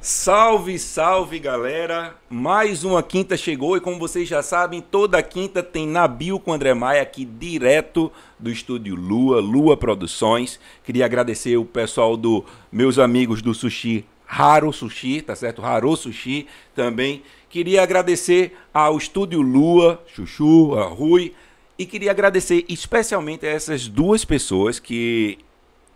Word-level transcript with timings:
Salve, 0.00 0.78
salve 0.78 1.40
galera! 1.40 2.14
Mais 2.30 2.84
uma 2.84 3.02
quinta 3.02 3.36
chegou 3.36 3.76
e 3.76 3.80
como 3.80 3.98
vocês 3.98 4.28
já 4.28 4.44
sabem, 4.44 4.80
toda 4.80 5.20
quinta 5.24 5.60
tem 5.60 5.88
Nabil 5.88 6.38
com 6.38 6.52
André 6.52 6.72
Maia 6.72 7.02
aqui 7.02 7.24
direto 7.24 8.10
do 8.38 8.48
estúdio 8.48 8.94
Lua, 8.94 9.40
Lua 9.40 9.76
Produções. 9.76 10.60
Queria 10.84 11.04
agradecer 11.04 11.56
o 11.56 11.64
pessoal 11.64 12.16
do 12.16 12.44
meus 12.70 12.96
amigos 12.96 13.42
do 13.42 13.52
Sushi 13.52 14.04
Raro 14.24 14.72
Sushi, 14.72 15.20
tá 15.20 15.34
certo? 15.34 15.60
Raro 15.60 15.96
Sushi 15.96 16.46
também. 16.76 17.24
Queria 17.50 17.82
agradecer 17.82 18.56
ao 18.72 18.96
estúdio 18.96 19.42
Lua, 19.42 20.00
Chuchu, 20.06 20.76
a 20.78 20.84
Rui 20.84 21.34
e 21.76 21.84
queria 21.84 22.12
agradecer 22.12 22.64
especialmente 22.68 23.44
a 23.44 23.50
essas 23.50 23.88
duas 23.88 24.24
pessoas 24.24 24.78
que 24.78 25.38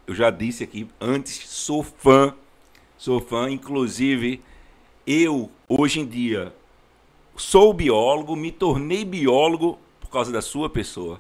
eu 0.09 0.15
já 0.15 0.29
disse 0.29 0.65
aqui 0.65 0.89
antes, 1.01 1.49
sou 1.49 1.85
fã 1.85 2.35
Sou 3.03 3.21
fã, 3.21 3.51
inclusive 3.51 4.41
eu 5.05 5.51
hoje 5.69 5.99
em 5.99 6.07
dia 6.07 6.55
sou 7.37 7.73
biólogo, 7.73 8.37
me 8.37 8.53
tornei 8.53 9.05
biólogo 9.05 9.77
por 9.99 10.09
causa 10.09 10.31
da 10.31 10.41
sua 10.41 10.71
pessoa. 10.71 11.19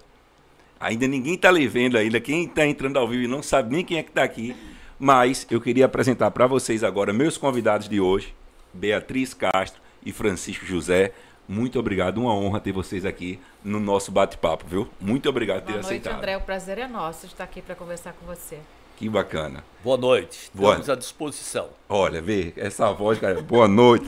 Ainda 0.78 1.08
ninguém 1.08 1.34
está 1.34 1.50
lhe 1.50 1.66
vendo 1.66 1.98
ainda, 1.98 2.20
quem 2.20 2.44
está 2.44 2.64
entrando 2.64 3.00
ao 3.00 3.08
vivo 3.08 3.24
e 3.24 3.26
não 3.26 3.42
sabe 3.42 3.74
nem 3.74 3.84
quem 3.84 3.98
é 3.98 4.02
que 4.04 4.10
está 4.10 4.22
aqui, 4.22 4.54
mas 4.96 5.44
eu 5.50 5.60
queria 5.60 5.86
apresentar 5.86 6.30
para 6.30 6.46
vocês 6.46 6.84
agora 6.84 7.12
meus 7.12 7.36
convidados 7.36 7.88
de 7.88 8.00
hoje, 8.00 8.32
Beatriz 8.72 9.34
Castro 9.34 9.82
e 10.06 10.12
Francisco 10.12 10.64
José. 10.64 11.12
Muito 11.48 11.80
obrigado, 11.80 12.18
uma 12.18 12.32
honra 12.32 12.60
ter 12.60 12.70
vocês 12.70 13.04
aqui 13.04 13.40
no 13.64 13.80
nosso 13.80 14.12
bate-papo, 14.12 14.64
viu? 14.68 14.88
Muito 15.00 15.28
obrigado 15.28 15.62
por 15.62 15.66
ter 15.66 15.72
Boa 15.72 15.82
noite, 15.82 15.94
aceitado. 15.94 16.18
André. 16.18 16.36
O 16.36 16.42
prazer 16.42 16.78
é 16.78 16.86
nosso 16.86 17.26
estar 17.26 17.42
aqui 17.42 17.60
para 17.60 17.74
conversar 17.74 18.12
com 18.12 18.24
você. 18.24 18.60
Que 19.02 19.08
bacana. 19.08 19.64
Boa 19.82 19.96
noite. 19.96 20.48
Boa. 20.54 20.74
Estamos 20.74 20.88
à 20.88 20.94
disposição. 20.94 21.70
Olha, 21.88 22.22
vê, 22.22 22.52
essa 22.56 22.92
voz, 22.92 23.18
cara, 23.18 23.42
boa 23.42 23.66
noite. 23.66 24.06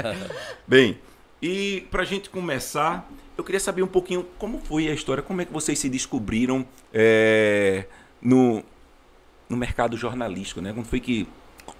Bem, 0.66 0.98
e 1.42 1.86
pra 1.90 2.02
gente 2.02 2.30
começar, 2.30 3.06
eu 3.36 3.44
queria 3.44 3.60
saber 3.60 3.82
um 3.82 3.86
pouquinho 3.86 4.26
como 4.38 4.58
foi 4.58 4.88
a 4.88 4.94
história, 4.94 5.22
como 5.22 5.42
é 5.42 5.44
que 5.44 5.52
vocês 5.52 5.78
se 5.78 5.86
descobriram 5.86 6.64
é, 6.94 7.84
no, 8.22 8.64
no 9.50 9.56
mercado 9.58 9.98
jornalístico, 9.98 10.62
né? 10.62 10.72
Como 10.72 10.86
foi 10.86 11.00
que 11.00 11.28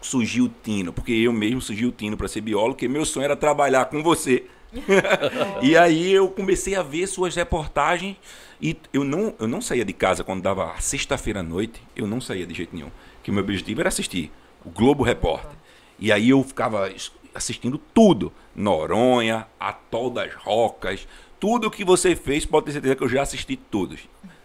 surgiu 0.02 0.44
o 0.44 0.52
Tino? 0.62 0.92
Porque 0.92 1.12
eu 1.12 1.32
mesmo 1.32 1.62
surgi 1.62 1.86
o 1.86 1.90
Tino 1.90 2.18
para 2.18 2.28
ser 2.28 2.42
biólogo, 2.42 2.74
porque 2.74 2.86
meu 2.86 3.06
sonho 3.06 3.24
era 3.24 3.34
trabalhar 3.34 3.86
com 3.86 4.02
você. 4.02 4.44
e 5.62 5.74
aí 5.74 6.12
eu 6.12 6.28
comecei 6.28 6.74
a 6.74 6.82
ver 6.82 7.06
suas 7.06 7.34
reportagens 7.34 8.18
e 8.62 8.76
eu 8.92 9.02
não, 9.02 9.34
eu 9.40 9.48
não 9.48 9.60
saía 9.60 9.84
de 9.84 9.92
casa 9.92 10.22
quando 10.22 10.40
dava 10.40 10.72
sexta-feira 10.80 11.40
à 11.40 11.42
noite, 11.42 11.82
eu 11.96 12.06
não 12.06 12.20
saía 12.20 12.46
de 12.46 12.54
jeito 12.54 12.74
nenhum. 12.74 12.90
Que 13.20 13.30
o 13.30 13.34
meu 13.34 13.42
objetivo 13.42 13.80
era 13.80 13.88
assistir 13.88 14.30
o 14.64 14.70
Globo 14.70 15.02
Repórter. 15.02 15.50
E 15.98 16.12
aí 16.12 16.30
eu 16.30 16.42
ficava 16.44 16.88
assistindo 17.34 17.76
tudo. 17.92 18.32
Noronha, 18.54 19.48
Atol 19.58 20.10
das 20.10 20.32
Rocas, 20.34 21.08
tudo 21.40 21.72
que 21.72 21.84
você 21.84 22.14
fez, 22.14 22.46
pode 22.46 22.66
ter 22.66 22.72
certeza 22.72 22.94
que 22.94 23.02
eu 23.02 23.08
já 23.08 23.22
assisti 23.22 23.56
todos. 23.56 23.98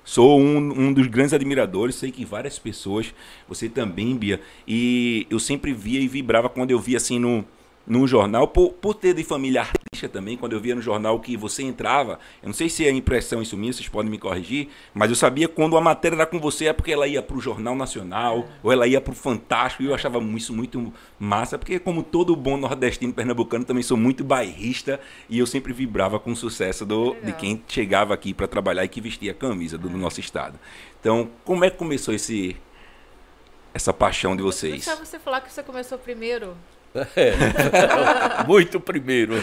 Sou 0.03 0.39
um, 0.39 0.57
um 0.57 0.93
dos 0.93 1.05
grandes 1.05 1.33
admiradores, 1.33 1.95
sei 1.95 2.11
que 2.11 2.25
várias 2.25 2.57
pessoas, 2.57 3.13
você 3.47 3.69
também, 3.69 4.15
Bia, 4.15 4.41
e 4.67 5.27
eu 5.29 5.37
sempre 5.37 5.73
via 5.73 5.99
e 5.99 6.07
vibrava 6.07 6.49
quando 6.49 6.71
eu 6.71 6.79
via 6.79 6.97
assim 6.97 7.19
no, 7.19 7.45
num 7.87 8.05
jornal, 8.05 8.49
por, 8.49 8.73
por 8.73 8.93
ter 8.93 9.13
de 9.13 9.23
família 9.23 9.61
artística 9.61 10.09
também, 10.09 10.35
quando 10.35 10.53
eu 10.53 10.59
via 10.59 10.75
no 10.75 10.81
jornal 10.81 11.19
que 11.21 11.37
você 11.37 11.63
entrava, 11.63 12.19
eu 12.43 12.47
não 12.47 12.53
sei 12.53 12.67
se 12.67 12.85
é 12.85 12.91
impressão 12.91 13.41
isso 13.41 13.55
minha, 13.55 13.71
vocês 13.71 13.87
podem 13.87 14.11
me 14.11 14.17
corrigir, 14.17 14.67
mas 14.93 15.09
eu 15.09 15.15
sabia 15.15 15.47
quando 15.47 15.77
a 15.77 15.81
matéria 15.81 16.15
era 16.15 16.25
com 16.25 16.37
você 16.37 16.65
é 16.65 16.73
porque 16.73 16.91
ela 16.91 17.07
ia 17.07 17.21
para 17.21 17.37
o 17.37 17.41
Jornal 17.41 17.75
Nacional, 17.75 18.45
ou 18.61 18.71
ela 18.71 18.85
ia 18.85 18.99
para 18.99 19.13
o 19.13 19.15
Fantástico, 19.15 19.83
e 19.83 19.85
eu 19.85 19.95
achava 19.95 20.19
isso 20.35 20.53
muito 20.53 20.93
massa, 21.17 21.57
porque 21.57 21.79
como 21.79 22.03
todo 22.03 22.35
bom 22.35 22.57
nordestino 22.57 23.13
pernambucano, 23.13 23.63
também 23.63 23.81
sou 23.81 23.95
muito 23.95 24.23
bairrista, 24.23 24.99
e 25.29 25.39
eu 25.39 25.47
sempre 25.47 25.71
vibrava 25.71 26.19
com 26.19 26.31
o 26.31 26.35
sucesso 26.35 26.85
do, 26.85 27.13
de 27.13 27.27
Legal. 27.27 27.39
quem 27.39 27.63
chegava 27.67 28.13
aqui 28.13 28.33
para 28.33 28.47
trabalhar 28.47 28.83
e 28.83 28.89
que 28.89 28.99
vestia 28.99 29.31
a 29.31 29.35
camisa 29.35 29.77
do, 29.77 29.87
do 29.87 29.97
nosso 29.97 30.19
estado. 30.19 30.59
Então, 30.99 31.29
como 31.45 31.63
é 31.63 31.69
que 31.69 31.77
começou 31.77 32.13
esse 32.13 32.57
essa 33.73 33.93
paixão 33.93 34.35
de 34.35 34.41
vocês? 34.41 34.85
Deixa 34.85 34.95
você 34.95 35.19
falar 35.19 35.39
que 35.41 35.53
você 35.53 35.61
começou 35.61 35.97
primeiro. 35.99 36.57
É. 36.95 37.33
Muito 38.47 38.79
primeiro. 38.79 39.35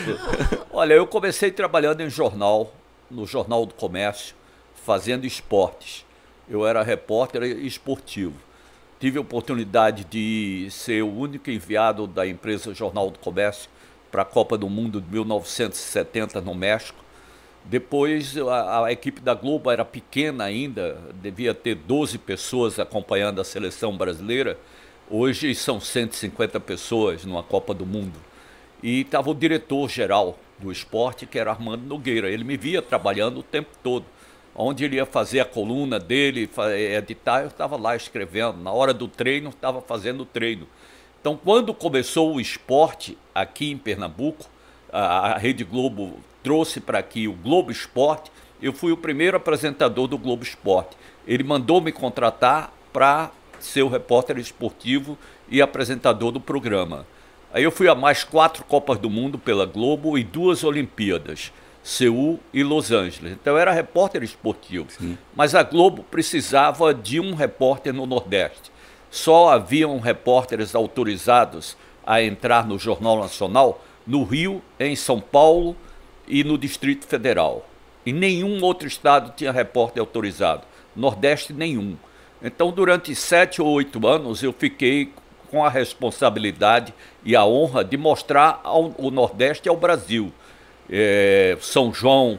Olha, 0.73 0.95
eu 0.95 1.07
comecei 1.07 1.51
trabalhando 1.51 2.01
em 2.01 2.11
jornal, 2.11 2.73
no 3.11 3.27
Jornal 3.27 3.67
do 3.67 3.75
Comércio, 3.75 4.35
fazendo 4.85 5.25
esportes. 5.25 6.05
Eu 6.49 6.67
era 6.67 6.83
repórter 6.83 7.43
esportivo. 7.43 8.35
Tive 9.01 9.19
a 9.19 9.21
oportunidade 9.21 10.05
de 10.05 10.69
ser 10.71 11.03
o 11.03 11.13
único 11.13 11.51
enviado 11.51 12.07
da 12.07 12.27
empresa 12.27 12.73
Jornal 12.75 13.11
do 13.11 13.19
Comércio 13.19 13.69
para 14.11 14.23
a 14.23 14.25
Copa 14.25 14.57
do 14.57 14.69
Mundo 14.69 15.01
de 15.01 15.11
1970 15.11 16.41
no 16.41 16.55
México. 16.55 17.05
Depois 17.65 18.37
a, 18.37 18.85
a 18.85 18.93
equipe 18.93 19.21
da 19.21 19.35
Globo 19.35 19.71
era 19.71 19.85
pequena 19.85 20.45
ainda, 20.45 20.99
devia 21.15 21.55
ter 21.55 21.75
12 21.75 22.19
pessoas 22.19 22.79
acompanhando 22.79 23.41
a 23.41 23.45
seleção 23.45 23.97
brasileira. 23.97 24.59
Hoje 25.11 25.55
são 25.55 25.81
150 25.81 26.59
pessoas 26.61 27.25
numa 27.25 27.43
Copa 27.43 27.75
do 27.75 27.85
Mundo. 27.85 28.19
E 28.83 29.01
estava 29.03 29.31
o 29.31 29.35
diretor-geral 29.35 30.39
do 30.59 30.73
esporte, 30.73 31.27
que 31.27 31.39
era 31.39 31.51
Armando 31.51 31.85
Nogueira. 31.85 32.31
Ele 32.31 32.45
me 32.45 32.57
via 32.57 32.81
trabalhando 32.81 33.41
o 33.41 33.43
tempo 33.43 33.71
todo. 33.83 34.05
Onde 34.55 34.85
ele 34.85 34.97
ia 34.97 35.07
fazer 35.07 35.41
a 35.41 35.45
coluna 35.45 35.99
dele, 35.99 36.47
fa- 36.47 36.77
editar, 36.77 37.43
eu 37.43 37.49
estava 37.49 37.77
lá 37.77 37.97
escrevendo. 37.97 38.59
Na 38.59 38.73
hora 38.73 38.95
do 38.95 39.09
treino, 39.09 39.51
estava 39.51 39.81
fazendo 39.83 40.23
o 40.23 40.27
treino. 40.27 40.67
Então, 41.21 41.37
quando 41.43 41.75
começou 41.75 42.35
o 42.35 42.41
esporte 42.41 43.19
aqui 43.35 43.71
em 43.71 43.79
Pernambuco, 43.79 44.47
a 44.93 45.37
Rede 45.39 45.65
Globo 45.65 46.19
trouxe 46.43 46.79
para 46.81 46.99
aqui 46.99 47.27
o 47.27 47.33
Globo 47.33 47.73
Esporte, 47.73 48.31
eu 48.63 48.73
fui 48.73 48.93
o 48.93 48.97
primeiro 48.97 49.37
apresentador 49.37 50.07
do 50.07 50.17
Globo 50.17 50.45
Esporte. 50.45 50.97
Ele 51.27 51.43
mandou 51.43 51.81
me 51.81 51.91
contratar 51.91 52.73
para 52.93 53.31
ser 53.65 53.83
o 53.83 53.89
repórter 53.89 54.39
esportivo 54.39 55.19
e 55.49 55.61
apresentador 55.61 56.31
do 56.31 56.41
programa. 56.41 57.07
Aí 57.53 57.63
eu 57.63 57.71
fui 57.71 57.89
a 57.89 57.95
mais 57.95 58.25
quatro 58.25 58.65
Copas 58.65 58.99
do 58.99 59.09
Mundo 59.09 59.39
pela 59.39 59.65
Globo 59.65 60.19
e 60.19 60.25
duas 60.25 60.65
Olimpíadas, 60.65 61.53
Seul 61.83 62.41
e 62.53 62.63
Los 62.63 62.91
Angeles. 62.91 63.33
Então 63.33 63.55
eu 63.55 63.59
era 63.59 63.73
repórter 63.73 64.23
esportivo. 64.23 64.89
Mas 65.37 65.55
a 65.55 65.63
Globo 65.63 66.03
precisava 66.03 66.93
de 66.93 67.21
um 67.21 67.35
repórter 67.35 67.93
no 67.93 68.07
Nordeste. 68.07 68.73
Só 69.11 69.51
haviam 69.51 70.01
repórteres 70.01 70.75
autorizados 70.75 71.77
a 72.05 72.23
entrar 72.23 72.67
no 72.67 72.79
Jornal 72.79 73.21
Nacional 73.21 73.81
no 74.07 74.25
Rio, 74.25 74.61
em 74.79 74.97
São 74.97 75.21
Paulo 75.21 75.77
e 76.27 76.43
no 76.43 76.59
Distrito 76.59 77.07
Federal. 77.07 77.67
E 78.05 78.13
nenhum 78.13 78.63
outro 78.63 78.87
estado 78.87 79.33
tinha 79.37 79.53
repórter 79.53 80.01
autorizado. 80.01 80.63
Nordeste, 80.95 81.53
nenhum. 81.53 81.97
Então, 82.47 82.71
durante 82.71 83.15
sete 83.15 83.63
ou 83.63 83.69
oito 83.69 84.07
anos, 84.07 84.43
eu 84.43 84.53
fiquei 84.53 85.11
com 85.51 85.65
a 85.65 85.71
responsabilidade 85.71 86.93
e 87.25 87.35
a 87.35 87.43
honra 87.43 87.83
de 87.83 87.97
mostrar 87.97 88.61
ao, 88.63 88.95
o 88.99 89.11
Nordeste 89.11 89.67
ao 89.67 89.79
Brasil. 89.79 90.31
É, 90.91 91.57
São 91.63 91.91
João, 91.91 92.39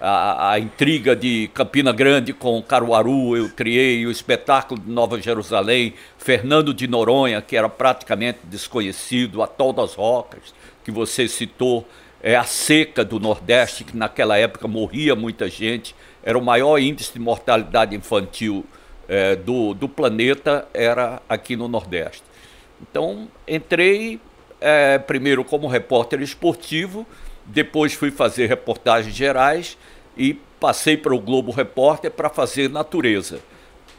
a, 0.00 0.50
a 0.50 0.58
intriga 0.58 1.14
de 1.14 1.48
Campina 1.54 1.92
Grande 1.92 2.32
com 2.32 2.60
Caruaru, 2.60 3.36
eu 3.36 3.48
criei 3.48 4.04
o 4.04 4.10
espetáculo 4.10 4.80
de 4.80 4.90
Nova 4.90 5.22
Jerusalém, 5.22 5.94
Fernando 6.18 6.74
de 6.74 6.88
Noronha, 6.88 7.40
que 7.40 7.56
era 7.56 7.68
praticamente 7.68 8.40
desconhecido, 8.42 9.40
Atol 9.40 9.72
das 9.72 9.94
Rocas, 9.94 10.52
que 10.82 10.90
você 10.90 11.28
citou, 11.28 11.86
é 12.20 12.34
a 12.34 12.42
seca 12.42 13.04
do 13.04 13.20
Nordeste, 13.20 13.84
que 13.84 13.96
naquela 13.96 14.36
época 14.36 14.66
morria 14.66 15.14
muita 15.14 15.48
gente, 15.48 15.94
era 16.24 16.36
o 16.36 16.44
maior 16.44 16.78
índice 16.78 17.12
de 17.12 17.20
mortalidade 17.20 17.94
infantil 17.94 18.64
é, 19.08 19.36
do, 19.36 19.74
do 19.74 19.88
planeta, 19.88 20.66
era 20.72 21.22
aqui 21.28 21.56
no 21.56 21.68
Nordeste. 21.68 22.22
Então, 22.82 23.28
entrei 23.46 24.20
é, 24.60 24.98
primeiro 24.98 25.44
como 25.44 25.66
repórter 25.66 26.20
esportivo, 26.20 27.06
depois 27.44 27.92
fui 27.92 28.10
fazer 28.10 28.46
reportagens 28.46 29.14
gerais 29.14 29.76
e 30.16 30.34
passei 30.58 30.96
para 30.96 31.14
o 31.14 31.20
Globo 31.20 31.52
Repórter 31.52 32.10
para 32.10 32.30
fazer 32.30 32.70
natureza. 32.70 33.40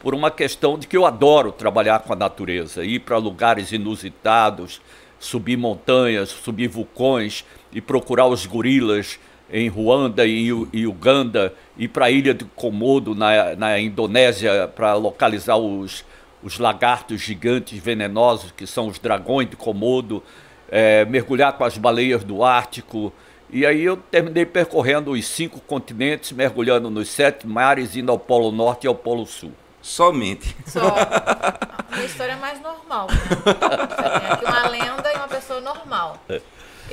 Por 0.02 0.14
uma 0.14 0.32
questão 0.32 0.78
de 0.78 0.88
que 0.88 0.98
eu 0.98 1.06
adoro 1.06 1.52
trabalhar 1.52 2.00
com 2.00 2.14
a 2.14 2.16
natureza, 2.16 2.84
ir 2.84 3.00
para 3.00 3.18
lugares 3.18 3.72
inusitados, 3.72 4.82
subir 5.20 5.58
montanhas, 5.58 6.30
subir 6.30 6.68
vulcões 6.68 7.46
e 7.72 7.82
procurar 7.82 8.28
os 8.28 8.46
gorilas 8.46 9.20
em 9.52 9.68
Ruanda 9.68 10.26
e 10.26 10.50
em 10.74 10.86
Uganda, 10.86 11.54
ir 11.78 11.88
para 11.88 12.06
a 12.06 12.12
ilha 12.12 12.34
de 12.34 12.46
Komodo, 12.46 13.14
na, 13.14 13.56
na 13.56 13.80
Indonésia, 13.80 14.68
para 14.68 14.94
localizar 14.96 15.58
os, 15.58 16.04
os 16.42 16.58
lagartos 16.60 17.22
gigantes 17.22 17.80
venenosos, 17.80 18.52
que 18.52 18.66
são 18.66 18.88
os 18.88 19.00
dragões 19.00 19.50
de 19.50 19.56
Komodo, 19.56 20.24
é, 20.70 21.06
mergulhar 21.06 21.54
com 21.54 21.64
as 21.64 21.78
baleias 21.78 22.24
do 22.24 22.44
Ártico. 22.44 23.14
E 23.50 23.66
aí 23.66 23.84
eu 23.84 23.96
terminei 23.96 24.46
percorrendo 24.46 25.12
os 25.12 25.26
cinco 25.26 25.60
continentes, 25.62 26.32
mergulhando 26.32 26.90
nos 26.90 27.10
sete 27.10 27.46
mares, 27.46 27.96
indo 27.96 28.12
ao 28.12 28.20
Polo 28.20 28.52
Norte 28.52 28.86
e 28.86 28.88
ao 28.88 28.96
Polo 28.96 29.26
Sul. 29.26 29.52
Somente. 29.82 30.56
Só. 30.66 30.82
A 30.82 31.96
minha 31.96 32.06
história 32.06 32.34
é 32.34 32.36
mais 32.38 32.60
normal. 32.60 33.08
Né? 33.08 33.16
Você 33.22 34.20
tem 34.20 34.32
aqui 34.32 34.46
uma 34.46 34.68
lenda 34.68 35.14
e 35.14 35.16
uma 35.16 35.28
pessoa 35.28 35.62
normal. 35.62 36.20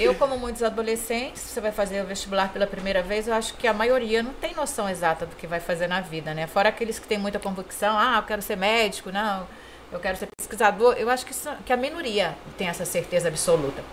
Eu, 0.03 0.17
como 0.17 0.37
muitos 0.37 0.65
adolescentes, 0.65 1.43
você 1.43 1.61
vai 1.61 1.71
fazer 1.71 2.03
o 2.03 2.07
vestibular 2.07 2.53
pela 2.53 2.67
primeira 2.67 3.03
vez, 3.03 3.29
eu 3.29 3.35
acho 3.35 3.55
que 3.55 3.69
a 3.69 3.73
maioria 3.73 4.21
não 4.21 4.33
tem 4.33 4.53
noção 4.53 4.89
exata 4.89 5.25
do 5.25 5.37
que 5.37 5.47
vai 5.47 5.61
fazer 5.61 5.87
na 5.87 6.01
vida, 6.01 6.35
né? 6.35 6.49
Fora 6.49 6.71
aqueles 6.71 6.99
que 6.99 7.07
têm 7.07 7.19
muita 7.19 7.39
convicção, 7.39 7.97
ah, 7.97 8.17
eu 8.17 8.23
quero 8.25 8.43
ser 8.43 8.57
médico, 8.57 9.13
não, 9.13 9.47
eu 9.93 10.01
quero 10.01 10.19
ser 10.19 10.27
pesquisador. 10.37 10.97
Eu 10.99 11.09
acho 11.09 11.25
que, 11.25 11.33
que 11.65 11.73
a 11.73 11.77
minoria 11.77 12.37
tem 12.59 12.67
essa 12.67 12.85
certeza 12.85 13.29
absoluta. 13.29 13.85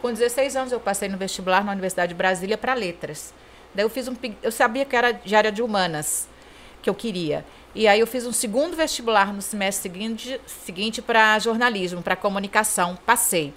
Com 0.00 0.10
16 0.10 0.56
anos 0.56 0.72
eu 0.72 0.80
passei 0.80 1.08
no 1.08 1.18
vestibular 1.18 1.62
na 1.62 1.72
Universidade 1.72 2.08
de 2.08 2.14
Brasília 2.14 2.56
para 2.56 2.72
letras. 2.72 3.34
Daí 3.74 3.84
eu 3.84 3.90
fiz 3.90 4.08
um 4.08 4.16
eu 4.42 4.50
sabia 4.50 4.86
que 4.86 4.96
era 4.96 5.12
de 5.12 5.36
área 5.36 5.52
de 5.52 5.60
humanas 5.60 6.28
que 6.80 6.88
eu 6.88 6.94
queria. 6.94 7.44
E 7.74 7.86
aí 7.86 8.00
eu 8.00 8.06
fiz 8.06 8.26
um 8.26 8.32
segundo 8.32 8.74
vestibular 8.74 9.34
no 9.34 9.42
semestre 9.42 9.82
seguinte, 9.82 10.40
seguinte 10.46 11.02
para 11.02 11.38
jornalismo, 11.38 12.02
para 12.02 12.16
comunicação. 12.16 12.96
Passei. 13.04 13.52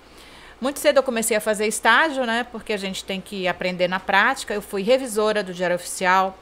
Muito 0.66 0.80
cedo 0.80 0.98
eu 0.98 1.04
comecei 1.04 1.38
a 1.38 1.40
fazer 1.40 1.68
estágio, 1.68 2.26
né? 2.26 2.44
Porque 2.52 2.74
a 2.74 2.78
gente 2.78 3.06
tem 3.06 3.22
que 3.22 3.48
aprender 3.48 3.88
na 3.88 4.00
prática. 4.00 4.52
Eu 4.52 4.64
fui 4.64 4.82
revisora 4.82 5.44
do 5.44 5.54
Diário 5.54 5.76
Oficial. 5.76 6.36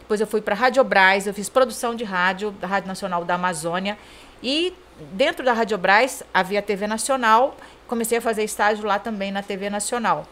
Depois 0.00 0.20
eu 0.20 0.26
fui 0.26 0.40
para 0.40 0.56
a 0.56 0.58
Radiobras, 0.58 1.28
eu 1.28 1.32
fiz 1.32 1.48
produção 1.48 1.94
de 1.94 2.02
rádio 2.02 2.50
da 2.50 2.66
Rádio 2.66 2.88
Nacional 2.88 3.24
da 3.24 3.34
Amazônia. 3.34 3.96
E 4.42 4.74
dentro 5.12 5.44
da 5.44 5.52
Radiobras 5.52 6.24
havia 6.34 6.58
a 6.58 6.62
TV 6.62 6.88
Nacional. 6.88 7.56
Comecei 7.86 8.18
a 8.18 8.20
fazer 8.20 8.42
estágio 8.42 8.84
lá 8.84 8.98
também 8.98 9.30
na 9.30 9.40
TV 9.40 9.70
Nacional. 9.70 10.26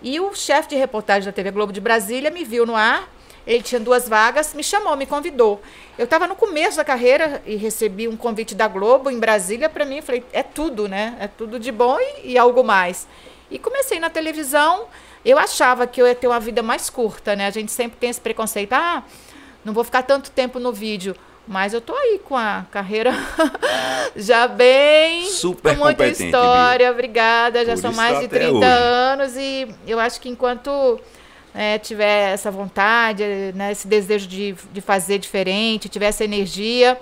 E 0.00 0.18
o 0.18 0.34
chefe 0.34 0.70
de 0.70 0.76
reportagem 0.76 1.26
da 1.26 1.32
TV 1.32 1.50
Globo 1.50 1.74
de 1.74 1.82
Brasília 1.82 2.30
me 2.30 2.42
viu 2.42 2.64
no 2.64 2.74
ar 2.74 3.06
ele 3.48 3.62
tinha 3.62 3.80
duas 3.80 4.06
vagas, 4.06 4.52
me 4.52 4.62
chamou, 4.62 4.94
me 4.94 5.06
convidou. 5.06 5.62
Eu 5.96 6.04
estava 6.04 6.26
no 6.26 6.36
começo 6.36 6.76
da 6.76 6.84
carreira 6.84 7.42
e 7.46 7.56
recebi 7.56 8.06
um 8.06 8.14
convite 8.14 8.54
da 8.54 8.68
Globo 8.68 9.10
em 9.10 9.18
Brasília 9.18 9.70
para 9.70 9.86
mim. 9.86 10.02
Falei, 10.02 10.22
é 10.34 10.42
tudo, 10.42 10.86
né? 10.86 11.16
É 11.18 11.26
tudo 11.26 11.58
de 11.58 11.72
bom 11.72 11.96
e, 11.98 12.32
e, 12.32 12.38
algo 12.38 12.62
mais. 12.62 13.08
E 13.50 13.58
comecei 13.58 13.98
na 13.98 14.10
televisão. 14.10 14.84
Eu 15.24 15.38
achava 15.38 15.86
que 15.86 16.00
eu 16.00 16.06
ia 16.06 16.14
ter 16.14 16.26
uma 16.26 16.38
vida 16.38 16.62
mais 16.62 16.90
curta, 16.90 17.34
né? 17.34 17.46
A 17.46 17.50
gente 17.50 17.72
sempre 17.72 17.96
tem 17.98 18.10
esse 18.10 18.20
preconceito. 18.20 18.74
Ah, 18.74 19.02
não 19.64 19.72
vou 19.72 19.82
ficar 19.82 20.02
tanto 20.02 20.30
tempo 20.30 20.58
no 20.60 20.70
vídeo. 20.70 21.16
Mas 21.46 21.72
eu 21.72 21.80
tô 21.80 21.94
aí 21.94 22.20
com 22.22 22.36
a 22.36 22.66
carreira 22.70 23.14
já 24.14 24.46
bem. 24.46 25.24
Super 25.24 25.74
com 25.74 25.84
muita 25.84 26.06
história, 26.06 26.90
obrigada. 26.90 27.64
Já 27.64 27.72
Por 27.72 27.80
são 27.80 27.94
mais 27.94 28.18
de 28.18 28.26
até 28.26 28.40
30 28.40 28.58
hoje. 28.58 28.66
anos 28.66 29.36
e 29.38 29.66
eu 29.86 29.98
acho 29.98 30.20
que 30.20 30.28
enquanto 30.28 31.00
é, 31.58 31.76
tiver 31.76 32.34
essa 32.34 32.52
vontade, 32.52 33.24
né, 33.52 33.72
esse 33.72 33.88
desejo 33.88 34.28
de, 34.28 34.54
de 34.72 34.80
fazer 34.80 35.18
diferente, 35.18 35.88
tiver 35.88 36.06
essa 36.06 36.22
energia, 36.22 36.96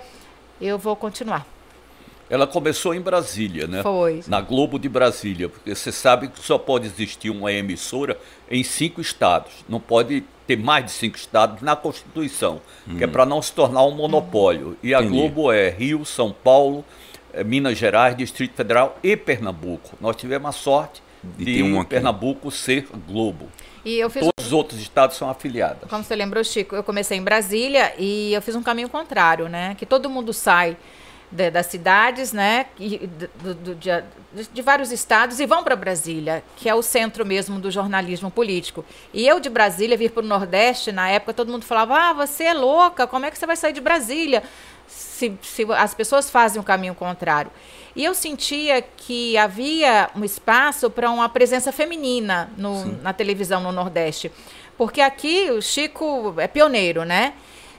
eu 0.59 0.79
vou 0.79 0.95
continuar. 0.95 1.45
Ela 2.27 2.47
começou 2.47 2.95
em 2.95 2.99
Brasília, 2.99 3.67
né? 3.67 3.83
Foi. 3.83 4.23
Na 4.27 4.41
Globo 4.41 4.79
de 4.79 4.89
Brasília, 4.89 5.47
porque 5.47 5.75
você 5.75 5.91
sabe 5.91 6.29
que 6.29 6.39
só 6.43 6.57
pode 6.57 6.87
existir 6.87 7.29
uma 7.29 7.53
emissora 7.53 8.19
em 8.49 8.63
cinco 8.63 8.99
estados. 8.99 9.51
Não 9.69 9.79
pode 9.79 10.23
ter 10.47 10.57
mais 10.57 10.85
de 10.85 10.91
cinco 10.91 11.17
estados 11.17 11.61
na 11.61 11.75
Constituição, 11.75 12.59
que 12.97 13.03
é 13.03 13.07
para 13.07 13.27
não 13.27 13.41
se 13.43 13.53
tornar 13.53 13.83
um 13.83 13.91
monopólio. 13.91 14.75
E 14.81 14.93
a 14.95 15.01
Entendi. 15.01 15.19
Globo 15.19 15.51
é 15.51 15.69
Rio, 15.69 16.03
São 16.03 16.31
Paulo, 16.31 16.83
eh, 17.31 17.43
Minas 17.43 17.77
Gerais, 17.77 18.17
Distrito 18.17 18.55
Federal 18.55 18.97
e 19.03 19.15
Pernambuco. 19.15 19.95
Nós 20.01 20.15
tivemos 20.15 20.49
a 20.49 20.51
sorte 20.51 21.01
De 21.23 21.63
um. 21.63 21.83
Pernambuco 21.83 22.49
ser 22.51 22.87
Globo. 23.07 23.49
E 23.83 23.97
eu 23.99 24.09
fiz 24.09 24.21
Todos 24.23 24.45
os 24.47 24.53
outros 24.53 24.79
estados 24.81 25.15
são 25.17 25.29
afiliados. 25.29 25.89
Como 25.89 26.03
você 26.03 26.15
lembrou, 26.15 26.43
Chico, 26.43 26.75
eu 26.75 26.83
comecei 26.83 27.17
em 27.17 27.23
Brasília 27.23 27.93
e 27.97 28.33
eu 28.33 28.41
fiz 28.41 28.55
um 28.55 28.63
caminho 28.63 28.89
contrário, 28.89 29.47
né? 29.47 29.75
Que 29.77 29.85
todo 29.85 30.09
mundo 30.09 30.33
sai 30.33 30.75
de- 31.31 31.49
das 31.51 31.65
cidades, 31.67 32.33
né? 32.33 32.67
E 32.79 33.07
do- 33.41 33.53
do- 33.55 33.75
de, 33.75 33.89
de 34.53 34.61
vários 34.61 34.91
estados 34.91 35.39
e 35.39 35.45
vão 35.45 35.63
para 35.63 35.75
Brasília, 35.75 36.43
que 36.57 36.67
é 36.69 36.75
o 36.75 36.81
centro 36.81 37.25
mesmo 37.25 37.59
do 37.59 37.71
jornalismo 37.71 38.29
político. 38.29 38.83
E 39.13 39.25
eu 39.27 39.39
de 39.39 39.49
Brasília 39.49 39.97
vir 39.97 40.11
para 40.11 40.23
o 40.23 40.25
Nordeste, 40.27 40.91
na 40.91 41.09
época 41.09 41.33
todo 41.33 41.51
mundo 41.51 41.63
falava: 41.65 41.95
Ah, 41.97 42.13
você 42.13 42.43
é 42.45 42.53
louca, 42.53 43.07
como 43.07 43.25
é 43.25 43.31
que 43.31 43.37
você 43.37 43.45
vai 43.45 43.55
sair 43.55 43.73
de 43.73 43.81
Brasília? 43.81 44.43
Se, 45.17 45.33
se 45.41 45.65
as 45.73 45.95
pessoas 45.95 46.29
fazem 46.29 46.61
o 46.61 46.63
caminho 46.63 46.93
contrário. 46.93 47.49
E 47.95 48.05
eu 48.05 48.13
sentia 48.13 48.83
que 48.83 49.35
havia 49.35 50.11
um 50.15 50.23
espaço 50.23 50.91
para 50.91 51.09
uma 51.09 51.27
presença 51.27 51.71
feminina 51.71 52.51
no- 52.55 53.01
na 53.01 53.11
televisão 53.13 53.59
no 53.59 53.71
Nordeste. 53.71 54.31
Porque 54.77 55.01
aqui 55.01 55.49
o 55.49 55.59
Chico 55.59 56.35
é 56.37 56.47
pioneiro, 56.47 57.03
né? 57.03 57.33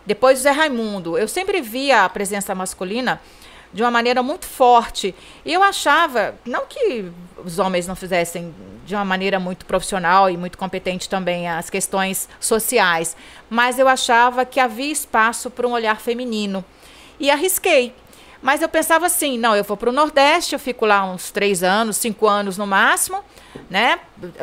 Depois 0.04 0.40
o 0.40 0.42
Zé 0.42 0.50
Raimundo. 0.50 1.16
Eu 1.16 1.28
sempre 1.28 1.60
via 1.60 2.04
a 2.04 2.08
presença 2.08 2.56
masculina 2.56 3.20
de 3.72 3.82
uma 3.84 3.90
maneira 3.90 4.20
muito 4.20 4.46
forte. 4.46 5.14
E 5.44 5.52
eu 5.52 5.62
achava, 5.62 6.34
não 6.44 6.66
que 6.66 7.12
os 7.44 7.60
homens 7.60 7.86
não 7.86 7.94
fizessem 7.94 8.52
de 8.84 8.96
uma 8.96 9.04
maneira 9.04 9.38
muito 9.38 9.64
profissional 9.64 10.28
e 10.28 10.36
muito 10.36 10.58
competente 10.58 11.08
também 11.08 11.46
as 11.48 11.70
questões 11.70 12.28
sociais, 12.40 13.14
mas 13.48 13.78
eu 13.78 13.86
achava 13.86 14.44
que 14.44 14.58
havia 14.58 14.90
espaço 14.90 15.50
para 15.50 15.68
um 15.68 15.72
olhar 15.72 16.00
feminino. 16.00 16.64
E 17.18 17.30
arrisquei. 17.30 17.94
Mas 18.40 18.62
eu 18.62 18.68
pensava 18.68 19.06
assim, 19.06 19.36
não, 19.36 19.56
eu 19.56 19.64
vou 19.64 19.76
para 19.76 19.90
o 19.90 19.92
Nordeste, 19.92 20.52
eu 20.52 20.58
fico 20.60 20.86
lá 20.86 21.04
uns 21.04 21.30
três 21.30 21.62
anos, 21.62 21.96
cinco 21.96 22.28
anos 22.28 22.56
no 22.56 22.66
máximo, 22.66 23.22
né? 23.68 23.98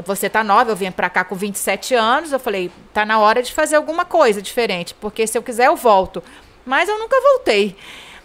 Você 0.06 0.30
tá 0.30 0.44
nova, 0.44 0.72
eu 0.72 0.76
vim 0.76 0.92
para 0.92 1.10
cá 1.10 1.24
com 1.24 1.34
27 1.34 1.96
anos, 1.96 2.34
eu 2.34 2.40
falei, 2.40 2.70
tá 2.94 3.06
na 3.06 3.20
hora 3.20 3.42
de 3.42 3.54
fazer 3.54 3.78
alguma 3.78 4.04
coisa 4.04 4.42
diferente, 4.42 4.94
porque 4.96 5.26
se 5.26 5.38
eu 5.38 5.44
quiser 5.44 5.68
eu 5.68 5.78
volto. 5.78 6.22
Mas 6.66 6.90
eu 6.90 7.00
nunca 7.00 7.16
voltei. 7.22 7.76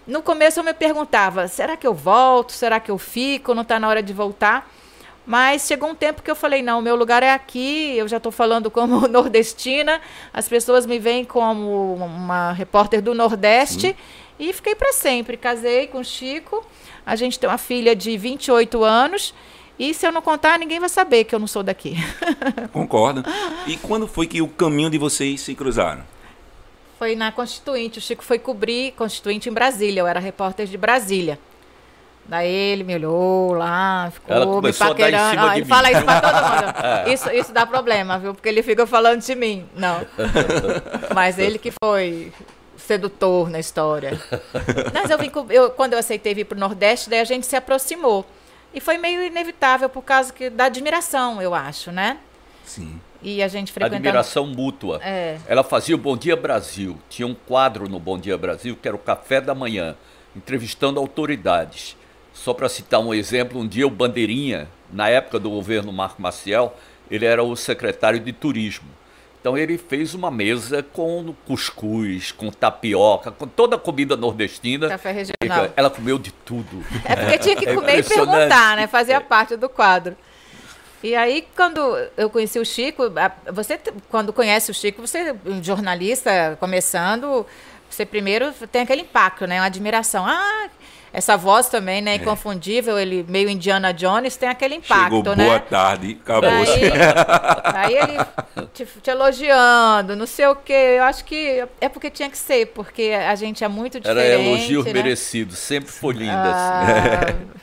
No 0.06 0.23
começo 0.23 0.58
eu 0.58 0.64
me 0.64 0.75
perguntava, 0.75 1.47
será 1.47 1.76
que 1.76 1.87
eu 1.87 1.94
volto? 1.94 2.50
Será 2.52 2.81
que 2.81 2.91
eu 2.91 2.99
fico? 2.99 3.55
Não 3.55 3.62
está 3.62 3.79
na 3.79 3.87
hora 3.87 4.02
de 4.02 4.12
voltar? 4.12 4.69
Mas 5.25 5.67
chegou 5.69 5.91
um 5.91 5.94
tempo 5.94 6.23
que 6.23 6.31
eu 6.31 6.35
falei, 6.35 6.62
não, 6.62 6.82
meu 6.82 6.97
lugar 6.97 7.23
é 7.23 7.31
aqui, 7.31 7.97
eu 7.97 8.08
já 8.08 8.17
estou 8.17 8.32
falando 8.32 8.69
como 8.73 9.06
nordestina, 9.06 10.00
as 10.32 10.49
pessoas 10.49 10.85
me 10.85 10.99
veem 10.99 11.25
como 11.25 11.94
uma 11.94 12.50
repórter 12.50 13.00
do 13.00 13.14
Nordeste 13.14 13.97
e 14.41 14.53
fiquei 14.53 14.75
para 14.75 14.93
sempre. 14.93 15.37
Casei 15.37 15.87
com 15.87 15.99
o 16.01 16.05
Chico, 16.05 16.67
a 17.05 17.15
gente 17.15 17.39
tem 17.39 17.49
uma 17.49 17.59
filha 17.59 17.95
de 17.95 18.17
28 18.17 18.83
anos 18.83 19.35
e 19.79 19.95
se 19.95 20.07
eu 20.07 20.13
não 20.13 20.21
contar, 20.21 20.59
ninguém 20.59 20.81
vai 20.81 20.89
saber 20.89 21.25
que 21.25 21.35
eu 21.35 21.39
não 21.39 21.47
sou 21.47 21.63
daqui. 21.63 21.97
Concordo. 22.73 23.25
E 23.67 23.77
quando 23.77 24.09
foi 24.09 24.27
que 24.27 24.43
o 24.43 24.49
caminho 24.49 24.91
de 24.91 24.99
vocês 24.99 25.41
se 25.41 25.55
cruzaram? 25.55 26.03
Foi 26.99 27.15
na 27.17 27.33
Constituinte, 27.33 27.99
o 27.99 28.03
Chico 28.03 28.23
foi 28.23 28.39
cobrir 28.39 28.93
Constituinte 28.93 29.49
em 29.49 29.53
Brasília, 29.53 30.01
eu 30.01 30.07
era 30.07 30.21
repórter 30.21 30.67
de 30.67 30.77
Brasília. 30.77 31.39
Daí 32.27 32.49
ele 32.53 32.85
me 32.85 32.95
olhou 32.95 33.55
lá, 33.55 34.11
ficou 34.13 34.37
Ela 34.37 34.47
me 34.47 34.53
começou 34.53 34.87
a 34.87 34.91
dar 34.91 34.95
em 34.95 34.99
paquerando. 34.99 35.31
cima 35.31 35.51
Ah, 35.51 35.57
ele 35.57 35.65
mim. 35.65 35.69
fala 35.69 35.91
isso 35.91 36.05
pra 36.05 36.21
todo 36.21 36.35
mundo. 36.35 37.12
Isso, 37.14 37.31
isso 37.31 37.53
dá 37.53 37.67
problema, 37.67 38.19
viu? 38.19 38.35
Porque 38.35 38.49
ele 38.49 38.62
fica 38.62 38.87
falando 38.87 39.21
de 39.21 39.35
mim. 39.35 39.67
Não. 39.75 40.07
Mas 41.14 41.38
ele 41.38 41.59
que 41.59 41.73
foi 41.83 42.31
sedutor 42.90 43.49
na 43.49 43.61
história. 43.61 44.20
Mas 44.92 45.11
eu 45.11 45.18
vim 45.18 45.30
eu, 45.50 45.70
quando 45.70 45.92
eu 45.92 45.99
aceitei 46.00 46.35
vir 46.35 46.44
pro 46.44 46.59
Nordeste, 46.59 47.09
daí 47.09 47.20
a 47.20 47.25
gente 47.25 47.47
se 47.47 47.54
aproximou. 47.54 48.26
E 48.75 48.80
foi 48.80 48.99
meio 48.99 49.23
inevitável 49.23 49.88
por 49.88 50.02
causa 50.02 50.32
que, 50.32 50.50
da 50.50 50.64
admiração, 50.64 51.40
eu 51.40 51.54
acho, 51.54 51.92
né? 51.92 52.18
Sim. 52.64 53.00
E 53.23 53.42
a 53.42 53.49
gente 53.49 53.70
frequentando. 53.70 54.09
Admiração 54.09 54.47
mútua. 54.47 55.00
É. 55.02 55.38
Ela 55.47 55.62
fazia 55.62 55.94
o 55.94 55.99
Bom 55.99 56.16
Dia 56.16 56.35
Brasil. 56.35 56.99
Tinha 57.09 57.28
um 57.28 57.35
quadro 57.35 57.88
no 57.88 58.00
Bom 58.00 58.18
Dia 58.18 58.37
Brasil 58.37 58.76
que 58.80 58.88
era 58.88 58.97
o 58.97 59.00
Café 59.00 59.40
da 59.40 59.54
Manhã, 59.54 59.94
entrevistando 60.35 60.99
autoridades. 60.99 61.97
Só 62.32 62.52
para 62.52 62.68
citar 62.68 63.00
um 63.00 63.14
exemplo, 63.14 63.61
um 63.61 63.68
dia 63.68 63.87
o 63.87 63.90
Bandeirinha, 63.90 64.68
na 64.92 65.09
época 65.09 65.38
do 65.38 65.50
governo 65.50 65.92
Marco 65.92 66.20
Maciel, 66.20 66.75
ele 67.09 67.26
era 67.26 67.42
o 67.42 67.54
secretário 67.54 68.18
de 68.18 68.32
turismo. 68.32 68.88
Então 69.40 69.56
ele 69.56 69.78
fez 69.78 70.12
uma 70.14 70.30
mesa 70.30 70.82
com 70.82 71.35
cuscuz, 71.47 72.30
com 72.30 72.50
tapioca, 72.50 73.30
com 73.30 73.47
toda 73.47 73.76
a 73.76 73.78
comida 73.78 74.14
nordestina. 74.16 74.88
Café 74.88 75.12
regional. 75.12 75.73
Ela 75.75 75.88
comeu 75.88 76.18
de 76.18 76.30
tudo. 76.30 76.85
É 77.06 77.16
porque 77.16 77.38
tinha 77.38 77.56
que 77.56 77.64
É 77.68 77.75
comer 77.75 77.97
e 77.97 78.00
impressionante. 78.00 78.30
perguntar, 78.37 78.76
né? 78.76 78.87
Fazia 78.87 79.16
É. 79.16 79.20
parte 79.20 79.56
do 79.56 79.68
quadro. 79.68 80.14
E 81.02 81.16
aí, 81.16 81.47
quando 81.56 81.80
eu 82.18 82.28
conheci 82.28 82.59
o 82.59 82.66
Chico, 82.66 83.04
você, 83.50 83.80
quando 84.11 84.30
conhece 84.35 84.70
o 84.70 84.75
Chico, 84.75 85.00
você, 85.00 85.35
um 85.47 85.64
jornalista 85.64 86.59
começando, 86.61 87.47
você 87.88 88.04
primeiro 88.04 88.52
tem 88.70 88.82
aquele 88.82 89.00
impacto, 89.00 89.47
né? 89.47 89.59
Uma 89.59 89.66
admiração. 89.66 90.26
Ah, 90.26 90.68
essa 91.12 91.37
voz 91.37 91.69
também, 91.69 92.00
né? 92.00 92.14
Inconfundível, 92.17 92.99
ele 92.99 93.25
meio 93.29 93.49
Indiana 93.50 93.93
Jones, 93.93 94.37
tem 94.37 94.49
aquele 94.49 94.76
impacto, 94.76 95.17
Chegou 95.17 95.37
né? 95.37 95.45
boa 95.45 95.59
tarde, 95.61 96.19
acabou. 96.23 96.49
Aí, 96.50 96.93
aí 97.75 97.95
ele 97.97 98.67
te, 98.73 98.85
te 99.02 99.11
elogiando, 99.11 100.14
não 100.17 100.26
sei 100.26 100.47
o 100.47 100.55
quê. 100.57 100.97
Eu 100.99 101.05
acho 101.05 101.25
que 101.25 101.64
é 101.81 101.88
porque 101.88 102.11
tinha 102.11 102.31
que 102.31 102.38
ser, 102.38 102.67
porque 102.69 103.11
a 103.12 103.35
gente 103.35 103.64
é 103.64 103.69
muito 103.69 103.99
Era 103.99 104.14
diferente. 104.14 104.47
elogios 104.49 104.85
né? 104.87 104.93
merecidos, 104.93 105.59
sempre 105.59 105.90
foi 105.90 106.14
linda. 106.14 106.43
assim. 106.43 107.09
Ah, 107.09 107.35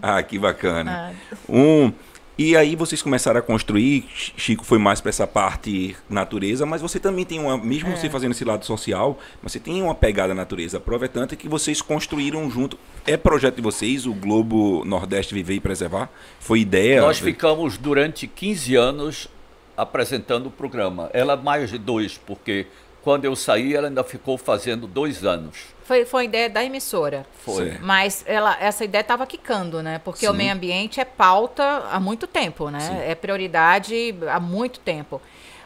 Ah, 0.00 0.22
que 0.22 0.38
bacana. 0.38 1.12
ah. 1.12 1.36
Um, 1.48 1.92
E 2.38 2.56
aí 2.56 2.76
vocês 2.76 3.02
começaram 3.02 3.40
a 3.40 3.42
construir, 3.42 4.06
Chico 4.14 4.64
foi 4.64 4.78
mais 4.78 5.00
para 5.00 5.08
essa 5.08 5.26
parte 5.26 5.96
natureza, 6.08 6.64
mas 6.64 6.80
você 6.80 7.00
também 7.00 7.24
tem 7.24 7.40
uma, 7.40 7.58
mesmo 7.58 7.88
é. 7.88 7.96
você 7.96 8.08
fazendo 8.08 8.30
esse 8.30 8.44
lado 8.44 8.64
social, 8.64 9.18
você 9.42 9.58
tem 9.58 9.82
uma 9.82 9.92
pegada 9.92 10.32
natureza. 10.32 10.76
A 10.76 10.80
prova 10.80 11.06
é 11.06 11.08
tanta 11.08 11.34
que 11.34 11.48
vocês 11.48 11.82
construíram 11.82 12.48
junto. 12.48 12.78
É 13.04 13.16
projeto 13.16 13.56
de 13.56 13.62
vocês, 13.62 14.06
o 14.06 14.14
Globo 14.14 14.84
Nordeste 14.84 15.34
Viver 15.34 15.56
e 15.56 15.60
Preservar? 15.60 16.08
Foi 16.38 16.60
ideia? 16.60 17.00
Nós 17.00 17.18
ficamos 17.18 17.76
durante 17.76 18.28
15 18.28 18.76
anos 18.76 19.28
apresentando 19.76 20.46
o 20.46 20.50
programa. 20.50 21.10
Ela 21.12 21.36
mais 21.36 21.70
de 21.70 21.78
dois, 21.78 22.16
porque 22.18 22.68
quando 23.08 23.24
eu 23.24 23.34
saí 23.34 23.74
ela 23.74 23.88
ainda 23.88 24.04
ficou 24.04 24.36
fazendo 24.36 24.86
dois 24.86 25.24
anos. 25.24 25.56
Foi, 25.82 26.04
foi 26.04 26.26
ideia 26.26 26.50
da 26.50 26.62
emissora. 26.62 27.26
Foi. 27.42 27.78
Mas 27.80 28.22
ela, 28.26 28.54
essa 28.60 28.84
ideia 28.84 29.00
estava 29.00 29.26
quicando, 29.26 29.82
né? 29.82 29.98
Porque 29.98 30.26
Sim. 30.26 30.32
o 30.32 30.34
meio 30.34 30.52
ambiente 30.52 31.00
é 31.00 31.06
pauta 31.06 31.64
há 31.90 31.98
muito 31.98 32.26
tempo, 32.26 32.68
né? 32.68 32.80
Sim. 32.80 33.10
É 33.10 33.14
prioridade 33.14 34.14
há 34.30 34.38
muito 34.38 34.78
tempo. 34.80 35.22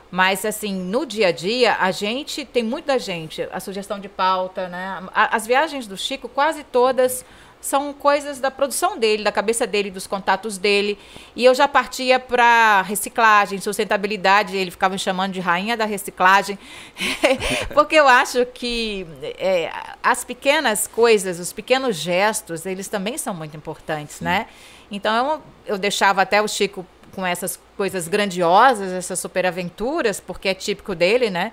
Mas, 0.08 0.44
assim, 0.44 0.72
no 0.72 1.04
dia 1.04 1.28
a 1.28 1.32
dia, 1.32 1.76
a 1.80 1.90
gente 1.90 2.44
tem 2.44 2.62
muita 2.62 2.96
gente, 2.96 3.42
a 3.50 3.58
sugestão 3.58 3.98
de 3.98 4.08
pauta, 4.08 4.68
né? 4.68 5.02
As 5.12 5.44
viagens 5.44 5.88
do 5.88 5.96
Chico, 5.96 6.28
quase 6.28 6.62
todas 6.62 7.24
são 7.62 7.92
coisas 7.92 8.40
da 8.40 8.50
produção 8.50 8.98
dele, 8.98 9.22
da 9.22 9.30
cabeça 9.30 9.66
dele, 9.66 9.90
dos 9.90 10.06
contatos 10.06 10.58
dele. 10.58 10.98
E 11.34 11.44
eu 11.44 11.54
já 11.54 11.68
partia 11.68 12.18
para 12.18 12.82
reciclagem, 12.82 13.60
sustentabilidade, 13.60 14.56
ele 14.56 14.70
ficava 14.70 14.92
me 14.92 14.98
chamando 14.98 15.32
de 15.32 15.40
rainha 15.40 15.76
da 15.76 15.84
reciclagem, 15.84 16.58
porque 17.72 17.94
eu 17.94 18.08
acho 18.08 18.44
que 18.46 19.06
é, 19.38 19.70
as 20.02 20.24
pequenas 20.24 20.88
coisas, 20.88 21.38
os 21.38 21.52
pequenos 21.52 21.96
gestos, 21.96 22.66
eles 22.66 22.88
também 22.88 23.16
são 23.16 23.32
muito 23.32 23.56
importantes, 23.56 24.16
Sim. 24.16 24.24
né? 24.24 24.48
Então 24.90 25.32
eu, 25.66 25.74
eu 25.74 25.78
deixava 25.78 26.20
até 26.20 26.42
o 26.42 26.48
Chico 26.48 26.84
com 27.14 27.24
essas 27.24 27.60
coisas 27.76 28.08
grandiosas, 28.08 28.90
essas 28.90 29.18
superaventuras, 29.20 30.18
porque 30.18 30.48
é 30.48 30.54
típico 30.54 30.94
dele, 30.94 31.30
né? 31.30 31.52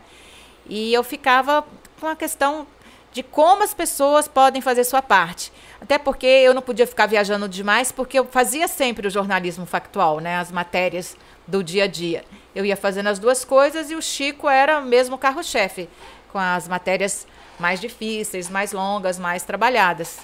E 0.67 0.93
eu 0.93 1.03
ficava 1.03 1.63
com 1.99 2.07
a 2.07 2.15
questão 2.15 2.65
de 3.11 3.23
como 3.23 3.63
as 3.63 3.73
pessoas 3.73 4.27
podem 4.27 4.61
fazer 4.61 4.83
sua 4.83 5.01
parte. 5.01 5.51
Até 5.81 5.97
porque 5.97 6.25
eu 6.25 6.53
não 6.53 6.61
podia 6.61 6.85
ficar 6.85 7.05
viajando 7.05 7.47
demais, 7.47 7.91
porque 7.91 8.19
eu 8.19 8.25
fazia 8.25 8.67
sempre 8.67 9.07
o 9.07 9.09
jornalismo 9.09 9.65
factual, 9.65 10.19
né? 10.19 10.35
As 10.37 10.51
matérias 10.51 11.15
do 11.47 11.63
dia 11.63 11.85
a 11.85 11.87
dia. 11.87 12.23
Eu 12.53 12.65
ia 12.65 12.75
fazendo 12.75 13.07
as 13.07 13.17
duas 13.17 13.45
coisas 13.45 13.89
e 13.89 13.95
o 13.95 14.01
Chico 14.01 14.49
era 14.49 14.81
mesmo 14.81 15.17
carro-chefe, 15.17 15.87
com 16.31 16.37
as 16.37 16.67
matérias 16.67 17.25
mais 17.57 17.79
difíceis, 17.79 18.49
mais 18.49 18.71
longas, 18.71 19.17
mais 19.17 19.43
trabalhadas. 19.43 20.19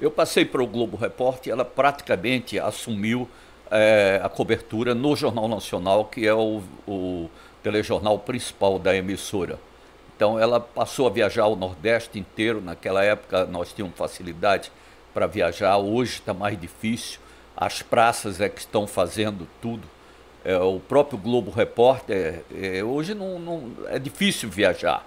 Eu 0.00 0.10
passei 0.10 0.44
para 0.44 0.62
o 0.62 0.66
Globo 0.66 0.96
Repórter, 0.96 1.52
ela 1.52 1.64
praticamente 1.64 2.58
assumiu 2.58 3.28
é, 3.70 4.20
a 4.22 4.28
cobertura 4.28 4.94
no 4.94 5.14
Jornal 5.14 5.48
Nacional, 5.48 6.06
que 6.06 6.26
é 6.26 6.34
o, 6.34 6.60
o 6.86 7.30
telejornal 7.62 8.18
principal 8.18 8.78
da 8.78 8.94
emissora. 8.96 9.58
Então 10.22 10.38
ela 10.38 10.60
passou 10.60 11.08
a 11.08 11.10
viajar 11.10 11.48
o 11.48 11.56
Nordeste 11.56 12.16
inteiro. 12.16 12.60
Naquela 12.60 13.02
época 13.02 13.44
nós 13.44 13.72
tínhamos 13.72 13.98
facilidade 13.98 14.70
para 15.12 15.26
viajar, 15.26 15.76
hoje 15.78 16.12
está 16.12 16.32
mais 16.32 16.58
difícil. 16.60 17.18
As 17.56 17.82
praças 17.82 18.40
é 18.40 18.48
que 18.48 18.60
estão 18.60 18.86
fazendo 18.86 19.48
tudo. 19.60 19.82
É, 20.44 20.56
o 20.56 20.78
próprio 20.78 21.18
Globo 21.18 21.50
Repórter, 21.50 22.44
é, 22.54 22.84
hoje 22.84 23.14
não, 23.14 23.40
não, 23.40 23.72
é 23.88 23.98
difícil 23.98 24.48
viajar. 24.48 25.04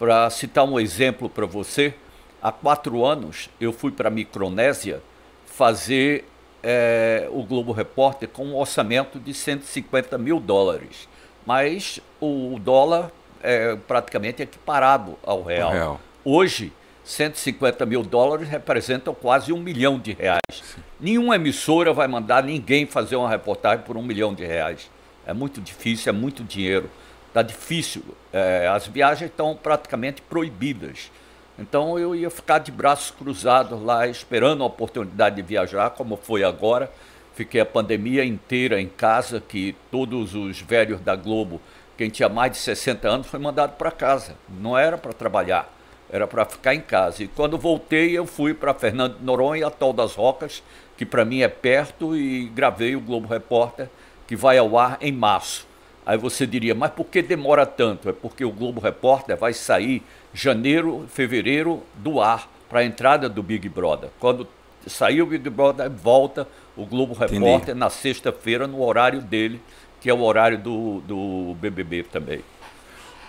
Para 0.00 0.28
citar 0.30 0.64
um 0.64 0.80
exemplo 0.80 1.30
para 1.30 1.46
você, 1.46 1.94
há 2.42 2.50
quatro 2.50 3.06
anos 3.06 3.48
eu 3.60 3.72
fui 3.72 3.92
para 3.92 4.08
a 4.08 4.10
Micronésia 4.10 5.00
fazer 5.46 6.24
é, 6.60 7.28
o 7.30 7.44
Globo 7.44 7.70
Repórter 7.70 8.28
com 8.28 8.46
um 8.46 8.56
orçamento 8.56 9.20
de 9.20 9.32
150 9.32 10.18
mil 10.18 10.40
dólares. 10.40 11.08
Mas 11.46 12.00
o 12.20 12.58
dólar 12.58 13.12
é 13.42 13.76
praticamente 13.76 14.42
equiparado 14.42 15.18
ao 15.22 15.42
real. 15.42 15.72
real. 15.72 16.00
Hoje, 16.24 16.72
150 17.04 17.84
mil 17.86 18.02
dólares 18.02 18.48
representam 18.48 19.14
quase 19.14 19.52
um 19.52 19.60
milhão 19.60 19.98
de 19.98 20.12
reais. 20.12 20.40
Sim. 20.52 20.82
Nenhuma 21.00 21.36
emissora 21.36 21.92
vai 21.92 22.06
mandar 22.06 22.44
ninguém 22.44 22.86
fazer 22.86 23.16
uma 23.16 23.28
reportagem 23.28 23.84
por 23.84 23.96
um 23.96 24.02
milhão 24.02 24.34
de 24.34 24.44
reais. 24.44 24.90
É 25.26 25.32
muito 25.32 25.60
difícil, 25.60 26.10
é 26.10 26.12
muito 26.12 26.44
dinheiro. 26.44 26.90
Está 27.28 27.42
difícil. 27.42 28.02
É, 28.32 28.68
as 28.68 28.86
viagens 28.86 29.30
estão 29.30 29.56
praticamente 29.56 30.20
proibidas. 30.22 31.10
Então 31.58 31.98
eu 31.98 32.14
ia 32.14 32.30
ficar 32.30 32.58
de 32.58 32.72
braços 32.72 33.10
cruzados 33.10 33.80
lá, 33.82 34.06
esperando 34.06 34.62
a 34.62 34.66
oportunidade 34.66 35.36
de 35.36 35.42
viajar, 35.42 35.90
como 35.90 36.16
foi 36.16 36.42
agora. 36.42 36.90
Fiquei 37.34 37.60
a 37.60 37.66
pandemia 37.66 38.24
inteira 38.24 38.80
em 38.80 38.88
casa, 38.88 39.40
que 39.40 39.74
todos 39.90 40.34
os 40.34 40.60
velhos 40.60 41.00
da 41.00 41.14
Globo 41.14 41.60
quem 42.00 42.08
tinha 42.08 42.30
mais 42.30 42.52
de 42.52 42.56
60 42.56 43.06
anos 43.06 43.26
foi 43.26 43.38
mandado 43.38 43.76
para 43.76 43.90
casa. 43.90 44.34
Não 44.48 44.78
era 44.78 44.96
para 44.96 45.12
trabalhar, 45.12 45.70
era 46.10 46.26
para 46.26 46.46
ficar 46.46 46.74
em 46.74 46.80
casa. 46.80 47.22
E 47.22 47.28
quando 47.28 47.58
voltei, 47.58 48.16
eu 48.16 48.24
fui 48.24 48.54
para 48.54 48.72
Fernando 48.72 49.18
de 49.18 49.22
Noronha, 49.22 49.66
Atol 49.66 49.92
das 49.92 50.14
Rocas, 50.14 50.62
que 50.96 51.04
para 51.04 51.26
mim 51.26 51.42
é 51.42 51.48
perto, 51.48 52.16
e 52.16 52.46
gravei 52.54 52.96
o 52.96 53.02
Globo 53.02 53.28
Repórter, 53.28 53.90
que 54.26 54.34
vai 54.34 54.56
ao 54.56 54.78
ar 54.78 54.96
em 55.02 55.12
março. 55.12 55.66
Aí 56.06 56.16
você 56.16 56.46
diria, 56.46 56.74
mas 56.74 56.90
por 56.90 57.04
que 57.04 57.20
demora 57.20 57.66
tanto? 57.66 58.08
É 58.08 58.14
porque 58.14 58.46
o 58.46 58.50
Globo 58.50 58.80
Repórter 58.80 59.36
vai 59.36 59.52
sair 59.52 60.02
janeiro, 60.32 61.04
fevereiro 61.06 61.82
do 61.96 62.18
ar 62.18 62.48
para 62.66 62.80
a 62.80 62.84
entrada 62.84 63.28
do 63.28 63.42
Big 63.42 63.68
Brother. 63.68 64.08
Quando 64.18 64.48
sair 64.86 65.20
o 65.20 65.26
Big 65.26 65.50
Brother, 65.50 65.90
volta 65.90 66.48
o 66.74 66.86
Globo 66.86 67.12
Repórter 67.12 67.42
Entendi. 67.42 67.74
na 67.74 67.90
sexta-feira, 67.90 68.66
no 68.66 68.82
horário 68.82 69.20
dele, 69.20 69.60
que 70.00 70.08
é 70.08 70.14
o 70.14 70.22
horário 70.22 70.58
do, 70.58 71.00
do 71.00 71.54
BBB 71.60 72.04
também. 72.04 72.40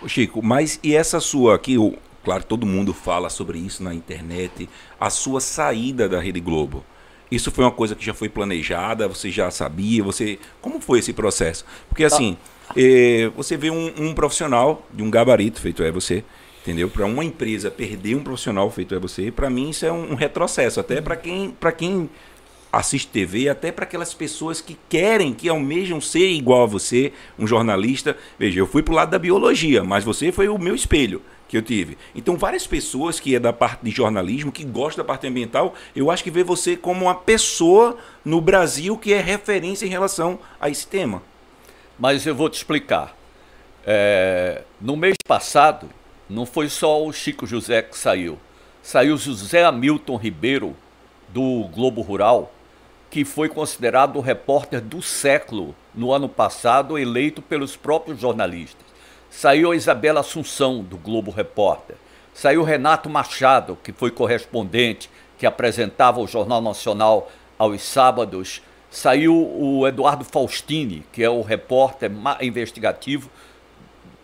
Ô 0.00 0.08
Chico, 0.08 0.42
mas 0.42 0.80
e 0.82 0.94
essa 0.94 1.20
sua 1.20 1.54
aqui, 1.54 1.78
o, 1.78 1.94
claro, 2.24 2.42
todo 2.42 2.66
mundo 2.66 2.92
fala 2.92 3.30
sobre 3.30 3.58
isso 3.58 3.82
na 3.82 3.94
internet, 3.94 4.68
a 4.98 5.10
sua 5.10 5.40
saída 5.40 6.08
da 6.08 6.20
Rede 6.20 6.40
Globo. 6.40 6.84
Isso 7.30 7.50
foi 7.50 7.64
uma 7.64 7.70
coisa 7.70 7.94
que 7.94 8.04
já 8.04 8.12
foi 8.12 8.28
planejada, 8.28 9.08
você 9.08 9.30
já 9.30 9.50
sabia, 9.50 10.02
você 10.02 10.38
como 10.60 10.80
foi 10.80 10.98
esse 10.98 11.12
processo? 11.12 11.64
Porque 11.88 12.04
assim, 12.04 12.36
ah. 12.68 12.74
eh, 12.76 13.30
você 13.34 13.56
vê 13.56 13.70
um, 13.70 13.92
um, 13.96 14.14
profissional 14.14 14.86
de 14.92 15.02
um 15.02 15.10
gabarito 15.10 15.60
feito 15.60 15.82
é 15.82 15.90
você, 15.90 16.24
entendeu? 16.60 16.90
Para 16.90 17.06
uma 17.06 17.24
empresa 17.24 17.70
perder 17.70 18.16
um 18.16 18.22
profissional 18.22 18.70
feito 18.70 18.94
é 18.94 18.98
você, 18.98 19.30
para 19.30 19.48
mim 19.48 19.70
isso 19.70 19.86
é 19.86 19.92
um, 19.92 20.12
um 20.12 20.14
retrocesso, 20.14 20.78
até 20.78 21.00
para 21.00 21.16
quem, 21.16 21.50
para 21.52 21.72
quem 21.72 22.10
assiste 22.72 23.08
TV, 23.08 23.50
até 23.50 23.70
para 23.70 23.84
aquelas 23.84 24.14
pessoas 24.14 24.60
que 24.60 24.78
querem, 24.88 25.34
que 25.34 25.48
almejam 25.48 26.00
ser 26.00 26.30
igual 26.30 26.62
a 26.62 26.66
você, 26.66 27.12
um 27.38 27.46
jornalista. 27.46 28.16
Veja, 28.38 28.58
eu 28.58 28.66
fui 28.66 28.82
para 28.82 28.92
o 28.92 28.96
lado 28.96 29.10
da 29.10 29.18
biologia, 29.18 29.84
mas 29.84 30.02
você 30.02 30.32
foi 30.32 30.48
o 30.48 30.56
meu 30.56 30.74
espelho 30.74 31.20
que 31.46 31.56
eu 31.58 31.62
tive. 31.62 31.98
Então, 32.14 32.34
várias 32.34 32.66
pessoas 32.66 33.20
que 33.20 33.34
é 33.34 33.38
da 33.38 33.52
parte 33.52 33.84
de 33.84 33.90
jornalismo, 33.90 34.50
que 34.50 34.64
gostam 34.64 35.04
da 35.04 35.06
parte 35.06 35.26
ambiental, 35.26 35.74
eu 35.94 36.10
acho 36.10 36.24
que 36.24 36.30
vê 36.30 36.42
você 36.42 36.78
como 36.78 37.04
uma 37.04 37.14
pessoa 37.14 37.98
no 38.24 38.40
Brasil 38.40 38.96
que 38.96 39.12
é 39.12 39.20
referência 39.20 39.84
em 39.84 39.90
relação 39.90 40.38
a 40.58 40.70
esse 40.70 40.86
tema. 40.86 41.22
Mas 41.98 42.26
eu 42.26 42.34
vou 42.34 42.48
te 42.48 42.54
explicar. 42.54 43.14
É, 43.84 44.62
no 44.80 44.96
mês 44.96 45.16
passado, 45.26 45.90
não 46.28 46.46
foi 46.46 46.70
só 46.70 47.04
o 47.04 47.12
Chico 47.12 47.46
José 47.46 47.82
que 47.82 47.98
saiu. 47.98 48.38
Saiu 48.82 49.18
José 49.18 49.62
Hamilton 49.62 50.16
Ribeiro, 50.16 50.74
do 51.28 51.68
Globo 51.72 52.00
Rural, 52.02 52.52
que 53.12 53.26
foi 53.26 53.46
considerado 53.46 54.16
o 54.16 54.22
repórter 54.22 54.80
do 54.80 55.02
século 55.02 55.74
no 55.94 56.14
ano 56.14 56.30
passado, 56.30 56.98
eleito 56.98 57.42
pelos 57.42 57.76
próprios 57.76 58.18
jornalistas. 58.18 58.86
Saiu 59.30 59.70
a 59.70 59.76
Isabela 59.76 60.20
Assunção, 60.20 60.82
do 60.82 60.96
Globo 60.96 61.30
Repórter. 61.30 61.96
Saiu 62.32 62.62
Renato 62.62 63.10
Machado, 63.10 63.76
que 63.84 63.92
foi 63.92 64.10
correspondente, 64.10 65.10
que 65.36 65.44
apresentava 65.44 66.20
o 66.20 66.26
Jornal 66.26 66.62
Nacional 66.62 67.30
aos 67.58 67.82
sábados. 67.82 68.62
Saiu 68.90 69.34
o 69.34 69.86
Eduardo 69.86 70.24
Faustini, 70.24 71.04
que 71.12 71.22
é 71.22 71.28
o 71.28 71.42
repórter 71.42 72.10
investigativo 72.40 73.28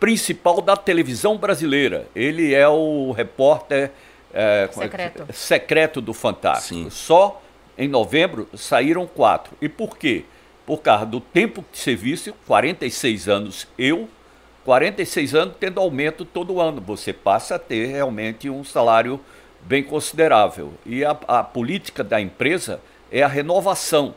principal 0.00 0.62
da 0.62 0.78
televisão 0.78 1.36
brasileira. 1.36 2.06
Ele 2.16 2.54
é 2.54 2.66
o 2.66 3.12
repórter 3.12 3.90
é, 4.32 4.66
secreto. 4.72 5.26
secreto 5.30 6.00
do 6.00 6.14
Fantástico. 6.14 6.84
Sim. 6.84 6.88
Só 6.88 7.42
em 7.78 7.86
novembro 7.86 8.48
saíram 8.54 9.06
quatro. 9.06 9.56
E 9.62 9.68
por 9.68 9.96
quê? 9.96 10.24
Por 10.66 10.78
causa 10.78 11.06
do 11.06 11.20
tempo 11.20 11.64
de 11.72 11.78
serviço, 11.78 12.34
46 12.46 13.28
anos 13.28 13.68
eu, 13.78 14.08
46 14.64 15.34
anos 15.34 15.54
tendo 15.58 15.80
aumento 15.80 16.24
todo 16.24 16.60
ano. 16.60 16.80
Você 16.80 17.12
passa 17.12 17.54
a 17.54 17.58
ter 17.58 17.86
realmente 17.86 18.50
um 18.50 18.64
salário 18.64 19.20
bem 19.62 19.82
considerável. 19.82 20.74
E 20.84 21.04
a, 21.04 21.16
a 21.28 21.42
política 21.42 22.02
da 22.02 22.20
empresa 22.20 22.80
é 23.10 23.22
a 23.22 23.28
renovação, 23.28 24.14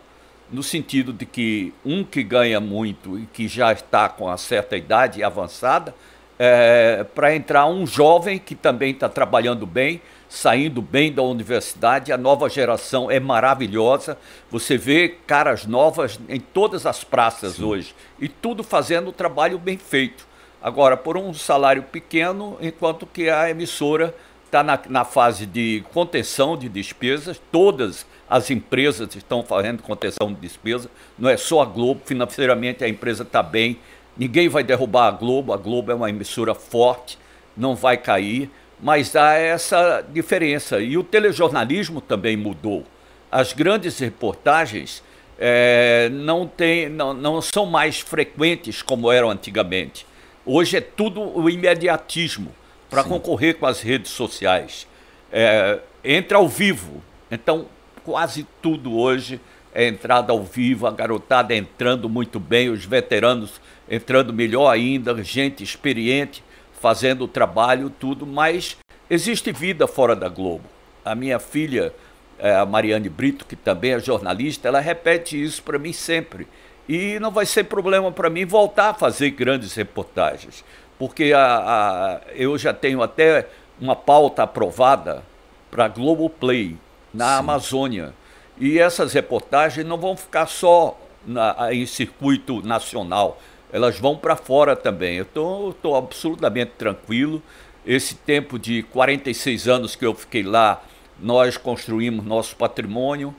no 0.52 0.64
sentido 0.64 1.14
de 1.14 1.26
que 1.26 1.74
um 1.86 2.04
que 2.04 2.24
ganha 2.24 2.60
muito 2.60 3.18
e 3.18 3.26
que 3.28 3.48
já 3.48 3.72
está 3.72 4.10
com 4.10 4.26
uma 4.26 4.38
certa 4.38 4.76
idade 4.76 5.24
avançada, 5.24 5.96
é, 6.38 7.06
para 7.16 7.36
entrar 7.36 7.68
um 7.68 7.86
jovem 7.86 8.40
que 8.40 8.56
também 8.56 8.92
está 8.92 9.08
trabalhando 9.08 9.66
bem, 9.66 10.02
saindo 10.32 10.82
bem 10.82 11.12
da 11.12 11.22
universidade, 11.22 12.10
a 12.10 12.18
nova 12.18 12.50
geração 12.50 13.12
é 13.12 13.20
maravilhosa. 13.20 14.18
Você 14.50 14.78
vê 14.78 15.10
caras 15.28 15.66
novas 15.66 16.18
em 16.30 16.40
todas 16.40 16.86
as 16.86 17.04
praças 17.04 17.56
Sim. 17.56 17.66
hoje 17.66 17.94
e 18.18 18.30
tudo 18.30 18.64
fazendo 18.64 19.10
o 19.10 19.12
trabalho 19.12 19.60
bem 19.60 19.78
feito. 19.78 20.26
Agora, 20.64 20.96
por 20.96 21.18
um 21.18 21.34
salário 21.34 21.84
pequeno, 21.84 22.58
enquanto 22.62 23.06
que 23.06 23.30
a 23.30 23.50
emissora 23.50 24.16
está 24.46 24.64
na, 24.64 24.80
na 24.88 25.04
fase 25.04 25.46
de 25.46 25.84
contenção 25.94 26.56
de 26.56 26.70
despesas, 26.70 27.42
todas 27.52 28.06
as 28.30 28.50
empresas 28.50 29.14
estão 29.14 29.44
fazendo 29.44 29.84
contenção 29.84 30.34
de 30.34 30.40
despesa, 30.40 30.90
não 31.20 31.30
é 31.30 31.36
só 31.36 31.62
a 31.62 31.66
Globo, 31.66 32.04
financeiramente 32.06 32.86
a 32.86 32.88
empresa 32.88 33.24
está 33.24 33.44
bem, 33.44 33.80
ninguém 34.16 34.48
vai 34.48 34.64
derrubar 34.64 35.08
a 35.08 35.12
Globo, 35.12 35.52
a 35.52 35.58
Globo 35.58 35.92
é 35.92 35.96
uma 35.96 36.10
emissora 36.10 36.56
forte, 36.56 37.20
não 37.58 37.76
vai 37.76 37.98
cair, 37.98 38.50
mas 38.82 39.16
há 39.16 39.34
essa 39.34 40.02
diferença. 40.02 40.80
E 40.80 40.98
o 40.98 41.04
telejornalismo 41.04 42.02
também 42.02 42.36
mudou. 42.36 42.84
As 43.32 43.54
grandes 43.54 44.00
reportagens 44.00 45.04
é, 45.38 46.10
não, 46.12 46.48
tem, 46.48 46.90
não, 46.90 47.14
não 47.14 47.42
são 47.42 47.66
mais 47.66 48.00
frequentes 48.00 48.82
como 48.82 49.12
eram 49.12 49.30
antigamente. 49.30 50.06
Hoje 50.46 50.78
é 50.78 50.82
tudo 50.82 51.22
o 51.22 51.50
imediatismo 51.50 52.52
para 52.90 53.04
concorrer 53.04 53.58
com 53.58 53.66
as 53.66 53.80
redes 53.82 54.12
sociais. 54.12 54.88
É, 55.32 55.80
entra 56.04 56.40
ao 56.40 56.48
vivo. 56.48 57.02
Então, 57.30 57.68
quase 58.04 58.46
tudo 58.62 58.98
hoje 58.98 59.40
é 59.74 59.88
entrada 59.88 60.34
ao 60.34 60.44
vivo, 60.44 60.86
a 60.86 60.92
garotada 60.92 61.56
entrando 61.56 62.10
muito 62.10 62.40
bem, 62.40 62.70
os 62.70 62.84
veteranos 62.84 63.62
entrando 63.90 64.34
melhor 64.34 64.70
ainda, 64.70 65.24
gente 65.24 65.64
experiente 65.64 66.44
fazendo 66.82 67.26
o 67.26 67.28
trabalho, 67.28 67.92
tudo, 67.92 68.26
mas 68.26 68.76
existe 69.08 69.52
vida 69.52 69.88
fora 69.88 70.16
da 70.16 70.28
Globo. 70.28 70.66
A 71.06 71.14
minha 71.14 71.40
filha, 71.40 71.94
é, 72.40 72.56
a 72.56 72.66
Mariane 72.66 73.08
Brito, 73.08 73.46
que 73.46 73.56
também 73.56 73.94
é 73.94 74.00
jornalista, 74.00 74.68
ela 74.68 74.80
repete 74.80 75.42
isso 75.42 75.62
para 75.62 75.78
mim 75.78 75.94
sempre. 75.94 76.48
E 76.90 77.20
não 77.20 77.30
vai 77.30 77.46
ser 77.46 77.66
problema 77.66 78.12
para 78.12 78.32
mim 78.32 78.46
voltar 78.46 78.90
a 78.90 78.94
fazer 78.96 79.30
grandes 79.30 79.76
reportagens, 79.76 80.66
porque 80.98 81.32
a, 81.34 81.46
a, 81.46 82.22
eu 82.34 82.58
já 82.58 82.74
tenho 82.74 83.04
até 83.04 83.48
uma 83.80 83.96
pauta 83.96 84.44
aprovada 84.44 85.24
para 85.70 85.88
Globoplay, 85.88 86.76
na 87.14 87.34
Sim. 87.34 87.40
Amazônia. 87.40 88.14
E 88.60 88.80
essas 88.80 89.14
reportagens 89.14 89.86
não 89.86 89.98
vão 89.98 90.18
ficar 90.18 90.48
só 90.48 91.00
na, 91.26 91.74
em 91.74 91.86
circuito 91.86 92.66
nacional, 92.66 93.40
elas 93.72 93.98
vão 93.98 94.18
para 94.18 94.36
fora 94.36 94.76
também. 94.76 95.16
Eu 95.16 95.24
estou 95.24 95.96
absolutamente 95.96 96.74
tranquilo. 96.78 97.42
Esse 97.86 98.16
tempo 98.16 98.60
de 98.60 98.84
46 98.84 99.68
anos 99.68 99.96
que 99.96 100.06
eu 100.06 100.14
fiquei 100.14 100.44
lá, 100.44 100.84
nós 101.20 101.58
construímos 101.58 102.26
nosso 102.26 102.56
patrimônio. 102.56 103.34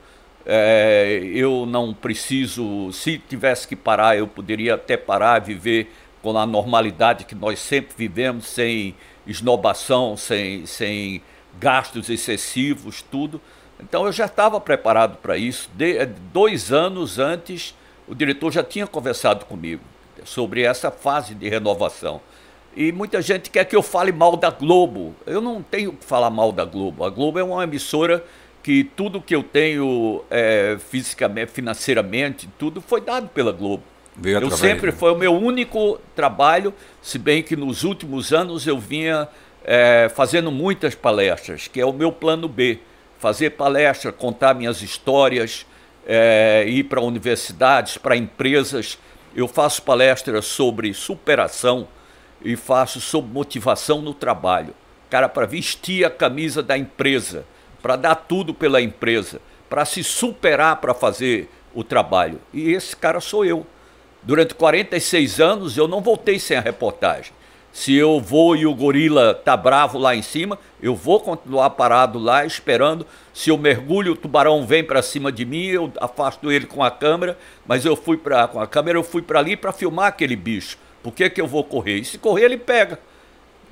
É, 0.45 1.21
eu 1.33 1.65
não 1.65 1.93
preciso, 1.93 2.91
se 2.91 3.17
tivesse 3.17 3.65
que 3.67 3.75
parar, 3.75 4.17
eu 4.17 4.27
poderia 4.27 4.75
até 4.75 4.97
parar, 4.97 5.39
viver 5.39 5.89
com 6.21 6.37
a 6.37 6.45
normalidade 6.45 7.23
que 7.23 7.35
nós 7.35 7.59
sempre 7.59 7.93
vivemos, 7.95 8.47
sem 8.47 8.95
esnobação, 9.25 10.17
sem, 10.17 10.65
sem 10.65 11.21
gastos 11.59 12.09
excessivos, 12.09 13.01
tudo. 13.01 13.39
Então 13.79 14.05
eu 14.05 14.11
já 14.11 14.25
estava 14.25 14.59
preparado 14.59 15.17
para 15.17 15.37
isso. 15.37 15.69
De, 15.73 16.05
dois 16.33 16.73
anos 16.73 17.19
antes, 17.19 17.73
o 18.05 18.13
diretor 18.13 18.51
já 18.51 18.63
tinha 18.63 18.85
conversado 18.85 19.45
comigo 19.45 19.92
sobre 20.25 20.63
essa 20.63 20.91
fase 20.91 21.33
de 21.33 21.47
renovação. 21.49 22.21
E 22.75 22.91
muita 22.91 23.21
gente 23.21 23.49
quer 23.49 23.65
que 23.65 23.75
eu 23.75 23.83
fale 23.83 24.11
mal 24.11 24.35
da 24.35 24.49
Globo. 24.49 25.15
Eu 25.25 25.41
não 25.41 25.61
tenho 25.61 25.93
que 25.93 26.03
falar 26.03 26.29
mal 26.29 26.51
da 26.51 26.65
Globo. 26.65 27.05
A 27.05 27.09
Globo 27.09 27.37
é 27.37 27.43
uma 27.43 27.63
emissora 27.63 28.23
que 28.63 28.83
tudo 28.83 29.21
que 29.21 29.35
eu 29.35 29.43
tenho 29.43 30.23
é, 30.31 30.77
fisicamente, 30.89 31.51
financeiramente, 31.51 32.49
tudo 32.57 32.81
foi 32.81 33.01
dado 33.01 33.27
pela 33.27 33.51
Globo. 33.51 33.83
Veio 34.15 34.39
eu 34.39 34.51
sempre 34.51 34.91
foi 34.91 35.11
o 35.11 35.17
meu 35.17 35.33
único 35.33 35.99
trabalho, 36.15 36.73
se 37.01 37.17
bem 37.17 37.41
que 37.41 37.55
nos 37.55 37.83
últimos 37.83 38.31
anos 38.31 38.65
eu 38.65 38.77
vinha 38.77 39.27
é, 39.63 40.09
fazendo 40.13 40.51
muitas 40.51 40.95
palestras, 40.95 41.67
que 41.67 41.81
é 41.81 41.85
o 41.85 41.93
meu 41.93 42.11
plano 42.11 42.47
B. 42.47 42.79
Fazer 43.19 43.51
palestra, 43.51 44.11
contar 44.11 44.53
minhas 44.53 44.81
histórias, 44.81 45.65
é, 46.05 46.65
ir 46.67 46.83
para 46.83 47.01
universidades, 47.01 47.97
para 47.97 48.15
empresas 48.15 48.97
eu 49.35 49.47
faço 49.47 49.81
palestras 49.81 50.45
sobre 50.45 50.93
superação 50.93 51.87
e 52.43 52.55
faço 52.55 53.01
sobre 53.01 53.33
motivação 53.33 54.01
no 54.01 54.13
trabalho. 54.13 54.73
Cara, 55.09 55.29
para 55.29 55.45
vestir 55.45 56.05
a 56.05 56.09
camisa 56.09 56.61
da 56.61 56.77
empresa, 56.77 57.45
para 57.81 57.95
dar 57.95 58.15
tudo 58.15 58.53
pela 58.53 58.81
empresa, 58.81 59.41
para 59.69 59.85
se 59.85 60.03
superar 60.03 60.77
para 60.77 60.93
fazer 60.93 61.49
o 61.73 61.83
trabalho. 61.83 62.39
E 62.53 62.71
esse 62.71 62.95
cara 62.95 63.19
sou 63.19 63.43
eu. 63.45 63.65
Durante 64.21 64.53
46 64.53 65.39
anos 65.39 65.77
eu 65.77 65.87
não 65.87 66.01
voltei 66.01 66.39
sem 66.39 66.55
a 66.55 66.61
reportagem. 66.61 67.33
Se 67.73 67.95
eu 67.95 68.19
vou 68.19 68.55
e 68.55 68.67
o 68.67 68.75
gorila 68.75 69.33
tá 69.33 69.57
bravo 69.57 69.97
lá 69.97 70.15
em 70.15 70.21
cima, 70.21 70.59
eu 70.79 70.95
vou 70.95 71.19
continuar 71.19 71.71
parado 71.71 72.19
lá 72.19 72.45
esperando. 72.45 73.05
Se 73.33 73.49
eu 73.49 73.57
mergulho, 73.57 74.13
o 74.13 74.15
tubarão 74.15 74.63
vem 74.63 74.83
para 74.83 75.01
cima 75.01 75.31
de 75.31 75.43
mim, 75.43 75.65
eu 75.65 75.91
afasto 75.99 76.51
ele 76.51 76.67
com 76.67 76.83
a 76.83 76.91
câmera, 76.91 77.35
mas 77.65 77.83
eu 77.83 77.95
fui 77.95 78.15
para 78.15 78.47
com 78.47 78.59
a 78.59 78.67
câmera, 78.67 78.99
eu 78.99 79.03
fui 79.03 79.23
para 79.23 79.39
ali 79.39 79.57
para 79.57 79.73
filmar 79.73 80.05
aquele 80.05 80.35
bicho. 80.35 80.77
Por 81.01 81.13
que, 81.13 81.27
que 81.31 81.41
eu 81.41 81.47
vou 81.47 81.63
correr? 81.63 81.97
E 81.97 82.05
se 82.05 82.19
correr, 82.19 82.43
ele 82.43 82.57
pega. 82.57 82.99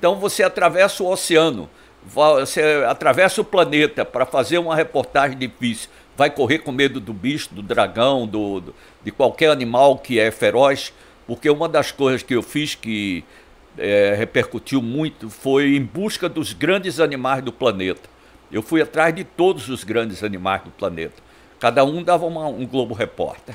Então 0.00 0.16
você 0.16 0.42
atravessa 0.42 1.04
o 1.04 1.08
oceano, 1.08 1.70
você 2.04 2.84
atravessa 2.88 3.40
o 3.40 3.44
planeta 3.44 4.04
para 4.04 4.26
fazer 4.26 4.58
uma 4.58 4.74
reportagem 4.74 5.38
difícil. 5.38 5.88
Vai 6.16 6.28
correr 6.28 6.58
com 6.58 6.72
medo 6.72 6.98
do 6.98 7.12
bicho, 7.12 7.54
do 7.54 7.62
dragão, 7.62 8.26
do, 8.26 8.60
do 8.60 8.74
de 9.04 9.12
qualquer 9.12 9.50
animal 9.50 9.96
que 9.96 10.18
é 10.18 10.32
feroz, 10.32 10.92
porque 11.24 11.48
uma 11.48 11.68
das 11.68 11.92
coisas 11.92 12.22
que 12.22 12.34
eu 12.34 12.42
fiz 12.42 12.74
que 12.74 13.24
é, 13.78 14.14
repercutiu 14.16 14.82
muito 14.82 15.30
foi 15.30 15.76
em 15.76 15.82
busca 15.82 16.28
dos 16.28 16.52
grandes 16.52 17.00
animais 17.00 17.42
do 17.42 17.52
planeta. 17.52 18.08
Eu 18.50 18.62
fui 18.62 18.82
atrás 18.82 19.14
de 19.14 19.24
todos 19.24 19.68
os 19.68 19.82
grandes 19.82 20.22
animais 20.22 20.62
do 20.62 20.70
planeta. 20.70 21.22
Cada 21.58 21.84
um 21.84 22.02
dava 22.02 22.26
uma, 22.26 22.46
um 22.46 22.66
Globo 22.66 22.94
Repórter. 22.94 23.54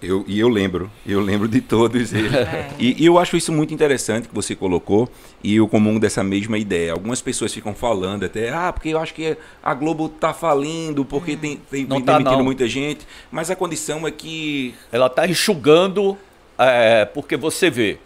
Eu, 0.00 0.24
e 0.26 0.40
eu 0.40 0.48
lembro, 0.48 0.90
eu 1.06 1.20
lembro 1.20 1.46
de 1.46 1.60
todos 1.60 2.12
eles. 2.14 2.32
É. 2.32 2.70
E, 2.78 3.02
e, 3.02 3.06
eu 3.06 3.18
acho 3.18 3.36
isso 3.36 3.52
muito 3.52 3.74
interessante 3.74 4.28
que 4.28 4.34
você 4.34 4.54
colocou, 4.54 5.08
e 5.42 5.56
eu 5.56 5.68
comungo 5.68 6.00
dessa 6.00 6.24
mesma 6.24 6.56
ideia. 6.56 6.92
Algumas 6.92 7.20
pessoas 7.20 7.52
ficam 7.52 7.74
falando 7.74 8.24
até, 8.24 8.50
ah, 8.50 8.72
porque 8.72 8.88
eu 8.88 8.98
acho 8.98 9.12
que 9.12 9.36
a 9.62 9.74
Globo 9.74 10.06
está 10.06 10.32
falindo, 10.32 11.04
porque 11.04 11.32
hum. 11.32 11.38
tem, 11.38 11.56
tem, 11.70 11.86
não 11.86 12.00
tá, 12.00 12.12
demitindo 12.12 12.38
não. 12.38 12.44
muita 12.44 12.66
gente, 12.66 13.06
mas 13.30 13.50
a 13.50 13.56
condição 13.56 14.06
é 14.06 14.10
que. 14.10 14.74
Ela 14.90 15.06
está 15.06 15.26
enxugando, 15.28 16.16
é, 16.58 17.04
porque 17.04 17.36
você 17.36 17.68
vê, 17.68 17.98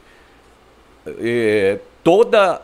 é, 1.21 1.79
toda, 2.03 2.63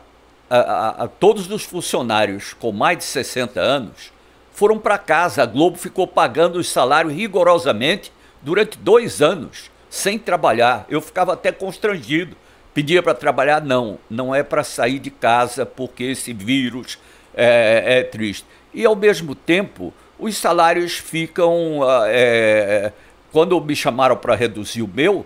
a, 0.49 0.57
a, 0.57 1.03
a, 1.03 1.07
todos 1.07 1.49
os 1.49 1.63
funcionários 1.63 2.53
com 2.53 2.71
mais 2.71 2.97
de 2.97 3.03
60 3.03 3.59
anos 3.59 4.11
foram 4.53 4.79
para 4.79 4.97
casa. 4.97 5.43
A 5.43 5.45
Globo 5.45 5.77
ficou 5.77 6.07
pagando 6.07 6.57
os 6.57 6.69
salários 6.69 7.13
rigorosamente 7.13 8.11
durante 8.41 8.77
dois 8.77 9.21
anos, 9.21 9.69
sem 9.89 10.17
trabalhar. 10.17 10.85
Eu 10.89 11.01
ficava 11.01 11.33
até 11.33 11.51
constrangido. 11.51 12.35
Pedia 12.73 13.01
para 13.01 13.13
trabalhar, 13.13 13.61
não, 13.61 13.97
não 14.09 14.35
é 14.35 14.43
para 14.43 14.63
sair 14.63 14.99
de 14.99 15.09
casa 15.09 15.65
porque 15.65 16.03
esse 16.03 16.33
vírus 16.33 16.99
é, 17.33 17.99
é, 17.99 18.03
triste. 18.03 18.45
E 18.73 18.85
ao 18.85 18.95
mesmo 18.95 19.33
tempo, 19.33 19.93
os 20.19 20.37
salários 20.37 20.93
ficam. 20.97 21.79
É, 22.07 22.91
quando 23.31 23.59
me 23.61 23.75
chamaram 23.75 24.15
para 24.17 24.35
reduzir 24.35 24.81
o 24.81 24.87
meu, 24.87 25.25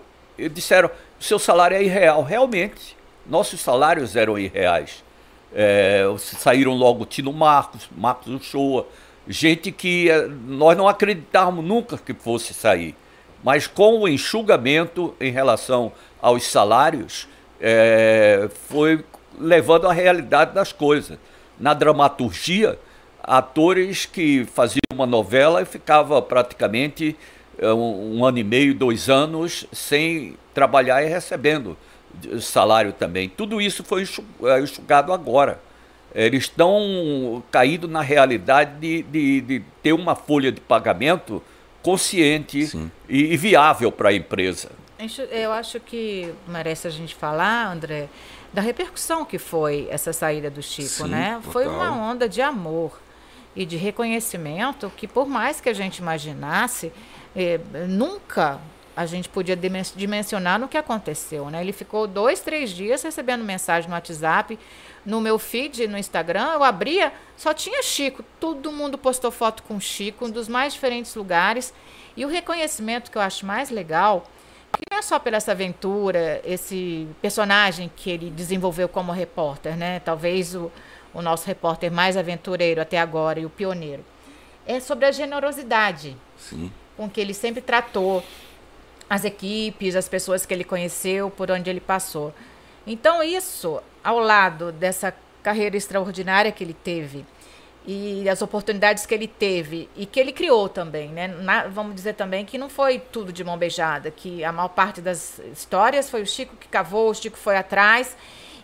disseram: 0.51 0.89
seu 1.19 1.39
salário 1.39 1.75
é 1.75 1.83
irreal. 1.83 2.23
Realmente, 2.23 2.95
nossos 3.29 3.61
salários 3.61 4.15
eram 4.15 4.37
irreais. 4.37 5.03
É, 5.53 6.03
saíram 6.17 6.73
logo 6.73 7.05
Tino 7.05 7.31
Marcos, 7.33 7.89
Marcos 7.95 8.33
Uchoa, 8.33 8.85
gente 9.27 9.71
que 9.71 10.09
é, 10.09 10.27
nós 10.27 10.77
não 10.77 10.87
acreditávamos 10.87 11.63
nunca 11.63 11.97
que 11.97 12.13
fosse 12.13 12.53
sair. 12.53 12.95
Mas 13.43 13.67
com 13.67 13.99
o 13.99 14.07
enxugamento 14.07 15.15
em 15.19 15.31
relação 15.31 15.91
aos 16.21 16.43
salários, 16.45 17.27
é, 17.61 18.49
foi 18.67 19.03
levando 19.39 19.87
a 19.87 19.93
realidade 19.93 20.53
das 20.53 20.71
coisas. 20.71 21.17
Na 21.59 21.73
dramaturgia, 21.73 22.77
atores 23.23 24.05
que 24.05 24.45
faziam 24.45 24.79
uma 24.93 25.05
novela 25.05 25.61
e 25.61 25.65
ficava 25.65 26.21
praticamente 26.21 27.15
é, 27.57 27.71
um, 27.71 28.17
um 28.17 28.25
ano 28.25 28.39
e 28.39 28.43
meio, 28.43 28.73
dois 28.73 29.09
anos 29.09 29.65
sem 29.71 30.35
trabalhar 30.53 31.03
e 31.03 31.07
recebendo 31.07 31.77
salário 32.41 32.93
também. 32.93 33.29
Tudo 33.29 33.61
isso 33.61 33.83
foi 33.83 34.07
é, 34.43 34.61
enxugado 34.61 35.13
agora. 35.13 35.59
Eles 36.13 36.45
estão 36.45 37.43
caídos 37.51 37.89
na 37.89 38.01
realidade 38.01 38.79
de, 38.79 39.03
de, 39.03 39.41
de, 39.41 39.63
ter 39.83 39.93
uma 39.93 40.15
folha 40.15 40.51
de 40.51 40.59
pagamento 40.59 41.41
consciente 41.83 42.89
e, 43.07 43.33
e 43.33 43.37
viável 43.37 43.91
para 43.91 44.09
a 44.09 44.13
empresa. 44.13 44.71
Eu 45.31 45.51
acho 45.53 45.79
que 45.79 46.33
merece 46.47 46.87
a 46.87 46.89
gente 46.89 47.15
falar, 47.15 47.71
André, 47.71 48.09
da 48.51 48.61
repercussão 48.61 49.23
que 49.23 49.37
foi 49.37 49.87
essa 49.89 50.11
saída 50.11 50.49
do 50.49 50.61
Chico, 50.61 50.89
Sim, 50.89 51.09
né? 51.09 51.35
total. 51.35 51.51
Foi 51.51 51.67
uma 51.67 51.91
onda 51.91 52.27
de 52.27 52.41
amor 52.41 52.99
e 53.55 53.65
de 53.65 53.77
reconhecimento 53.77 54.91
que, 54.97 55.07
por 55.07 55.27
mais 55.27 55.61
que 55.61 55.69
a 55.69 55.73
gente 55.73 55.97
imaginasse, 55.99 56.91
eh, 57.35 57.59
nunca 57.87 58.59
a 58.99 59.05
gente 59.05 59.29
podia 59.29 59.55
dimen- 59.55 59.81
dimensionar 59.95 60.59
no 60.59 60.67
que 60.67 60.77
aconteceu, 60.77 61.49
né? 61.49 61.61
Ele 61.61 61.71
ficou 61.71 62.05
dois, 62.05 62.41
três 62.41 62.69
dias 62.69 63.01
recebendo 63.01 63.45
mensagem 63.45 63.89
no 63.89 63.95
WhatsApp, 63.95 64.59
no 65.05 65.21
meu 65.21 65.39
feed, 65.39 65.87
no 65.87 65.97
Instagram, 65.97 66.51
eu 66.55 66.65
abria, 66.65 67.13
só 67.37 67.53
tinha 67.53 67.81
Chico. 67.81 68.25
Todo 68.41 68.73
mundo 68.73 68.97
postou 68.97 69.31
foto 69.31 69.63
com 69.63 69.79
Chico, 69.79 70.25
um 70.25 70.29
dos 70.29 70.49
mais 70.49 70.73
diferentes 70.73 71.15
lugares. 71.15 71.73
E 72.17 72.25
o 72.25 72.27
reconhecimento 72.27 73.09
que 73.09 73.17
eu 73.17 73.21
acho 73.21 73.45
mais 73.45 73.69
legal, 73.69 74.25
que 74.73 74.81
não 74.91 74.99
é 74.99 75.01
só 75.01 75.17
pela 75.17 75.37
essa 75.37 75.53
aventura, 75.53 76.41
esse 76.43 77.07
personagem 77.21 77.89
que 77.95 78.09
ele 78.09 78.29
desenvolveu 78.29 78.89
como 78.89 79.13
repórter, 79.13 79.77
né? 79.77 80.01
Talvez 80.01 80.55
o, 80.55 80.69
o 81.13 81.21
nosso 81.21 81.47
repórter 81.47 81.89
mais 81.89 82.17
aventureiro 82.17 82.81
até 82.81 82.99
agora 82.99 83.39
e 83.39 83.45
o 83.45 83.49
pioneiro. 83.49 84.03
É 84.67 84.81
sobre 84.81 85.05
a 85.05 85.11
generosidade 85.13 86.17
Sim. 86.37 86.69
com 86.97 87.09
que 87.09 87.21
ele 87.21 87.33
sempre 87.33 87.61
tratou 87.61 88.21
as 89.09 89.25
equipes, 89.25 89.95
as 89.95 90.07
pessoas 90.07 90.45
que 90.45 90.53
ele 90.53 90.63
conheceu, 90.63 91.29
por 91.29 91.49
onde 91.51 91.69
ele 91.69 91.79
passou. 91.79 92.33
Então, 92.85 93.21
isso, 93.23 93.81
ao 94.03 94.19
lado 94.19 94.71
dessa 94.71 95.13
carreira 95.41 95.75
extraordinária 95.77 96.51
que 96.51 96.63
ele 96.63 96.73
teve 96.73 97.25
e 97.87 98.27
as 98.29 98.41
oportunidades 98.41 99.05
que 99.05 99.13
ele 99.13 99.27
teve 99.27 99.89
e 99.95 100.05
que 100.05 100.19
ele 100.19 100.31
criou 100.31 100.67
também, 100.69 101.09
né? 101.09 101.27
Na- 101.27 101.67
vamos 101.67 101.95
dizer 101.95 102.13
também 102.13 102.45
que 102.45 102.57
não 102.57 102.69
foi 102.69 102.99
tudo 102.99 103.31
de 103.31 103.43
mão 103.43 103.57
beijada, 103.57 104.11
que 104.11 104.43
a 104.43 104.51
maior 104.51 104.67
parte 104.67 105.01
das 105.01 105.39
histórias 105.53 106.09
foi 106.09 106.21
o 106.21 106.25
Chico 106.27 106.55
que 106.57 106.67
cavou, 106.67 107.09
o 107.09 107.15
Chico 107.15 107.37
foi 107.37 107.55
atrás 107.57 108.15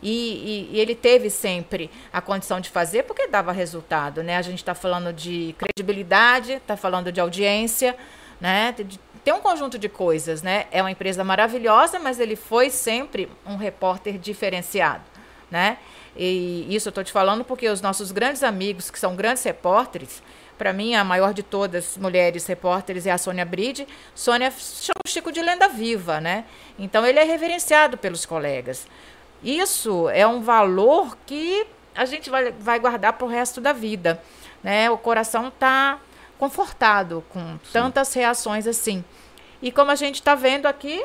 e, 0.04 0.68
e- 0.72 0.76
e 0.76 0.80
ele 0.80 0.94
teve 0.94 1.30
sempre 1.30 1.90
a 2.12 2.22
condição 2.22 2.60
de 2.60 2.70
fazer 2.70 3.04
porque 3.04 3.26
dava 3.28 3.52
resultado, 3.52 4.22
né? 4.22 4.38
A 4.38 4.42
gente 4.42 4.60
está 4.60 4.76
falando 4.76 5.12
de 5.14 5.56
credibilidade, 5.58 6.54
está 6.54 6.76
falando 6.78 7.12
de 7.12 7.20
audiência, 7.22 7.96
né? 8.40 8.74
De- 8.78 9.00
Tem 9.26 9.34
um 9.34 9.42
conjunto 9.42 9.80
de 9.80 9.90
coisas, 9.90 10.44
né? 10.44 10.68
É 10.72 10.84
uma 10.84 10.92
empresa 10.92 11.24
maravilhosa, 11.24 11.98
mas 11.98 12.20
ele 12.20 12.36
foi 12.36 12.70
sempre 12.70 13.28
um 13.44 13.56
repórter 13.56 14.20
diferenciado, 14.20 15.04
né? 15.50 15.80
E 16.16 16.68
isso 16.70 16.90
eu 16.90 16.92
estou 16.92 17.04
te 17.04 17.12
falando 17.12 17.44
porque 17.44 17.68
os 17.68 17.82
nossos 17.82 18.12
grandes 18.12 18.44
amigos, 18.44 18.92
que 18.92 19.00
são 19.00 19.16
grandes 19.16 19.44
repórteres, 19.44 20.22
para 20.60 20.72
mim 20.72 20.94
a 20.94 21.04
maior 21.04 21.34
de 21.34 21.42
todas 21.42 21.98
mulheres 21.98 22.46
repórteres 22.46 23.08
é 23.08 23.12
a 23.12 23.18
Sônia 23.18 23.44
Bride. 23.44 23.88
Sônia 24.14 24.52
chama 24.52 25.02
o 25.04 25.10
Chico 25.10 25.32
de 25.32 25.42
lenda 25.42 25.68
viva, 25.68 26.22
né? 26.22 26.46
Então 26.78 27.04
ele 27.04 27.18
é 27.18 27.24
reverenciado 27.24 27.98
pelos 27.98 28.28
colegas. 28.28 28.86
Isso 29.44 30.08
é 30.10 30.28
um 30.28 30.40
valor 30.40 31.18
que 31.26 31.66
a 31.96 32.06
gente 32.06 32.30
vai, 32.30 32.52
vai 32.52 32.78
guardar 32.78 33.14
para 33.14 33.26
o 33.26 33.30
resto 33.30 33.60
da 33.60 33.74
vida, 33.74 34.22
né? 34.64 34.88
O 34.92 35.00
coração 35.00 35.48
está 35.48 36.00
confortado 36.40 37.24
com 37.30 37.58
tantas 37.72 38.14
reações 38.14 38.68
assim. 38.68 39.04
E 39.62 39.72
como 39.72 39.92
a 39.92 39.96
gente 39.96 40.16
está 40.16 40.36
vendo 40.36 40.66
aqui, 40.66 41.04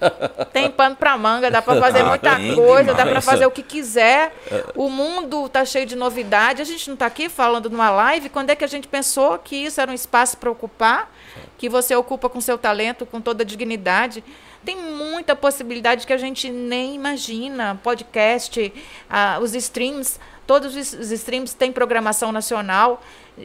tem 0.52 0.70
pano 0.70 0.96
para 0.96 1.16
manga, 1.16 1.50
dá 1.50 1.62
para 1.62 1.80
fazer 1.80 2.00
Ah, 2.00 2.04
muita 2.06 2.36
tem 2.36 2.54
coisa, 2.54 2.88
dá 2.92 2.96
para 2.96 3.04
demais. 3.04 3.24
fazer 3.24 3.46
o 3.46 3.50
que 3.50 3.62
quiser. 3.62 4.34
O 4.74 4.88
mundo 4.88 5.48
tá 5.48 5.64
cheio 5.64 5.86
de 5.86 5.94
novidade. 5.94 6.60
A 6.60 6.64
gente 6.64 6.88
não 6.88 6.94
está 6.94 7.06
aqui 7.06 7.28
falando 7.28 7.70
numa 7.70 7.90
live. 7.90 8.28
Quando 8.28 8.50
é 8.50 8.56
que 8.56 8.64
a 8.64 8.68
gente 8.68 8.88
pensou 8.88 9.38
que 9.38 9.54
isso 9.56 9.80
era 9.80 9.90
um 9.90 9.94
espaço 9.94 10.36
para 10.36 10.50
ocupar? 10.50 11.10
Que 11.56 11.68
você 11.68 11.94
ocupa 11.94 12.28
com 12.28 12.40
seu 12.40 12.58
talento, 12.58 13.06
com 13.06 13.20
toda 13.20 13.44
a 13.44 13.46
dignidade. 13.46 14.24
Tem 14.64 14.76
muita 14.76 15.34
possibilidade 15.36 16.06
que 16.06 16.12
a 16.12 16.18
gente 16.18 16.50
nem 16.50 16.94
imagina. 16.94 17.78
Podcast, 17.82 18.72
ah, 19.08 19.38
os 19.40 19.54
streams, 19.54 20.18
todos 20.46 20.74
os 20.74 20.92
os 20.92 21.10
streams 21.12 21.54
têm 21.54 21.70
programação 21.72 22.32
nacional. 22.32 23.02
E, 23.38 23.42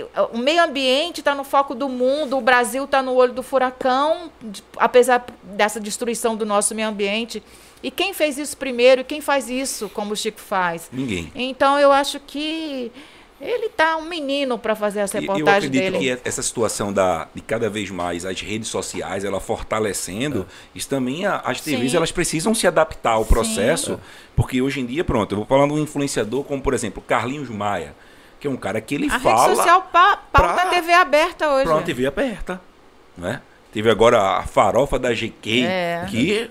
e, 0.00 0.04
o 0.32 0.38
meio 0.38 0.62
ambiente 0.62 1.20
está 1.20 1.34
no 1.34 1.42
foco 1.44 1.74
do 1.74 1.88
mundo, 1.88 2.36
o 2.36 2.40
Brasil 2.40 2.84
está 2.84 3.02
no 3.02 3.14
olho 3.14 3.32
do 3.32 3.42
furacão, 3.42 4.30
de- 4.42 4.62
apesar 4.76 5.24
dessa 5.42 5.80
destruição 5.80 6.36
do 6.36 6.44
nosso 6.44 6.74
meio 6.74 6.88
ambiente. 6.88 7.42
E 7.82 7.90
quem 7.90 8.12
fez 8.12 8.36
isso 8.38 8.56
primeiro 8.56 9.00
e 9.00 9.04
quem 9.04 9.20
faz 9.20 9.48
isso 9.48 9.88
como 9.88 10.12
o 10.12 10.16
Chico 10.16 10.38
faz? 10.40 10.88
Ninguém. 10.92 11.32
Então 11.34 11.78
eu 11.78 11.90
acho 11.90 12.20
que 12.20 12.92
ele 13.40 13.70
tá 13.70 13.96
um 13.96 14.04
menino 14.08 14.56
para 14.56 14.76
fazer 14.76 15.00
essa 15.00 15.18
E 15.18 15.24
eu 15.24 15.32
reportagem 15.32 15.68
acredito 15.68 15.92
dele. 15.98 16.16
que 16.16 16.28
essa 16.28 16.42
situação 16.42 16.92
da, 16.92 17.26
de 17.34 17.40
cada 17.40 17.68
vez 17.68 17.90
mais 17.90 18.24
as 18.24 18.40
redes 18.40 18.68
sociais, 18.68 19.24
ela 19.24 19.40
fortalecendo, 19.40 20.46
isso 20.74 20.88
também 20.88 21.26
a- 21.26 21.38
as 21.44 21.60
TVs 21.60 21.90
Sim. 21.90 21.96
elas 21.96 22.12
precisam 22.12 22.54
se 22.54 22.66
adaptar 22.68 23.12
ao 23.14 23.24
processo, 23.24 23.98
porque 24.36 24.62
hoje 24.62 24.78
em 24.80 24.86
dia, 24.86 25.02
pronto, 25.02 25.32
eu 25.32 25.38
vou 25.38 25.46
falando 25.46 25.74
de 25.74 25.80
um 25.80 25.82
influenciador 25.82 26.44
como, 26.44 26.62
por 26.62 26.74
exemplo, 26.74 27.02
Carlinhos 27.02 27.48
Maia, 27.48 27.94
que 28.42 28.48
é 28.48 28.50
um 28.50 28.56
cara 28.56 28.80
que 28.80 28.96
ele 28.96 29.06
a 29.08 29.20
fala 29.20 29.44
rede 29.44 29.54
social 29.56 29.82
pa, 29.92 30.16
pauta 30.16 30.52
pra- 30.54 30.62
a 30.64 30.66
TV 30.66 30.92
aberta 30.92 31.48
hoje. 31.48 31.64
para 31.64 31.74
uma 31.76 31.82
TV 31.82 32.06
aberta, 32.08 32.60
né? 33.16 33.40
Teve 33.72 33.88
agora 33.88 34.20
a 34.20 34.42
farofa 34.42 34.98
da 34.98 35.14
GQ, 35.14 35.62
É. 35.64 36.04
que 36.10 36.50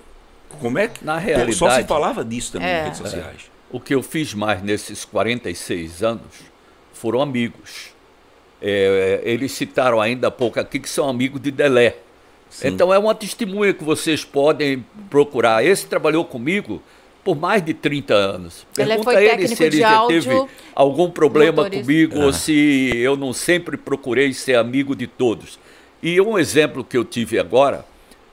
como 0.61 0.79
é 0.79 0.87
que 0.87 1.03
Na 1.03 1.15
só 1.15 1.19
se 1.19 1.25
realidade- 1.25 1.87
falava 1.89 2.23
disso 2.23 2.53
também 2.53 2.69
É. 2.69 2.75
nas 2.77 2.83
redes 2.85 2.97
sociais. 2.99 3.51
O 3.69 3.77
que 3.77 3.93
eu 3.93 4.01
fiz 4.01 4.33
mais 4.33 4.61
nesses 4.63 5.03
46 5.03 6.01
anos 6.01 6.21
foram 6.93 7.21
amigos. 7.21 7.89
É, 8.61 9.19
eles 9.25 9.51
citaram 9.51 9.99
ainda 9.99 10.29
há 10.29 10.31
pouco 10.31 10.61
aqui 10.61 10.79
que 10.79 10.89
são 10.89 11.09
amigos 11.09 11.41
de 11.41 11.51
Delé. 11.51 11.97
Sim. 12.49 12.69
Então 12.69 12.93
é 12.93 12.97
uma 12.97 13.13
testemunha 13.13 13.73
que 13.73 13.83
vocês 13.83 14.23
podem 14.23 14.85
procurar. 15.09 15.61
Esse 15.65 15.85
trabalhou 15.87 16.23
comigo 16.23 16.81
por 17.23 17.37
mais 17.37 17.63
de 17.63 17.73
30 17.73 18.13
anos. 18.13 18.65
Pergunta 18.73 19.13
ele 19.13 19.29
técnico 19.29 19.55
se 19.55 19.63
ele 19.63 19.69
de 19.71 19.79
já 19.79 19.91
áudio, 19.91 20.21
teve 20.23 20.47
algum 20.73 21.09
problema 21.09 21.63
motorista. 21.63 21.85
comigo 21.85 22.21
Ah. 22.21 22.25
ou 22.25 22.33
se 22.33 22.91
eu 22.97 23.15
não 23.15 23.33
sempre 23.33 23.77
procurei 23.77 24.33
ser 24.33 24.55
amigo 24.55 24.95
de 24.95 25.07
todos. 25.07 25.59
E 26.01 26.19
um 26.19 26.37
exemplo 26.37 26.83
que 26.83 26.97
eu 26.97 27.05
tive 27.05 27.37
agora 27.37 27.85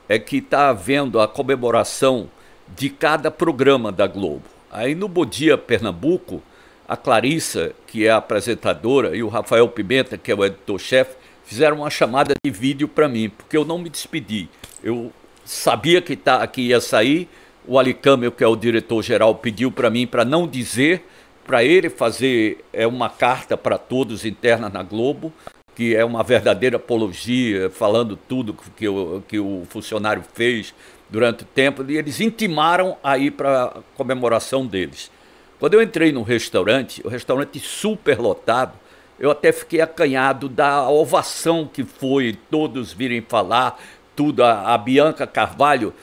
é 0.07 0.17
que 0.17 0.37
está 0.37 0.69
havendo 0.69 1.19
a 1.19 1.27
comemoração 1.27 2.29
de 2.75 2.89
cada 2.89 3.29
programa 3.29 3.91
da 3.91 4.07
Globo. 4.07 4.43
Aí 4.71 4.95
no 4.95 5.07
Bom 5.07 5.25
Dia 5.25 5.57
Pernambuco, 5.57 6.41
a 6.87 6.97
Clarissa, 6.97 7.71
que 7.85 8.07
é 8.07 8.09
a 8.09 8.17
apresentadora, 8.17 9.15
e 9.15 9.21
o 9.21 9.27
Rafael 9.27 9.67
Pimenta, 9.67 10.17
que 10.17 10.31
é 10.31 10.35
o 10.35 10.43
editor-chefe, 10.43 11.15
fizeram 11.45 11.77
uma 11.77 11.89
chamada 11.89 12.33
de 12.43 12.51
vídeo 12.51 12.87
para 12.87 13.07
mim, 13.07 13.29
porque 13.29 13.55
eu 13.55 13.63
não 13.63 13.77
me 13.77 13.89
despedi. 13.89 14.49
Eu 14.83 15.11
sabia 15.45 16.01
que, 16.01 16.15
tá, 16.15 16.45
que 16.47 16.61
ia 16.61 16.81
sair, 16.81 17.29
o 17.69 17.77
Ali 17.77 17.93
Câmbio, 17.93 18.31
que 18.31 18.43
é 18.43 18.47
o 18.47 18.55
diretor-geral, 18.55 19.35
pediu 19.35 19.71
para 19.71 19.91
mim 19.91 20.07
para 20.07 20.25
não 20.25 20.47
dizer, 20.47 21.05
para 21.45 21.63
ele 21.63 21.87
fazer 21.87 22.65
é, 22.73 22.87
uma 22.87 23.11
carta 23.11 23.55
para 23.55 23.77
todos 23.77 24.25
interna 24.25 24.69
na 24.69 24.81
Globo, 24.81 25.31
que 25.75 25.95
é 25.95 26.03
uma 26.03 26.23
verdadeira 26.23 26.77
apologia, 26.77 27.69
falando 27.69 28.17
tudo 28.17 28.57
que 28.75 28.87
o, 28.87 29.23
que 29.27 29.37
o 29.37 29.67
funcionário 29.69 30.23
fez 30.33 30.73
durante 31.11 31.43
o 31.43 31.45
tempo, 31.45 31.85
e 31.87 31.95
eles 31.95 32.19
intimaram 32.19 32.97
a 33.03 33.19
ir 33.19 33.31
para 33.31 33.65
a 33.65 33.81
comemoração 33.95 34.65
deles. 34.65 35.11
Quando 35.59 35.75
eu 35.75 35.81
entrei 35.83 36.11
no 36.11 36.23
restaurante, 36.23 37.05
o 37.05 37.07
restaurante 37.07 37.59
super 37.59 38.17
lotado, 38.19 38.73
eu 39.19 39.29
até 39.29 39.51
fiquei 39.51 39.79
acanhado 39.79 40.49
da 40.49 40.89
ovação 40.89 41.69
que 41.71 41.83
foi, 41.83 42.35
todos 42.49 42.91
virem 42.91 43.21
falar, 43.21 43.79
tudo. 44.15 44.43
A, 44.43 44.73
a 44.73 44.77
Bianca 44.77 45.27
Carvalho 45.27 45.93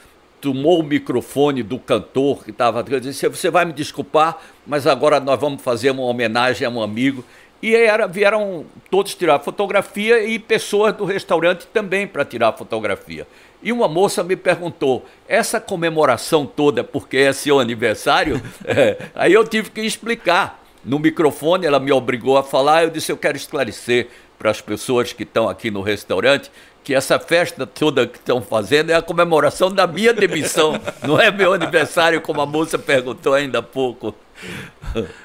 tomou 0.47 0.79
o 0.79 0.83
microfone 0.85 1.61
do 1.61 1.77
cantor 1.77 2.45
que 2.45 2.53
estava 2.53 2.81
disse, 2.85 3.29
você 3.29 3.51
vai 3.51 3.65
me 3.65 3.73
desculpar, 3.73 4.39
mas 4.65 4.87
agora 4.87 5.19
nós 5.19 5.41
vamos 5.41 5.61
fazer 5.61 5.91
uma 5.91 6.05
homenagem 6.05 6.65
a 6.65 6.71
um 6.71 6.81
amigo. 6.81 7.25
E 7.61 7.75
era, 7.75 8.07
vieram 8.07 8.65
todos 8.89 9.17
tirar 9.17 9.41
fotografia 9.41 10.23
e 10.25 10.39
pessoas 10.39 10.95
do 10.95 11.05
restaurante 11.05 11.67
também 11.67 12.07
para 12.07 12.25
tirar 12.25 12.53
fotografia. 12.53 13.27
E 13.61 13.73
uma 13.73 13.89
moça 13.89 14.23
me 14.23 14.37
perguntou: 14.37 15.05
essa 15.27 15.59
comemoração 15.59 16.47
toda 16.47 16.85
porque 16.85 17.17
é 17.17 17.33
seu 17.33 17.59
aniversário? 17.59 18.41
É, 18.65 18.99
aí 19.17 19.33
eu 19.33 19.45
tive 19.45 19.71
que 19.71 19.81
explicar. 19.81 20.63
No 20.85 21.01
microfone, 21.01 21.67
ela 21.67 21.81
me 21.81 21.91
obrigou 21.91 22.39
a 22.39 22.45
falar. 22.45 22.85
Eu 22.85 22.91
disse: 22.91 23.11
eu 23.11 23.17
quero 23.17 23.37
esclarecer 23.37 24.09
para 24.39 24.51
as 24.51 24.61
pessoas 24.61 25.13
que 25.13 25.23
estão 25.23 25.49
aqui 25.49 25.71
no 25.71 25.83
restaurante 25.83 26.51
que 26.87 26.95
essa 26.95 27.19
festa 27.19 27.67
toda 27.67 28.07
que 28.07 28.17
estão 28.17 28.41
fazendo 28.41 28.91
é 28.91 28.95
a 28.95 29.03
comemoração 29.03 29.73
da 29.73 29.89
minha 29.89 30.13
demissão. 30.13 30.81
Não 31.03 31.21
é 31.21 31.33
meu 31.33 31.53
aniversário, 31.53 32.21
como 32.21 32.41
a 32.41 32.47
moça 32.47 32.79
perguntou 32.79 33.35
ainda 33.35 33.59
há 33.59 33.63
pouco. 33.63 34.15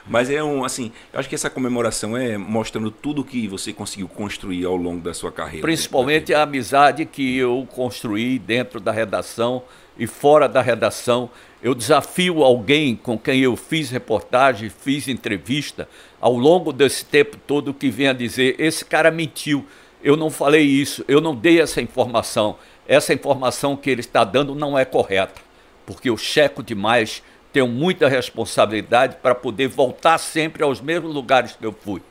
Mas 0.07 0.31
é 0.31 0.43
um, 0.43 0.65
assim, 0.65 0.91
eu 1.13 1.19
acho 1.19 1.29
que 1.29 1.35
essa 1.35 1.51
comemoração 1.51 2.17
é 2.17 2.35
mostrando 2.35 2.89
tudo 2.89 3.23
que 3.23 3.47
você 3.47 3.71
conseguiu 3.71 4.07
construir 4.07 4.65
ao 4.65 4.75
longo 4.75 5.01
da 5.01 5.13
sua 5.13 5.31
carreira. 5.31 5.61
Principalmente 5.61 6.33
a 6.33 6.41
amizade 6.41 7.05
que 7.05 7.37
eu 7.37 7.67
construí 7.75 8.39
dentro 8.39 8.79
da 8.79 8.91
redação 8.91 9.61
e 9.95 10.07
fora 10.07 10.49
da 10.49 10.63
redação. 10.63 11.29
Eu 11.61 11.75
desafio 11.75 12.43
alguém 12.43 12.95
com 12.95 13.17
quem 13.17 13.41
eu 13.41 13.55
fiz 13.55 13.89
reportagem, 13.91 14.69
fiz 14.69 15.07
entrevista, 15.07 15.87
ao 16.19 16.33
longo 16.33 16.73
desse 16.73 17.05
tempo 17.05 17.37
todo 17.37 17.73
que 17.73 17.89
venha 17.89 18.13
dizer: 18.13 18.55
esse 18.57 18.83
cara 18.83 19.11
mentiu, 19.11 19.65
eu 20.03 20.17
não 20.17 20.31
falei 20.31 20.63
isso, 20.63 21.05
eu 21.07 21.21
não 21.21 21.35
dei 21.35 21.61
essa 21.61 21.81
informação, 21.81 22.57
essa 22.87 23.13
informação 23.13 23.75
que 23.75 23.89
ele 23.89 24.01
está 24.01 24.23
dando 24.23 24.55
não 24.55 24.77
é 24.77 24.83
correta, 24.83 25.39
porque 25.85 26.09
eu 26.09 26.17
checo 26.17 26.63
demais 26.63 27.21
tenho 27.51 27.67
muita 27.67 28.07
responsabilidade 28.07 29.17
para 29.21 29.35
poder 29.35 29.67
voltar 29.67 30.17
sempre 30.17 30.63
aos 30.63 30.79
mesmos 30.79 31.13
lugares 31.13 31.53
que 31.53 31.65
eu 31.65 31.73
fui. 31.73 32.01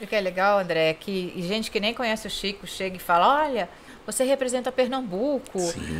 O 0.00 0.06
que 0.06 0.14
é 0.14 0.20
legal, 0.20 0.58
André, 0.58 0.90
é 0.90 0.94
que 0.94 1.34
gente 1.36 1.70
que 1.70 1.78
nem 1.78 1.92
conhece 1.92 2.26
o 2.26 2.30
Chico 2.30 2.66
chega 2.66 2.96
e 2.96 2.98
fala: 2.98 3.44
olha, 3.44 3.68
você 4.10 4.24
representa 4.24 4.72
Pernambuco, 4.72 5.58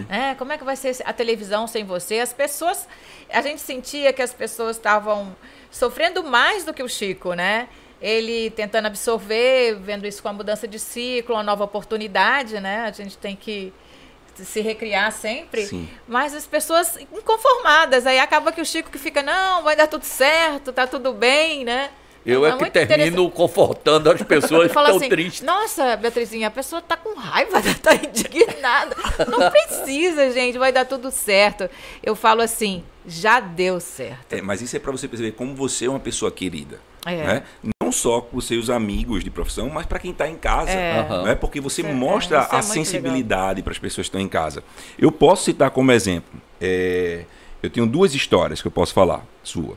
né? 0.09 0.35
Como 0.37 0.53
é 0.53 0.59
que 0.59 0.65
vai 0.65 0.77
ser 0.77 0.97
a 1.05 1.13
televisão 1.13 1.67
sem 1.67 1.85
você? 1.85 2.19
As 2.19 2.33
pessoas, 2.33 2.89
a 3.29 3.41
gente 3.43 3.61
sentia 3.61 4.13
que 4.13 4.23
as 4.23 4.33
pessoas 4.33 4.77
estavam 4.77 5.35
sofrendo 5.71 6.23
mais 6.25 6.65
do 6.65 6.75
que 6.75 6.83
o 6.83 6.89
Chico, 6.89 7.35
né? 7.35 7.69
Ele 8.01 8.51
tentando 8.51 8.87
absorver, 8.87 9.77
vendo 9.77 10.07
isso 10.07 10.23
com 10.23 10.29
a 10.29 10.33
mudança 10.33 10.67
de 10.67 10.79
ciclo, 10.79 11.35
uma 11.35 11.43
nova 11.43 11.65
oportunidade, 11.65 12.59
né? 12.61 12.87
A 12.87 12.93
gente 12.93 13.19
tem 13.19 13.37
que 13.37 13.73
se 14.35 14.61
recriar 14.61 15.13
sempre, 15.13 15.67
Sim. 15.67 15.89
mas 16.09 16.35
as 16.35 16.47
pessoas 16.47 16.97
inconformadas, 16.97 18.07
aí 18.07 18.19
acaba 18.19 18.53
que 18.53 18.61
o 18.61 18.65
Chico 18.65 18.91
que 18.91 18.99
fica, 18.99 19.23
não, 19.23 19.63
vai 19.63 19.77
dar 19.77 19.87
tudo 19.87 20.05
certo, 20.05 20.73
tá 20.73 20.87
tudo 20.87 21.13
bem, 21.13 21.65
né? 21.65 21.91
Eu 22.25 22.45
é, 22.47 22.51
É 22.51 22.57
que 22.57 22.71
termino 22.71 23.31
confortando 23.31 24.11
as 24.11 24.21
pessoas 24.25 24.71
que 24.71 24.79
estão 24.79 24.97
assim, 24.97 25.09
tristes. 25.09 25.43
nossa, 25.43 25.97
Beatrizinha, 25.97 26.49
a 26.49 26.51
pessoa 26.51 26.83
tá 26.83 26.97
com 26.97 27.19
raiva, 27.19 27.61
tá 27.83 27.95
indignada. 27.95 28.95
Não 29.27 29.51
precisa, 29.51 30.31
gente, 30.31 30.59
vai 30.59 30.71
dar 30.73 30.85
tudo 30.85 31.11
certo. 31.11 31.69
Eu 32.03 32.15
falo 32.15 32.43
assim, 32.43 32.83
já 33.07 33.41
deu 33.41 33.81
certo. 33.81 34.33
É, 34.35 34.43
mas 34.43 34.61
isso 34.61 34.77
é 34.77 34.79
para 34.79 34.93
você 34.93 35.09
perceber 35.09 35.33
como 35.33 35.55
você 35.55 35.87
é 35.87 35.89
uma 35.91 36.01
pessoa 36.01 36.31
querida. 36.31 36.79
É. 37.07 37.17
Né? 37.17 37.43
Não 37.83 37.91
só 37.91 38.21
com 38.21 38.37
os 38.37 38.47
seus 38.47 38.69
amigos 38.69 39.25
de 39.25 39.31
profissão, 39.31 39.71
mas 39.71 39.87
para 39.87 39.99
quem 39.99 40.11
está 40.11 40.29
em 40.29 40.37
casa. 40.37 40.71
É. 40.73 40.99
Aham. 41.01 41.23
Né? 41.23 41.35
Porque 41.35 41.59
você 41.59 41.81
é- 41.81 41.91
mostra 41.91 42.47
é 42.53 42.57
a 42.57 42.61
sensibilidade 42.61 43.63
para 43.63 43.73
as 43.73 43.79
pessoas 43.79 44.07
que 44.07 44.11
estão 44.11 44.21
em 44.21 44.29
casa. 44.29 44.63
Eu 44.99 45.11
posso 45.11 45.45
citar 45.45 45.71
como 45.71 45.91
exemplo. 45.91 46.39
é, 46.61 47.25
eu 47.63 47.69
tenho 47.71 47.87
duas 47.87 48.15
histórias 48.15 48.61
que 48.63 48.69
eu 48.69 48.71
posso 48.73 48.93
falar, 48.93 49.23
sua. 49.43 49.77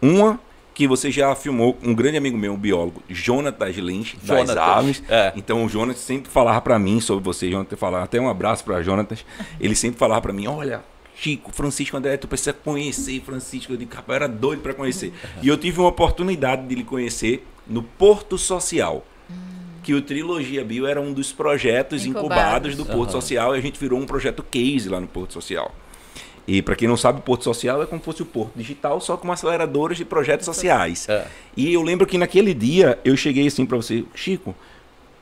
Uma 0.00 0.38
que 0.78 0.86
você 0.86 1.10
já 1.10 1.34
filmou 1.34 1.76
um 1.82 1.92
grande 1.92 2.18
amigo 2.18 2.38
meu, 2.38 2.52
um 2.52 2.56
biólogo, 2.56 3.02
Jonatas 3.10 3.74
Lynch, 3.74 4.16
das 4.22 4.38
Jonatas, 4.46 4.56
aves. 4.56 5.02
é. 5.08 5.32
Então 5.34 5.64
o 5.64 5.68
Jonatas 5.68 6.00
sempre 6.02 6.30
falava 6.30 6.60
para 6.60 6.78
mim 6.78 7.00
sobre 7.00 7.24
você, 7.24 7.50
Jonatas 7.50 7.76
falava, 7.76 8.04
até 8.04 8.20
um 8.20 8.28
abraço 8.28 8.62
para 8.62 8.80
Jonatas. 8.80 9.24
Ele 9.60 9.74
sempre 9.74 9.98
falava 9.98 10.20
para 10.22 10.32
mim, 10.32 10.46
olha, 10.46 10.84
Chico, 11.16 11.50
Francisco 11.50 11.96
André, 11.96 12.16
tu 12.16 12.28
precisa 12.28 12.52
conhecer 12.52 13.20
Francisco. 13.22 13.72
Eu 13.72 13.76
digo, 13.76 13.92
rapaz, 13.92 14.08
eu 14.08 14.14
era 14.14 14.28
doido 14.28 14.62
para 14.62 14.72
conhecer. 14.72 15.12
E 15.42 15.48
eu 15.48 15.56
tive 15.56 15.80
uma 15.80 15.88
oportunidade 15.88 16.64
de 16.64 16.76
lhe 16.76 16.84
conhecer 16.84 17.44
no 17.66 17.82
Porto 17.82 18.38
Social. 18.38 19.04
Que 19.82 19.94
o 19.94 20.00
Trilogia 20.00 20.64
Bio 20.64 20.86
era 20.86 21.00
um 21.00 21.12
dos 21.12 21.32
projetos 21.32 22.06
incubados, 22.06 22.72
Incubados. 22.72 22.76
do 22.76 22.86
Porto 22.86 23.10
Social 23.10 23.56
e 23.56 23.58
a 23.58 23.60
gente 23.60 23.80
virou 23.80 23.98
um 23.98 24.06
projeto 24.06 24.44
case 24.48 24.88
lá 24.88 25.00
no 25.00 25.08
Porto 25.08 25.32
Social. 25.32 25.74
E 26.48 26.62
para 26.62 26.74
quem 26.74 26.88
não 26.88 26.96
sabe, 26.96 27.18
o 27.18 27.22
Porto 27.22 27.44
Social 27.44 27.82
é 27.82 27.86
como 27.86 28.00
se 28.00 28.06
fosse 28.06 28.22
o 28.22 28.26
Porto 28.26 28.52
Digital, 28.56 28.98
só 29.02 29.18
com 29.18 29.30
aceleradoras 29.30 29.98
de 29.98 30.04
projetos 30.06 30.46
sociais. 30.46 31.06
É. 31.06 31.26
E 31.54 31.74
eu 31.74 31.82
lembro 31.82 32.06
que 32.06 32.16
naquele 32.16 32.54
dia 32.54 32.98
eu 33.04 33.14
cheguei 33.18 33.46
assim 33.46 33.66
para 33.66 33.76
você, 33.76 34.02
Chico, 34.14 34.56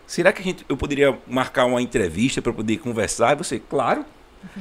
será 0.07 0.33
que 0.33 0.41
a 0.41 0.45
gente, 0.45 0.65
eu 0.69 0.77
poderia 0.77 1.19
marcar 1.27 1.65
uma 1.65 1.83
entrevista 1.83 2.41
para 2.41 2.53
poder 2.53 2.77
conversar? 2.77 3.33
E 3.33 3.43
você, 3.43 3.59
claro. 3.59 4.05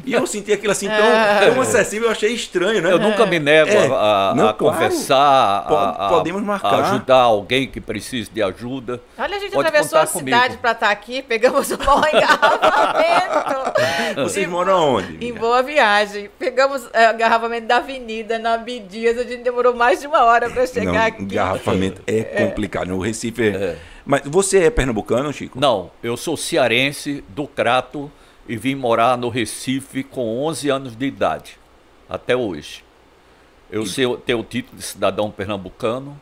E 0.06 0.14
eu 0.14 0.26
senti 0.28 0.52
aquilo 0.52 0.72
assim 0.72 0.88
tão, 0.88 1.54
tão 1.54 1.62
acessível, 1.62 2.08
eu 2.08 2.12
achei 2.12 2.34
estranho, 2.34 2.82
né? 2.82 2.92
Eu 2.92 3.00
nunca 3.00 3.26
me 3.26 3.40
nego 3.40 3.72
É. 3.72 3.88
a, 3.88 4.30
a- 4.32 4.36
Não, 4.36 4.50
a 4.50 4.54
claro. 4.54 4.76
conversar, 4.78 5.16
a, 5.18 6.06
a- 6.06 6.10
podemos 6.10 6.42
marcar. 6.44 6.74
a 6.76 6.90
ajudar 6.92 7.22
alguém 7.22 7.68
que 7.68 7.80
precise 7.82 8.30
de 8.30 8.42
ajuda. 8.44 9.02
Olha, 9.18 9.38
a 9.38 9.40
gente 9.40 9.54
Pode 9.54 9.68
atravessou 9.68 10.00
a 10.00 10.06
comigo. 10.08 10.38
cidade 10.38 10.58
para 10.58 10.72
estar 10.72 10.90
aqui, 10.90 11.22
pegamos 11.22 11.70
o 11.72 11.78
maior 11.78 12.08
engarrafamento. 12.10 13.36
Vocês 14.24 14.48
moram 14.48 14.96
onde? 14.96 15.26
Em 15.26 15.34
Boa 15.34 15.62
Viagem. 15.64 16.30
Pegamos 16.38 16.88
é, 16.94 17.12
engarrafamento 17.14 17.68
da 17.68 17.78
avenida, 17.78 18.38
na 18.40 18.56
Abdias. 18.56 19.18
A 19.18 19.24
gente 19.24 19.44
demorou 19.44 19.74
mais 19.76 20.02
de 20.02 20.08
uma 20.08 20.24
hora 20.24 20.50
para 20.50 20.66
chegar 20.68 20.92
Não, 20.94 21.02
aqui. 21.06 21.24
engarrafamento 21.24 22.02
é 22.08 22.24
complicado. 22.24 22.88
No 22.88 23.00
Recife 23.00 23.50
é... 23.50 23.78
Mas 24.06 24.22
você 24.26 24.64
é 24.66 24.70
pernambucano, 24.70 25.32
Chico? 25.34 25.60
Não, 25.60 25.90
eu 26.04 26.16
sou 26.16 26.38
cearense 26.38 27.24
do 27.30 27.48
Crato 27.48 28.12
e 28.48 28.56
vim 28.58 28.76
morar 28.76 29.18
no 29.18 29.30
Recife 29.30 30.04
com 30.04 30.44
11 30.46 30.70
anos 30.70 30.96
de 30.96 31.06
idade, 31.06 31.58
até 32.10 32.36
hoje. 32.36 32.84
Eu 33.72 33.86
sei- 33.86 34.06
tenho 34.26 34.40
o 34.40 34.44
título 34.44 34.78
de 34.78 34.84
cidadão 34.84 35.32
pernambucano, 35.32 36.20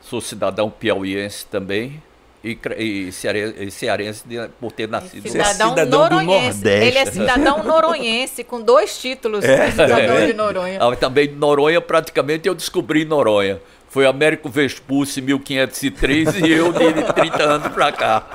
sou 0.00 0.20
cidadão 0.20 0.70
piauiense 0.70 1.44
também 1.46 2.02
e, 2.42 2.58
e 2.78 3.12
ceare- 3.12 3.54
e 3.58 3.70
cearense 3.70 4.26
de- 4.26 4.48
por 4.60 4.72
ter 4.72 4.88
nascido 4.88 5.26
é. 5.26 5.30
Cidadão, 5.30 5.70
cidadão 5.70 5.90
do 5.90 5.98
noronhense. 6.16 6.58
Nordeste. 6.64 6.86
Ele 6.88 6.98
é 6.98 7.06
cidadão 7.06 7.62
noronhense, 7.62 8.44
com 8.44 8.60
dois 8.62 8.98
títulos. 8.98 9.44
É. 9.44 9.70
Cidadão 9.72 10.16
É. 10.16 10.26
de 10.26 10.32
Noronha. 10.34 10.78
Ah, 10.82 10.96
também 10.96 11.28
Noronha, 11.28 11.80
praticamente 11.80 12.48
eu 12.48 12.54
descobri 12.54 13.04
Noronha. 13.04 13.60
Foi 13.88 14.06
Américo 14.06 14.48
Vespucci 14.48 15.20
em 15.20 15.22
1503 15.22 16.36
e 16.40 16.50
eu 16.50 16.72
de 16.72 17.12
30 17.12 17.42
anos 17.44 17.68
pra 17.72 17.92
cá. 17.92 18.26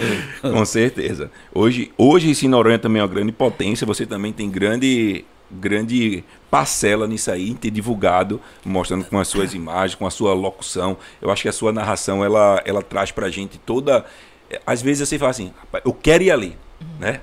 Com 0.42 0.64
certeza. 0.64 1.30
Hoje, 1.54 1.92
hoje 1.96 2.30
esse 2.30 2.48
Noronha 2.48 2.78
também 2.78 3.00
é 3.00 3.02
uma 3.02 3.08
grande 3.12 3.32
potência. 3.32 3.86
Você 3.86 4.06
também 4.06 4.32
tem 4.32 4.50
grande, 4.50 5.24
grande 5.50 6.24
parcela 6.50 7.06
nisso 7.06 7.30
aí, 7.30 7.50
em 7.50 7.54
ter 7.54 7.70
divulgado, 7.70 8.40
mostrando 8.64 9.04
com 9.04 9.18
as 9.18 9.28
suas 9.28 9.54
imagens, 9.54 9.94
com 9.94 10.06
a 10.06 10.10
sua 10.10 10.32
locução. 10.34 10.96
Eu 11.20 11.30
acho 11.30 11.42
que 11.42 11.48
a 11.48 11.52
sua 11.52 11.72
narração, 11.72 12.24
ela, 12.24 12.62
ela 12.64 12.82
traz 12.82 13.10
pra 13.10 13.28
gente 13.30 13.58
toda... 13.58 14.04
Às 14.66 14.82
vezes 14.82 15.08
você 15.08 15.16
fala 15.16 15.30
assim, 15.30 15.52
"Rapaz, 15.60 15.84
eu 15.86 15.92
quero 15.92 16.24
ir 16.24 16.30
ali, 16.32 16.56
né? 16.98 17.20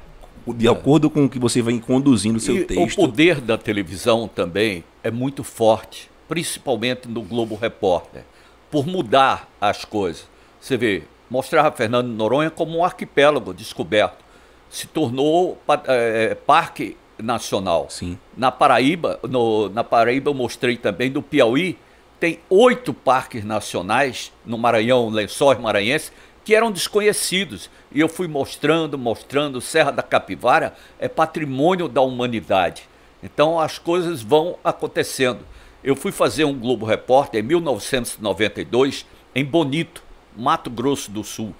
De 0.55 0.65
acordo 0.69 1.09
com 1.09 1.25
o 1.25 1.29
que 1.29 1.37
você 1.37 1.61
vai 1.61 1.77
conduzindo 1.77 2.37
o 2.37 2.39
seu 2.39 2.55
E 2.55 2.63
texto. 2.63 3.01
O 3.01 3.07
poder 3.07 3.41
da 3.41 3.57
televisão 3.57 4.29
também 4.33 4.81
é 5.03 5.11
muito 5.11 5.43
forte, 5.43 6.09
principalmente 6.25 7.05
no 7.05 7.21
Globo 7.21 7.55
Repórter, 7.55 8.23
por 8.71 8.87
mudar 8.87 9.49
as 9.59 9.83
coisas. 9.83 10.25
Você 10.61 10.77
vê, 10.77 11.03
mostrava 11.29 11.71
Fernando 11.75 12.07
de 12.09 12.13
Noronha 12.15 12.49
como 12.49 12.77
um 12.77 12.83
arquipélago 12.85 13.53
descoberto. 13.53 14.25
Se 14.69 14.87
tornou 14.87 15.57
eh, 15.87 16.35
parque 16.45 16.97
nacional. 17.17 17.87
Sim. 17.89 18.17
Na 18.35 18.51
Paraíba, 18.51 19.19
no- 19.23 19.69
na 19.69 19.83
Paraíba 19.83 20.29
eu 20.29 20.33
mostrei 20.33 20.77
também, 20.77 21.09
do 21.11 21.21
Piauí, 21.21 21.77
tem 22.19 22.39
oito 22.49 22.93
parques 22.93 23.43
nacionais, 23.45 24.31
no 24.45 24.57
Maranhão, 24.57 25.09
Lençóis 25.09 25.59
Maranhenses, 25.59 26.11
que 26.43 26.53
eram 26.55 26.71
desconhecidos. 26.71 27.69
E 27.91 27.99
eu 27.99 28.07
fui 28.09 28.27
mostrando, 28.27 28.97
mostrando, 28.97 29.59
Serra 29.61 29.91
da 29.91 30.01
Capivara 30.03 30.73
é 30.99 31.07
patrimônio 31.07 31.87
da 31.87 32.01
humanidade. 32.01 32.83
Então 33.23 33.59
as 33.59 33.77
coisas 33.79 34.21
vão 34.21 34.57
acontecendo. 34.63 35.39
Eu 35.83 35.95
fui 35.95 36.11
fazer 36.11 36.43
um 36.45 36.57
Globo 36.57 36.85
Repórter 36.85 37.39
em 37.39 37.43
1992 37.47 39.05
em 39.35 39.45
Bonito, 39.45 40.03
Mato 40.37 40.69
Grosso 40.69 41.09
do 41.11 41.23
Sul. 41.23 41.53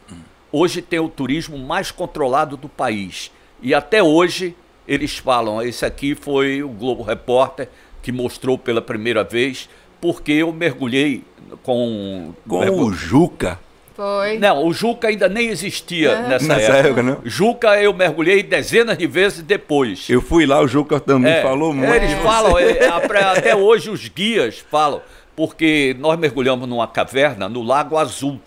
Hoje 0.52 0.82
tem 0.82 1.00
o 1.00 1.10
turismo 1.10 1.58
mais 1.58 1.92
controlado 1.92 2.56
do 2.56 2.70
país. 2.70 3.32
E 3.62 3.74
até 3.74 4.02
hoje 4.02 4.56
eles 4.88 5.18
falam, 5.18 5.62
esse 5.62 5.86
aqui 5.86 6.16
foi 6.16 6.64
o 6.64 6.70
Globo 6.70 7.04
Repórter 7.04 7.68
que 8.02 8.12
mostrou 8.12 8.58
pela 8.58 8.82
primeira 8.82 9.24
vez, 9.24 9.68
porque 10.00 10.32
eu 10.32 10.54
mergulhei 10.54 11.24
com. 11.64 12.34
Com 12.48 12.60
mergu- 12.60 12.86
o 12.86 12.94
Juca. 12.94 13.60
Foi. 13.96 14.38
Não, 14.38 14.64
o 14.68 14.72
Juca 14.72 15.08
ainda 15.08 15.28
nem 15.28 15.48
existia 15.50 16.22
nessa, 16.22 16.48
Nessa 16.48 16.72
época. 16.72 16.88
época, 16.88 17.04
não? 17.04 17.18
Juca 17.26 17.82
eu 17.82 17.92
mergulhei 17.94 18.44
dezenas 18.44 18.96
de 18.96 19.08
vezes 19.08 19.42
depois. 19.42 20.08
Eu 20.08 20.22
fui 20.22 20.46
lá, 20.46 20.62
o 20.62 20.68
Juca 20.68 21.00
também 21.00 21.34
É, 21.34 21.42
falou 21.42 21.74
muito. 21.74 21.92
Eles 21.92 22.14
falam, 22.22 22.60
é, 22.60 22.76
pra- 23.08 23.32
até 23.32 23.56
hoje 23.56 23.90
os 23.90 24.08
guias 24.08 24.60
falam, 24.70 25.02
porque 25.36 25.96
nós 26.00 26.18
mergulhamos 26.20 26.70
numa 26.70 26.88
caverna 26.88 27.50
no 27.50 27.64
Lago 27.64 27.98
Azul. 27.98 28.40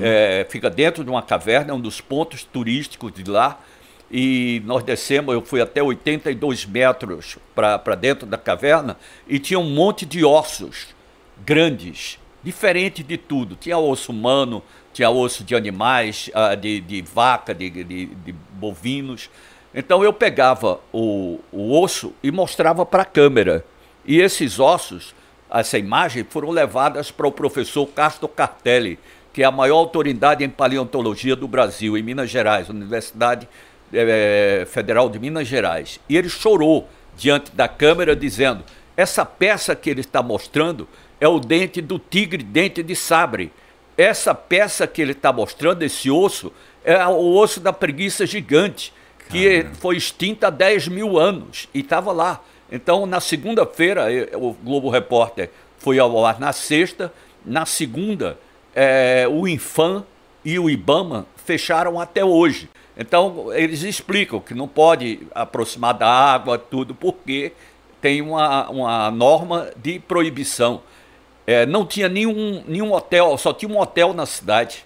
É, 0.00 0.46
fica 0.48 0.68
dentro 0.68 1.02
de 1.02 1.10
uma 1.10 1.22
caverna, 1.22 1.72
é 1.72 1.74
um 1.74 1.80
dos 1.80 2.00
pontos 2.00 2.44
turísticos 2.44 3.12
de 3.12 3.24
lá. 3.28 3.58
E 4.10 4.60
nós 4.64 4.82
descemos, 4.82 5.32
eu 5.32 5.40
fui 5.40 5.60
até 5.60 5.80
82 5.80 6.66
metros 6.66 7.38
para 7.54 7.94
dentro 7.94 8.26
da 8.26 8.36
caverna 8.36 8.96
e 9.28 9.38
tinha 9.38 9.58
um 9.58 9.70
monte 9.70 10.04
de 10.04 10.24
ossos 10.24 10.88
grandes, 11.46 12.18
diferente 12.42 13.04
de 13.04 13.16
tudo. 13.16 13.54
Tinha 13.54 13.78
osso 13.78 14.10
humano, 14.10 14.62
tinha 14.92 15.08
osso 15.08 15.44
de 15.44 15.54
animais, 15.54 16.28
ah, 16.34 16.56
de, 16.56 16.80
de 16.80 17.02
vaca, 17.02 17.54
de, 17.54 17.70
de, 17.70 18.06
de 18.06 18.32
bovinos. 18.52 19.30
Então 19.72 20.02
eu 20.02 20.12
pegava 20.12 20.80
o, 20.92 21.38
o 21.52 21.80
osso 21.80 22.12
e 22.20 22.32
mostrava 22.32 22.84
para 22.84 23.02
a 23.02 23.06
câmera. 23.06 23.64
E 24.04 24.20
esses 24.20 24.58
ossos, 24.58 25.14
essa 25.48 25.78
imagem, 25.78 26.24
foram 26.28 26.50
levadas 26.50 27.12
para 27.12 27.28
o 27.28 27.32
professor 27.32 27.86
Castro 27.86 28.26
Cartelli, 28.26 28.98
que 29.32 29.42
é 29.42 29.46
a 29.46 29.50
maior 29.50 29.76
autoridade 29.76 30.44
em 30.44 30.48
paleontologia 30.48 31.36
do 31.36 31.46
Brasil, 31.46 31.96
em 31.96 32.02
Minas 32.02 32.30
Gerais, 32.30 32.68
Universidade 32.68 33.48
eh, 33.92 34.66
Federal 34.70 35.08
de 35.08 35.18
Minas 35.18 35.46
Gerais. 35.46 36.00
E 36.08 36.16
ele 36.16 36.28
chorou 36.28 36.88
diante 37.16 37.52
da 37.52 37.68
câmera, 37.68 38.16
dizendo: 38.16 38.64
essa 38.96 39.24
peça 39.24 39.74
que 39.74 39.88
ele 39.88 40.00
está 40.00 40.22
mostrando 40.22 40.88
é 41.20 41.28
o 41.28 41.38
dente 41.38 41.80
do 41.80 41.98
tigre, 41.98 42.42
dente 42.42 42.82
de 42.82 42.96
sabre. 42.96 43.52
Essa 43.96 44.34
peça 44.34 44.86
que 44.86 45.02
ele 45.02 45.12
está 45.12 45.32
mostrando, 45.32 45.82
esse 45.82 46.10
osso, 46.10 46.52
é 46.84 47.06
o 47.06 47.34
osso 47.34 47.60
da 47.60 47.72
preguiça 47.72 48.24
gigante, 48.26 48.92
que 49.28 49.66
foi 49.74 49.96
extinta 49.96 50.48
há 50.48 50.50
10 50.50 50.88
mil 50.88 51.18
anos 51.18 51.68
e 51.74 51.80
estava 51.80 52.10
lá. 52.10 52.42
Então, 52.72 53.04
na 53.04 53.20
segunda-feira, 53.20 54.06
o 54.34 54.54
Globo 54.54 54.88
Repórter 54.88 55.50
foi 55.78 55.98
ao 55.98 56.24
ar 56.24 56.38
na 56.38 56.52
sexta, 56.52 57.12
na 57.44 57.66
segunda, 57.66 58.38
é, 58.74 59.26
o 59.28 59.46
Infam 59.46 60.04
e 60.44 60.58
o 60.58 60.70
Ibama 60.70 61.26
fecharam 61.44 62.00
até 62.00 62.24
hoje. 62.24 62.68
Então, 62.96 63.52
eles 63.52 63.82
explicam 63.82 64.40
que 64.40 64.54
não 64.54 64.68
pode 64.68 65.20
aproximar 65.34 65.94
da 65.94 66.08
água, 66.08 66.58
tudo, 66.58 66.94
porque 66.94 67.52
tem 68.00 68.20
uma, 68.20 68.68
uma 68.68 69.10
norma 69.10 69.70
de 69.76 69.98
proibição. 69.98 70.82
É, 71.46 71.66
não 71.66 71.84
tinha 71.86 72.08
nenhum, 72.08 72.62
nenhum 72.66 72.92
hotel, 72.92 73.36
só 73.38 73.52
tinha 73.52 73.70
um 73.70 73.78
hotel 73.78 74.12
na 74.12 74.26
cidade. 74.26 74.84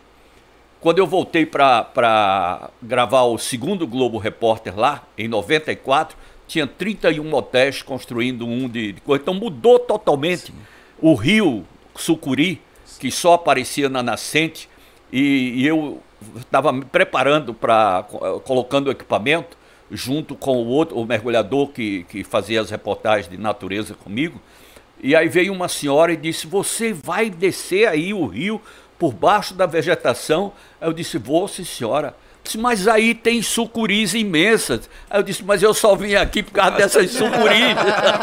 Quando 0.80 0.98
eu 0.98 1.06
voltei 1.06 1.46
para 1.46 2.70
gravar 2.82 3.22
o 3.22 3.38
segundo 3.38 3.86
Globo 3.86 4.18
Repórter 4.18 4.78
lá, 4.78 5.02
em 5.16 5.26
94, 5.26 6.16
tinha 6.46 6.66
31 6.66 7.32
hotéis 7.34 7.82
construindo 7.82 8.46
um 8.46 8.68
de, 8.68 8.92
de 8.92 9.00
coisa. 9.00 9.22
Então 9.22 9.34
mudou 9.34 9.78
totalmente. 9.78 10.46
Sim. 10.46 10.54
O 11.00 11.14
rio 11.14 11.64
Sucuri, 11.96 12.60
que 13.04 13.10
só 13.10 13.34
aparecia 13.34 13.90
na 13.90 14.02
nascente, 14.02 14.66
e, 15.12 15.60
e 15.60 15.66
eu 15.66 16.00
estava 16.36 16.72
me 16.72 16.86
preparando 16.86 17.52
para 17.52 18.02
colocando 18.44 18.86
o 18.86 18.90
equipamento 18.90 19.58
junto 19.90 20.34
com 20.34 20.56
o 20.56 20.66
outro, 20.66 20.98
o 20.98 21.04
mergulhador 21.04 21.68
que, 21.68 22.04
que 22.04 22.24
fazia 22.24 22.62
as 22.62 22.70
reportagens 22.70 23.28
de 23.28 23.36
natureza 23.36 23.92
comigo. 23.92 24.40
E 25.02 25.14
aí 25.14 25.28
veio 25.28 25.52
uma 25.52 25.68
senhora 25.68 26.14
e 26.14 26.16
disse: 26.16 26.46
Você 26.46 26.94
vai 26.94 27.28
descer 27.28 27.86
aí 27.86 28.14
o 28.14 28.24
rio 28.24 28.58
por 28.98 29.12
baixo 29.12 29.52
da 29.52 29.66
vegetação. 29.66 30.54
Eu 30.80 30.94
disse, 30.94 31.18
vou, 31.18 31.46
sim, 31.46 31.62
senhora. 31.62 32.16
Disse, 32.44 32.58
mas 32.58 32.86
aí 32.86 33.14
tem 33.14 33.40
sucuris 33.40 34.12
imensas. 34.12 34.88
Aí 35.08 35.18
eu 35.18 35.22
disse, 35.22 35.42
mas 35.42 35.62
eu 35.62 35.72
só 35.72 35.96
vim 35.96 36.14
aqui 36.14 36.42
por 36.42 36.52
causa 36.52 36.76
dessas 36.76 37.10
sucuris. 37.10 37.74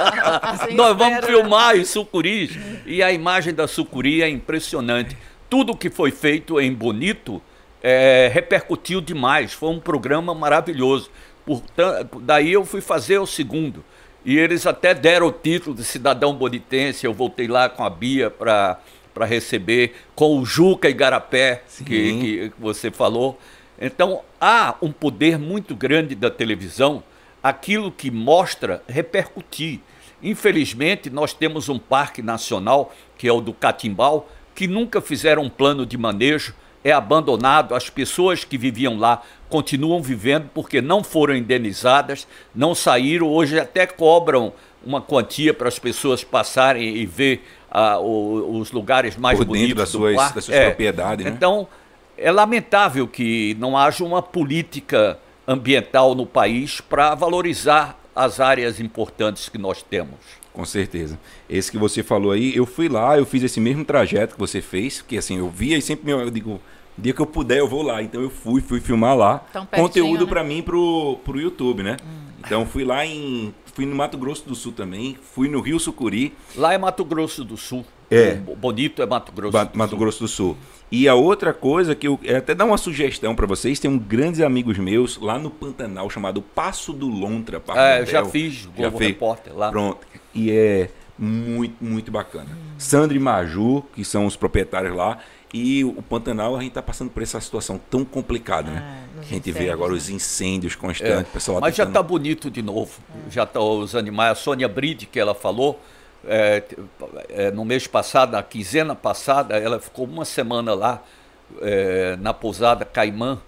Nós 0.75 0.95
vamos 0.95 1.25
filmar 1.25 1.75
os 1.75 1.89
sucuris. 1.89 2.51
E 2.85 3.01
a 3.01 3.11
imagem 3.11 3.51
da 3.51 3.67
sucuri 3.67 4.21
é 4.21 4.29
impressionante. 4.29 5.17
Tudo 5.49 5.75
que 5.75 5.89
foi 5.89 6.11
feito 6.11 6.61
em 6.61 6.71
Bonito 6.71 7.41
é, 7.81 8.29
repercutiu 8.31 9.01
demais. 9.01 9.53
Foi 9.53 9.69
um 9.69 9.79
programa 9.79 10.35
maravilhoso. 10.35 11.09
Portanto, 11.43 12.19
daí 12.19 12.53
eu 12.53 12.63
fui 12.63 12.79
fazer 12.79 13.17
o 13.17 13.25
segundo. 13.25 13.83
E 14.23 14.37
eles 14.37 14.67
até 14.67 14.93
deram 14.93 15.27
o 15.27 15.31
título 15.31 15.75
de 15.75 15.83
cidadão 15.83 16.35
bonitense. 16.35 17.07
Eu 17.07 17.13
voltei 17.13 17.47
lá 17.47 17.67
com 17.67 17.83
a 17.83 17.89
Bia 17.89 18.29
para 18.29 18.79
para 19.13 19.25
receber 19.25 19.93
com 20.15 20.39
o 20.39 20.45
Juca 20.45 20.87
Igarapé, 20.89 21.63
que, 21.85 22.49
que 22.49 22.53
você 22.57 22.89
falou. 22.89 23.37
Então, 23.81 24.21
há 24.39 24.75
um 24.79 24.91
poder 24.91 25.39
muito 25.39 25.75
grande 25.75 26.13
da 26.13 26.29
televisão, 26.29 27.03
aquilo 27.41 27.91
que 27.91 28.11
mostra 28.11 28.83
repercutir. 28.87 29.79
Infelizmente, 30.21 31.09
nós 31.09 31.33
temos 31.33 31.67
um 31.67 31.79
parque 31.79 32.21
nacional, 32.21 32.93
que 33.17 33.27
é 33.27 33.33
o 33.33 33.41
do 33.41 33.51
Catimbau, 33.51 34.29
que 34.53 34.67
nunca 34.67 35.01
fizeram 35.01 35.41
um 35.41 35.49
plano 35.49 35.83
de 35.83 35.97
manejo, 35.97 36.53
é 36.83 36.91
abandonado, 36.91 37.75
as 37.75 37.89
pessoas 37.89 38.43
que 38.43 38.57
viviam 38.57 38.97
lá 38.97 39.21
continuam 39.49 40.01
vivendo 40.01 40.49
porque 40.53 40.81
não 40.81 41.03
foram 41.03 41.35
indenizadas, 41.35 42.27
não 42.55 42.73
saíram, 42.73 43.27
hoje 43.27 43.59
até 43.59 43.85
cobram 43.85 44.53
uma 44.83 45.01
quantia 45.01 45.53
para 45.53 45.67
as 45.67 45.77
pessoas 45.77 46.23
passarem 46.23 46.97
e 46.97 47.05
ver 47.05 47.43
ah, 47.69 47.99
os 47.99 48.71
lugares 48.71 49.15
mais 49.15 49.37
Por 49.37 49.45
bonitos 49.45 49.75
das 49.75 49.89
suas, 49.89 50.15
parque. 50.15 50.35
das 50.35 50.45
suas 50.45 50.57
é. 50.57 50.65
propriedades. 50.65 51.25
Né? 51.25 51.31
Então, 51.31 51.67
é 52.21 52.31
lamentável 52.31 53.07
que 53.07 53.55
não 53.59 53.75
haja 53.75 54.03
uma 54.03 54.21
política 54.21 55.19
ambiental 55.47 56.15
no 56.15 56.25
país 56.25 56.79
para 56.79 57.15
valorizar 57.15 57.99
as 58.15 58.39
áreas 58.39 58.79
importantes 58.79 59.49
que 59.49 59.57
nós 59.57 59.81
temos. 59.81 60.19
Com 60.53 60.65
certeza. 60.65 61.17
Esse 61.49 61.71
que 61.71 61.77
você 61.77 62.03
falou 62.03 62.31
aí, 62.31 62.55
eu 62.55 62.65
fui 62.65 62.89
lá, 62.89 63.17
eu 63.17 63.25
fiz 63.25 63.41
esse 63.43 63.59
mesmo 63.59 63.85
trajeto 63.85 64.35
que 64.35 64.39
você 64.39 64.61
fez, 64.61 65.01
porque 65.01 65.17
assim, 65.17 65.37
eu 65.37 65.49
via 65.49 65.77
e 65.77 65.81
sempre 65.81 66.11
eu 66.11 66.29
digo, 66.29 66.61
dia 66.97 67.13
que 67.13 67.21
eu 67.21 67.25
puder 67.25 67.59
eu 67.59 67.67
vou 67.67 67.81
lá. 67.81 68.01
Então 68.03 68.21
eu 68.21 68.29
fui, 68.29 68.61
fui 68.61 68.79
filmar 68.79 69.15
lá. 69.15 69.43
conteúdo 69.75 70.25
né? 70.25 70.29
para 70.29 70.43
mim 70.43 70.61
pro, 70.61 71.17
pro 71.23 71.39
YouTube, 71.39 71.83
né? 71.83 71.97
Hum. 72.03 72.31
Então 72.39 72.65
fui 72.65 72.83
lá 72.83 73.05
em 73.05 73.53
fui 73.73 73.85
no 73.85 73.95
Mato 73.95 74.17
Grosso 74.17 74.47
do 74.47 74.53
Sul 74.53 74.73
também, 74.73 75.17
fui 75.33 75.47
no 75.47 75.61
Rio 75.61 75.79
Sucuri. 75.79 76.33
Lá 76.55 76.73
é 76.73 76.77
Mato 76.77 77.05
Grosso 77.05 77.45
do 77.45 77.55
Sul. 77.55 77.85
É. 78.11 78.35
Bonito 78.35 79.01
é 79.01 79.05
Mato 79.05 79.31
Grosso 79.31 79.53
ba 79.53 79.63
do 79.63 79.77
Mato 79.77 79.91
Sul. 79.91 79.99
Grosso 79.99 80.19
do 80.19 80.27
Sul. 80.27 80.57
E 80.91 81.07
a 81.07 81.15
outra 81.15 81.53
coisa 81.53 81.95
que 81.95 82.05
eu 82.05 82.19
é 82.23 82.35
até 82.35 82.53
dar 82.53 82.65
uma 82.65 82.77
sugestão 82.77 83.33
para 83.33 83.47
vocês, 83.47 83.79
tem 83.79 83.89
um 83.89 83.97
grandes 83.97 84.41
amigos 84.41 84.77
meus 84.77 85.17
lá 85.17 85.39
no 85.39 85.49
Pantanal 85.49 86.09
chamado 86.09 86.41
Passo 86.41 86.91
do 86.91 87.07
Lontra. 87.07 87.61
É, 87.75 88.05
já 88.05 88.25
fiz, 88.25 88.67
já 88.77 88.91
fez. 88.91 89.11
Repórter 89.11 89.55
lá. 89.55 89.71
Pronto. 89.71 90.05
E 90.35 90.51
é 90.51 90.89
muito, 91.17 91.81
muito 91.81 92.11
bacana. 92.11 92.49
Hum. 92.51 92.73
Sandra 92.77 93.15
e 93.15 93.19
Maju, 93.19 93.83
que 93.95 94.03
são 94.03 94.25
os 94.25 94.35
proprietários 94.35 94.93
lá, 94.93 95.19
e 95.53 95.83
o 95.83 96.01
Pantanal, 96.01 96.55
a 96.55 96.59
gente 96.59 96.69
está 96.69 96.81
passando 96.81 97.09
por 97.09 97.21
essa 97.21 97.39
situação 97.39 97.79
tão 97.89 98.05
complicada, 98.05 98.71
né? 98.71 99.05
Ah, 99.17 99.19
a 99.19 99.23
gente 99.23 99.51
vê 99.51 99.69
agora 99.69 99.91
né? 99.91 99.97
os 99.97 100.09
incêndios 100.09 100.75
constantes. 100.75 101.19
É, 101.19 101.23
pessoal 101.23 101.59
mas 101.59 101.75
já 101.75 101.83
está 101.83 102.01
bonito 102.01 102.49
de 102.49 102.61
novo. 102.61 102.99
É. 103.27 103.31
Já 103.31 103.43
estão 103.43 103.61
tá 103.61 103.83
os 103.83 103.93
animais. 103.93 104.31
A 104.31 104.35
Sônia 104.35 104.67
Bride, 104.67 105.05
que 105.05 105.19
ela 105.19 105.35
falou, 105.35 105.79
é, 106.27 106.63
é, 107.29 107.51
no 107.51 107.65
mês 107.65 107.87
passado, 107.87 108.33
na 108.33 108.43
quinzena 108.43 108.95
passada, 108.95 109.57
ela 109.57 109.79
ficou 109.79 110.05
uma 110.05 110.25
semana 110.25 110.73
lá 110.73 111.01
é, 111.61 112.15
na 112.17 112.33
pousada 112.33 112.85
Caimã 112.85 113.39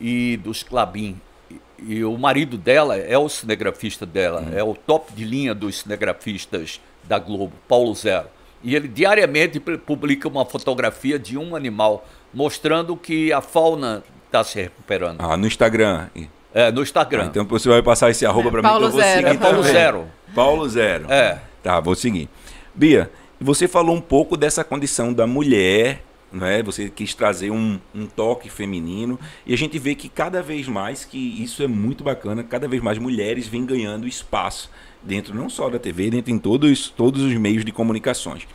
e 0.00 0.36
dos 0.38 0.62
Clabim. 0.62 1.20
E, 1.50 1.94
e, 1.94 2.04
o 2.04 2.16
marido 2.16 2.56
dela 2.56 2.96
é 2.96 3.16
o 3.16 3.28
cinegrafista 3.28 4.06
dela, 4.06 4.42
hum. 4.42 4.52
é 4.56 4.62
o 4.62 4.74
top 4.74 5.12
de 5.12 5.24
linha 5.24 5.54
dos 5.54 5.80
cinegrafistas 5.80 6.80
da 7.04 7.18
Globo, 7.18 7.52
Paulo 7.66 7.94
Zero. 7.94 8.26
E 8.62 8.74
ele 8.74 8.88
diariamente 8.88 9.60
publica 9.60 10.26
uma 10.26 10.44
fotografia 10.44 11.18
de 11.18 11.38
um 11.38 11.54
animal, 11.54 12.04
mostrando 12.34 12.96
que 12.96 13.32
a 13.32 13.40
fauna 13.40 14.02
está 14.26 14.42
se 14.42 14.60
recuperando. 14.60 15.20
Ah, 15.20 15.36
no 15.36 15.46
Instagram. 15.46 16.08
É, 16.52 16.72
no 16.72 16.82
Instagram. 16.82 17.24
Ah, 17.24 17.26
então 17.26 17.44
você 17.44 17.68
vai 17.68 17.82
passar 17.82 18.10
esse 18.10 18.26
arroba 18.26 18.48
é, 18.48 18.50
para 18.50 18.62
mim 18.62 18.68
que 18.68 18.74
eu 18.74 18.90
vou 18.90 19.00
Zero. 19.00 19.28
seguir. 19.28 19.36
É 19.36 19.38
Paulo 19.38 19.62
Zero. 19.62 20.08
Paulo 20.34 20.68
Zero. 20.68 21.12
É. 21.12 21.40
Tá, 21.62 21.80
vou 21.80 21.94
seguir. 21.94 22.28
Bia, 22.74 23.10
você 23.40 23.66
falou 23.66 23.94
um 23.94 24.00
pouco 24.00 24.36
dessa 24.36 24.64
condição 24.64 25.12
da 25.12 25.26
mulher, 25.26 26.02
não 26.32 26.46
é? 26.46 26.62
Você 26.62 26.90
quis 26.90 27.14
trazer 27.14 27.50
um, 27.50 27.78
um 27.94 28.06
toque 28.06 28.50
feminino 28.50 29.18
e 29.46 29.54
a 29.54 29.56
gente 29.56 29.78
vê 29.78 29.94
que 29.94 30.08
cada 30.08 30.42
vez 30.42 30.68
mais 30.68 31.04
que 31.04 31.18
isso 31.42 31.62
é 31.62 31.66
muito 31.66 32.04
bacana, 32.04 32.42
cada 32.42 32.68
vez 32.68 32.82
mais 32.82 32.98
mulheres 32.98 33.46
vêm 33.46 33.64
ganhando 33.64 34.06
espaço 34.06 34.70
dentro 35.02 35.34
não 35.34 35.48
só 35.48 35.68
da 35.70 35.78
TV, 35.78 36.10
dentro 36.10 36.32
em 36.32 36.38
todos, 36.38 36.90
todos 36.90 37.22
os 37.22 37.32
meios 37.34 37.64
de 37.64 37.72
comunicações. 37.72 38.46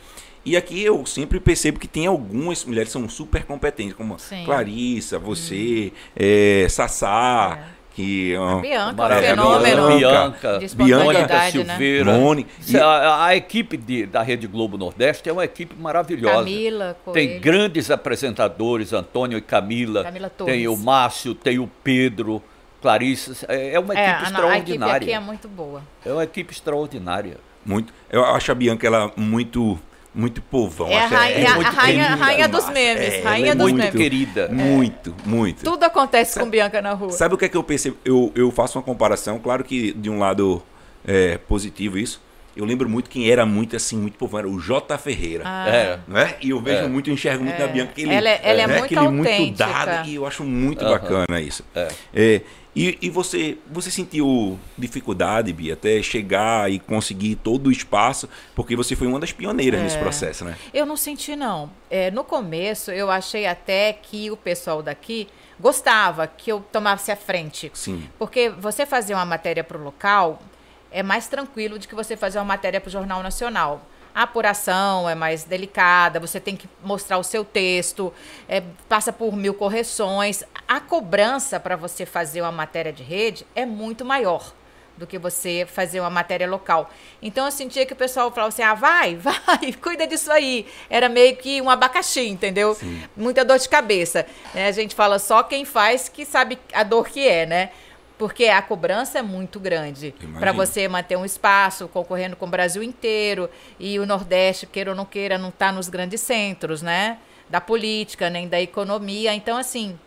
E 0.44 0.58
aqui 0.58 0.82
eu 0.82 1.06
sempre 1.06 1.40
percebo 1.40 1.80
que 1.80 1.88
tem 1.88 2.06
algumas 2.06 2.64
mulheres 2.66 2.88
que 2.88 2.92
são 2.92 3.08
super 3.08 3.44
competentes, 3.44 3.94
como 3.94 4.18
Sim. 4.18 4.44
Clarissa, 4.44 5.18
você, 5.18 5.90
hum. 5.90 5.98
é, 6.14 6.66
Sassá. 6.68 7.73
É. 7.94 7.96
Que, 7.96 8.34
a 8.34 8.56
Bianca, 8.56 9.14
é, 9.14 9.22
fenômeno. 9.22 9.98
Bianca, 9.98 10.60
Bianca 10.74 11.50
Silveira. 11.50 12.12
Né? 12.12 12.18
Mone. 12.18 12.46
E... 12.68 12.76
A, 12.76 13.26
a, 13.26 13.36
equipe 13.36 13.76
de, 13.76 14.06
da 14.06 14.20
Rede 14.22 14.48
Globo 14.48 14.76
Nordeste 14.76 15.28
é 15.28 15.32
uma 15.32 15.44
equipe 15.44 15.76
maravilhosa. 15.78 16.38
Camila, 16.38 16.96
Coelho. 17.04 17.14
Tem 17.14 17.40
grandes 17.40 17.90
apresentadores, 17.90 18.92
Antônio 18.92 19.38
e 19.38 19.40
Camila. 19.40 20.02
Camila 20.02 20.28
tem 20.28 20.66
o 20.66 20.76
Márcio, 20.76 21.34
tem 21.34 21.58
o 21.58 21.70
Pedro. 21.82 22.42
Clarissa, 22.82 23.46
é, 23.48 23.74
é 23.74 23.80
uma 23.80 23.94
equipe 23.94 24.08
é, 24.08 24.22
extraordinária. 24.24 24.92
A 24.92 24.96
equipe 24.96 25.04
aqui 25.04 25.12
é 25.12 25.20
muito 25.20 25.48
boa. 25.48 25.82
É 26.04 26.12
uma 26.12 26.22
equipe 26.22 26.52
extraordinária. 26.52 27.38
Muito. 27.64 27.94
Eu 28.10 28.22
acho 28.26 28.52
a 28.52 28.54
Bianca 28.54 28.86
ela 28.86 29.10
muito 29.16 29.80
muito 30.14 30.40
povão. 30.40 30.88
É 30.88 31.04
a 31.04 31.06
rainha, 31.06 31.38
é, 31.38 31.46
a 31.46 31.70
rainha, 31.70 32.14
rainha 32.14 32.48
dos 32.48 32.68
memes. 32.70 33.14
É, 33.14 33.22
rainha 33.22 33.52
é 33.52 33.54
dos 33.54 33.62
muito 33.64 33.76
memes. 33.76 33.94
querida. 33.94 34.48
Muito, 34.48 35.14
muito. 35.24 35.64
Tudo 35.64 35.84
acontece 35.84 36.34
sabe, 36.34 36.46
com 36.46 36.50
Bianca 36.50 36.80
na 36.80 36.92
rua. 36.92 37.10
Sabe 37.10 37.34
o 37.34 37.38
que 37.38 37.46
é 37.46 37.48
que 37.48 37.56
eu 37.56 37.64
percebo? 37.64 37.96
Eu, 38.04 38.32
eu 38.34 38.50
faço 38.50 38.78
uma 38.78 38.84
comparação, 38.84 39.38
claro 39.38 39.64
que 39.64 39.92
de 39.92 40.08
um 40.08 40.18
lado 40.18 40.62
é 41.06 41.38
positivo 41.38 41.98
isso. 41.98 42.22
Eu 42.56 42.64
lembro 42.64 42.88
muito 42.88 43.10
quem 43.10 43.28
era 43.28 43.44
muito 43.44 43.74
assim, 43.74 43.96
muito 43.96 44.16
povão, 44.16 44.38
era 44.38 44.48
o 44.48 44.60
J. 44.60 44.96
Ferreira. 44.96 45.42
Ah. 45.44 45.68
É. 45.68 45.98
Não 46.06 46.20
é? 46.20 46.36
E 46.40 46.50
eu 46.50 46.60
vejo 46.60 46.84
é. 46.84 46.88
muito, 46.88 47.10
enxergo 47.10 47.42
muito 47.42 47.58
na 47.58 47.66
Bianca. 47.66 47.90
Aquele, 47.90 48.14
ela 48.14 48.28
é, 48.28 48.40
ela 48.44 48.62
é, 48.62 48.66
né? 48.66 48.78
muito 48.78 48.94
aquele 48.98 49.08
muito 49.10 49.58
dado 49.58 50.08
e 50.08 50.14
eu 50.14 50.26
acho 50.26 50.44
muito 50.44 50.84
bacana 50.84 51.40
isso. 51.40 51.64
É. 51.74 52.40
e, 52.74 52.98
e 53.00 53.10
você, 53.10 53.56
você 53.70 53.90
sentiu 53.90 54.58
dificuldade, 54.76 55.52
Bia, 55.52 55.74
até 55.74 56.02
chegar 56.02 56.70
e 56.70 56.78
conseguir 56.78 57.36
todo 57.36 57.68
o 57.68 57.72
espaço, 57.72 58.28
porque 58.54 58.74
você 58.74 58.96
foi 58.96 59.06
uma 59.06 59.20
das 59.20 59.32
pioneiras 59.32 59.80
é. 59.80 59.84
nesse 59.84 59.98
processo, 59.98 60.44
né? 60.44 60.56
Eu 60.72 60.84
não 60.84 60.96
senti, 60.96 61.36
não. 61.36 61.70
É, 61.88 62.10
no 62.10 62.24
começo, 62.24 62.90
eu 62.90 63.10
achei 63.10 63.46
até 63.46 63.92
que 63.92 64.30
o 64.30 64.36
pessoal 64.36 64.82
daqui 64.82 65.28
gostava 65.58 66.26
que 66.26 66.50
eu 66.50 66.60
tomasse 66.72 67.12
a 67.12 67.16
frente. 67.16 67.70
Sim. 67.74 68.08
Porque 68.18 68.48
você 68.48 68.84
fazer 68.84 69.14
uma 69.14 69.24
matéria 69.24 69.62
para 69.62 69.78
o 69.78 69.82
local 69.82 70.42
é 70.90 71.02
mais 71.02 71.28
tranquilo 71.28 71.78
do 71.78 71.86
que 71.86 71.94
você 71.94 72.16
fazer 72.16 72.38
uma 72.38 72.44
matéria 72.44 72.80
para 72.80 72.88
o 72.88 72.92
Jornal 72.92 73.22
Nacional. 73.22 73.84
A 74.14 74.22
apuração 74.22 75.10
é 75.10 75.14
mais 75.14 75.42
delicada, 75.42 76.20
você 76.20 76.38
tem 76.38 76.54
que 76.54 76.68
mostrar 76.84 77.18
o 77.18 77.24
seu 77.24 77.44
texto, 77.44 78.12
é, 78.48 78.62
passa 78.88 79.12
por 79.12 79.34
mil 79.34 79.52
correções. 79.54 80.44
A 80.68 80.78
cobrança 80.78 81.58
para 81.58 81.74
você 81.74 82.06
fazer 82.06 82.40
uma 82.40 82.52
matéria 82.52 82.92
de 82.92 83.02
rede 83.02 83.44
é 83.56 83.66
muito 83.66 84.04
maior. 84.04 84.52
do 84.96 85.08
que 85.08 85.18
você 85.18 85.66
fazer 85.66 85.98
uma 85.98 86.08
matéria 86.08 86.48
local. 86.48 86.88
Então 87.20 87.46
eu 87.46 87.50
sentia 87.50 87.84
que 87.84 87.92
o 87.92 87.96
pessoal 87.96 88.30
falava 88.30 88.50
assim: 88.50 88.62
ah, 88.62 88.74
vai, 88.74 89.16
vai, 89.18 89.72
cuida 89.72 90.06
disso 90.06 90.30
aí. 90.30 90.68
Era 90.88 91.08
meio 91.08 91.36
que 91.36 91.60
um 91.60 91.68
abacaxi, 91.68 92.28
entendeu? 92.28 92.76
Sim. 92.76 93.02
Muita 93.16 93.44
dor 93.44 93.58
de 93.58 93.68
cabeça. 93.68 94.24
É, 94.54 94.68
a 94.68 94.70
gente 94.70 94.94
fala 94.94 95.18
só 95.18 95.42
quem 95.42 95.64
faz 95.64 96.08
que 96.08 96.24
sabe 96.24 96.60
a 96.72 96.84
dor 96.84 97.08
que 97.08 97.26
é, 97.26 97.44
né? 97.44 97.70
Porque 98.16 98.44
a 98.44 98.62
cobrança 98.62 99.18
é 99.18 99.22
muito 99.22 99.58
grande 99.58 100.14
para 100.38 100.52
você 100.52 100.86
manter 100.86 101.16
um 101.16 101.24
espaço 101.24 101.88
concorrendo 101.88 102.36
com 102.36 102.46
o 102.46 102.48
Brasil 102.48 102.82
inteiro 102.82 103.50
e 103.78 103.98
o 103.98 104.06
Nordeste, 104.06 104.66
queira 104.66 104.90
ou 104.90 104.96
não 104.96 105.04
queira, 105.04 105.36
não 105.36 105.48
está 105.48 105.72
nos 105.72 105.88
grandes 105.88 106.20
centros, 106.20 106.80
né? 106.80 107.18
Da 107.50 107.60
política, 107.60 108.30
nem 108.30 108.46
da 108.46 108.60
economia. 108.60 109.34
Então, 109.34 109.56
assim, 109.56 109.98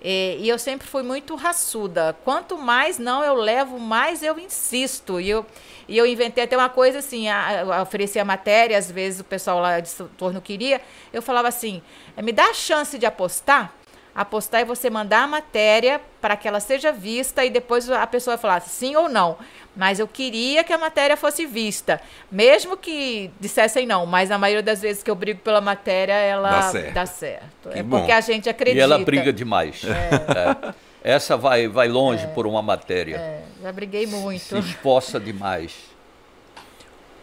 e, 0.00 0.38
e, 0.40 0.48
eu 0.48 0.58
sempre 0.58 0.86
fui 0.86 1.02
muito 1.02 1.34
raçuda. 1.34 2.16
Quanto 2.24 2.56
mais 2.56 2.98
não 2.98 3.24
eu 3.24 3.34
levo, 3.34 3.80
mais 3.80 4.22
eu 4.22 4.38
insisto. 4.38 5.20
E 5.20 5.28
eu, 5.28 5.44
e 5.88 5.98
eu 5.98 6.06
inventei 6.06 6.44
até 6.44 6.56
uma 6.56 6.68
coisa 6.68 7.00
assim, 7.00 7.28
a, 7.28 7.62
a 7.62 7.82
oferecia 7.82 8.24
matéria, 8.24 8.78
às 8.78 8.88
vezes 8.88 9.20
o 9.20 9.24
pessoal 9.24 9.58
lá 9.58 9.80
de 9.80 9.90
torno 10.16 10.40
queria. 10.40 10.80
Eu 11.12 11.22
falava 11.22 11.48
assim, 11.48 11.82
é, 12.16 12.22
me 12.22 12.30
dá 12.30 12.44
a 12.44 12.54
chance 12.54 12.98
de 12.98 13.06
apostar? 13.06 13.74
Apostar 14.16 14.62
é 14.62 14.64
você 14.64 14.88
mandar 14.88 15.24
a 15.24 15.26
matéria 15.26 16.00
para 16.22 16.38
que 16.38 16.48
ela 16.48 16.58
seja 16.58 16.90
vista 16.90 17.44
e 17.44 17.50
depois 17.50 17.90
a 17.90 18.06
pessoa 18.06 18.38
falar 18.38 18.60
sim 18.60 18.96
ou 18.96 19.10
não. 19.10 19.36
Mas 19.76 19.98
eu 19.98 20.08
queria 20.08 20.64
que 20.64 20.72
a 20.72 20.78
matéria 20.78 21.18
fosse 21.18 21.44
vista. 21.44 22.00
Mesmo 22.32 22.78
que 22.78 23.30
dissessem 23.38 23.86
não, 23.86 24.06
mas 24.06 24.30
a 24.30 24.38
maioria 24.38 24.62
das 24.62 24.80
vezes 24.80 25.02
que 25.02 25.10
eu 25.10 25.14
brigo 25.14 25.40
pela 25.40 25.60
matéria, 25.60 26.14
ela 26.14 26.48
dá 26.48 26.62
certo. 26.62 26.94
Dá 26.94 27.04
certo. 27.04 27.68
é 27.72 27.82
bom. 27.82 27.98
porque 27.98 28.10
a 28.10 28.22
gente 28.22 28.48
acredita. 28.48 28.78
E 28.78 28.80
ela 28.80 28.98
briga 28.98 29.30
demais. 29.30 29.82
É. 29.84 30.74
É. 31.04 31.12
Essa 31.14 31.36
vai, 31.36 31.68
vai 31.68 31.86
longe 31.86 32.24
é. 32.24 32.26
por 32.28 32.46
uma 32.46 32.62
matéria. 32.62 33.16
É. 33.16 33.42
Já 33.62 33.70
briguei 33.70 34.06
muito. 34.06 34.40
Se 34.40 34.58
esforça 34.58 35.20
demais. 35.20 35.72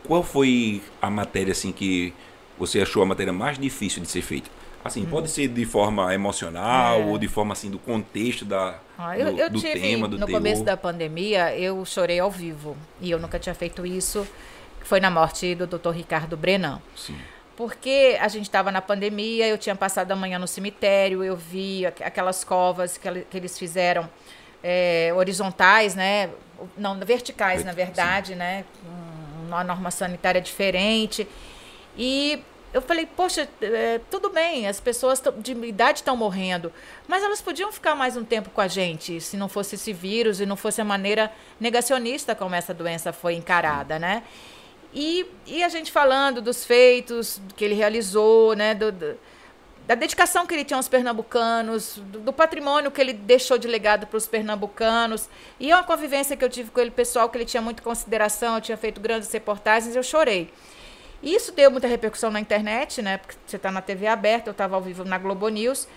Qual 0.06 0.22
foi 0.22 0.82
a 1.02 1.10
matéria 1.10 1.52
assim 1.52 1.72
que 1.72 2.14
você 2.58 2.82
achou 2.82 3.02
a 3.02 3.06
matéria 3.06 3.34
mais 3.34 3.58
difícil 3.58 4.02
de 4.02 4.08
ser 4.08 4.22
feita? 4.22 4.50
Assim, 4.84 5.04
hum. 5.04 5.10
pode 5.10 5.30
ser 5.30 5.48
de 5.48 5.66
forma 5.66 6.14
emocional 6.14 7.00
é. 7.00 7.06
ou 7.06 7.18
de 7.18 7.28
forma 7.28 7.54
assim 7.54 7.70
do 7.70 7.80
contexto 7.80 8.44
da 8.44 8.80
ah, 8.98 9.18
eu, 9.18 9.34
do, 9.34 9.40
eu 9.40 9.50
do 9.50 9.60
tive, 9.60 9.80
tema, 9.80 10.08
do 10.08 10.18
no 10.18 10.26
teor. 10.26 10.38
começo 10.38 10.64
da 10.64 10.76
pandemia, 10.76 11.56
eu 11.58 11.84
chorei 11.86 12.20
ao 12.20 12.30
vivo 12.30 12.76
e 13.02 13.10
eu 13.10 13.20
nunca 13.20 13.40
tinha 13.40 13.56
feito 13.56 13.86
isso. 13.86 14.28
Foi 14.82 15.00
na 15.00 15.10
morte 15.10 15.56
do 15.56 15.66
Dr. 15.66 15.92
Ricardo 15.92 16.36
Brenan. 16.36 16.82
Sim. 16.96 17.18
Porque 17.56 18.18
a 18.20 18.28
gente 18.28 18.46
estava 18.46 18.72
na 18.72 18.82
pandemia, 18.82 19.48
eu 19.48 19.58
tinha 19.58 19.76
passado 19.76 20.12
a 20.12 20.16
manhã 20.16 20.38
no 20.38 20.48
cemitério, 20.48 21.24
eu 21.24 21.36
vi 21.36 21.86
aquelas 21.86 22.44
covas 22.44 22.98
que, 22.98 23.10
que 23.22 23.38
eles 23.38 23.58
fizeram 23.58 24.10
é, 24.64 25.14
horizontais, 25.16 25.96
né? 25.96 26.30
Não, 26.78 26.98
verticais, 27.00 27.64
na 27.64 27.72
verdade, 27.72 28.30
Sim. 28.30 28.36
né? 28.36 28.66
Uma 29.48 29.64
norma 29.64 29.92
sanitária 29.92 30.42
diferente. 30.42 31.28
E 31.98 32.44
eu 32.74 32.82
falei, 32.82 33.06
poxa, 33.06 33.48
é, 33.62 34.02
tudo 34.10 34.30
bem, 34.30 34.68
as 34.68 34.80
pessoas 34.80 35.22
de 35.38 35.52
idade 35.52 36.00
estão 36.00 36.18
morrendo, 36.18 36.74
mas 37.08 37.24
elas 37.24 37.42
podiam 37.42 37.72
ficar 37.72 37.94
mais 37.94 38.18
um 38.18 38.24
tempo 38.24 38.50
com 38.50 38.62
a 38.62 38.68
gente, 38.68 39.22
se 39.22 39.38
não 39.38 39.48
fosse 39.48 39.76
esse 39.76 39.94
vírus 39.94 40.42
e 40.42 40.46
não 40.46 40.58
fosse 40.58 40.82
a 40.82 40.86
maneira 40.86 41.32
negacionista 41.60 42.34
como 42.34 42.56
essa 42.56 42.74
doença 42.74 43.14
foi 43.14 43.36
encarada, 43.36 44.00
né? 44.00 44.24
E, 44.94 45.26
e 45.46 45.64
a 45.64 45.70
gente 45.70 45.92
falando 45.92 46.42
dos 46.42 46.66
feitos 46.66 47.40
que 47.56 47.64
ele 47.64 47.76
realizou, 47.76 48.56
né? 48.56 48.74
Do, 48.74 48.92
do, 48.92 49.18
da 49.88 49.96
dedicação 49.96 50.46
que 50.46 50.54
ele 50.54 50.64
tinha 50.64 50.78
aos 50.78 50.88
pernambucanos, 50.88 51.98
do, 51.98 52.20
do 52.22 52.34
patrimônio 52.34 52.90
que 52.90 53.02
ele 53.02 53.12
deixou 53.12 53.58
de 53.58 53.68
legado 53.68 54.08
para 54.08 54.18
os 54.18 54.28
pernambucanos. 54.28 55.30
E 55.60 55.72
é 55.72 55.76
uma 55.76 55.84
convivência 55.84 56.38
que 56.38 56.44
eu 56.44 56.50
tive 56.50 56.72
com 56.72 56.80
ele 56.80 56.92
pessoal, 56.92 57.28
que 57.30 57.38
ele 57.38 57.46
tinha 57.46 57.62
muita 57.62 57.82
consideração, 57.82 58.56
eu 58.56 58.62
tinha 58.62 58.78
feito 58.78 59.02
grandes 59.02 59.32
reportagens, 59.32 59.96
eu 59.96 60.04
chorei. 60.04 60.52
Isso 61.24 61.54
deu 61.54 61.72
muita 61.72 61.88
repercussão 61.88 62.30
na 62.30 62.40
internet, 62.40 63.02
né? 63.02 63.18
Porque 63.18 63.36
você 63.48 63.56
está 63.56 63.72
na 63.72 63.82
TV 63.82 64.08
aberta, 64.08 64.50
eu 64.50 64.52
estava 64.52 64.76
ao 64.76 64.82
vivo 64.82 65.06
na 65.06 65.18
Globo 65.18 65.48
News. 65.48 65.88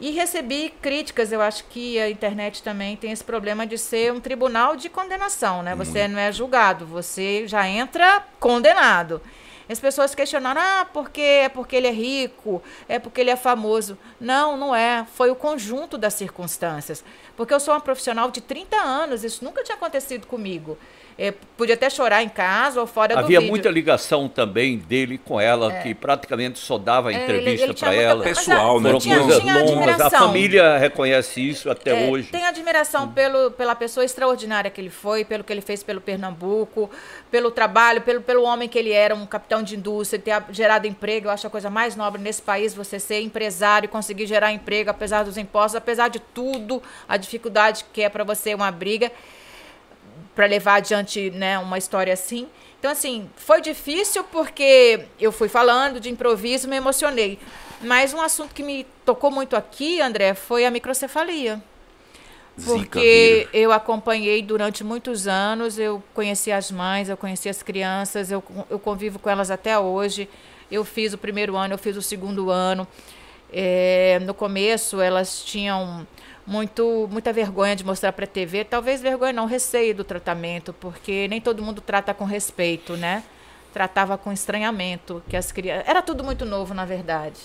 E 0.00 0.10
recebi 0.10 0.74
críticas, 0.82 1.30
eu 1.30 1.40
acho 1.40 1.64
que 1.66 2.00
a 2.00 2.10
internet 2.10 2.60
também 2.62 2.96
tem 2.96 3.12
esse 3.12 3.22
problema 3.22 3.64
de 3.64 3.78
ser 3.78 4.12
um 4.12 4.18
tribunal 4.18 4.74
de 4.74 4.88
condenação, 4.88 5.62
né? 5.62 5.76
Você 5.76 6.08
não 6.08 6.18
é 6.18 6.32
julgado, 6.32 6.84
você 6.84 7.46
já 7.46 7.68
entra 7.68 8.24
condenado. 8.40 9.22
As 9.68 9.78
pessoas 9.78 10.14
questionaram, 10.14 10.60
ah, 10.60 10.86
porque 10.92 11.20
é 11.20 11.48
porque 11.48 11.76
ele 11.76 11.86
é 11.86 11.92
rico, 11.92 12.60
é 12.88 12.98
porque 12.98 13.20
ele 13.20 13.30
é 13.30 13.36
famoso. 13.36 13.96
Não, 14.20 14.56
não 14.56 14.74
é. 14.74 15.06
Foi 15.14 15.30
o 15.30 15.36
conjunto 15.36 15.96
das 15.96 16.14
circunstâncias. 16.14 17.04
Porque 17.36 17.54
eu 17.54 17.60
sou 17.60 17.72
uma 17.72 17.80
profissional 17.80 18.30
de 18.30 18.40
30 18.40 18.76
anos, 18.76 19.24
isso 19.24 19.44
nunca 19.44 19.62
tinha 19.62 19.76
acontecido 19.76 20.26
comigo. 20.26 20.76
É, 21.16 21.32
podia 21.56 21.74
até 21.74 21.88
chorar 21.88 22.22
em 22.22 22.28
casa 22.28 22.80
ou 22.80 22.86
fora 22.86 23.14
Havia 23.14 23.22
do 23.22 23.26
vídeo. 23.26 23.38
Havia 23.38 23.50
muita 23.50 23.70
ligação 23.70 24.28
também 24.28 24.78
dele 24.78 25.16
com 25.16 25.40
ela, 25.40 25.72
é. 25.72 25.82
que 25.82 25.94
praticamente 25.94 26.58
só 26.58 26.76
dava 26.76 27.12
é, 27.12 27.22
entrevista 27.22 27.72
para 27.72 27.94
ela. 27.94 28.24
Pessoal, 28.24 28.80
né? 28.80 28.90
Foram 28.90 29.22
coisas 29.22 29.44
longas. 29.44 30.00
A 30.00 30.10
família 30.10 30.76
reconhece 30.76 31.48
isso 31.48 31.70
até 31.70 32.06
é, 32.06 32.10
hoje. 32.10 32.30
Tem 32.30 32.44
admiração 32.44 33.08
pelo, 33.08 33.52
pela 33.52 33.76
pessoa 33.76 34.04
extraordinária 34.04 34.70
que 34.70 34.80
ele 34.80 34.90
foi, 34.90 35.24
pelo 35.24 35.44
que 35.44 35.52
ele 35.52 35.60
fez 35.60 35.84
pelo 35.84 36.00
Pernambuco, 36.00 36.90
pelo 37.30 37.50
trabalho, 37.50 38.00
pelo, 38.00 38.20
pelo 38.20 38.42
homem 38.42 38.68
que 38.68 38.78
ele 38.78 38.90
era, 38.90 39.14
um 39.14 39.26
capitão 39.26 39.62
de 39.62 39.76
indústria, 39.76 40.20
ter 40.20 40.52
gerado 40.52 40.86
emprego. 40.88 41.28
Eu 41.28 41.30
acho 41.30 41.46
a 41.46 41.50
coisa 41.50 41.70
mais 41.70 41.94
nobre 41.94 42.20
nesse 42.20 42.42
país 42.42 42.74
você 42.74 42.98
ser 42.98 43.20
empresário 43.20 43.86
e 43.86 43.88
conseguir 43.88 44.26
gerar 44.26 44.52
emprego, 44.52 44.90
apesar 44.90 45.24
dos 45.24 45.38
impostos, 45.38 45.76
apesar 45.76 46.08
de 46.08 46.18
tudo, 46.18 46.82
a 47.08 47.16
dificuldade 47.16 47.84
que 47.92 48.02
é 48.02 48.08
para 48.08 48.24
você 48.24 48.52
uma 48.52 48.70
briga 48.72 49.12
para 50.34 50.46
levar 50.46 50.76
adiante 50.76 51.30
né, 51.30 51.58
uma 51.58 51.78
história 51.78 52.12
assim. 52.12 52.48
Então, 52.78 52.90
assim, 52.90 53.30
foi 53.36 53.60
difícil 53.60 54.24
porque 54.24 55.06
eu 55.18 55.32
fui 55.32 55.48
falando 55.48 55.98
de 55.98 56.10
improviso, 56.10 56.68
me 56.68 56.76
emocionei. 56.76 57.38
Mas 57.80 58.12
um 58.12 58.20
assunto 58.20 58.54
que 58.54 58.62
me 58.62 58.86
tocou 59.04 59.30
muito 59.30 59.56
aqui, 59.56 60.00
André, 60.00 60.34
foi 60.34 60.64
a 60.66 60.70
microcefalia. 60.70 61.62
Porque 62.62 63.48
eu 63.52 63.72
acompanhei 63.72 64.40
durante 64.40 64.84
muitos 64.84 65.26
anos, 65.26 65.78
eu 65.78 66.02
conheci 66.14 66.52
as 66.52 66.70
mães, 66.70 67.08
eu 67.08 67.16
conheci 67.16 67.48
as 67.48 67.62
crianças, 67.62 68.30
eu, 68.30 68.42
eu 68.70 68.78
convivo 68.78 69.18
com 69.18 69.28
elas 69.28 69.50
até 69.50 69.78
hoje. 69.78 70.28
Eu 70.70 70.84
fiz 70.84 71.12
o 71.12 71.18
primeiro 71.18 71.56
ano, 71.56 71.74
eu 71.74 71.78
fiz 71.78 71.96
o 71.96 72.02
segundo 72.02 72.50
ano. 72.50 72.86
É, 73.52 74.20
no 74.20 74.34
começo, 74.34 75.00
elas 75.00 75.44
tinham 75.44 76.06
muito 76.46 77.08
muita 77.10 77.32
vergonha 77.32 77.74
de 77.74 77.84
mostrar 77.84 78.12
para 78.12 78.24
a 78.24 78.28
TV, 78.28 78.64
talvez 78.64 79.00
vergonha 79.00 79.32
não, 79.32 79.46
receio 79.46 79.94
do 79.94 80.04
tratamento, 80.04 80.72
porque 80.74 81.26
nem 81.28 81.40
todo 81.40 81.62
mundo 81.62 81.80
trata 81.80 82.12
com 82.12 82.24
respeito, 82.24 82.96
né? 82.96 83.22
Tratava 83.72 84.16
com 84.16 84.32
estranhamento, 84.32 85.22
que 85.28 85.36
as 85.36 85.50
crianças 85.50 85.88
era 85.88 86.02
tudo 86.02 86.22
muito 86.22 86.44
novo, 86.44 86.74
na 86.74 86.84
verdade, 86.84 87.40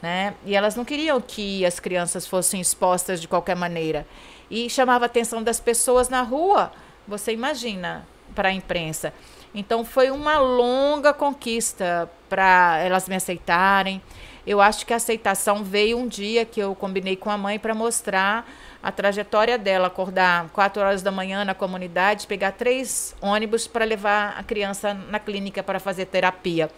né? 0.00 0.34
E 0.44 0.54
elas 0.54 0.76
não 0.76 0.84
queriam 0.84 1.20
que 1.20 1.66
as 1.66 1.80
crianças 1.80 2.26
fossem 2.26 2.60
expostas 2.60 3.20
de 3.20 3.28
qualquer 3.28 3.56
maneira. 3.56 4.06
E 4.50 4.70
chamava 4.70 5.04
a 5.04 5.06
atenção 5.06 5.42
das 5.42 5.58
pessoas 5.58 6.08
na 6.08 6.22
rua. 6.22 6.72
Você 7.06 7.32
imagina 7.32 8.06
para 8.34 8.48
a 8.48 8.52
imprensa. 8.52 9.12
Então 9.54 9.84
foi 9.84 10.10
uma 10.10 10.38
longa 10.38 11.12
conquista 11.12 12.10
para 12.28 12.78
elas 12.78 13.08
me 13.08 13.16
aceitarem. 13.16 14.00
Eu 14.46 14.60
acho 14.60 14.86
que 14.86 14.92
a 14.92 14.96
aceitação 14.96 15.64
veio 15.64 15.98
um 15.98 16.06
dia 16.06 16.44
que 16.44 16.60
eu 16.60 16.72
combinei 16.72 17.16
com 17.16 17.28
a 17.28 17.36
mãe 17.36 17.58
para 17.58 17.74
mostrar 17.74 18.48
a 18.80 18.92
trajetória 18.92 19.58
dela, 19.58 19.88
acordar 19.88 20.48
4 20.50 20.80
horas 20.80 21.02
da 21.02 21.10
manhã 21.10 21.44
na 21.44 21.52
comunidade, 21.52 22.28
pegar 22.28 22.52
três 22.52 23.16
ônibus 23.20 23.66
para 23.66 23.84
levar 23.84 24.36
a 24.38 24.44
criança 24.44 24.94
na 24.94 25.18
clínica 25.18 25.64
para 25.64 25.80
fazer 25.80 26.06
terapia. 26.06 26.70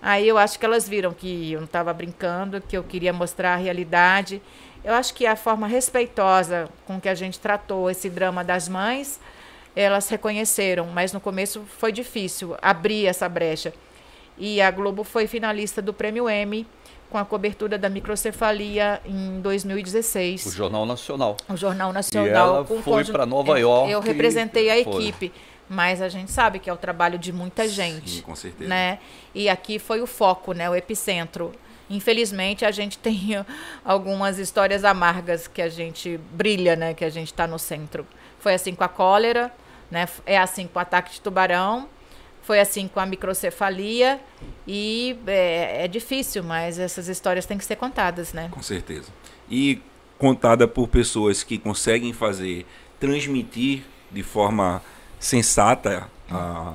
Aí 0.00 0.28
eu 0.28 0.38
acho 0.38 0.56
que 0.60 0.64
elas 0.64 0.88
viram 0.88 1.12
que 1.12 1.50
eu 1.52 1.58
não 1.58 1.66
estava 1.66 1.92
brincando, 1.92 2.60
que 2.60 2.76
eu 2.76 2.84
queria 2.84 3.12
mostrar 3.12 3.54
a 3.54 3.56
realidade. 3.56 4.40
Eu 4.84 4.94
acho 4.94 5.12
que 5.12 5.26
a 5.26 5.34
forma 5.34 5.66
respeitosa 5.66 6.68
com 6.86 7.00
que 7.00 7.08
a 7.08 7.14
gente 7.16 7.40
tratou 7.40 7.90
esse 7.90 8.08
drama 8.08 8.44
das 8.44 8.68
mães, 8.68 9.18
elas 9.74 10.08
reconheceram, 10.08 10.86
mas 10.86 11.12
no 11.12 11.20
começo 11.20 11.62
foi 11.78 11.90
difícil 11.90 12.56
abrir 12.62 13.06
essa 13.06 13.28
brecha. 13.28 13.74
E 14.38 14.62
a 14.62 14.70
Globo 14.70 15.02
foi 15.02 15.26
finalista 15.26 15.82
do 15.82 15.92
Prêmio 15.92 16.30
Emmy 16.30 16.64
com 17.12 17.18
a 17.18 17.26
cobertura 17.26 17.76
da 17.76 17.90
microcefalia 17.90 18.98
em 19.04 19.38
2016. 19.42 20.46
O 20.46 20.50
Jornal 20.50 20.86
Nacional. 20.86 21.36
O 21.46 21.56
Jornal 21.58 21.92
Nacional. 21.92 22.26
E 22.26 22.30
ela 22.30 22.64
foi 22.64 23.04
para 23.04 23.26
Nova 23.26 23.60
York. 23.60 23.92
Eu 23.92 24.00
representei 24.00 24.70
a 24.70 24.78
equipe. 24.78 25.30
Mas 25.68 26.00
a 26.00 26.08
gente 26.08 26.30
sabe 26.32 26.58
que 26.58 26.68
é 26.70 26.72
o 26.72 26.76
trabalho 26.76 27.18
de 27.18 27.30
muita 27.30 27.68
gente. 27.68 28.10
Sim, 28.10 28.22
com 28.22 28.34
certeza. 28.34 28.68
Né? 28.68 28.98
E 29.34 29.48
aqui 29.48 29.78
foi 29.78 30.00
o 30.00 30.06
foco, 30.06 30.54
né? 30.54 30.68
o 30.68 30.74
epicentro. 30.74 31.52
Infelizmente, 31.88 32.64
a 32.64 32.70
gente 32.70 32.96
tem 32.98 33.44
algumas 33.84 34.38
histórias 34.38 34.82
amargas 34.82 35.46
que 35.46 35.60
a 35.60 35.68
gente 35.68 36.18
brilha, 36.32 36.76
né? 36.76 36.94
Que 36.94 37.04
a 37.04 37.10
gente 37.10 37.28
está 37.28 37.46
no 37.46 37.58
centro. 37.58 38.06
Foi 38.38 38.54
assim 38.54 38.74
com 38.74 38.84
a 38.84 38.88
cólera, 38.88 39.52
né? 39.90 40.08
É 40.24 40.38
assim 40.38 40.66
com 40.66 40.78
o 40.78 40.82
ataque 40.82 41.12
de 41.12 41.20
tubarão 41.20 41.88
foi 42.42 42.60
assim 42.60 42.88
com 42.88 43.00
a 43.00 43.06
microcefalia 43.06 44.20
e 44.66 45.16
é, 45.26 45.84
é, 45.84 45.88
difícil, 45.88 46.42
mas 46.42 46.78
essas 46.78 47.08
histórias 47.08 47.46
têm 47.46 47.56
que 47.56 47.64
ser 47.64 47.76
contadas, 47.76 48.32
né? 48.32 48.48
Com 48.50 48.62
certeza. 48.62 49.08
E 49.48 49.80
contada 50.18 50.68
por 50.68 50.88
pessoas 50.88 51.42
que 51.42 51.58
conseguem 51.58 52.12
fazer, 52.12 52.66
transmitir 52.98 53.84
de 54.10 54.22
forma 54.22 54.82
sensata 55.18 56.08
a, 56.30 56.74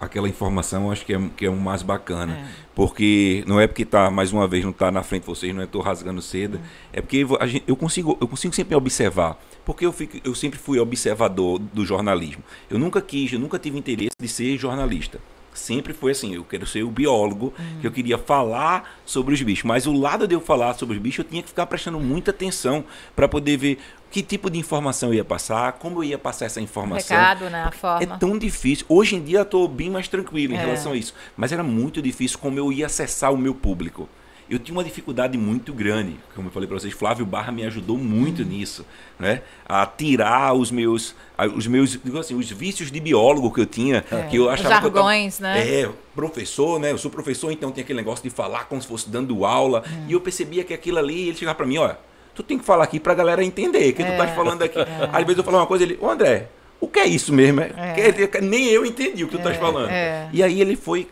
aquela 0.00 0.28
informação, 0.28 0.90
acho 0.90 1.04
que 1.04 1.14
é, 1.14 1.20
que 1.36 1.46
é 1.46 1.50
o 1.50 1.56
mais 1.56 1.82
bacana. 1.82 2.34
É. 2.34 2.68
Porque 2.74 3.42
não 3.46 3.60
é 3.60 3.66
porque 3.66 3.84
tá, 3.84 4.10
mais 4.10 4.32
uma 4.32 4.46
vez, 4.46 4.64
não 4.64 4.70
está 4.70 4.90
na 4.90 5.02
frente 5.02 5.22
de 5.22 5.28
vocês, 5.28 5.54
não 5.54 5.62
é 5.62 5.66
tô 5.66 5.80
rasgando 5.80 6.22
seda, 6.22 6.60
é, 6.92 6.98
é 6.98 7.02
porque 7.02 7.26
gente, 7.46 7.64
eu, 7.66 7.76
consigo, 7.76 8.16
eu 8.20 8.28
consigo 8.28 8.54
sempre 8.54 8.74
observar. 8.74 9.38
Porque 9.64 9.84
eu, 9.84 9.92
fico, 9.92 10.18
eu 10.24 10.34
sempre 10.34 10.58
fui 10.58 10.78
observador 10.78 11.58
do 11.58 11.84
jornalismo. 11.84 12.42
Eu 12.70 12.78
nunca 12.78 13.02
quis, 13.02 13.32
eu 13.32 13.38
nunca 13.38 13.58
tive 13.58 13.78
interesse 13.78 14.16
de 14.18 14.28
ser 14.28 14.56
jornalista 14.56 15.20
sempre 15.58 15.92
foi 15.92 16.12
assim, 16.12 16.34
eu 16.34 16.44
quero 16.44 16.66
ser 16.66 16.82
o 16.82 16.90
biólogo, 16.90 17.52
que 17.80 17.86
eu 17.86 17.90
queria 17.90 18.16
falar 18.16 18.98
sobre 19.04 19.34
os 19.34 19.42
bichos, 19.42 19.64
mas 19.64 19.86
o 19.86 19.92
lado 19.92 20.26
de 20.26 20.34
eu 20.34 20.40
falar 20.40 20.74
sobre 20.74 20.96
os 20.96 21.02
bichos, 21.02 21.24
eu 21.24 21.24
tinha 21.24 21.42
que 21.42 21.48
ficar 21.48 21.66
prestando 21.66 21.98
muita 21.98 22.30
atenção 22.30 22.84
para 23.14 23.28
poder 23.28 23.56
ver 23.56 23.78
que 24.10 24.22
tipo 24.22 24.50
de 24.50 24.58
informação 24.58 25.10
eu 25.10 25.14
ia 25.14 25.24
passar, 25.24 25.72
como 25.72 25.98
eu 25.98 26.04
ia 26.04 26.18
passar 26.18 26.46
essa 26.46 26.60
informação. 26.60 27.16
Recado, 27.16 27.50
né? 27.50 27.64
A 27.64 27.70
forma. 27.70 28.14
É 28.14 28.18
tão 28.18 28.38
difícil. 28.38 28.86
Hoje 28.88 29.16
em 29.16 29.22
dia 29.22 29.38
eu 29.38 29.42
estou 29.42 29.68
bem 29.68 29.90
mais 29.90 30.08
tranquilo 30.08 30.54
em 30.54 30.56
é. 30.56 30.60
relação 30.60 30.92
a 30.92 30.96
isso, 30.96 31.14
mas 31.36 31.52
era 31.52 31.62
muito 31.62 32.00
difícil 32.00 32.38
como 32.38 32.58
eu 32.58 32.72
ia 32.72 32.86
acessar 32.86 33.32
o 33.32 33.36
meu 33.36 33.54
público 33.54 34.08
eu 34.50 34.58
tinha 34.58 34.76
uma 34.76 34.82
dificuldade 34.82 35.36
muito 35.36 35.74
grande, 35.74 36.16
como 36.34 36.48
eu 36.48 36.52
falei 36.52 36.66
para 36.66 36.78
vocês, 36.78 36.94
Flávio 36.94 37.26
Barra 37.26 37.52
me 37.52 37.64
ajudou 37.66 37.98
muito 37.98 38.42
uhum. 38.42 38.48
nisso, 38.48 38.84
né? 39.18 39.42
A 39.68 39.84
tirar 39.84 40.54
os 40.54 40.70
meus, 40.70 41.14
os 41.54 41.66
meus, 41.66 41.90
digo 42.02 42.18
assim, 42.18 42.34
os 42.34 42.50
vícios 42.50 42.90
de 42.90 42.98
biólogo 42.98 43.52
que 43.52 43.60
eu 43.60 43.66
tinha, 43.66 44.04
é. 44.10 44.22
que 44.22 44.36
eu 44.36 44.48
achava 44.48 44.86
os 44.86 44.92
jargões, 44.94 45.36
que 45.36 45.42
eu 45.42 45.46
tava, 45.46 45.58
né? 45.58 45.80
É, 45.82 45.90
professor, 46.14 46.80
né? 46.80 46.92
Eu 46.92 46.98
sou 46.98 47.10
professor, 47.10 47.52
então 47.52 47.70
tem 47.70 47.84
aquele 47.84 47.98
negócio 47.98 48.22
de 48.22 48.30
falar 48.30 48.64
como 48.64 48.80
se 48.80 48.88
fosse 48.88 49.10
dando 49.10 49.44
aula, 49.44 49.84
uhum. 49.86 50.06
e 50.08 50.12
eu 50.12 50.20
percebia 50.20 50.64
que 50.64 50.72
aquilo 50.72 50.98
ali, 50.98 51.28
ele 51.28 51.36
chegava 51.36 51.54
para 51.54 51.66
mim, 51.66 51.76
olha, 51.76 51.98
tu 52.38 52.42
tem 52.44 52.58
que 52.58 52.64
falar 52.64 52.84
aqui 52.84 53.00
para 53.00 53.12
a 53.12 53.16
galera 53.16 53.44
entender 53.44 53.92
que 53.92 54.02
é. 54.02 54.12
tu 54.12 54.16
tá 54.16 54.28
falando 54.28 54.62
aqui. 54.62 54.78
É. 54.78 55.10
Às 55.12 55.24
vezes 55.24 55.38
eu 55.38 55.44
falo 55.44 55.58
uma 55.58 55.66
coisa, 55.66 55.82
ele, 55.82 55.98
ô 56.00 56.08
André, 56.08 56.48
o 56.80 56.86
que 56.86 57.00
é 57.00 57.06
isso 57.06 57.32
mesmo? 57.32 57.60
É. 57.60 57.72
é. 57.76 58.40
Nem 58.40 58.66
eu 58.66 58.86
entendi 58.86 59.24
o 59.24 59.26
que 59.26 59.32
tu 59.32 59.38
estás 59.38 59.56
é, 59.56 59.60
falando. 59.60 59.90
É. 59.90 60.28
E 60.32 60.42
aí 60.42 60.60
ele 60.60 60.76
foi 60.76 61.08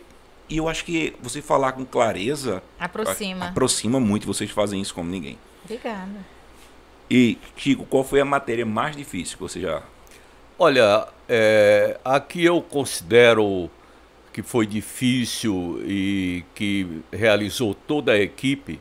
e 0.49 0.55
eu 0.55 0.69
acho 0.69 0.85
que 0.85 1.13
você 1.21 1.41
falar 1.41 1.73
com 1.73 1.83
clareza 1.83 2.63
aproxima. 2.79 3.45
A, 3.45 3.49
aproxima 3.49 3.99
muito. 3.99 4.25
Vocês 4.25 4.49
fazem 4.49 4.79
isso 4.79 4.93
como 4.93 5.09
ninguém. 5.09 5.37
Obrigada. 5.65 6.25
E, 7.11 7.37
Chico, 7.57 7.85
qual 7.85 8.05
foi 8.05 8.21
a 8.21 8.25
matéria 8.25 8.65
mais 8.65 8.95
difícil 8.95 9.35
que 9.35 9.43
você 9.43 9.59
já. 9.59 9.83
Olha, 10.57 11.07
é, 11.27 11.99
aqui 12.05 12.45
eu 12.45 12.61
considero 12.61 13.69
que 14.31 14.41
foi 14.41 14.65
difícil 14.65 15.81
e 15.85 16.45
que 16.55 17.01
realizou 17.11 17.73
toda 17.73 18.13
a 18.13 18.19
equipe 18.19 18.79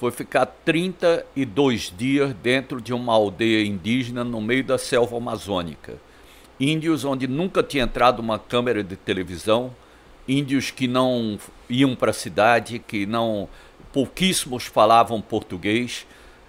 foi 0.00 0.10
ficar 0.10 0.46
32 0.46 1.92
dias 1.94 2.32
dentro 2.42 2.80
de 2.80 2.90
uma 2.94 3.12
aldeia 3.12 3.66
indígena 3.66 4.24
no 4.24 4.40
meio 4.40 4.64
da 4.64 4.78
selva 4.78 5.18
amazônica. 5.18 5.98
Índios 6.58 7.04
onde 7.04 7.28
nunca 7.28 7.62
tinha 7.62 7.84
entrado 7.84 8.18
uma 8.18 8.38
câmera 8.38 8.82
de 8.82 8.96
televisão, 8.96 9.70
índios 10.26 10.70
que 10.70 10.88
não 10.88 11.38
iam 11.68 11.94
para 11.94 12.12
a 12.12 12.14
cidade, 12.14 12.78
que 12.78 13.04
não 13.04 13.46
pouquíssimos 13.92 14.64
falavam 14.64 15.20
português 15.20 16.06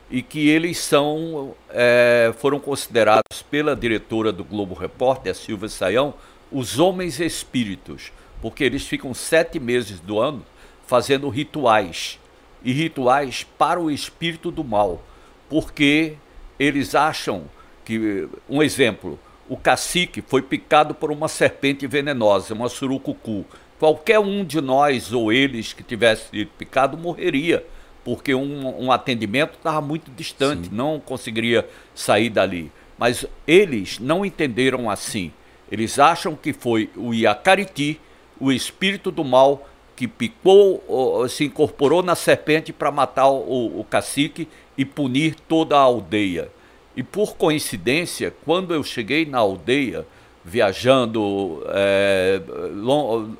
e 0.09 0.21
que 0.21 0.47
eles 0.47 0.77
são 0.77 1.53
é, 1.71 2.33
foram 2.37 2.57
considerados 2.57 3.41
pela 3.49 3.75
diretora 3.75 4.31
do 4.31 4.45
Globo 4.45 4.75
Repórter, 4.75 5.33
a 5.33 5.35
Silvia 5.35 5.67
Saião, 5.67 6.13
os 6.49 6.79
homens 6.79 7.19
espíritos, 7.19 8.13
porque 8.41 8.63
eles 8.63 8.87
ficam 8.87 9.13
sete 9.13 9.59
meses 9.59 9.99
do 9.99 10.21
ano 10.21 10.45
fazendo 10.87 11.27
rituais 11.27 12.17
e 12.63 12.71
rituais 12.71 13.45
para 13.57 13.79
o 13.79 13.89
espírito 13.89 14.51
do 14.51 14.63
mal, 14.63 15.01
porque 15.49 16.15
eles 16.59 16.95
acham 16.95 17.45
que 17.83 18.27
um 18.49 18.61
exemplo 18.61 19.19
o 19.51 19.57
cacique 19.57 20.21
foi 20.21 20.41
picado 20.41 20.95
por 20.95 21.11
uma 21.11 21.27
serpente 21.27 21.85
venenosa, 21.85 22.53
uma 22.53 22.69
surucucu. 22.69 23.43
Qualquer 23.77 24.17
um 24.17 24.45
de 24.45 24.61
nós 24.61 25.11
ou 25.11 25.29
eles 25.29 25.73
que 25.73 25.83
tivesse 25.83 26.29
sido 26.29 26.51
picado 26.57 26.97
morreria, 26.97 27.65
porque 28.01 28.33
um, 28.33 28.85
um 28.85 28.93
atendimento 28.93 29.55
estava 29.55 29.81
muito 29.81 30.09
distante, 30.11 30.69
Sim. 30.69 30.75
não 30.75 31.01
conseguiria 31.01 31.67
sair 31.93 32.29
dali. 32.29 32.71
Mas 32.97 33.25
eles 33.45 33.99
não 33.99 34.25
entenderam 34.25 34.89
assim. 34.89 35.33
Eles 35.69 35.99
acham 35.99 36.33
que 36.33 36.53
foi 36.53 36.89
o 36.95 37.13
Iacariti, 37.13 37.99
o 38.39 38.53
espírito 38.53 39.11
do 39.11 39.25
mal, 39.25 39.67
que 40.01 40.07
picou, 40.07 41.29
se 41.29 41.43
incorporou 41.43 42.01
na 42.01 42.15
serpente 42.15 42.73
para 42.73 42.89
matar 42.89 43.29
o, 43.29 43.81
o 43.81 43.83
cacique 43.87 44.47
e 44.75 44.83
punir 44.83 45.35
toda 45.47 45.77
a 45.77 45.79
aldeia. 45.79 46.49
E 46.97 47.03
por 47.03 47.35
coincidência, 47.35 48.33
quando 48.43 48.73
eu 48.73 48.83
cheguei 48.83 49.27
na 49.27 49.37
aldeia, 49.37 50.03
viajando 50.43 51.63
é, 51.67 52.41
long, 52.73 53.35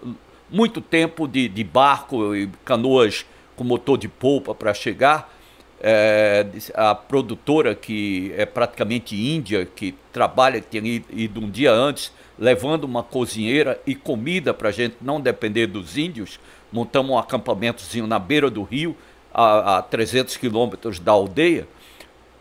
muito 0.51 0.82
tempo 0.82 1.28
de, 1.28 1.49
de, 1.49 1.64
barco 1.64 2.36
e 2.36 2.47
canoas 2.64 3.26
com 3.55 3.64
motor 3.64 3.97
de 3.97 4.07
polpa 4.07 4.53
para 4.53 4.72
chegar, 4.72 5.34
é, 5.82 6.45
a 6.76 6.93
produtora, 6.93 7.74
que 7.74 8.32
é 8.38 8.45
praticamente 8.45 9.16
índia, 9.16 9.66
que 9.66 9.95
trabalha, 10.14 10.62
que 10.62 10.80
tinha 10.80 11.03
ido 11.09 11.39
um 11.39 11.49
dia 11.49 11.72
antes, 11.72 12.14
levando 12.41 12.85
uma 12.85 13.03
cozinheira 13.03 13.79
e 13.85 13.93
comida 13.93 14.51
para 14.51 14.69
a 14.69 14.71
gente 14.71 14.95
não 14.99 15.21
depender 15.21 15.67
dos 15.67 15.95
índios, 15.95 16.39
montamos 16.71 17.11
um 17.11 17.17
acampamentozinho 17.19 18.07
na 18.07 18.17
beira 18.17 18.49
do 18.49 18.63
rio, 18.63 18.97
a, 19.31 19.77
a 19.77 19.81
300 19.83 20.37
quilômetros 20.37 20.97
da 20.97 21.11
aldeia. 21.11 21.67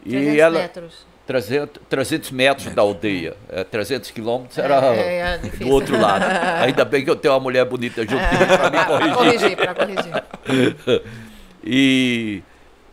300 0.02 0.34
e 0.34 0.40
ela, 0.40 0.58
metros. 0.58 1.06
300, 1.26 1.82
300 1.86 2.30
metros 2.30 2.74
da 2.74 2.80
aldeia. 2.80 3.36
É, 3.50 3.62
300 3.62 4.10
quilômetros 4.10 4.56
era 4.56 4.82
é, 4.96 5.18
é 5.18 5.38
do 5.38 5.68
outro 5.68 6.00
lado. 6.00 6.24
Ainda 6.64 6.82
bem 6.86 7.04
que 7.04 7.10
eu 7.10 7.16
tenho 7.16 7.34
uma 7.34 7.40
mulher 7.40 7.66
bonita 7.66 8.00
junto 8.00 8.24
é, 8.24 8.56
para 8.56 8.70
me 8.70 8.84
corrigir. 8.86 9.56
Para 9.56 9.74
corrigir, 9.74 10.16
para 10.46 10.54
corrigir. 10.54 11.02
e 11.62 12.42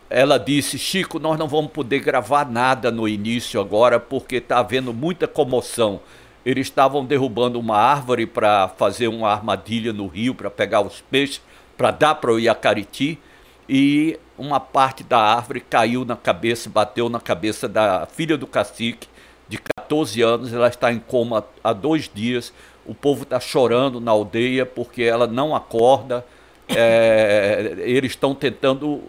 ela 0.10 0.38
disse, 0.38 0.78
Chico, 0.78 1.20
nós 1.20 1.40
não 1.40 1.48
vamos 1.48 1.72
poder 1.72 2.02
gravar 2.02 2.46
nada 2.52 2.92
no 2.92 3.08
início 3.08 3.62
agora 3.62 3.98
porque 3.98 4.36
está 4.36 4.60
havendo 4.60 4.94
muita 4.94 5.26
comoção. 5.26 6.02
Eles 6.48 6.68
estavam 6.68 7.04
derrubando 7.04 7.60
uma 7.60 7.76
árvore 7.76 8.26
para 8.26 8.70
fazer 8.70 9.10
uma 9.10 9.30
armadilha 9.30 9.92
no 9.92 10.08
rio 10.08 10.34
para 10.34 10.50
pegar 10.50 10.80
os 10.80 11.02
peixes, 11.02 11.42
para 11.78 11.92
dar 11.92 12.16
para 12.16 12.32
o 12.32 12.40
Iacariti 12.40 13.20
e 13.68 14.18
uma 14.38 14.58
parte 14.58 15.04
da 15.04 15.20
árvore 15.20 15.60
caiu 15.60 16.06
na 16.06 16.16
cabeça, 16.16 16.70
bateu 16.70 17.10
na 17.10 17.20
cabeça 17.20 17.68
da 17.68 18.06
filha 18.06 18.38
do 18.38 18.48
cacique, 18.48 19.10
de 19.50 19.58
14 19.58 20.22
anos. 20.22 20.54
Ela 20.54 20.70
está 20.70 20.90
em 20.90 21.00
coma 21.00 21.46
há 21.62 21.74
dois 21.74 22.10
dias. 22.14 22.54
O 22.86 22.96
povo 22.96 23.24
está 23.24 23.42
chorando 23.42 24.00
na 24.00 24.12
aldeia 24.12 24.66
porque 24.66 25.04
ela 25.04 25.28
não 25.28 25.54
acorda. 25.54 26.26
É, 26.70 27.76
eles 27.80 28.12
estão 28.12 28.34
tentando 28.34 29.04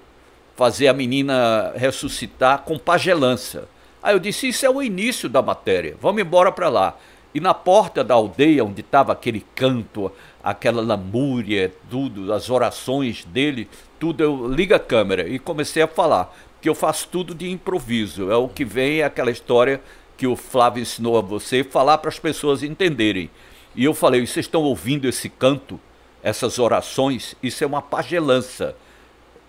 fazer 0.57 0.89
a 0.89 0.93
menina 0.93 1.73
ressuscitar 1.77 2.63
com 2.63 2.77
pagelança. 2.77 3.69
Aí 4.03 4.13
eu 4.13 4.19
disse: 4.19 4.49
Isso 4.49 4.67
é 4.67 4.71
o 4.71 4.83
início 4.83 5.29
da 5.29 5.41
matéria, 5.41 5.97
vamos 6.01 6.21
embora 6.21 6.51
para 6.51 6.69
lá. 6.69 6.97
E 7.39 7.41
na 7.41 7.55
porta 7.55 8.03
da 8.03 8.15
aldeia, 8.15 8.65
onde 8.65 8.81
estava 8.81 9.13
aquele 9.13 9.47
canto, 9.55 10.11
aquela 10.43 10.83
lamúria, 10.83 11.73
tudo, 11.89 12.33
as 12.33 12.51
orações 12.51 13.25
dele, 13.25 13.69
tudo, 13.97 14.25
eu 14.25 14.49
ligo 14.49 14.75
a 14.75 14.79
câmera 14.81 15.29
e 15.29 15.39
comecei 15.39 15.81
a 15.81 15.87
falar, 15.87 16.37
que 16.61 16.69
eu 16.69 16.75
faço 16.75 17.07
tudo 17.07 17.37
de 17.37 17.49
improviso. 17.49 18.29
É 18.29 18.35
o 18.35 18.49
que 18.49 18.65
vem, 18.65 19.03
é 19.03 19.05
aquela 19.05 19.31
história 19.31 19.81
que 20.17 20.27
o 20.27 20.35
Flávio 20.35 20.83
ensinou 20.83 21.17
a 21.17 21.21
você, 21.21 21.63
falar 21.63 21.99
para 21.99 22.09
as 22.09 22.19
pessoas 22.19 22.65
entenderem. 22.65 23.31
E 23.73 23.85
eu 23.85 23.95
falei, 23.95 24.27
vocês 24.27 24.47
estão 24.47 24.65
ouvindo 24.65 25.07
esse 25.07 25.29
canto, 25.29 25.79
essas 26.25 26.59
orações? 26.59 27.37
Isso 27.41 27.63
é 27.63 27.69
uma 27.69 27.81
pagelança. 27.81 28.75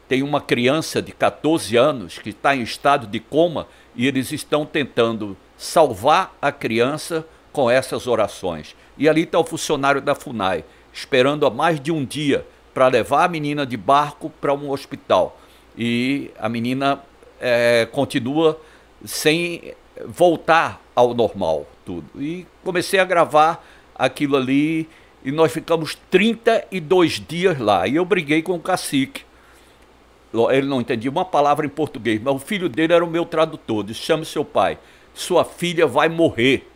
Tem 0.07 0.21
uma 0.21 0.41
criança 0.41 1.01
de 1.01 1.11
14 1.11 1.75
anos 1.75 2.19
que 2.19 2.29
está 2.29 2.55
em 2.55 2.61
estado 2.61 3.07
de 3.07 3.19
coma 3.19 3.67
e 3.95 4.05
eles 4.05 4.31
estão 4.31 4.63
tentando 4.63 5.35
salvar 5.57 6.37
a 6.39 6.51
criança 6.51 7.25
com 7.51 7.69
essas 7.69 8.07
orações. 8.07 8.75
E 8.97 9.07
ali 9.07 9.23
está 9.23 9.39
o 9.39 9.43
funcionário 9.43 10.01
da 10.01 10.15
FUNAI, 10.15 10.63
esperando 10.93 11.45
há 11.45 11.49
mais 11.49 11.79
de 11.79 11.91
um 11.91 12.03
dia 12.05 12.45
para 12.73 12.87
levar 12.87 13.25
a 13.25 13.27
menina 13.27 13.65
de 13.65 13.77
barco 13.77 14.29
para 14.29 14.53
um 14.53 14.69
hospital. 14.71 15.39
E 15.77 16.31
a 16.37 16.49
menina 16.49 17.01
é, 17.39 17.87
continua 17.91 18.59
sem 19.05 19.73
voltar 20.05 20.81
ao 20.95 21.13
normal, 21.13 21.65
tudo. 21.85 22.07
E 22.21 22.45
comecei 22.63 22.99
a 22.99 23.05
gravar 23.05 23.65
aquilo 23.95 24.37
ali 24.37 24.87
e 25.23 25.31
nós 25.31 25.51
ficamos 25.51 25.95
32 26.09 27.23
dias 27.25 27.59
lá. 27.59 27.87
E 27.87 27.95
eu 27.95 28.05
briguei 28.05 28.41
com 28.41 28.55
o 28.55 28.59
cacique. 28.59 29.23
Ele 30.51 30.67
não 30.67 30.79
entendia 30.79 31.09
uma 31.09 31.25
palavra 31.25 31.65
em 31.65 31.69
português, 31.69 32.21
mas 32.21 32.35
o 32.35 32.39
filho 32.39 32.69
dele 32.69 32.93
era 32.93 33.03
o 33.03 33.09
meu 33.09 33.25
tradutor. 33.25 33.83
Disse: 33.83 34.01
chame 34.01 34.25
seu 34.25 34.45
pai, 34.45 34.77
sua 35.13 35.43
filha 35.43 35.87
vai 35.87 36.07
morrer. 36.07 36.67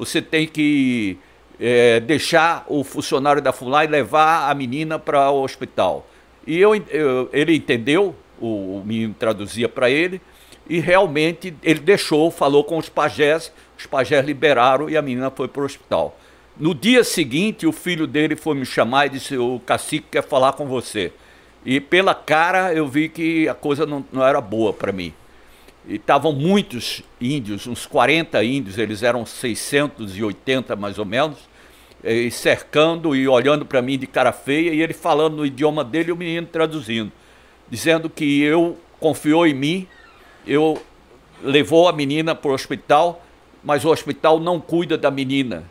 Você 0.00 0.22
tem 0.22 0.46
que 0.46 1.18
é, 1.60 2.00
deixar 2.00 2.64
o 2.68 2.82
funcionário 2.82 3.42
da 3.42 3.52
FUNAI 3.52 3.86
levar 3.86 4.50
a 4.50 4.54
menina 4.54 4.98
para 4.98 5.30
o 5.30 5.42
hospital. 5.42 6.06
E 6.46 6.58
eu, 6.58 6.74
eu, 6.74 7.28
ele 7.34 7.54
entendeu, 7.54 8.16
o, 8.40 8.78
o 8.78 8.82
menino 8.82 9.14
traduzia 9.18 9.68
para 9.68 9.90
ele, 9.90 10.18
E 10.66 10.80
realmente 10.80 11.54
ele 11.62 11.80
deixou, 11.80 12.30
falou 12.30 12.64
com 12.64 12.78
os 12.78 12.88
pajés, 12.88 13.52
os 13.76 13.84
pajés 13.84 14.24
liberaram 14.24 14.88
e 14.88 14.96
a 14.96 15.02
menina 15.02 15.30
foi 15.30 15.48
para 15.48 15.60
o 15.60 15.66
hospital. 15.66 16.18
No 16.56 16.74
dia 16.74 17.04
seguinte, 17.04 17.66
o 17.66 17.72
filho 17.72 18.06
dele 18.06 18.36
foi 18.36 18.54
me 18.54 18.64
chamar 18.64 19.04
e 19.06 19.10
disse: 19.10 19.36
O 19.36 19.60
cacique 19.66 20.06
quer 20.12 20.22
falar 20.22 20.54
com 20.54 20.64
você. 20.64 21.12
E 21.62 21.78
pela 21.78 22.14
cara 22.14 22.72
eu 22.72 22.88
vi 22.88 23.10
que 23.10 23.46
a 23.46 23.54
coisa 23.54 23.84
não, 23.84 24.02
não 24.10 24.24
era 24.24 24.40
boa 24.40 24.72
para 24.72 24.92
mim. 24.92 25.12
E 25.86 25.94
estavam 25.96 26.32
muitos 26.32 27.02
índios, 27.20 27.66
uns 27.66 27.86
40 27.86 28.42
índios, 28.44 28.78
eles 28.78 29.02
eram 29.02 29.24
680 29.24 30.76
mais 30.76 30.98
ou 30.98 31.04
menos, 31.04 31.38
e 32.04 32.30
cercando 32.30 33.14
e 33.14 33.26
olhando 33.26 33.64
para 33.64 33.80
mim 33.82 33.98
de 33.98 34.06
cara 34.06 34.32
feia, 34.32 34.72
e 34.72 34.82
ele 34.82 34.92
falando 34.92 35.36
no 35.38 35.46
idioma 35.46 35.82
dele 35.82 36.10
e 36.10 36.12
o 36.12 36.16
menino 36.16 36.46
traduzindo, 36.46 37.10
dizendo 37.68 38.10
que 38.10 38.42
eu 38.42 38.78
confiou 38.98 39.46
em 39.46 39.54
mim, 39.54 39.88
eu 40.46 40.80
levou 41.42 41.88
a 41.88 41.92
menina 41.92 42.34
para 42.34 42.50
o 42.50 42.54
hospital, 42.54 43.24
mas 43.62 43.84
o 43.84 43.90
hospital 43.90 44.38
não 44.38 44.60
cuida 44.60 44.96
da 44.96 45.10
menina. 45.10 45.64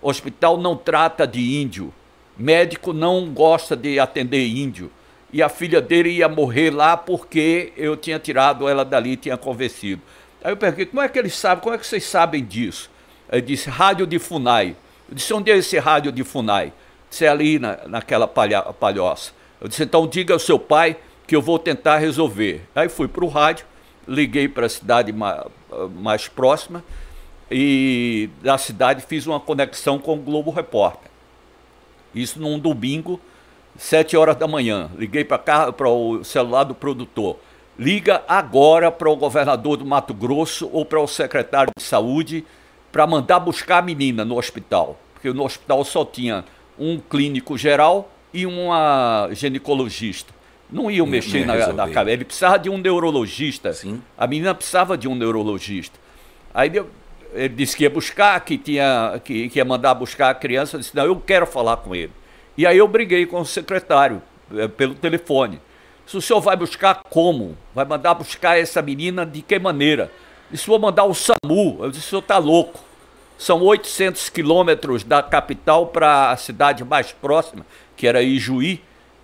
O 0.00 0.08
hospital 0.08 0.58
não 0.58 0.76
trata 0.76 1.26
de 1.26 1.60
índio. 1.60 1.92
Médico 2.36 2.92
não 2.92 3.30
gosta 3.32 3.76
de 3.76 3.98
atender 3.98 4.46
índio 4.46 4.90
e 5.34 5.42
a 5.42 5.48
filha 5.48 5.80
dele 5.80 6.10
ia 6.10 6.28
morrer 6.28 6.70
lá 6.70 6.96
porque 6.96 7.72
eu 7.76 7.96
tinha 7.96 8.20
tirado 8.20 8.68
ela 8.68 8.84
dali 8.84 9.16
tinha 9.16 9.36
convencido. 9.36 10.00
Aí 10.44 10.52
eu 10.52 10.56
perguntei, 10.56 10.86
como 10.86 11.02
é 11.02 11.08
que 11.08 11.18
eles 11.18 11.34
sabem, 11.34 11.60
como 11.60 11.74
é 11.74 11.78
que 11.78 11.84
vocês 11.84 12.04
sabem 12.04 12.44
disso? 12.44 12.88
Ele 13.32 13.42
disse, 13.42 13.68
rádio 13.68 14.06
de 14.06 14.16
Funai. 14.20 14.76
Eu 15.08 15.16
disse, 15.16 15.34
onde 15.34 15.50
é 15.50 15.56
esse 15.56 15.76
rádio 15.76 16.12
de 16.12 16.22
Funai? 16.22 16.72
Disse, 17.10 17.24
é 17.24 17.28
ali 17.28 17.58
na, 17.58 17.78
naquela 17.88 18.28
palha, 18.28 18.62
palhoça. 18.62 19.32
Eu 19.60 19.66
disse, 19.66 19.82
então 19.82 20.06
diga 20.06 20.34
ao 20.34 20.38
seu 20.38 20.56
pai 20.56 20.96
que 21.26 21.34
eu 21.34 21.42
vou 21.42 21.58
tentar 21.58 21.98
resolver. 21.98 22.62
Aí 22.72 22.88
fui 22.88 23.08
para 23.08 23.24
o 23.24 23.28
rádio, 23.28 23.66
liguei 24.06 24.46
para 24.46 24.66
a 24.66 24.68
cidade 24.68 25.12
mais, 25.12 25.42
mais 25.96 26.28
próxima 26.28 26.84
e 27.50 28.30
da 28.40 28.56
cidade 28.56 29.04
fiz 29.04 29.26
uma 29.26 29.40
conexão 29.40 29.98
com 29.98 30.14
o 30.14 30.20
Globo 30.20 30.52
Repórter. 30.52 31.10
Isso 32.14 32.38
num 32.38 32.56
domingo, 32.56 33.20
Sete 33.76 34.16
horas 34.16 34.36
da 34.36 34.46
manhã, 34.46 34.90
liguei 34.96 35.24
para 35.24 35.88
o 35.88 36.22
celular 36.22 36.64
do 36.64 36.74
produtor. 36.74 37.36
Liga 37.76 38.22
agora 38.28 38.90
para 38.90 39.10
o 39.10 39.16
governador 39.16 39.76
do 39.76 39.84
Mato 39.84 40.14
Grosso 40.14 40.70
ou 40.72 40.84
para 40.84 41.00
o 41.00 41.08
secretário 41.08 41.72
de 41.76 41.82
saúde 41.82 42.44
para 42.92 43.04
mandar 43.06 43.40
buscar 43.40 43.78
a 43.78 43.82
menina 43.82 44.24
no 44.24 44.38
hospital. 44.38 44.96
Porque 45.12 45.32
no 45.32 45.44
hospital 45.44 45.84
só 45.84 46.04
tinha 46.04 46.44
um 46.78 47.00
clínico 47.00 47.58
geral 47.58 48.12
e 48.32 48.46
uma 48.46 49.28
ginecologista. 49.32 50.32
Não 50.70 50.88
iam 50.88 51.06
mexer 51.06 51.44
na, 51.44 51.72
na 51.72 51.88
cabeça. 51.88 52.14
Ele 52.14 52.24
precisava 52.24 52.58
de 52.58 52.70
um 52.70 52.78
neurologista. 52.78 53.72
Sim. 53.72 54.00
A 54.16 54.26
menina 54.26 54.54
precisava 54.54 54.96
de 54.96 55.08
um 55.08 55.14
neurologista. 55.16 55.98
Aí 56.52 56.70
ele 57.32 57.48
disse 57.50 57.76
que 57.76 57.82
ia 57.82 57.90
buscar, 57.90 58.40
que, 58.40 58.56
tinha, 58.56 59.20
que, 59.24 59.48
que 59.48 59.58
ia 59.58 59.64
mandar 59.64 59.94
buscar 59.94 60.30
a 60.30 60.34
criança. 60.34 60.76
Eu 60.76 60.80
disse: 60.80 60.94
Não, 60.94 61.04
eu 61.04 61.16
quero 61.16 61.46
falar 61.46 61.78
com 61.78 61.94
ele. 61.94 62.12
E 62.56 62.66
aí 62.66 62.78
eu 62.78 62.86
briguei 62.86 63.26
com 63.26 63.40
o 63.40 63.44
secretário 63.44 64.22
é, 64.56 64.68
pelo 64.68 64.94
telefone. 64.94 65.60
Se 66.06 66.16
o 66.16 66.20
senhor 66.20 66.40
vai 66.40 66.56
buscar 66.56 67.02
como? 67.08 67.56
Vai 67.74 67.84
mandar 67.84 68.14
buscar 68.14 68.58
essa 68.58 68.82
menina 68.82 69.24
de 69.24 69.42
que 69.42 69.58
maneira? 69.58 70.10
Disse, 70.50 70.66
vou 70.66 70.78
mandar 70.78 71.04
o 71.04 71.14
SAMU. 71.14 71.78
Eu 71.80 71.90
disse, 71.90 72.06
o 72.06 72.08
senhor 72.10 72.20
está 72.20 72.38
louco. 72.38 72.80
São 73.36 73.62
800 73.62 74.28
quilômetros 74.28 75.02
da 75.02 75.22
capital 75.22 75.88
para 75.88 76.30
a 76.30 76.36
cidade 76.36 76.84
mais 76.84 77.10
próxima, 77.10 77.66
que 77.96 78.06
era 78.06 78.22
Ijuí, 78.22 78.80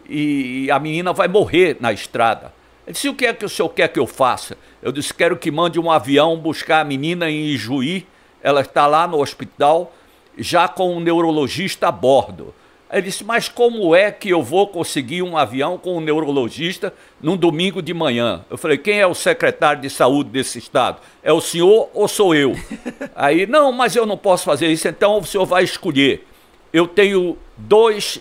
e 0.09 0.69
a 0.71 0.79
menina 0.81 1.13
vai 1.13 1.29
morrer 1.29 1.77
na 1.79 1.93
estrada. 1.93 2.53
Ele 2.85 2.95
disse, 2.95 3.09
o 3.09 3.15
que 3.15 3.27
é 3.27 3.33
que 3.33 3.45
o 3.45 3.49
senhor 3.49 3.69
quer 3.69 3.89
que 3.89 4.01
eu 4.01 4.07
faça? 4.07 4.57
Eu 4.83 4.91
disse, 4.91 5.15
quero 5.15 5.37
que 5.37 5.51
mande 5.51 5.79
um 5.79 5.91
avião 5.91 6.37
buscar 6.37 6.81
a 6.81 6.85
menina 6.85 7.31
em 7.31 7.45
Ijuí. 7.45 8.07
Ela 8.43 8.63
está 8.63 8.87
lá 8.87 9.07
no 9.07 9.21
hospital, 9.21 9.95
já 10.37 10.67
com 10.67 10.97
um 10.97 11.01
neurologista 11.01 11.89
a 11.89 11.93
bordo. 11.93 12.53
Ele 12.93 13.03
disse: 13.03 13.23
Mas 13.23 13.49
como 13.49 13.95
é 13.95 14.11
que 14.11 14.29
eu 14.29 14.43
vou 14.43 14.67
conseguir 14.67 15.23
um 15.23 15.37
avião 15.37 15.79
com 15.79 15.97
um 15.97 16.01
neurologista 16.01 16.93
num 17.23 17.37
domingo 17.37 17.81
de 17.81 17.95
manhã? 17.95 18.45
Eu 18.51 18.59
falei: 18.59 18.77
Quem 18.77 19.01
é 19.01 19.07
o 19.07 19.15
secretário 19.15 19.81
de 19.81 19.89
saúde 19.89 20.31
desse 20.31 20.59
estado? 20.59 21.01
É 21.23 21.33
o 21.33 21.41
senhor 21.41 21.89
ou 21.95 22.09
sou 22.09 22.35
eu? 22.35 22.55
Aí, 23.15 23.47
não, 23.47 23.71
mas 23.71 23.95
eu 23.95 24.05
não 24.05 24.17
posso 24.17 24.45
fazer 24.45 24.67
isso, 24.69 24.89
então 24.89 25.19
o 25.19 25.25
senhor 25.25 25.47
vai 25.47 25.63
escolher. 25.63 26.27
Eu 26.73 26.87
tenho 26.87 27.39
dois 27.57 28.21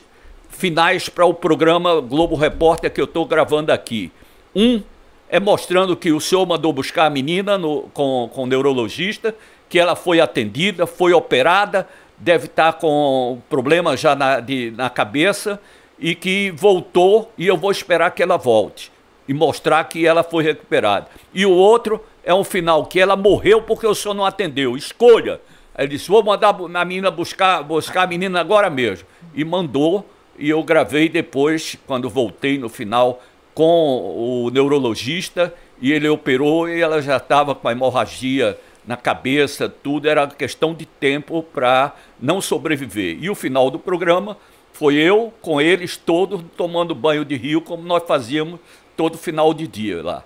finais 0.49 1.09
para 1.09 1.25
o 1.25 1.33
programa 1.33 2.01
Globo 2.01 2.35
Repórter 2.35 2.91
que 2.91 3.01
eu 3.01 3.05
estou 3.05 3.25
gravando 3.25 3.71
aqui. 3.71 4.11
Um 4.55 4.81
é 5.29 5.39
mostrando 5.39 5.95
que 5.95 6.11
o 6.11 6.19
senhor 6.19 6.45
mandou 6.45 6.73
buscar 6.73 7.05
a 7.05 7.09
menina 7.09 7.57
no, 7.57 7.83
com, 7.93 8.29
com 8.33 8.43
o 8.43 8.47
neurologista, 8.47 9.35
que 9.69 9.77
ela 9.77 9.95
foi 9.95 10.19
atendida, 10.19 10.87
foi 10.87 11.13
operada 11.13 11.87
deve 12.19 12.45
estar 12.45 12.73
com 12.73 13.41
problema 13.49 13.95
já 13.95 14.15
na, 14.15 14.39
de, 14.39 14.71
na 14.71 14.89
cabeça 14.89 15.59
e 15.97 16.13
que 16.15 16.51
voltou 16.51 17.31
e 17.37 17.47
eu 17.47 17.57
vou 17.57 17.71
esperar 17.71 18.11
que 18.11 18.21
ela 18.21 18.37
volte 18.37 18.91
e 19.27 19.33
mostrar 19.33 19.83
que 19.83 20.05
ela 20.05 20.23
foi 20.23 20.43
recuperada. 20.43 21.07
E 21.33 21.45
o 21.45 21.51
outro 21.51 22.03
é 22.23 22.33
um 22.33 22.43
final 22.43 22.85
que 22.85 22.99
ela 22.99 23.15
morreu 23.15 23.61
porque 23.61 23.85
o 23.85 23.95
senhor 23.95 24.13
não 24.13 24.25
atendeu. 24.25 24.75
Escolha. 24.75 25.39
Ele 25.77 25.89
disse: 25.89 26.09
vou 26.09 26.23
mandar 26.23 26.49
a 26.49 26.85
menina 26.85 27.11
buscar, 27.11 27.63
buscar 27.63 28.03
a 28.03 28.07
menina 28.07 28.39
agora 28.39 28.69
mesmo. 28.69 29.07
E 29.33 29.45
mandou, 29.45 30.05
e 30.37 30.49
eu 30.49 30.61
gravei 30.63 31.07
depois, 31.07 31.77
quando 31.85 32.09
voltei 32.09 32.57
no 32.57 32.69
final, 32.69 33.21
com 33.53 34.45
o 34.45 34.49
neurologista, 34.49 35.53
e 35.81 35.91
ele 35.91 36.07
operou 36.09 36.67
e 36.67 36.81
ela 36.81 37.01
já 37.01 37.17
estava 37.17 37.53
com 37.53 37.67
a 37.67 37.71
hemorragia 37.71 38.57
na 38.89 38.97
cabeça, 38.97 39.69
tudo 39.69 40.09
era 40.09 40.25
questão 40.25 40.73
de 40.73 40.83
tempo 40.83 41.43
para 41.43 41.95
não 42.19 42.41
sobreviver. 42.41 43.19
E 43.21 43.29
o 43.29 43.35
final 43.35 43.69
do 43.69 43.77
programa 43.77 44.35
foi 44.73 44.95
eu 44.95 45.31
com 45.43 45.61
eles 45.61 45.95
todos 45.95 46.43
tomando 46.57 46.95
banho 46.95 47.23
de 47.23 47.35
rio, 47.35 47.61
como 47.61 47.83
nós 47.83 48.01
fazíamos 48.07 48.59
todo 48.97 49.15
final 49.15 49.53
de 49.53 49.67
dia 49.67 50.01
lá. 50.01 50.23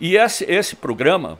E 0.00 0.16
esse, 0.16 0.44
esse 0.44 0.76
programa 0.76 1.36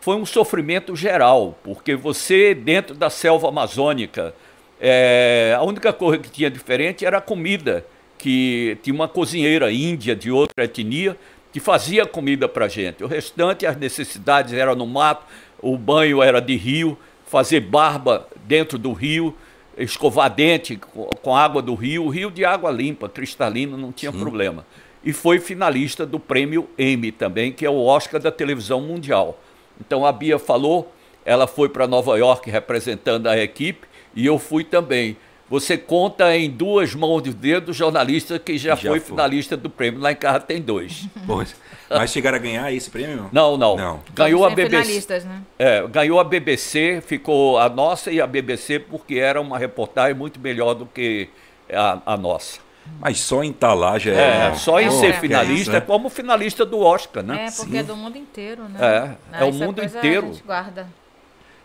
foi 0.00 0.14
um 0.14 0.24
sofrimento 0.24 0.94
geral, 0.94 1.58
porque 1.64 1.96
você, 1.96 2.54
dentro 2.54 2.94
da 2.94 3.10
selva 3.10 3.48
amazônica, 3.48 4.32
é, 4.80 5.52
a 5.58 5.64
única 5.64 5.92
coisa 5.92 6.22
que 6.22 6.30
tinha 6.30 6.48
diferente 6.48 7.04
era 7.04 7.18
a 7.18 7.20
comida, 7.20 7.84
que 8.16 8.78
tinha 8.84 8.94
uma 8.94 9.08
cozinheira 9.08 9.72
índia 9.72 10.14
de 10.14 10.30
outra 10.30 10.64
etnia 10.64 11.16
que 11.52 11.58
fazia 11.58 12.06
comida 12.06 12.48
para 12.48 12.68
gente. 12.68 13.02
O 13.02 13.08
restante, 13.08 13.66
as 13.66 13.76
necessidades 13.76 14.52
eram 14.52 14.76
no 14.76 14.86
mato, 14.86 15.24
o 15.60 15.76
banho 15.76 16.22
era 16.22 16.40
de 16.40 16.56
rio, 16.56 16.98
fazer 17.26 17.60
barba 17.60 18.26
dentro 18.44 18.78
do 18.78 18.92
rio, 18.92 19.34
escovar 19.76 20.30
dente 20.30 20.76
com 20.76 21.36
água 21.36 21.62
do 21.62 21.74
rio, 21.74 22.04
o 22.04 22.08
rio 22.08 22.30
de 22.30 22.44
água 22.44 22.70
limpa, 22.70 23.08
cristalina, 23.08 23.76
não 23.76 23.92
tinha 23.92 24.12
Sim. 24.12 24.18
problema. 24.18 24.66
E 25.04 25.12
foi 25.12 25.38
finalista 25.38 26.04
do 26.04 26.18
prêmio 26.18 26.68
Emmy 26.78 27.12
também, 27.12 27.52
que 27.52 27.64
é 27.64 27.70
o 27.70 27.84
Oscar 27.84 28.20
da 28.20 28.32
televisão 28.32 28.80
mundial. 28.80 29.38
Então 29.80 30.04
a 30.04 30.10
Bia 30.10 30.38
falou, 30.38 30.92
ela 31.24 31.46
foi 31.46 31.68
para 31.68 31.86
Nova 31.86 32.18
York 32.18 32.50
representando 32.50 33.28
a 33.28 33.38
equipe 33.38 33.86
e 34.14 34.26
eu 34.26 34.38
fui 34.38 34.64
também. 34.64 35.16
Você 35.48 35.78
conta 35.78 36.36
em 36.36 36.50
duas 36.50 36.94
mãos 36.94 37.22
de 37.22 37.32
dedo 37.32 37.72
jornalista 37.72 38.38
que 38.38 38.58
já, 38.58 38.74
já 38.74 38.90
foi, 38.90 39.00
foi, 39.00 39.10
finalista 39.10 39.56
do 39.56 39.70
prêmio. 39.70 40.00
Lá 40.00 40.12
em 40.12 40.16
casa 40.16 40.40
tem 40.40 40.60
dois. 40.60 41.06
Pois. 41.26 41.54
Mas 41.90 42.10
chegaram 42.10 42.36
a 42.36 42.40
ganhar 42.40 42.72
esse 42.72 42.90
prêmio? 42.90 43.30
Não, 43.32 43.56
não. 43.56 43.76
não. 43.76 44.00
Ganhou 44.14 44.44
a 44.44 44.50
BBC. 44.50 45.24
Né? 45.24 45.42
É, 45.58 45.86
ganhou 45.86 46.20
a 46.20 46.24
BBC, 46.24 47.02
ficou 47.06 47.58
a 47.58 47.68
nossa 47.68 48.10
e 48.10 48.20
a 48.20 48.26
BBC 48.26 48.78
porque 48.78 49.16
era 49.16 49.40
uma 49.40 49.58
reportagem 49.58 50.14
muito 50.14 50.38
melhor 50.38 50.74
do 50.74 50.86
que 50.86 51.28
a, 51.72 52.00
a 52.04 52.16
nossa. 52.16 52.60
Mas 53.00 53.20
só 53.20 53.44
em 53.44 53.50
estar 53.50 53.68
tá 53.68 53.74
lá 53.74 53.98
já 53.98 54.12
é. 54.12 54.48
é 54.48 54.54
só 54.54 54.80
em 54.80 54.86
é, 54.86 54.90
ser 54.90 55.14
finalista, 55.14 55.72
é, 55.72 55.74
né? 55.74 55.80
como 55.80 56.08
finalista 56.08 56.64
do 56.64 56.80
Oscar, 56.80 57.22
né? 57.22 57.46
É, 57.46 57.50
porque 57.50 57.72
Sim. 57.72 57.78
é 57.78 57.82
do 57.82 57.96
mundo 57.96 58.16
inteiro, 58.16 58.62
né? 58.64 59.16
É, 59.32 59.42
é 59.42 59.44
o 59.44 59.52
mundo 59.52 59.82
inteiro. 59.82 60.26
A 60.26 60.32
gente 60.32 60.42
guarda. 60.42 60.88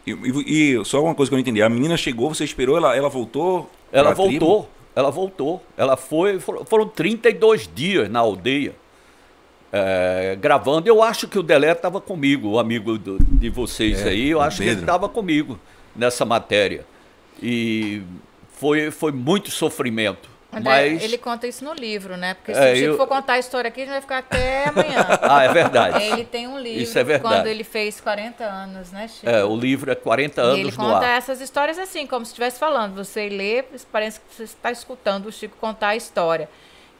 E, 0.05 0.11
e, 0.11 0.75
e, 0.79 0.85
só 0.85 1.01
uma 1.01 1.15
coisa 1.15 1.29
que 1.29 1.33
eu 1.33 1.37
não 1.37 1.41
entendi: 1.41 1.61
a 1.61 1.69
menina 1.69 1.95
chegou, 1.97 2.33
você 2.33 2.43
esperou, 2.43 2.77
ela, 2.77 2.95
ela 2.95 3.09
voltou? 3.09 3.69
Ela 3.91 4.13
voltou, 4.13 4.27
tribo? 4.27 4.69
ela 4.95 5.09
voltou. 5.09 5.63
Ela 5.77 5.95
foi, 5.95 6.39
foram 6.39 6.87
32 6.87 7.69
dias 7.73 8.09
na 8.09 8.19
aldeia. 8.19 8.75
É, 9.75 10.37
gravando. 10.39 10.87
Eu 10.87 11.01
acho 11.01 11.27
que 11.27 11.39
o 11.39 11.41
Delé 11.41 11.71
estava 11.71 11.99
comigo, 11.99 12.49
o 12.49 12.59
amigo 12.59 12.95
do, 12.95 13.17
de 13.19 13.49
vocês 13.49 14.05
é, 14.05 14.09
aí. 14.09 14.29
Eu 14.29 14.39
acho 14.39 14.59
Pedro. 14.59 14.71
que 14.71 14.77
ele 14.77 14.81
estava 14.83 15.09
comigo 15.09 15.59
nessa 15.95 16.23
matéria. 16.23 16.85
E 17.41 18.03
foi, 18.53 18.91
foi 18.91 19.11
muito 19.11 19.49
sofrimento. 19.49 20.31
André, 20.51 20.91
mas 20.91 21.03
ele 21.03 21.17
conta 21.17 21.47
isso 21.47 21.65
no 21.65 21.73
livro, 21.73 22.15
né? 22.15 22.35
Porque 22.35 22.53
se 22.53 22.59
é, 22.59 22.73
o 22.73 22.75
Chico 22.75 22.89
eu... 22.89 22.97
for 22.97 23.07
contar 23.07 23.33
a 23.33 23.39
história 23.39 23.67
aqui, 23.67 23.81
a 23.81 23.85
gente 23.85 23.93
vai 23.93 24.01
ficar 24.01 24.19
até 24.19 24.69
amanhã. 24.69 25.07
ah, 25.23 25.43
é 25.43 25.51
verdade. 25.51 26.03
Ele 26.03 26.23
tem 26.23 26.47
um 26.47 26.59
livro 26.59 26.83
isso 26.83 26.99
é 26.99 27.03
verdade. 27.03 27.35
quando 27.35 27.47
ele 27.47 27.63
fez 27.63 27.99
40 27.99 28.43
anos, 28.43 28.91
né, 28.91 29.07
Chico? 29.07 29.27
É, 29.27 29.43
o 29.43 29.57
livro 29.57 29.91
é 29.91 29.95
40 29.95 30.39
anos 30.39 30.57
e 30.57 30.61
ele 30.61 30.71
conta 30.71 31.07
essas 31.07 31.41
histórias 31.41 31.79
assim, 31.79 32.05
como 32.05 32.23
se 32.23 32.29
estivesse 32.29 32.59
falando. 32.59 32.93
Você 32.93 33.27
lê, 33.27 33.63
parece 33.91 34.19
que 34.19 34.35
você 34.35 34.43
está 34.43 34.71
escutando 34.71 35.25
o 35.25 35.31
Chico 35.31 35.57
contar 35.59 35.89
a 35.89 35.95
história 35.95 36.47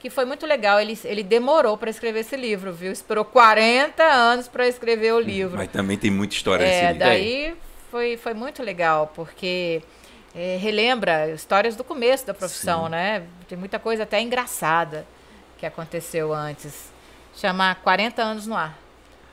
que 0.04 0.10
foi 0.10 0.26
muito 0.26 0.46
legal. 0.46 0.82
Ele, 0.82 1.00
ele 1.06 1.24
demorou 1.24 1.78
para 1.78 1.90
escrever 1.90 2.20
esse 2.20 2.36
livro, 2.36 2.74
viu? 2.74 2.92
Esperou 2.92 3.24
40 3.24 4.04
anos 4.04 4.50
para 4.50 4.68
escrever 4.68 5.14
o 5.14 5.20
livro. 5.20 5.56
Mas 5.56 5.70
também 5.70 5.98
tem 5.98 6.12
muita 6.12 6.36
história 6.36 6.66
é, 6.66 6.68
nesse 6.68 6.86
livro. 6.88 7.00
Daí 7.00 7.56
foi, 7.90 8.18
foi 8.18 8.34
muito 8.34 8.62
legal, 8.62 9.14
porque 9.16 9.82
é, 10.36 10.58
relembra 10.60 11.30
histórias 11.30 11.78
do 11.78 11.86
começo 11.86 12.28
da 12.28 12.34
profissão, 12.34 12.84
Sim. 12.84 12.92
né? 12.92 13.24
Tem 13.48 13.58
muita 13.58 13.80
coisa 13.80 14.04
até 14.04 14.20
engraçada 14.20 15.08
que 15.58 15.66
aconteceu 15.66 16.34
antes. 16.34 16.92
Chamar 17.34 17.76
40 17.76 18.22
anos 18.22 18.46
no 18.46 18.58
ar. 18.58 18.78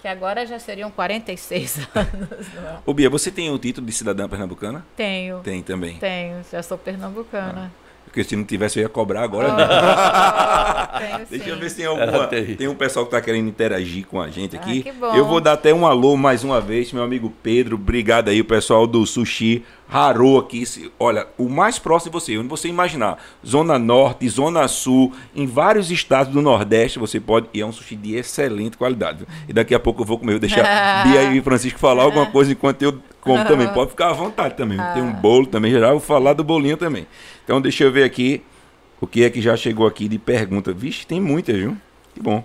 Que 0.01 0.07
agora 0.07 0.47
já 0.47 0.61
seriam 0.61 0.89
46 0.89 1.81
anos. 1.93 2.47
Ô 2.87 2.95
Bia, 2.95 3.11
você 3.11 3.33
tem 3.33 3.51
o 3.51 3.59
título 3.59 3.89
de 3.89 3.93
cidadã 3.93 4.29
pernambucana? 4.29 4.87
Tenho. 4.97 5.41
Tem 5.41 5.65
também. 5.65 5.99
Tenho, 5.99 6.45
já 6.49 6.63
sou 6.63 6.79
pernambucana. 6.79 7.73
Ah. 7.75 7.90
Porque 8.11 8.25
se 8.25 8.35
não 8.35 8.43
tivesse, 8.43 8.81
eu 8.81 8.83
ia 8.83 8.89
cobrar 8.89 9.23
agora. 9.23 9.51
Oh, 11.01 11.25
Deixa 11.31 11.49
eu 11.49 11.59
ver 11.59 11.71
se 11.71 11.77
tem 11.77 11.87
alguma. 11.87 12.27
Tem 12.27 12.69
um 12.69 12.75
pessoal 12.75 13.07
que 13.07 13.15
está 13.15 13.21
querendo 13.25 13.49
interagir 13.49 14.07
com 14.07 14.21
a 14.21 14.29
gente 14.29 14.57
ah, 14.57 14.61
aqui. 14.61 14.85
Ah, 15.03 15.17
eu 15.17 15.25
vou 15.25 15.41
dar 15.41 15.53
até 15.53 15.73
um 15.73 15.87
alô 15.87 16.17
mais 16.17 16.45
uma 16.45 16.61
vez, 16.61 16.93
meu 16.93 17.03
amigo 17.03 17.33
Pedro. 17.43 17.77
Obrigado 17.77 18.29
aí, 18.29 18.41
o 18.41 18.45
pessoal 18.45 18.87
do 18.87 19.07
Sushi 19.07 19.65
Harou 19.91 20.39
aqui. 20.39 20.65
Olha, 20.99 21.27
o 21.37 21.49
mais 21.49 21.79
próximo 21.79 22.13
de 22.13 22.21
você, 22.21 22.39
onde 22.39 22.49
você 22.49 22.69
imaginar. 22.69 23.19
Zona 23.47 23.79
Norte, 23.79 24.29
Zona 24.29 24.69
Sul, 24.69 25.13
em 25.35 25.47
vários 25.47 25.91
estados 25.91 26.33
do 26.33 26.41
Nordeste, 26.41 26.99
você 26.99 27.19
pode. 27.19 27.49
E 27.53 27.61
é 27.61 27.67
um 27.67 27.73
sushi 27.73 27.97
de 27.97 28.15
excelente 28.15 28.77
qualidade. 28.77 29.27
E 29.49 29.53
daqui 29.53 29.75
a 29.75 29.81
pouco 29.81 30.03
eu 30.03 30.07
vou 30.07 30.19
comer. 30.19 30.33
Vou 30.33 30.41
deixar 30.41 30.63
Bia 31.05 31.25
e 31.33 31.41
Francisco 31.41 31.79
falar 31.79 32.05
alguma 32.05 32.27
coisa 32.27 32.53
enquanto 32.53 32.83
eu 32.83 32.99
como 33.21 33.45
também. 33.45 33.69
Pode 33.69 33.91
ficar 33.91 34.11
à 34.11 34.13
vontade 34.13 34.55
também. 34.55 34.79
Tem 34.95 35.03
um 35.03 35.13
bolo 35.13 35.47
também, 35.47 35.73
já 35.73 35.91
vou 35.91 36.01
falar 36.01 36.33
do 36.33 36.45
bolinho 36.45 36.77
também. 36.77 37.07
Então 37.45 37.61
deixa 37.61 37.85
eu 37.85 37.93
ver 37.93 38.05
aqui 38.05 38.43
o 39.01 39.07
que 39.07 39.25
é 39.25 39.31
que 39.31 39.41
já 39.41 39.57
chegou 39.57 39.87
aqui 39.87 40.09
de 40.09 40.19
pergunta. 40.19 40.73
Vixe, 40.73 41.07
tem 41.07 41.21
muitas, 41.21 41.57
viu? 41.57 41.77
Que 42.15 42.21
bom. 42.21 42.45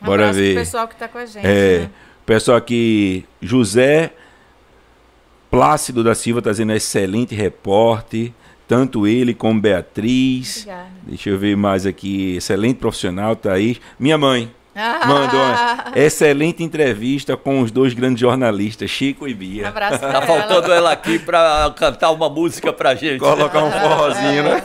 Um 0.00 0.06
Bora 0.06 0.32
ver. 0.32 0.52
O 0.52 0.60
pessoal 0.60 0.88
que 0.88 0.94
está 0.94 1.08
com 1.08 1.18
a 1.18 1.26
gente. 1.26 1.46
É, 1.46 1.80
né? 1.80 1.90
pessoal 2.26 2.56
aqui, 2.56 3.24
José 3.40 4.12
Plácido 5.52 6.02
da 6.02 6.14
Silva 6.14 6.38
está 6.38 6.50
dizendo 6.50 6.72
excelente 6.72 7.34
reporte. 7.34 8.34
Tanto 8.66 9.06
ele 9.06 9.34
como 9.34 9.60
Beatriz. 9.60 10.62
Obrigada. 10.62 10.88
Deixa 11.02 11.28
eu 11.28 11.38
ver 11.38 11.54
mais 11.58 11.84
aqui. 11.84 12.36
Excelente 12.36 12.78
profissional, 12.78 13.36
Thaís. 13.36 13.78
Minha 13.98 14.16
mãe. 14.16 14.50
Ah. 14.74 15.06
Mandou 15.06 15.38
uma 15.38 15.92
excelente 15.94 16.62
entrevista 16.62 17.36
com 17.36 17.60
os 17.60 17.70
dois 17.70 17.92
grandes 17.92 18.18
jornalistas, 18.18 18.88
Chico 18.88 19.28
e 19.28 19.34
Bia. 19.34 19.68
Abraço 19.68 19.98
tá 19.98 20.22
faltando 20.22 20.72
ela 20.72 20.90
aqui 20.90 21.18
para 21.18 21.70
cantar 21.76 22.12
uma 22.12 22.30
música 22.30 22.72
pra 22.72 22.94
gente. 22.94 23.18
Colocar 23.18 23.62
um 23.62 23.70
forrozinho, 23.70 24.42
né? 24.44 24.64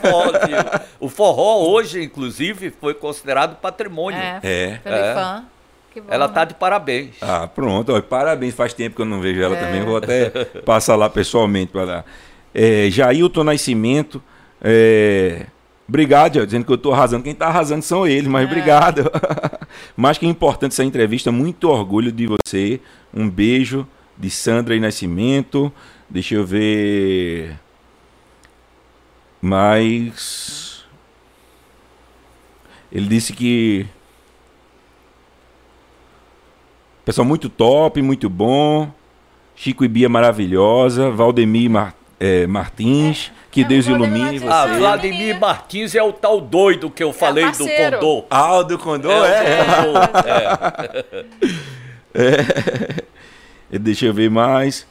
O 0.98 1.10
forró 1.10 1.68
hoje, 1.68 2.02
inclusive, 2.02 2.70
foi 2.80 2.94
considerado 2.94 3.56
patrimônio. 3.56 4.18
É. 4.18 4.40
é. 4.42 4.80
Pelo 4.82 4.96
é. 4.96 5.42
Fã. 6.00 6.06
Bom, 6.06 6.14
ela 6.14 6.28
tá 6.28 6.44
de 6.44 6.54
parabéns. 6.54 7.16
Ah, 7.20 7.46
pronto. 7.46 7.92
Ó, 7.92 8.00
parabéns. 8.00 8.54
Faz 8.54 8.72
tempo 8.72 8.96
que 8.96 9.02
eu 9.02 9.06
não 9.06 9.20
vejo 9.20 9.40
ela 9.40 9.56
é. 9.56 9.60
também. 9.60 9.84
Vou 9.84 9.96
até 9.98 10.30
passar 10.64 10.96
lá 10.96 11.08
pessoalmente 11.08 11.72
para 11.72 11.84
dar. 11.84 12.04
É, 12.54 12.88
Jailton 12.90 13.44
Nascimento. 13.44 14.22
É, 14.62 15.46
Obrigado, 15.88 16.44
dizendo 16.44 16.66
que 16.66 16.72
eu 16.72 16.76
estou 16.76 16.92
arrasando. 16.92 17.22
Quem 17.22 17.32
está 17.32 17.46
arrasando 17.46 17.80
são 17.80 18.06
eles, 18.06 18.28
mas 18.28 18.42
é. 18.42 18.44
obrigado. 18.44 19.10
mas 19.96 20.18
que 20.18 20.26
é 20.26 20.28
importante 20.28 20.72
essa 20.72 20.84
entrevista. 20.84 21.32
Muito 21.32 21.66
orgulho 21.66 22.12
de 22.12 22.26
você. 22.26 22.78
Um 23.12 23.28
beijo 23.28 23.88
de 24.16 24.28
Sandra 24.28 24.76
e 24.76 24.80
Nascimento. 24.80 25.72
Deixa 26.08 26.34
eu 26.34 26.44
ver. 26.44 27.58
Mas. 29.40 30.84
Ele 32.92 33.06
disse 33.06 33.32
que. 33.32 33.86
Pessoal 37.08 37.24
muito 37.24 37.48
top, 37.48 38.02
muito 38.02 38.28
bom. 38.28 38.92
Chico 39.56 39.82
e 39.82 39.88
Bia 39.88 40.10
maravilhosa. 40.10 41.10
Valdemir 41.10 41.70
Mar 41.70 41.94
é, 42.20 42.46
Martins. 42.46 43.32
Que 43.50 43.64
Deus 43.64 43.86
ilumine 43.86 44.38
você. 44.38 44.52
Ah, 44.52 44.66
Vladimir 44.66 45.40
Martins 45.40 45.94
é 45.94 46.02
o 46.02 46.12
tal 46.12 46.38
doido 46.38 46.90
que 46.90 47.02
eu 47.02 47.10
falei 47.10 47.44
é 47.44 47.50
do 47.50 47.66
Condor. 47.66 48.26
Ah, 48.28 48.58
o 48.58 48.62
do 48.62 48.78
Condor? 48.78 49.24
É. 49.24 49.44
é. 50.26 51.24
é. 52.12 53.04
é. 53.72 53.78
Deixa 53.78 54.04
eu 54.04 54.12
ver 54.12 54.28
mais. 54.30 54.86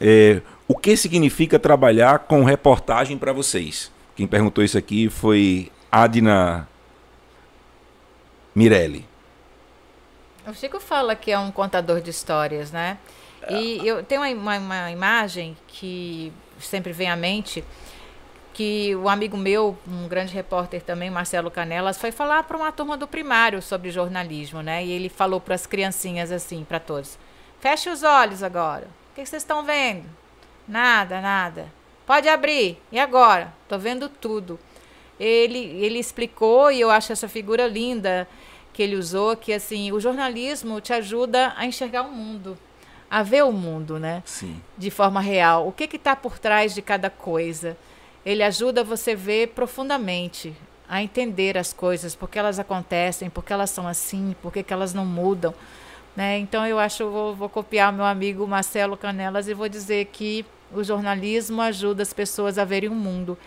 É, 0.00 0.42
o 0.66 0.76
que 0.76 0.96
significa 0.96 1.60
trabalhar 1.60 2.18
com 2.18 2.42
reportagem 2.42 3.16
para 3.16 3.32
vocês? 3.32 3.88
Quem 4.16 4.26
perguntou 4.26 4.64
isso 4.64 4.76
aqui 4.76 5.08
foi 5.08 5.70
Adna 5.92 6.66
Mirelli. 8.52 9.04
O 10.46 10.54
Chico 10.54 10.78
fala 10.78 11.16
que 11.16 11.32
é 11.32 11.38
um 11.38 11.50
contador 11.50 12.00
de 12.00 12.10
histórias, 12.10 12.70
né? 12.70 12.98
E 13.50 13.86
eu 13.86 14.02
tenho 14.02 14.22
uma, 14.22 14.58
uma 14.58 14.90
imagem 14.90 15.56
que 15.68 16.32
sempre 16.58 16.92
vem 16.92 17.08
à 17.08 17.16
mente 17.16 17.64
que 18.52 18.96
o 18.96 19.06
amigo 19.06 19.36
meu, 19.36 19.76
um 19.86 20.08
grande 20.08 20.32
repórter 20.32 20.80
também, 20.80 21.10
Marcelo 21.10 21.50
Canelas, 21.50 21.98
foi 21.98 22.10
falar 22.10 22.42
para 22.44 22.56
uma 22.56 22.72
turma 22.72 22.96
do 22.96 23.06
primário 23.06 23.60
sobre 23.60 23.90
jornalismo, 23.90 24.62
né? 24.62 24.82
E 24.82 24.90
ele 24.90 25.10
falou 25.10 25.40
para 25.40 25.54
as 25.54 25.66
criancinhas 25.66 26.32
assim, 26.32 26.64
para 26.64 26.80
todos: 26.80 27.18
feche 27.60 27.90
os 27.90 28.02
olhos 28.02 28.42
agora. 28.42 28.86
O 29.12 29.14
que 29.14 29.26
vocês 29.26 29.42
estão 29.42 29.62
vendo? 29.62 30.06
Nada, 30.66 31.20
nada. 31.20 31.66
Pode 32.06 32.28
abrir. 32.28 32.80
E 32.90 32.98
agora? 32.98 33.52
Tô 33.68 33.78
vendo 33.78 34.08
tudo. 34.08 34.58
Ele, 35.20 35.58
ele 35.58 35.98
explicou 35.98 36.70
e 36.70 36.80
eu 36.80 36.90
acho 36.90 37.12
essa 37.12 37.28
figura 37.28 37.66
linda 37.66 38.26
que 38.76 38.82
ele 38.82 38.94
usou, 38.94 39.34
que 39.34 39.54
assim, 39.54 39.90
o 39.90 39.98
jornalismo 39.98 40.82
te 40.82 40.92
ajuda 40.92 41.54
a 41.56 41.64
enxergar 41.64 42.02
o 42.02 42.12
mundo 42.12 42.58
a 43.10 43.22
ver 43.22 43.44
o 43.44 43.52
mundo, 43.52 43.98
né? 43.98 44.22
Sim. 44.26 44.60
De 44.76 44.90
forma 44.90 45.20
real. 45.20 45.66
O 45.66 45.72
que 45.72 45.84
está 45.84 46.16
por 46.16 46.38
trás 46.38 46.74
de 46.74 46.82
cada 46.82 47.08
coisa? 47.08 47.76
Ele 48.24 48.42
ajuda 48.42 48.82
você 48.82 49.12
a 49.12 49.16
ver 49.16 49.48
profundamente, 49.48 50.54
a 50.88 51.02
entender 51.02 51.56
as 51.56 51.72
coisas, 51.72 52.14
porque 52.14 52.38
elas 52.38 52.58
acontecem, 52.58 53.30
porque 53.30 53.52
elas 53.52 53.70
são 53.70 53.86
assim, 53.86 54.34
porque 54.42 54.62
que 54.62 54.72
elas 54.72 54.92
não 54.92 55.06
mudam. 55.06 55.54
Né? 56.16 56.38
Então 56.38 56.66
eu 56.66 56.78
acho, 56.78 57.08
vou, 57.08 57.34
vou 57.34 57.48
copiar 57.48 57.92
meu 57.92 58.04
amigo 58.04 58.46
Marcelo 58.46 58.96
Canelas 58.96 59.48
e 59.48 59.54
vou 59.54 59.68
dizer 59.68 60.06
que 60.06 60.44
o 60.72 60.82
jornalismo 60.82 61.62
ajuda 61.62 62.02
as 62.02 62.12
pessoas 62.12 62.58
a 62.58 62.64
verem 62.64 62.90
o 62.90 62.94
mundo. 62.94 63.38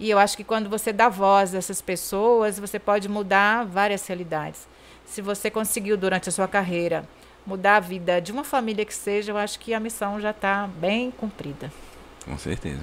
E 0.00 0.10
eu 0.10 0.18
acho 0.18 0.36
que 0.36 0.42
quando 0.42 0.68
você 0.68 0.92
dá 0.92 1.08
voz 1.08 1.54
a 1.54 1.58
essas 1.58 1.80
pessoas, 1.80 2.58
você 2.58 2.80
pode 2.80 3.08
mudar 3.08 3.64
várias 3.64 4.04
realidades. 4.06 4.66
Se 5.14 5.22
você 5.22 5.48
conseguiu 5.48 5.96
durante 5.96 6.28
a 6.28 6.32
sua 6.32 6.48
carreira 6.48 7.08
mudar 7.46 7.76
a 7.76 7.80
vida 7.80 8.20
de 8.20 8.32
uma 8.32 8.42
família 8.42 8.84
que 8.84 8.92
seja, 8.92 9.30
eu 9.30 9.38
acho 9.38 9.60
que 9.60 9.72
a 9.72 9.78
missão 9.78 10.20
já 10.20 10.32
está 10.32 10.66
bem 10.66 11.12
cumprida. 11.12 11.72
Com 12.24 12.36
certeza. 12.36 12.80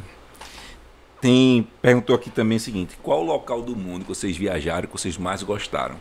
Tem 1.20 1.68
perguntou 1.82 2.16
aqui 2.16 2.30
também 2.30 2.56
o 2.56 2.62
seguinte: 2.62 2.98
qual 3.04 3.20
o 3.20 3.26
local 3.26 3.62
do 3.62 3.76
mundo 3.76 4.04
que 4.04 4.08
vocês 4.08 4.38
viajaram 4.38 4.88
que 4.88 4.94
vocês 4.94 5.18
mais 5.18 5.44
gostaram? 5.44 5.98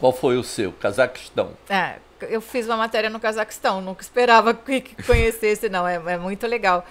Qual 0.00 0.14
foi 0.14 0.38
o 0.38 0.42
seu? 0.42 0.72
Cazaquistão. 0.72 1.52
É, 1.68 1.96
eu 2.22 2.40
fiz 2.40 2.64
uma 2.64 2.78
matéria 2.78 3.10
no 3.10 3.20
Cazaquistão, 3.20 3.82
nunca 3.82 4.00
esperava 4.00 4.54
que 4.54 4.80
conhecesse, 5.04 5.68
não. 5.68 5.86
É, 5.86 5.96
é 5.96 6.16
muito 6.16 6.46
legal. 6.46 6.86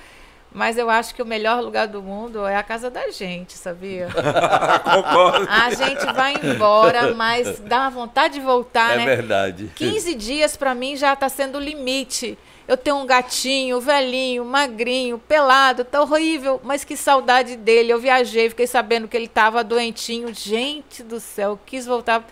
Mas 0.58 0.76
eu 0.76 0.90
acho 0.90 1.14
que 1.14 1.22
o 1.22 1.26
melhor 1.26 1.62
lugar 1.62 1.88
do 1.88 2.02
mundo 2.02 2.48
é 2.48 2.56
a 2.56 2.64
casa 2.64 2.90
da 2.90 3.12
gente, 3.12 3.54
sabia? 3.54 4.08
Concordo. 4.84 5.48
A 5.48 5.70
gente 5.70 6.04
vai 6.14 6.34
embora, 6.34 7.14
mas 7.14 7.60
dá 7.60 7.82
uma 7.82 7.92
vontade 7.92 8.34
de 8.34 8.40
voltar, 8.40 8.94
é 8.94 8.98
né? 8.98 9.04
É 9.04 9.06
verdade. 9.06 9.72
15 9.76 10.16
dias 10.16 10.58
para 10.58 10.74
mim 10.74 10.96
já 10.96 11.14
está 11.14 11.30
sendo 11.30 11.60
o 11.60 11.62
limite. 11.62 12.36
Eu 12.68 12.76
tenho 12.76 12.98
um 12.98 13.06
gatinho, 13.06 13.80
velhinho, 13.80 14.44
magrinho, 14.44 15.20
pelado, 15.20 15.86
tá 15.86 16.02
horrível, 16.02 16.60
mas 16.64 16.84
que 16.84 16.98
saudade 16.98 17.56
dele. 17.56 17.94
Eu 17.94 18.00
viajei, 18.00 18.50
fiquei 18.50 18.66
sabendo 18.66 19.08
que 19.08 19.16
ele 19.16 19.26
estava 19.26 19.64
doentinho. 19.64 20.34
Gente 20.34 21.04
do 21.04 21.20
céu, 21.20 21.60
quis 21.68 21.86
voltar. 21.86 22.26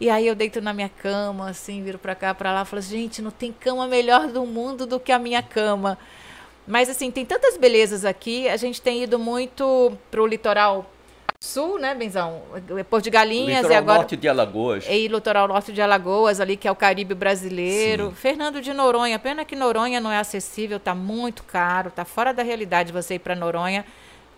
E 0.00 0.10
aí 0.10 0.26
eu 0.26 0.34
deito 0.34 0.60
na 0.60 0.72
minha 0.72 0.88
cama, 0.88 1.50
assim, 1.50 1.80
viro 1.84 1.98
para 1.98 2.16
cá, 2.16 2.34
para 2.34 2.52
lá, 2.52 2.64
falo: 2.64 2.82
"Gente, 2.82 3.22
não 3.22 3.30
tem 3.30 3.52
cama 3.52 3.86
melhor 3.86 4.26
do 4.26 4.44
mundo 4.44 4.84
do 4.84 4.98
que 4.98 5.12
a 5.12 5.18
minha 5.18 5.42
cama". 5.42 5.96
Mas 6.68 6.90
assim, 6.90 7.10
tem 7.10 7.24
tantas 7.24 7.56
belezas 7.56 8.04
aqui. 8.04 8.46
A 8.46 8.56
gente 8.58 8.80
tem 8.80 9.02
ido 9.02 9.18
muito 9.18 9.92
pro 10.10 10.26
litoral 10.26 10.84
sul, 11.40 11.78
né, 11.78 11.94
Benzão? 11.94 12.42
Porto 12.90 13.04
de 13.04 13.10
Galinhas 13.10 13.62
litoral 13.62 13.72
e 13.72 13.76
agora 13.76 13.98
norte 14.00 14.16
de 14.16 14.28
Alagoas. 14.28 14.84
E 14.86 15.08
litoral 15.08 15.48
norte 15.48 15.72
de 15.72 15.80
Alagoas, 15.80 16.40
ali 16.40 16.58
que 16.58 16.68
é 16.68 16.70
o 16.70 16.76
Caribe 16.76 17.14
brasileiro. 17.14 18.08
Sim. 18.08 18.14
Fernando 18.14 18.60
de 18.60 18.74
Noronha, 18.74 19.18
pena 19.18 19.46
que 19.46 19.56
Noronha 19.56 19.98
não 19.98 20.12
é 20.12 20.18
acessível, 20.18 20.78
tá 20.78 20.94
muito 20.94 21.42
caro, 21.42 21.90
tá 21.90 22.04
fora 22.04 22.34
da 22.34 22.42
realidade 22.42 22.92
você 22.92 23.14
ir 23.14 23.20
para 23.20 23.34
Noronha. 23.34 23.84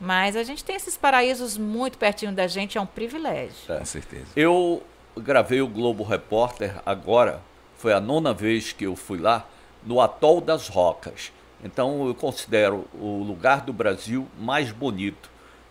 Mas 0.01 0.37
a 0.37 0.45
gente 0.45 0.63
tem 0.65 0.77
esses 0.77 0.97
paraísos 0.97 1.59
muito 1.59 1.99
pertinho 1.99 2.33
da 2.33 2.47
gente, 2.47 2.79
é 2.79 2.81
um 2.81 2.87
privilégio. 2.87 3.57
É. 3.69 3.79
Com 3.79 3.85
certeza. 3.85 4.27
Eu 4.37 4.83
gravei 5.17 5.61
o 5.61 5.67
Globo 5.67 6.05
Repórter 6.05 6.77
agora, 6.87 7.43
foi 7.77 7.93
a 7.93 8.01
nona 8.01 8.33
vez 8.33 8.73
que 8.73 8.85
eu 8.85 8.95
fui 8.95 9.19
lá, 9.19 9.47
no 9.85 10.01
Atol 10.01 10.41
das 10.41 10.69
Rocas. 10.69 11.33
Então 11.65 12.07
eu 12.07 12.15
considero 12.15 12.87
o 12.95 13.23
lugar 13.23 13.63
do 13.63 13.73
Brasil 13.73 14.27
mais 14.39 14.71
bonito. 14.73 15.31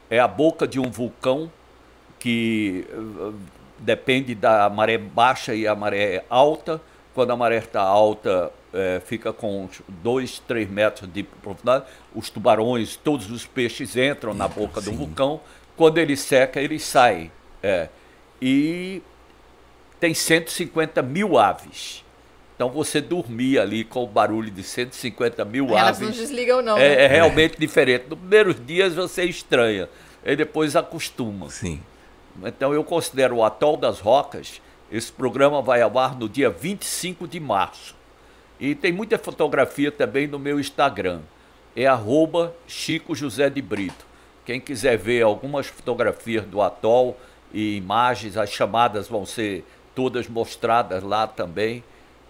É 0.09 0.19
a 0.19 0.27
boca 0.27 0.67
de 0.67 0.79
um 0.79 0.89
vulcão 0.89 1.51
que 2.19 2.85
uh, 2.91 3.33
depende 3.79 4.35
da 4.35 4.69
maré 4.69 4.97
baixa 4.97 5.55
e 5.55 5.67
a 5.67 5.75
maré 5.75 6.23
alta. 6.29 6.81
Quando 7.13 7.31
a 7.31 7.35
maré 7.35 7.57
está 7.57 7.81
alta, 7.81 8.51
é, 8.73 9.01
fica 9.03 9.33
com 9.33 9.67
2, 9.87 10.39
3 10.39 10.69
metros 10.69 11.11
de 11.11 11.23
profundidade. 11.23 11.85
Os 12.13 12.29
tubarões, 12.29 12.95
todos 12.95 13.31
os 13.31 13.45
peixes 13.45 13.95
entram 13.97 14.33
na 14.33 14.47
boca 14.47 14.79
do 14.79 14.91
vulcão. 14.91 15.41
Quando 15.75 15.97
ele 15.97 16.15
seca, 16.15 16.61
eles 16.61 16.83
saem. 16.83 17.31
É. 17.63 17.89
E 18.41 19.01
tem 19.99 20.13
150 20.13 21.01
mil 21.01 21.37
aves. 21.37 22.05
Então 22.59 22.69
você 22.69 22.99
dormir 22.99 23.57
ali 23.57 23.85
com 23.85 24.03
o 24.03 24.05
barulho 24.05 24.51
de 24.51 24.63
150 24.63 25.45
mil 25.45 25.69
Elas 25.69 25.81
aves. 25.81 26.01
não 26.01 26.11
desligam, 26.11 26.61
não. 26.61 26.77
É, 26.77 26.89
né? 26.89 27.03
é 27.05 27.07
realmente 27.07 27.57
diferente. 27.57 28.07
Nos 28.09 28.19
primeiros 28.19 28.57
dias 28.65 28.93
você 28.93 29.23
estranha, 29.23 29.87
e 30.25 30.35
depois 30.35 30.75
acostuma. 30.75 31.49
Sim. 31.49 31.81
Então 32.43 32.73
eu 32.73 32.83
considero 32.83 33.37
o 33.37 33.45
Atol 33.45 33.77
das 33.77 34.01
Rocas, 34.01 34.61
esse 34.91 35.09
programa 35.09 35.61
vai 35.61 35.81
ao 35.81 35.97
ar 35.97 36.19
no 36.19 36.27
dia 36.27 36.49
25 36.49 37.29
de 37.29 37.39
março. 37.39 37.95
E 38.59 38.75
tem 38.75 38.91
muita 38.91 39.17
fotografia 39.17 39.89
também 39.89 40.27
no 40.27 40.37
meu 40.37 40.59
Instagram. 40.59 41.21
É 41.73 41.85
arroba 41.85 42.53
Chico 42.67 43.15
José 43.15 43.49
de 43.49 43.61
Brito. 43.61 44.05
Quem 44.45 44.59
quiser 44.59 44.97
ver 44.97 45.21
algumas 45.21 45.67
fotografias 45.67 46.43
do 46.43 46.61
atol 46.61 47.17
e 47.53 47.77
imagens, 47.77 48.35
as 48.35 48.49
chamadas 48.49 49.07
vão 49.07 49.25
ser 49.25 49.63
todas 49.95 50.27
mostradas 50.27 51.01
lá 51.01 51.25
também. 51.25 51.85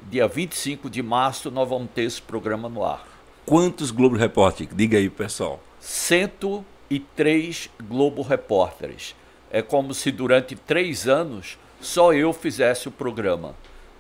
Dia 0.08 0.28
25 0.28 0.90
de 0.90 1.04
março 1.04 1.52
nós 1.52 1.68
vamos 1.68 1.90
ter 1.94 2.04
esse 2.04 2.22
programa 2.22 2.70
no 2.70 2.84
ar. 2.84 3.08
Quantos 3.46 3.92
Globo 3.92 4.16
Repórter? 4.16 4.68
Diga 4.74 4.98
aí, 4.98 5.10
pessoal. 5.10 5.60
103 5.80 7.70
Globo 7.84 8.22
Repórteres. 8.22 9.16
É 9.52 9.62
como 9.62 9.94
se 9.94 10.12
durante 10.12 10.56
três 10.56 11.08
anos 11.08 11.58
só 11.82 12.14
eu 12.14 12.32
fizesse 12.34 12.88
o 12.88 12.92
programa. 12.92 13.56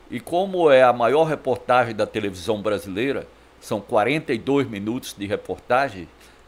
E 0.09 0.19
como 0.19 0.71
é 0.71 0.83
a 0.83 0.93
maior 0.93 1.25
reportagem 1.25 1.95
da 1.95 2.05
televisão 2.05 2.61
brasileira, 2.61 3.27
são 3.61 3.79
42 3.79 4.67
minutos 4.67 5.15
de 5.17 5.25
reportagem, 5.27 6.07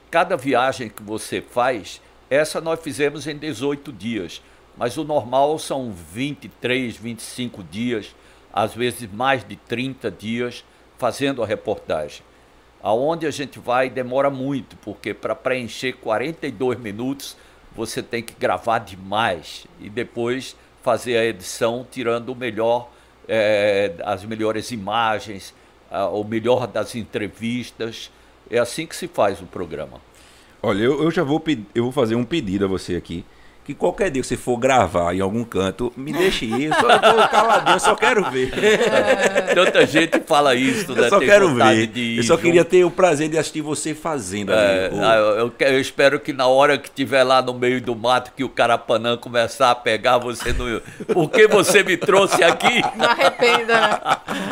cada 0.09 0.35
viagem 0.35 0.89
que 0.89 1.03
você 1.03 1.41
faz, 1.41 2.01
essa 2.29 2.61
nós 2.61 2.79
fizemos 2.79 3.27
em 3.27 3.37
18 3.37 3.91
dias, 3.91 4.41
mas 4.77 4.97
o 4.97 5.03
normal 5.03 5.59
são 5.59 5.91
23, 5.91 6.95
25 6.95 7.63
dias, 7.63 8.15
às 8.53 8.73
vezes 8.73 9.09
mais 9.11 9.43
de 9.43 9.55
30 9.55 10.09
dias 10.11 10.63
fazendo 10.97 11.41
a 11.43 11.45
reportagem. 11.45 12.21
Aonde 12.83 13.27
a 13.27 13.31
gente 13.31 13.59
vai 13.59 13.89
demora 13.89 14.29
muito, 14.29 14.75
porque 14.77 15.13
para 15.13 15.35
preencher 15.35 15.93
42 15.93 16.79
minutos 16.79 17.37
você 17.75 18.01
tem 18.01 18.21
que 18.21 18.33
gravar 18.37 18.79
demais 18.79 19.65
e 19.79 19.89
depois 19.89 20.55
fazer 20.81 21.17
a 21.17 21.25
edição 21.25 21.85
tirando 21.89 22.29
o 22.29 22.35
melhor, 22.35 22.89
é, 23.27 23.93
as 24.03 24.25
melhores 24.25 24.71
imagens, 24.71 25.53
a, 25.89 26.07
o 26.07 26.23
melhor 26.23 26.67
das 26.67 26.95
entrevistas. 26.95 28.11
É 28.49 28.57
assim 28.57 28.85
que 28.85 28.95
se 28.95 29.07
faz 29.07 29.39
o 29.41 29.45
programa. 29.45 30.01
Olha, 30.61 30.83
eu, 30.83 31.03
eu 31.03 31.11
já 31.11 31.23
vou, 31.23 31.41
eu 31.73 31.83
vou 31.83 31.91
fazer 31.91 32.15
um 32.15 32.25
pedido 32.25 32.65
a 32.65 32.67
você 32.67 32.95
aqui. 32.95 33.23
Que 33.71 33.75
qualquer 33.75 34.09
dia 34.11 34.21
que 34.21 34.27
você 34.27 34.35
for 34.35 34.57
gravar 34.57 35.15
em 35.15 35.21
algum 35.21 35.45
canto, 35.45 35.93
me 35.95 36.11
deixe 36.11 36.45
isso. 36.45 36.77
Eu 36.77 36.99
tô 36.99 37.27
caladinho, 37.29 37.75
eu 37.75 37.79
só 37.79 37.95
quero 37.95 38.29
ver. 38.29 38.51
É. 38.53 39.53
Tanta 39.55 39.85
gente 39.85 40.19
fala 40.25 40.53
isso, 40.55 40.93
né? 40.93 41.05
Eu 41.05 41.09
só 41.09 41.19
Tem 41.19 41.27
quero 41.29 41.55
ver. 41.55 41.89
Eu 42.17 42.23
só 42.23 42.35
queria 42.35 42.65
ter 42.65 42.83
o 42.83 42.91
prazer 42.91 43.29
de 43.29 43.37
assistir 43.37 43.61
você 43.61 43.95
fazendo 43.95 44.51
É, 44.51 44.87
ali. 44.87 44.99
ah, 44.99 45.15
eu, 45.15 45.53
eu 45.57 45.79
espero 45.79 46.19
que 46.19 46.33
na 46.33 46.47
hora 46.47 46.77
que 46.77 46.91
tiver 46.91 47.23
lá 47.23 47.41
no 47.41 47.53
meio 47.53 47.79
do 47.79 47.95
mato, 47.95 48.33
que 48.35 48.43
o 48.43 48.49
carapanã 48.49 49.15
começar 49.15 49.71
a 49.71 49.75
pegar 49.75 50.17
você 50.17 50.51
no. 50.51 50.81
Por 51.05 51.29
que 51.29 51.47
você 51.47 51.81
me 51.81 51.95
trouxe 51.95 52.43
aqui? 52.43 52.81
Não 52.97 53.05
arrependa, 53.05 53.73
né? 53.79 53.99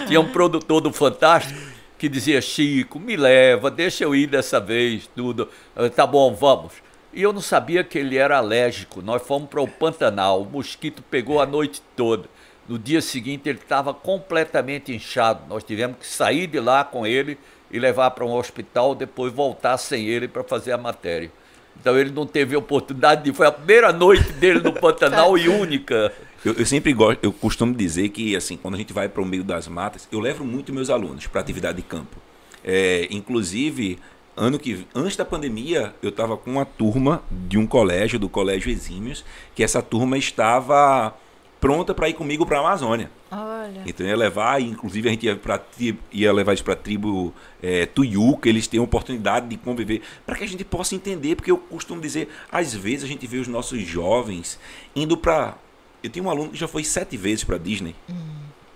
Tinha 0.08 0.22
um 0.22 0.30
produtor 0.32 0.80
do 0.80 0.94
Fantástico 0.94 1.60
que 1.98 2.08
dizia: 2.08 2.40
Chico, 2.40 2.98
me 3.02 3.18
leva, 3.18 3.70
deixa 3.70 4.06
eu 4.06 4.16
ir 4.16 4.28
dessa 4.28 4.62
vez, 4.62 5.10
tudo. 5.14 5.50
Eu, 5.76 5.90
tá 5.90 6.08
bom, 6.08 6.34
vamos. 6.34 6.72
E 7.12 7.22
eu 7.22 7.34
não 7.34 7.42
sabia 7.42 7.84
que 7.84 7.98
ele 7.98 8.18
era 8.18 8.38
alérgico. 8.38 9.02
Nós 9.02 9.22
fomos 9.22 9.50
para 9.50 9.62
o 9.62 9.68
Pantanal, 9.68 10.42
o 10.42 10.46
mosquito 10.46 11.02
pegou 11.10 11.42
a 11.42 11.46
noite 11.46 11.82
toda. 11.96 12.30
No 12.68 12.78
dia 12.78 13.02
seguinte 13.02 13.50
ele 13.50 13.58
estava 13.58 13.94
completamente 13.94 14.94
inchado. 14.94 15.42
Nós 15.50 15.64
tivemos 15.64 15.98
que 15.98 16.06
sair 16.06 16.46
de 16.46 16.60
lá 16.60 16.84
com 16.84 17.06
ele 17.06 17.38
e 17.72 17.80
levar 17.80 18.12
para 18.12 18.26
um 18.26 18.34
hospital, 18.34 18.94
depois 18.94 19.34
voltar 19.34 19.78
sem 19.78 20.08
ele 20.08 20.28
para 20.28 20.44
fazer 20.44 20.72
a 20.72 20.78
matéria. 20.78 21.32
Então 21.80 21.98
ele 21.98 22.12
não 22.12 22.28
teve 22.28 22.56
oportunidade 22.56 23.24
de. 23.24 23.34
Foi 23.34 23.48
a 23.48 23.52
primeira 23.52 23.92
noite 23.92 24.32
dele 24.34 24.60
no 24.60 24.74
Pantanal 24.74 25.38
e 25.38 25.48
única. 25.50 26.14
Eu, 26.44 26.54
eu 26.54 26.66
sempre 26.66 26.94
gosto, 26.94 27.24
eu 27.24 27.32
costumo 27.32 27.74
dizer 27.74 28.10
que 28.10 28.36
assim, 28.36 28.56
quando 28.58 28.76
a 28.76 28.78
gente 28.78 28.94
vai 28.94 29.10
para 29.10 29.22
o 29.22 29.26
meio 29.26 29.44
das 29.44 29.68
matas, 29.68 30.08
eu 30.12 30.20
levo 30.20 30.46
muito 30.46 30.74
meus 30.74 30.90
alunos 30.90 31.26
para 31.28 31.42
atividade 31.42 31.78
de 31.78 31.84
campo. 31.84 32.18
É, 32.64 33.08
inclusive, 33.10 33.98
ano 34.40 34.58
que 34.58 34.88
antes 34.96 35.16
da 35.18 35.26
pandemia, 35.26 35.94
eu 36.02 36.10
estava 36.10 36.38
com 36.38 36.50
uma 36.50 36.66
turma 36.66 37.22
de 37.30 37.58
um 37.58 37.68
colégio, 37.68 38.18
do 38.18 38.30
Colégio 38.30 38.72
Exímios, 38.72 39.24
que 39.54 39.64
essa 39.64 39.82
turma 39.82 40.18
estava 40.18 41.14
pronta 41.60 41.94
para 41.94 42.08
ir 42.08 42.14
comigo 42.14 42.46
para 42.46 42.58
a 42.58 42.62
Amazônia. 42.62 43.12
Olha. 43.30 43.84
Então 43.86 44.06
eu 44.06 44.12
ia 44.12 44.18
levar, 44.18 44.62
inclusive 44.62 45.10
a 45.10 45.12
gente 45.12 45.26
ia, 45.26 45.36
pra, 45.36 45.58
tri- 45.58 46.00
ia 46.12 46.32
levar 46.32 46.54
isso 46.54 46.64
para 46.64 46.74
a 46.74 46.78
tribo 46.78 47.34
é, 47.62 47.86
Tuiú, 47.86 48.38
que 48.38 48.48
eles 48.48 48.66
têm 48.66 48.80
a 48.80 48.84
oportunidade 48.84 49.48
de 49.50 49.58
conviver, 49.58 50.02
para 50.26 50.38
que 50.38 50.44
a 50.46 50.48
gente 50.48 50.64
possa 50.64 50.96
entender, 50.96 51.36
porque 51.36 51.52
eu 51.52 51.58
costumo 51.58 52.00
dizer, 52.02 52.30
às 52.50 52.74
vezes 52.74 53.04
a 53.04 53.08
gente 53.08 53.28
vê 53.28 53.38
os 53.38 53.48
nossos 53.48 53.82
jovens 53.82 54.58
indo 54.96 55.18
para. 55.18 55.56
Eu 56.02 56.10
tenho 56.10 56.26
um 56.26 56.30
aluno 56.30 56.50
que 56.52 56.58
já 56.58 56.68
foi 56.68 56.84
sete 56.86 57.18
vezes 57.18 57.44
para 57.44 57.58
Disney 57.58 57.94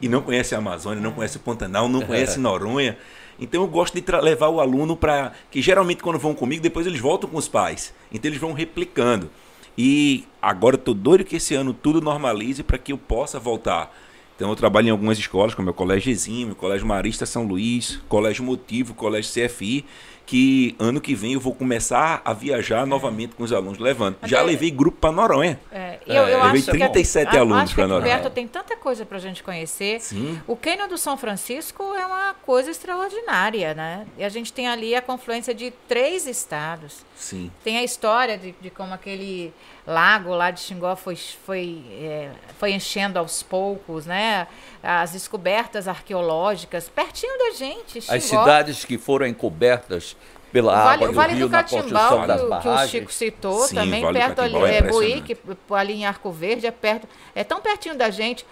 e 0.01 0.09
não 0.09 0.21
conhece 0.21 0.53
a 0.53 0.57
Amazônia, 0.57 1.01
não 1.01 1.13
conhece 1.13 1.37
o 1.37 1.39
Pantanal, 1.39 1.87
não 1.87 2.01
conhece 2.01 2.37
Noronha. 2.37 2.97
Então 3.39 3.61
eu 3.61 3.67
gosto 3.67 3.99
de 3.99 4.11
levar 4.21 4.47
o 4.49 4.59
aluno 4.59 4.95
para. 4.95 5.33
Que 5.51 5.61
geralmente 5.61 6.01
quando 6.03 6.19
vão 6.19 6.33
comigo, 6.33 6.61
depois 6.61 6.85
eles 6.87 6.99
voltam 6.99 7.29
com 7.29 7.37
os 7.37 7.47
pais. 7.47 7.93
Então 8.11 8.29
eles 8.29 8.39
vão 8.39 8.53
replicando. 8.53 9.29
E 9.77 10.25
agora 10.41 10.75
eu 10.75 10.79
tô 10.79 10.93
doido 10.93 11.23
que 11.23 11.37
esse 11.37 11.55
ano 11.55 11.73
tudo 11.73 11.99
normalize 11.99 12.61
para 12.63 12.77
que 12.77 12.91
eu 12.91 12.97
possa 12.97 13.39
voltar. 13.39 13.91
Então 14.35 14.49
eu 14.49 14.55
trabalho 14.55 14.87
em 14.87 14.91
algumas 14.91 15.17
escolas, 15.17 15.53
como 15.53 15.69
é 15.69 15.71
o 15.71 15.73
Colégio 15.75 16.11
Exímio, 16.11 16.55
Colégio 16.55 16.85
Marista 16.87 17.25
São 17.25 17.43
Luís, 17.45 17.99
Colégio 18.09 18.43
Motivo, 18.43 18.93
Colégio 18.93 19.31
CFI, 19.31 19.85
que 20.25 20.75
ano 20.79 20.99
que 20.99 21.13
vem 21.13 21.33
eu 21.33 21.39
vou 21.39 21.53
começar 21.53 22.21
a 22.25 22.33
viajar 22.33 22.85
novamente 22.85 23.35
com 23.35 23.43
os 23.43 23.53
alunos, 23.53 23.77
levando. 23.77 24.15
Já 24.25 24.39
Até- 24.39 24.47
levei 24.47 24.71
grupo 24.71 24.97
para 24.99 25.11
Noronha. 25.11 25.59
É, 25.71 25.92
e 26.07 26.15
eu, 26.15 26.23
eu 26.27 26.39
É, 26.39 26.43
levei 26.43 26.59
acho 26.61 26.71
que 26.71 26.77
37 26.77 27.35
a- 27.35 27.39
alunos 27.39 27.63
acho 27.63 27.75
que 27.75 27.81
aqui 27.81 27.89
Noronha. 27.89 28.15
perto 28.15 28.29
tem 28.33 28.47
tanta 28.47 28.75
coisa 28.75 29.05
pra 29.05 29.19
gente 29.19 29.41
conhecer. 29.43 29.99
Sim. 30.01 30.41
O 30.47 30.55
Cânion 30.55 30.87
do 30.87 30.97
São 30.97 31.17
Francisco 31.17 31.83
é 31.95 32.05
uma 32.05 32.33
coisa 32.45 32.69
extraordinária, 32.71 33.73
né? 33.73 34.05
E 34.17 34.23
a 34.23 34.29
gente 34.29 34.51
tem 34.51 34.67
ali 34.67 34.95
a 34.95 35.01
confluência 35.01 35.53
de 35.53 35.71
três 35.87 36.25
estados. 36.27 37.05
Sim. 37.15 37.51
Tem 37.63 37.77
a 37.77 37.83
história 37.83 38.37
de, 38.37 38.53
de 38.59 38.69
como 38.69 38.93
aquele 38.93 39.53
lago 39.85 40.33
lá 40.33 40.49
de 40.51 40.59
Xingó 40.61 40.95
foi, 40.95 41.15
foi, 41.15 41.83
é, 41.91 42.31
foi 42.57 42.73
enchendo 42.73 43.19
aos 43.19 43.43
poucos, 43.43 44.05
né? 44.05 44.47
As 44.81 45.11
descobertas 45.11 45.87
arqueológicas, 45.87 46.89
pertinho 46.89 47.37
da 47.37 47.51
gente. 47.51 48.01
Xingó. 48.01 48.13
As 48.15 48.23
cidades 48.23 48.85
que 48.85 48.97
foram 48.97 49.25
encobertas 49.27 50.15
pela 50.53 50.71
O 50.71 50.75
Vale, 50.75 50.93
água 50.93 51.05
o 51.07 51.11
do 51.11 51.15
Vale 51.15 51.33
rio 51.33 51.47
do 51.47 51.51
na 51.51 51.57
Catimbau, 51.63 51.81
construção 52.09 52.27
das 52.27 52.39
que, 52.41 52.47
o- 52.47 52.59
que 52.59 52.67
o. 52.69 52.87
Chico 52.87 53.11
citou, 53.11 53.59
Sim, 53.67 53.75
também 53.75 54.01
Vale 54.03 54.13
do 54.19 54.23
perto 54.25 54.41
ali, 54.41 54.55
é 54.55 54.77
é, 54.77 54.81
Buíque, 54.83 55.37
ali 55.71 55.93
em 55.93 56.05
Arco 56.05 56.31
Verde, 56.31 56.67
é 56.67 56.71
perto, 56.71 57.07
é 57.35 57.43
tão 57.43 57.59
pertinho 57.59 57.95
da 57.97 58.09
gente. 58.09 58.45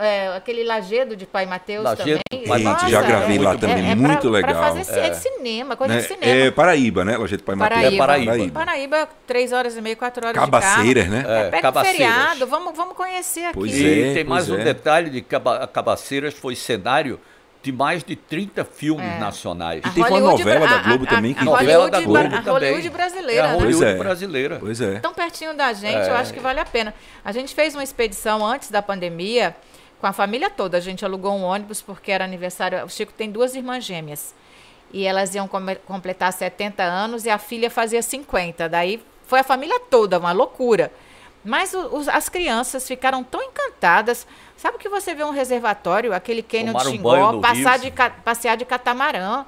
é, 0.00 0.34
aquele 0.36 0.64
lajedo 0.64 1.14
de 1.14 1.26
Pai 1.26 1.44
Mateus 1.44 1.84
Lajedo 1.84 2.20
também. 2.30 2.42
do 2.44 2.48
Pai 2.48 2.58
Eita, 2.58 2.70
Mateus. 2.70 2.90
já 2.90 3.00
Nossa, 3.02 3.12
gravei 3.12 3.36
é 3.36 3.40
lá 3.40 3.54
também, 3.56 3.84
bom. 3.84 3.90
é 3.90 3.94
muito 3.94 4.20
pra, 4.20 4.30
legal. 4.30 4.54
Pra 4.54 4.62
fazer 4.72 4.98
é. 4.98 5.06
É. 5.06 5.10
de 5.10 5.16
cinema, 5.16 5.76
coisa 5.76 5.94
Né? 5.94 6.00
de 6.00 6.06
cinema. 6.08 6.32
É 6.32 6.50
Paraíba, 6.50 7.04
né? 7.04 7.16
Lojeto 7.18 7.44
Pai 7.44 7.54
Mateus. 7.54 7.80
Paraíba. 7.80 7.94
É 7.94 7.98
Paraíba. 8.06 8.32
Paraíba. 8.32 8.60
Paraíba, 8.60 9.08
três 9.26 9.52
horas 9.52 9.76
e 9.76 9.82
meia, 9.82 9.94
quatro 9.96 10.26
horas 10.26 10.40
Cabaceiras, 10.40 11.04
de 11.04 11.10
né? 11.10 11.22
carro. 11.22 11.34
É, 11.34 11.40
É, 11.40 11.44
pega 11.50 11.56
o 11.58 11.62
Cabaceiras. 11.62 11.96
feriado, 12.14 12.46
vamos, 12.46 12.74
vamos 12.76 12.96
conhecer 12.96 13.44
aqui. 13.44 13.54
Pois 13.58 13.74
E 13.74 14.02
é, 14.10 14.14
tem 14.14 14.24
mais 14.24 14.48
um 14.48 14.54
é. 14.58 14.64
detalhe 14.64 15.10
de 15.10 15.20
que 15.20 15.28
Caba- 15.28 15.66
Cabaceiras 15.66 16.32
foi 16.34 16.54
cenário 16.56 17.20
de 17.64 17.72
mais 17.72 18.04
de 18.04 18.14
30 18.14 18.62
filmes 18.62 19.06
É. 19.06 19.18
nacionais. 19.18 19.80
A 19.82 19.88
E 19.88 19.92
teve 19.92 20.06
uma 20.10 20.20
novela 20.20 20.66
da 20.68 20.78
Globo 20.82 21.04
a- 21.04 21.06
também 21.08 21.32
a- 21.32 21.34
que- 21.34 21.40
a 21.40 21.44
Novela 21.44 21.66
Hollywood 21.72 21.90
da 21.90 22.00
Globo 22.02 22.18
a 22.18 22.22
também. 22.42 22.52
Hollywood 22.52 22.86
É 22.86 22.90
a 22.90 22.92
brasileira, 22.92 23.42
né? 23.48 23.52
Hollywood 23.54 23.76
Pois 23.78 23.82
é. 23.82 23.98
brasileira. 23.98 24.56
Pois 24.60 24.80
é. 24.82 24.98
tão 25.00 25.14
pertinho 25.14 25.54
da 25.54 25.72
gente, 25.72 25.94
eu 26.08 26.14
É. 26.14 26.20
acho 26.20 26.34
que 26.34 26.40
vale 26.40 26.60
a 26.60 26.64
pena. 26.66 26.92
A 27.24 27.32
gente 27.32 27.54
fez 27.54 27.74
uma 27.74 27.82
expedição 27.82 28.44
antes 28.46 28.70
da 28.70 28.82
pandemia 28.82 29.56
com 29.98 30.06
a 30.06 30.12
família 30.12 30.50
toda. 30.50 30.76
A 30.76 30.80
gente 30.80 31.06
alugou 31.06 31.32
um 31.32 31.42
ônibus 31.42 31.80
porque 31.80 32.12
era 32.12 32.22
aniversário. 32.22 32.84
O 32.84 32.88
Chico 32.90 33.12
tem 33.14 33.30
duas 33.30 33.54
irmãs 33.54 33.82
gêmeas. 33.82 34.34
E 34.92 35.06
elas 35.06 35.34
iam 35.34 35.48
come- 35.48 35.76
completar 35.76 36.30
70 36.34 36.82
anos 36.82 37.24
e 37.24 37.30
a 37.30 37.38
filha 37.38 37.70
fazia 37.70 38.02
50. 38.02 38.68
Daí 38.68 39.02
foi 39.26 39.40
a 39.40 39.42
família 39.42 39.80
toda, 39.90 40.18
uma 40.18 40.32
loucura. 40.32 40.92
Mas 41.44 41.74
os- 41.74 42.08
as 42.08 42.28
crianças 42.28 42.86
ficaram 42.88 43.22
tão 43.22 43.42
encantadas. 43.42 44.26
Sabe 44.56 44.78
que 44.78 44.88
você 44.88 45.14
vê 45.14 45.22
um 45.24 45.30
reservatório, 45.30 46.12
aquele 46.14 46.42
cânion 46.42 46.72
de 46.72 46.78
Xingó, 46.96 47.10
no 47.32 47.40
passar 47.42 47.78
de, 47.78 47.90
passear 48.24 48.56
de 48.56 48.64
catamarã. 48.64 49.44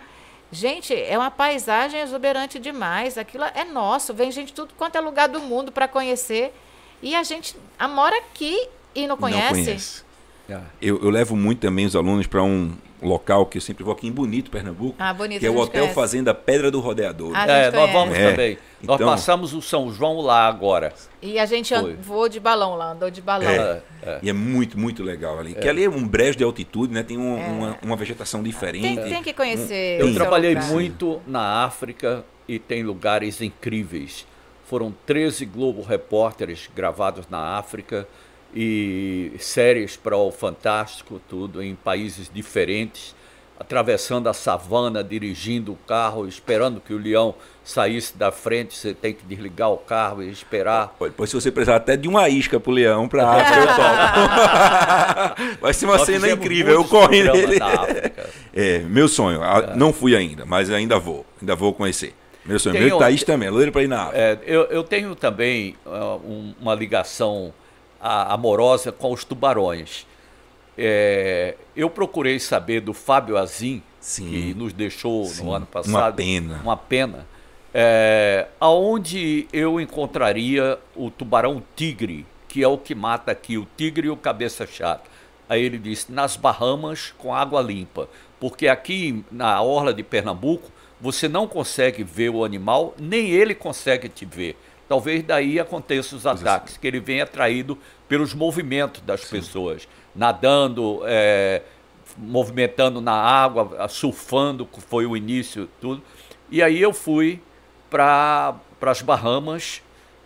Gente, 0.52 0.94
é 0.94 1.16
uma 1.18 1.30
paisagem 1.30 2.00
exuberante 2.00 2.58
demais. 2.58 3.16
Aquilo 3.18 3.44
é 3.44 3.64
nosso. 3.64 4.12
Vem 4.14 4.30
gente 4.30 4.48
de 4.48 4.52
tudo 4.52 4.74
quanto 4.76 4.96
é 4.96 5.00
lugar 5.00 5.28
do 5.28 5.40
mundo 5.40 5.72
para 5.72 5.88
conhecer. 5.88 6.54
E 7.02 7.14
a 7.14 7.22
gente 7.22 7.56
mora 7.90 8.16
aqui 8.18 8.68
e 8.94 9.06
não 9.06 9.16
conhece. 9.16 9.54
Não 9.58 9.64
conhece. 9.64 10.04
É. 10.48 10.60
Eu, 10.80 11.02
eu 11.02 11.10
levo 11.10 11.34
muito 11.34 11.60
também 11.60 11.84
os 11.86 11.96
alunos 11.96 12.26
para 12.26 12.42
um 12.42 12.72
local 13.06 13.46
que 13.46 13.58
eu 13.58 13.62
sempre 13.62 13.84
vou 13.84 13.92
aqui 13.92 14.06
em 14.06 14.12
Bonito, 14.12 14.50
Pernambuco. 14.50 14.96
Ah, 14.98 15.12
bonito. 15.12 15.40
Que 15.40 15.46
é 15.46 15.50
o 15.50 15.56
Hotel 15.56 15.82
conhece. 15.82 15.94
Fazenda 15.94 16.34
Pedra 16.34 16.70
do 16.70 16.80
Rodeador. 16.80 17.32
Ah, 17.34 17.46
é, 17.46 17.70
nós 17.70 17.92
vamos 17.92 18.16
é. 18.16 18.30
também. 18.30 18.58
Então, 18.82 18.98
nós 18.98 19.10
passamos 19.10 19.54
o 19.54 19.62
São 19.62 19.90
João 19.92 20.20
lá 20.20 20.46
agora. 20.46 20.92
E 21.22 21.38
a 21.38 21.46
gente 21.46 21.72
voou 22.00 22.28
de 22.28 22.38
balão 22.38 22.74
lá, 22.74 22.92
andou 22.92 23.10
de 23.10 23.22
balão. 23.22 23.48
É, 23.48 23.82
é. 24.02 24.18
E 24.22 24.30
é 24.30 24.32
muito, 24.32 24.78
muito 24.78 25.02
legal 25.02 25.38
ali. 25.38 25.52
É. 25.52 25.60
Que 25.60 25.68
ali 25.68 25.84
é 25.84 25.88
um 25.88 26.06
brejo 26.06 26.36
de 26.38 26.44
altitude, 26.44 26.92
né? 26.92 27.02
Tem 27.02 27.16
um, 27.16 27.38
é. 27.38 27.46
uma, 27.46 27.78
uma, 27.82 27.96
vegetação 27.96 28.42
diferente. 28.42 28.82
Tem, 28.82 28.96
tem 28.96 29.22
que 29.22 29.32
conhecer. 29.32 30.02
Um, 30.02 30.08
eu 30.08 30.14
trabalhei 30.14 30.54
lugar. 30.54 30.68
muito 30.68 31.20
na 31.26 31.64
África 31.64 32.24
e 32.48 32.58
tem 32.58 32.82
lugares 32.82 33.40
incríveis. 33.40 34.26
Foram 34.64 34.94
13 35.06 35.44
Globo 35.46 35.82
Repórteres 35.82 36.68
gravados 36.74 37.26
na 37.30 37.56
África 37.56 38.06
e 38.58 39.32
séries 39.38 39.98
para 39.98 40.16
o 40.16 40.32
Fantástico, 40.32 41.20
tudo 41.28 41.62
em 41.62 41.74
países 41.74 42.30
diferentes, 42.32 43.14
atravessando 43.60 44.30
a 44.30 44.32
savana, 44.32 45.04
dirigindo 45.04 45.72
o 45.72 45.76
carro, 45.86 46.26
esperando 46.26 46.80
que 46.80 46.94
o 46.94 46.98
leão 46.98 47.34
saísse 47.62 48.16
da 48.16 48.32
frente, 48.32 48.74
você 48.74 48.94
tem 48.94 49.12
que 49.12 49.26
desligar 49.26 49.70
o 49.70 49.76
carro 49.76 50.22
e 50.22 50.30
esperar. 50.30 50.94
Depois, 50.98 51.28
se 51.28 51.36
você 51.36 51.50
precisar 51.50 51.76
até 51.76 51.98
de 51.98 52.08
uma 52.08 52.30
isca 52.30 52.58
para 52.58 52.70
o 52.72 52.74
leão, 52.74 53.06
para 53.06 53.22
eu 53.24 53.66
topo. 55.36 55.58
Vai 55.60 55.74
ser 55.74 55.84
uma 55.84 55.98
Nós 55.98 56.06
cena 56.06 56.30
incrível, 56.30 56.72
eu 56.72 56.84
correndo 56.84 57.34
nele. 57.34 57.58
É, 58.58 58.78
meu 58.78 59.06
sonho, 59.06 59.44
é. 59.44 59.76
não 59.76 59.92
fui 59.92 60.16
ainda, 60.16 60.46
mas 60.46 60.70
ainda 60.70 60.98
vou, 60.98 61.26
ainda 61.38 61.54
vou 61.54 61.74
conhecer. 61.74 62.14
Meu 62.42 62.58
sonho, 62.58 62.72
tenho, 62.72 62.86
meu 62.86 62.96
Thaís 62.98 63.22
também, 63.22 63.50
loiro 63.50 63.70
para 63.70 63.82
ir 63.82 63.86
na 63.86 64.04
África. 64.04 64.18
É, 64.18 64.38
eu, 64.46 64.62
eu 64.64 64.82
tenho 64.82 65.14
também 65.14 65.76
uh, 65.84 66.16
um, 66.26 66.54
uma 66.58 66.74
ligação 66.74 67.52
amorosa 68.06 68.92
com 68.92 69.12
os 69.12 69.24
tubarões. 69.24 70.06
É, 70.78 71.54
eu 71.74 71.88
procurei 71.88 72.38
saber 72.38 72.80
do 72.80 72.92
Fábio 72.92 73.36
Azim, 73.36 73.82
sim, 74.00 74.28
que 74.28 74.54
nos 74.54 74.72
deixou 74.72 75.24
sim, 75.24 75.44
no 75.44 75.52
ano 75.52 75.66
passado. 75.66 75.94
Uma 75.94 76.12
pena. 76.12 76.60
Uma 76.62 76.76
pena. 76.76 77.26
É, 77.72 78.46
aonde 78.60 79.48
eu 79.52 79.80
encontraria 79.80 80.78
o 80.94 81.10
tubarão 81.10 81.62
tigre, 81.74 82.26
que 82.48 82.62
é 82.62 82.68
o 82.68 82.78
que 82.78 82.94
mata 82.94 83.32
aqui, 83.32 83.58
o 83.58 83.66
tigre 83.76 84.08
e 84.08 84.10
o 84.10 84.16
cabeça 84.16 84.66
chata. 84.66 85.04
Aí 85.48 85.62
ele 85.62 85.78
disse, 85.78 86.10
nas 86.10 86.36
Bahamas 86.36 87.14
com 87.18 87.34
água 87.34 87.60
limpa. 87.60 88.08
Porque 88.40 88.68
aqui 88.68 89.24
na 89.30 89.60
orla 89.62 89.94
de 89.94 90.02
Pernambuco, 90.02 90.70
você 91.00 91.28
não 91.28 91.46
consegue 91.46 92.02
ver 92.02 92.30
o 92.30 92.44
animal, 92.44 92.94
nem 92.98 93.30
ele 93.30 93.54
consegue 93.54 94.08
te 94.08 94.24
ver. 94.24 94.56
Talvez 94.88 95.22
daí 95.22 95.58
aconteçam 95.58 96.16
os 96.16 96.26
ataques, 96.26 96.76
que 96.76 96.86
ele 96.86 97.00
vem 97.00 97.20
atraído 97.20 97.76
pelos 98.08 98.32
movimentos 98.32 99.02
das 99.02 99.22
Sim. 99.22 99.36
pessoas, 99.36 99.88
nadando, 100.14 101.02
é, 101.04 101.62
movimentando 102.16 103.00
na 103.00 103.12
água, 103.12 103.88
surfando, 103.88 104.64
que 104.64 104.80
foi 104.80 105.04
o 105.04 105.16
início, 105.16 105.68
tudo. 105.80 106.02
E 106.48 106.62
aí 106.62 106.80
eu 106.80 106.92
fui 106.92 107.40
para 107.90 108.54
as 108.80 109.02
Bahamas, 109.02 109.82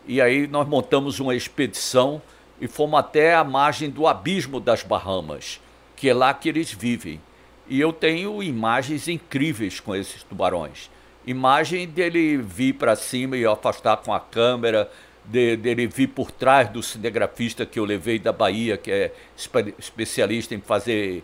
e 0.06 0.20
aí 0.20 0.46
nós 0.46 0.68
montamos 0.68 1.20
uma 1.20 1.34
expedição 1.34 2.20
e 2.60 2.68
fomos 2.68 3.00
até 3.00 3.34
a 3.34 3.42
margem 3.42 3.88
do 3.88 4.06
abismo 4.06 4.60
das 4.60 4.82
Bahamas, 4.82 5.58
que 5.96 6.10
é 6.10 6.14
lá 6.14 6.34
que 6.34 6.50
eles 6.50 6.70
vivem. 6.70 7.18
E 7.66 7.80
eu 7.80 7.92
tenho 7.94 8.42
imagens 8.42 9.08
incríveis 9.08 9.80
com 9.80 9.94
esses 9.94 10.22
tubarões 10.22 10.90
imagem 11.26 11.86
dele 11.86 12.36
vir 12.36 12.74
para 12.74 12.96
cima 12.96 13.36
e 13.36 13.44
afastar 13.44 13.98
com 13.98 14.12
a 14.12 14.20
câmera, 14.20 14.90
de, 15.24 15.56
dele 15.56 15.86
vir 15.86 16.08
por 16.08 16.30
trás 16.30 16.68
do 16.68 16.82
cinegrafista 16.82 17.66
que 17.66 17.78
eu 17.78 17.84
levei 17.84 18.18
da 18.18 18.32
Bahia, 18.32 18.76
que 18.76 18.90
é 18.90 19.12
espe 19.36 19.74
especialista 19.78 20.54
em 20.54 20.60
fazer 20.60 21.22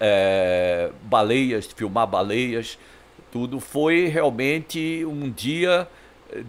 é, 0.00 0.90
baleias, 1.02 1.66
filmar 1.66 2.06
baleias, 2.06 2.78
tudo. 3.32 3.60
Foi 3.60 4.06
realmente 4.06 5.04
um 5.04 5.30
dia 5.30 5.88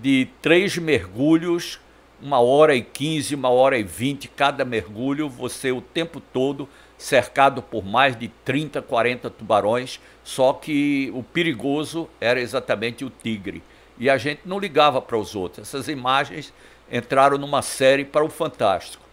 de 0.01 0.27
três 0.41 0.77
mergulhos, 0.77 1.79
uma 2.21 2.39
hora 2.39 2.75
e 2.75 2.81
quinze, 2.81 3.36
uma 3.36 3.49
hora 3.49 3.77
e 3.77 3.83
vinte 3.83 4.27
cada 4.27 4.63
mergulho, 4.63 5.27
você 5.27 5.71
o 5.71 5.81
tempo 5.81 6.19
todo 6.19 6.67
cercado 6.97 7.61
por 7.61 7.83
mais 7.83 8.17
de 8.17 8.27
30, 8.43 8.81
40 8.81 9.29
tubarões, 9.29 9.99
só 10.23 10.53
que 10.53 11.11
o 11.13 11.21
perigoso 11.23 12.09
era 12.19 12.39
exatamente 12.39 13.03
o 13.03 13.09
tigre. 13.09 13.61
E 13.97 14.09
a 14.09 14.17
gente 14.17 14.41
não 14.45 14.59
ligava 14.59 15.01
para 15.01 15.17
os 15.17 15.35
outros. 15.35 15.67
Essas 15.67 15.87
imagens 15.87 16.53
entraram 16.91 17.37
numa 17.37 17.61
série 17.61 18.03
para 18.03 18.23
o 18.23 18.29
Fantástico. 18.29 19.03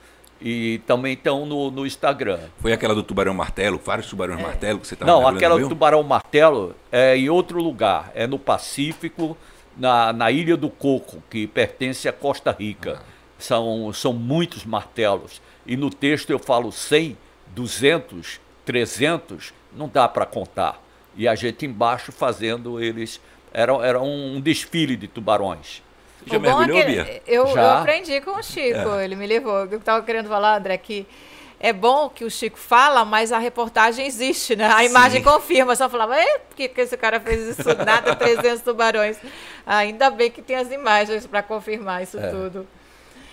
E 0.40 0.80
também 0.86 1.12
estão 1.12 1.46
no, 1.46 1.70
no 1.70 1.86
Instagram. 1.86 2.40
Foi 2.58 2.72
aquela 2.72 2.96
do 2.96 3.02
tubarão 3.02 3.32
martelo, 3.32 3.80
vários 3.84 4.08
tubarões 4.08 4.40
é. 4.40 4.42
martelo 4.42 4.80
que 4.80 4.88
você 4.88 4.94
estava 4.94 5.10
Não, 5.10 5.26
aquela 5.26 5.56
do 5.56 5.68
tubarão 5.68 6.02
martelo 6.02 6.74
é 6.90 7.16
em 7.16 7.30
outro 7.30 7.62
lugar, 7.62 8.10
é 8.12 8.26
no 8.26 8.40
Pacífico, 8.40 9.36
na, 9.76 10.12
na 10.12 10.32
Ilha 10.32 10.56
do 10.56 10.68
Coco, 10.68 11.22
que 11.30 11.46
pertence 11.46 12.08
à 12.08 12.12
Costa 12.12 12.50
Rica. 12.50 13.00
Ah. 13.00 13.12
São, 13.38 13.92
são 13.92 14.12
muitos 14.12 14.64
martelos. 14.64 15.40
E 15.64 15.76
no 15.76 15.90
texto 15.90 16.30
eu 16.30 16.38
falo 16.38 16.72
100 16.72 17.16
200, 17.54 18.40
300, 18.64 19.52
não 19.72 19.88
dá 19.88 20.08
para 20.08 20.26
contar. 20.26 20.80
E 21.16 21.28
a 21.28 21.34
gente 21.34 21.66
embaixo 21.66 22.10
fazendo 22.12 22.80
eles. 22.80 23.20
Era, 23.52 23.72
era 23.84 24.00
um 24.00 24.40
desfile 24.40 24.96
de 24.96 25.06
tubarões. 25.06 25.82
Você 26.24 26.30
já 26.30 26.38
mergulhou, 26.38 26.78
é 26.78 26.84
Bia? 26.84 27.22
Eu, 27.26 27.46
já? 27.48 27.60
eu 27.60 27.70
aprendi 27.70 28.20
com 28.20 28.32
o 28.32 28.42
Chico, 28.42 28.94
é. 28.94 29.04
ele 29.04 29.16
me 29.16 29.26
levou. 29.26 29.66
Eu 29.66 29.78
estava 29.78 30.02
querendo 30.04 30.28
falar, 30.28 30.56
André, 30.56 30.78
que 30.78 31.06
é 31.60 31.72
bom 31.72 32.08
que 32.08 32.24
o 32.24 32.30
Chico 32.30 32.58
fala, 32.58 33.04
mas 33.04 33.30
a 33.30 33.38
reportagem 33.38 34.06
existe, 34.06 34.56
né? 34.56 34.66
A 34.72 34.84
imagem 34.84 35.22
Sim. 35.22 35.28
confirma. 35.28 35.76
Só 35.76 35.88
falava, 35.88 36.14
por 36.48 36.56
que, 36.56 36.68
que 36.68 36.80
esse 36.80 36.96
cara 36.96 37.20
fez 37.20 37.58
isso? 37.58 37.68
Nada 37.84 38.16
300 38.16 38.62
tubarões. 38.62 39.16
Ainda 39.66 40.10
bem 40.10 40.30
que 40.30 40.40
tem 40.40 40.56
as 40.56 40.70
imagens 40.70 41.26
para 41.26 41.42
confirmar 41.42 42.02
isso 42.02 42.18
é. 42.18 42.30
tudo. 42.30 42.66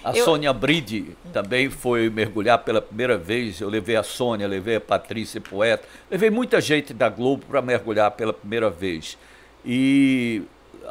A 0.04 0.16
eu... 0.16 0.24
Sônia 0.24 0.54
Bride 0.54 1.18
também 1.34 1.70
foi 1.70 2.10
mergulhar 2.10 2.60
pela 2.60 2.82
primeira 2.82 3.18
vez. 3.18 3.60
Eu 3.60 3.70
levei 3.70 3.95
a 3.95 4.04
Sônia, 4.04 4.47
levei 4.47 4.78
a 4.78 4.82
Patrícia 4.82 5.41
Poeta, 5.41 5.84
levei 6.10 6.30
muita 6.30 6.62
gente 6.62 6.93
da 6.93 7.10
Globo 7.10 7.45
para 7.47 7.62
mergulhar 7.62 8.12
pela 8.12 8.34
primeira 8.34 8.70
vez. 8.70 9.18
E 9.66 10.41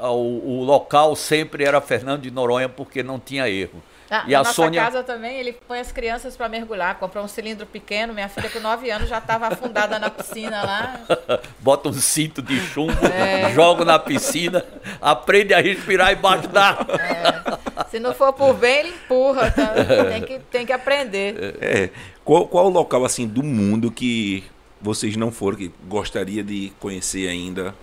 o, 0.01 0.61
o 0.61 0.65
local 0.65 1.17
sempre 1.17 1.65
era 1.65 1.81
Fernando 1.81 2.23
de 2.23 2.31
Noronha 2.31 2.69
porque 2.69 3.03
não 3.03 3.19
tinha 3.19 3.49
erro. 3.49 3.83
Ah, 4.11 4.25
e 4.27 4.33
na 4.33 4.39
a 4.39 4.43
nossa 4.43 4.55
Sônia... 4.55 4.83
casa 4.83 5.03
também, 5.03 5.39
ele 5.39 5.53
põe 5.53 5.81
as 5.81 5.93
crianças 5.93 6.37
para 6.37 6.49
mergulhar, 6.49 6.99
comprou 6.99 7.23
um 7.25 7.29
cilindro 7.29 7.67
pequeno, 7.67 8.15
minha 8.15 8.29
filha 8.29 8.49
com 8.49 8.59
9 8.59 8.91
anos 8.91 9.09
já 9.09 9.19
estava 9.19 9.49
afundada 9.49 9.99
na 9.99 10.09
piscina 10.09 10.63
lá. 10.63 11.01
Bota 11.61 11.91
um 11.91 11.93
cinto 11.93 12.41
de 12.41 12.59
chumbo, 12.59 13.07
é. 13.07 13.53
joga 13.53 13.85
na 13.85 13.99
piscina, 13.99 14.65
aprende 15.01 15.53
a 15.53 15.61
respirar 15.61 16.13
embaixo 16.13 16.49
d'água. 16.49 16.97
É. 17.01 17.85
Se 17.91 18.01
não 18.01 18.15
for 18.15 18.33
por 18.33 18.55
bem, 18.55 18.81
ele 18.81 18.89
empurra, 18.91 19.51
tá? 19.51 19.75
tem, 20.11 20.23
que, 20.23 20.39
tem 20.51 20.67
que 20.67 20.73
aprender. 20.73 21.57
É. 21.61 21.91
Qual, 22.25 22.47
qual 22.47 22.67
o 22.67 22.71
local 22.71 23.05
assim 23.05 23.27
do 23.27 23.43
mundo 23.43 23.91
que 23.91 24.45
vocês 24.81 25.17
não 25.17 25.31
foram, 25.31 25.57
que 25.57 25.73
gostaria 25.87 26.43
de 26.43 26.73
conhecer 26.79 27.29
ainda? 27.29 27.75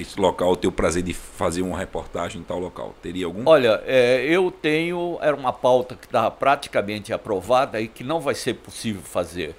Esse 0.00 0.20
local, 0.20 0.56
ter 0.56 0.66
o 0.66 0.72
prazer 0.72 1.02
de 1.02 1.12
fazer 1.12 1.62
uma 1.62 1.78
reportagem 1.78 2.40
em 2.40 2.44
tal 2.44 2.58
local? 2.58 2.94
Teria 3.02 3.26
algum? 3.26 3.42
Olha, 3.46 3.82
é, 3.86 4.24
eu 4.24 4.50
tenho, 4.50 5.18
era 5.20 5.34
uma 5.34 5.52
pauta 5.52 5.94
que 5.94 6.06
estava 6.06 6.30
praticamente 6.30 7.12
aprovada 7.12 7.80
e 7.80 7.88
que 7.88 8.02
não 8.02 8.20
vai 8.20 8.34
ser 8.34 8.54
possível 8.54 9.02
fazer. 9.02 9.54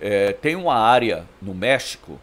É, 0.00 0.32
tem 0.32 0.56
uma 0.56 0.74
área 0.74 1.26
no 1.40 1.54
México, 1.54 2.18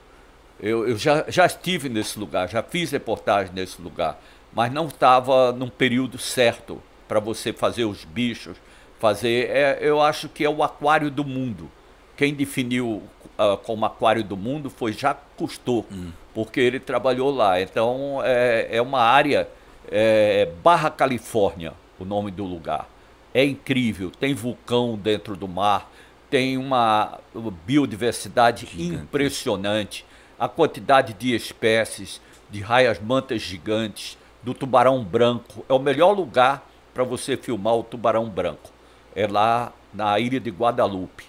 eu, 0.60 0.88
eu 0.88 0.98
já, 0.98 1.26
já 1.28 1.46
estive 1.46 1.90
nesse 1.90 2.18
lugar, 2.18 2.50
já 2.50 2.64
fiz 2.64 2.92
reportagem 2.92 3.54
nesse 3.54 3.82
lugar, 3.82 4.20
mas 4.54 4.72
não 4.72 4.88
estava 4.88 5.52
num 5.52 5.70
período 5.70 6.18
certo 6.18 6.82
para 7.08 7.20
você 7.20 7.54
fazer 7.54 7.86
os 7.86 8.04
bichos, 8.04 8.58
fazer. 9.00 9.50
É, 9.50 9.80
eu 9.82 10.02
acho 10.02 10.28
que 10.28 10.44
é 10.44 10.50
o 10.50 10.64
aquário 10.64 11.12
do 11.12 11.24
mundo. 11.24 11.70
Quem 12.16 12.34
definiu 12.34 13.04
uh, 13.38 13.58
como 13.64 13.86
aquário 13.86 14.24
do 14.24 14.36
mundo 14.36 14.70
foi 14.70 14.92
Jacques 14.92 15.24
Cousteau. 15.38 15.86
Hum 15.92 16.12
porque 16.38 16.60
ele 16.60 16.80
trabalhou 16.80 17.34
lá. 17.34 17.60
Então 17.60 18.22
é, 18.24 18.68
é 18.70 18.80
uma 18.80 19.02
área, 19.02 19.50
é, 19.90 20.48
Barra 20.64 20.92
Califórnia, 20.92 21.74
o 21.98 22.06
nome 22.06 22.30
do 22.30 22.46
lugar. 22.46 22.88
É 23.34 23.44
incrível, 23.44 24.12
tem 24.12 24.36
vulcão 24.36 24.96
dentro 24.96 25.36
do 25.36 25.48
mar, 25.48 25.92
tem 26.30 26.56
uma 26.56 27.18
biodiversidade 27.66 28.68
Gigante. 28.68 29.02
impressionante, 29.02 30.06
a 30.38 30.48
quantidade 30.48 31.14
de 31.14 31.34
espécies, 31.34 32.22
de 32.52 32.62
raias 32.62 33.02
mantas 33.02 33.42
gigantes, 33.42 34.16
do 34.44 34.54
tubarão 34.54 35.04
branco. 35.04 35.66
É 35.68 35.74
o 35.74 35.80
melhor 35.80 36.12
lugar 36.12 36.70
para 36.94 37.04
você 37.04 37.36
filmar 37.36 37.74
o 37.74 37.84
tubarão 37.84 38.30
branco. 38.30 38.70
É 39.16 39.26
lá 39.26 39.74
na 39.92 40.20
ilha 40.20 40.40
de 40.40 40.52
Guadalupe. 40.52 41.26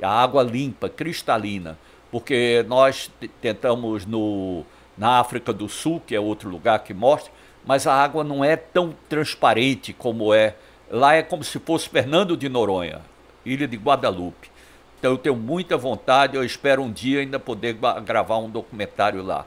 A 0.00 0.22
água 0.22 0.44
limpa, 0.44 0.88
cristalina 0.88 1.76
porque 2.14 2.64
nós 2.68 3.10
tentamos 3.40 4.06
no, 4.06 4.62
na 4.96 5.18
África 5.18 5.52
do 5.52 5.68
Sul, 5.68 6.00
que 6.06 6.14
é 6.14 6.20
outro 6.20 6.48
lugar 6.48 6.78
que 6.84 6.94
mostra, 6.94 7.32
mas 7.66 7.88
a 7.88 7.92
água 7.92 8.22
não 8.22 8.44
é 8.44 8.54
tão 8.54 8.94
transparente 9.08 9.92
como 9.92 10.32
é 10.32 10.54
Lá 10.88 11.14
é 11.14 11.24
como 11.24 11.42
se 11.42 11.58
fosse 11.58 11.88
Fernando 11.88 12.36
de 12.36 12.48
Noronha, 12.48 13.00
Ilha 13.44 13.66
de 13.66 13.76
Guadalupe. 13.76 14.48
Então 14.96 15.10
eu 15.10 15.18
tenho 15.18 15.34
muita 15.34 15.76
vontade, 15.76 16.36
eu 16.36 16.44
espero 16.44 16.82
um 16.82 16.92
dia 16.92 17.18
ainda 17.18 17.40
poder 17.40 17.76
gravar 18.04 18.38
um 18.38 18.48
documentário 18.48 19.20
lá 19.20 19.44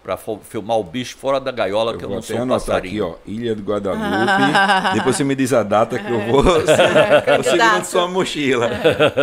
para 0.00 0.16
filmar 0.16 0.78
o 0.78 0.84
bicho 0.84 1.16
fora 1.16 1.40
da 1.40 1.50
gaiola, 1.50 1.90
eu 1.90 1.98
que 1.98 2.04
eu 2.04 2.08
não 2.08 2.22
sou 2.22 2.40
um 2.40 2.46
passarinho. 2.46 3.04
aqui, 3.04 3.16
ó, 3.16 3.30
Ilha 3.32 3.56
do 3.56 3.64
Guadalupe. 3.64 4.94
Depois 4.94 5.16
você 5.16 5.24
me 5.24 5.34
diz 5.34 5.52
a 5.52 5.64
data 5.64 5.98
que 5.98 6.08
eu 6.08 6.20
vou, 6.20 6.44
vou 6.44 7.42
segurando 7.42 7.84
sua 7.84 8.06
mochila. 8.06 8.70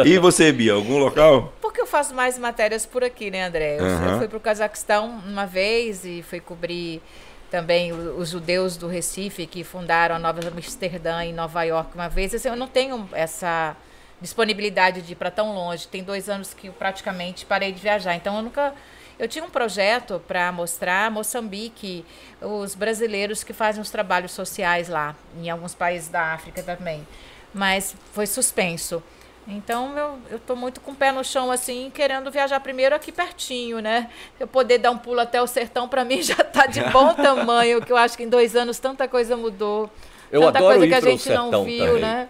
E 0.05 0.17
você, 0.17 0.51
Bia, 0.51 0.73
algum 0.73 0.97
local? 0.97 1.53
Porque 1.73 1.81
eu 1.81 1.87
faço 1.87 2.13
mais 2.13 2.37
matérias 2.37 2.85
por 2.85 3.03
aqui, 3.03 3.31
né, 3.31 3.45
André? 3.47 3.79
Eu, 3.79 3.83
uhum. 3.83 4.11
eu 4.11 4.17
fui 4.19 4.27
para 4.27 4.37
o 4.37 4.39
Cazaquistão 4.39 5.09
uma 5.25 5.47
vez 5.47 6.05
e 6.05 6.21
fui 6.21 6.39
cobrir 6.39 7.01
também 7.49 7.91
os 7.91 8.29
judeus 8.29 8.77
do 8.77 8.87
Recife 8.87 9.47
que 9.47 9.63
fundaram 9.63 10.13
a 10.13 10.19
Nova 10.19 10.39
Amsterdã 10.47 11.23
em 11.23 11.33
Nova 11.33 11.63
York 11.63 11.95
uma 11.95 12.07
vez. 12.07 12.31
Assim, 12.35 12.47
eu 12.47 12.55
não 12.55 12.67
tenho 12.67 13.09
essa 13.11 13.75
disponibilidade 14.21 15.01
de 15.01 15.13
ir 15.13 15.15
para 15.15 15.31
tão 15.31 15.55
longe. 15.55 15.87
Tem 15.87 16.03
dois 16.03 16.29
anos 16.29 16.53
que 16.53 16.67
eu 16.67 16.73
praticamente 16.73 17.43
parei 17.43 17.71
de 17.71 17.81
viajar. 17.81 18.13
Então 18.13 18.35
eu 18.35 18.43
nunca 18.43 18.71
eu 19.17 19.27
tinha 19.27 19.43
um 19.43 19.49
projeto 19.49 20.21
para 20.27 20.51
mostrar 20.51 21.09
Moçambique, 21.09 22.05
os 22.39 22.75
brasileiros 22.75 23.43
que 23.43 23.51
fazem 23.51 23.81
os 23.81 23.89
trabalhos 23.89 24.31
sociais 24.31 24.89
lá, 24.89 25.15
em 25.41 25.49
alguns 25.49 25.73
países 25.73 26.07
da 26.07 26.33
África 26.33 26.61
também, 26.61 27.07
mas 27.51 27.95
foi 28.11 28.27
suspenso. 28.27 29.01
Então 29.47 29.97
eu, 29.97 30.17
eu 30.31 30.39
tô 30.39 30.55
muito 30.55 30.79
com 30.79 30.91
o 30.91 30.95
pé 30.95 31.11
no 31.11 31.23
chão 31.23 31.51
assim, 31.51 31.91
querendo 31.93 32.31
viajar 32.31 32.59
primeiro 32.59 32.95
aqui 32.95 33.11
pertinho, 33.11 33.79
né? 33.79 34.09
Eu 34.39 34.47
poder 34.47 34.77
dar 34.77 34.91
um 34.91 34.97
pulo 34.97 35.19
até 35.19 35.41
o 35.41 35.47
sertão 35.47 35.87
para 35.87 36.05
mim 36.05 36.21
já 36.23 36.35
tá 36.35 36.65
de 36.65 36.81
bom 36.85 37.13
tamanho, 37.15 37.81
que 37.81 37.91
eu 37.91 37.97
acho 37.97 38.15
que 38.15 38.23
em 38.23 38.29
dois 38.29 38.55
anos 38.55 38.79
tanta 38.79 39.07
coisa 39.07 39.35
mudou, 39.35 39.89
eu 40.31 40.41
tanta 40.41 40.59
coisa 40.59 40.87
que 40.87 40.93
a 40.93 41.01
gente 41.01 41.29
não 41.29 41.63
viu, 41.63 41.85
também. 41.85 42.01
né? 42.01 42.29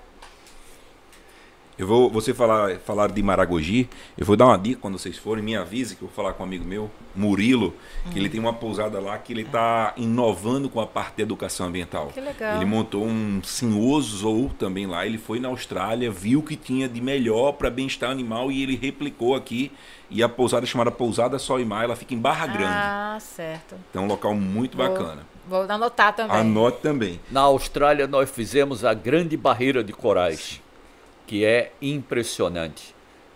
Eu 1.78 1.88
vou, 1.88 2.08
você 2.08 2.36
falar, 2.36 2.78
falar 2.80 3.12
de 3.12 3.24
Maragogi, 3.24 3.90
eu 4.16 4.26
vou 4.26 4.36
dar 4.36 4.46
uma 4.46 4.58
dica 4.58 4.80
quando 4.80 5.00
vocês 5.00 5.18
forem, 5.18 5.44
me 5.44 5.56
avise 5.56 5.96
que 5.96 6.04
eu 6.04 6.08
vou 6.08 6.16
falar 6.16 6.34
com 6.34 6.44
um 6.44 6.46
amigo 6.46 6.64
meu, 6.64 6.90
Murilo, 7.16 7.74
que 8.12 8.20
ele 8.20 8.30
tem 8.30 8.40
uma 8.40 8.54
pousada 8.54 9.00
lá 9.00 9.18
que 9.18 9.34
ele 9.34 9.42
está 9.42 9.92
inovando 9.98 10.70
com 10.70 10.80
a 10.80 10.86
parte 10.86 11.16
de 11.16 11.24
educação 11.24 11.68
ambiental. 11.68 12.12
Que 12.14 12.22
legal. 12.22 12.58
Ele 12.58 12.66
montou 12.66 13.04
um 13.04 13.42
Sinhoso 13.44 14.52
também 14.60 14.86
lá, 14.86 15.06
ele 15.06 15.18
foi 15.18 15.40
na 15.40 15.48
Austrália, 15.48 16.12
viu 16.12 16.40
o 16.40 16.44
que 16.44 16.56
tinha 16.56 16.88
de 16.88 17.02
melhor 17.02 17.54
para 17.54 17.72
bem-estar 17.72 18.12
animal 18.12 18.52
e 18.52 18.62
ele 18.62 18.76
replicou 18.76 19.36
aqui. 19.36 19.72
E 20.12 20.22
a 20.22 20.30
pousada 20.30 20.66
é 20.66 20.68
chamada 20.68 20.92
Pousada 20.92 21.40
Sol 21.40 21.60
e 21.60 21.66
Mar, 21.66 21.86
ela 21.86 21.96
fica 21.96 22.14
em 22.14 22.20
Barra 22.20 22.46
Grande. 22.46 22.74
Ah, 22.76 23.18
certo. 23.20 23.76
Então 23.90 24.04
é 24.04 24.06
um 24.06 24.08
local 24.08 24.36
muito 24.36 24.78
vou, 24.78 24.88
bacana. 24.88 25.26
Vou 25.48 25.62
anotar 25.62 26.16
também. 26.16 26.38
Anote 26.38 26.82
também. 26.82 27.20
Na 27.32 27.42
Austrália 27.42 28.06
nós 28.06 28.30
fizemos 28.30 28.86
a 28.86 28.94
Grande 28.94 29.36
Barreira 29.36 29.84
de 29.84 29.92
Corais 29.92 30.62
que 31.26 31.46
é 31.46 31.72
impressionante. 31.82 32.96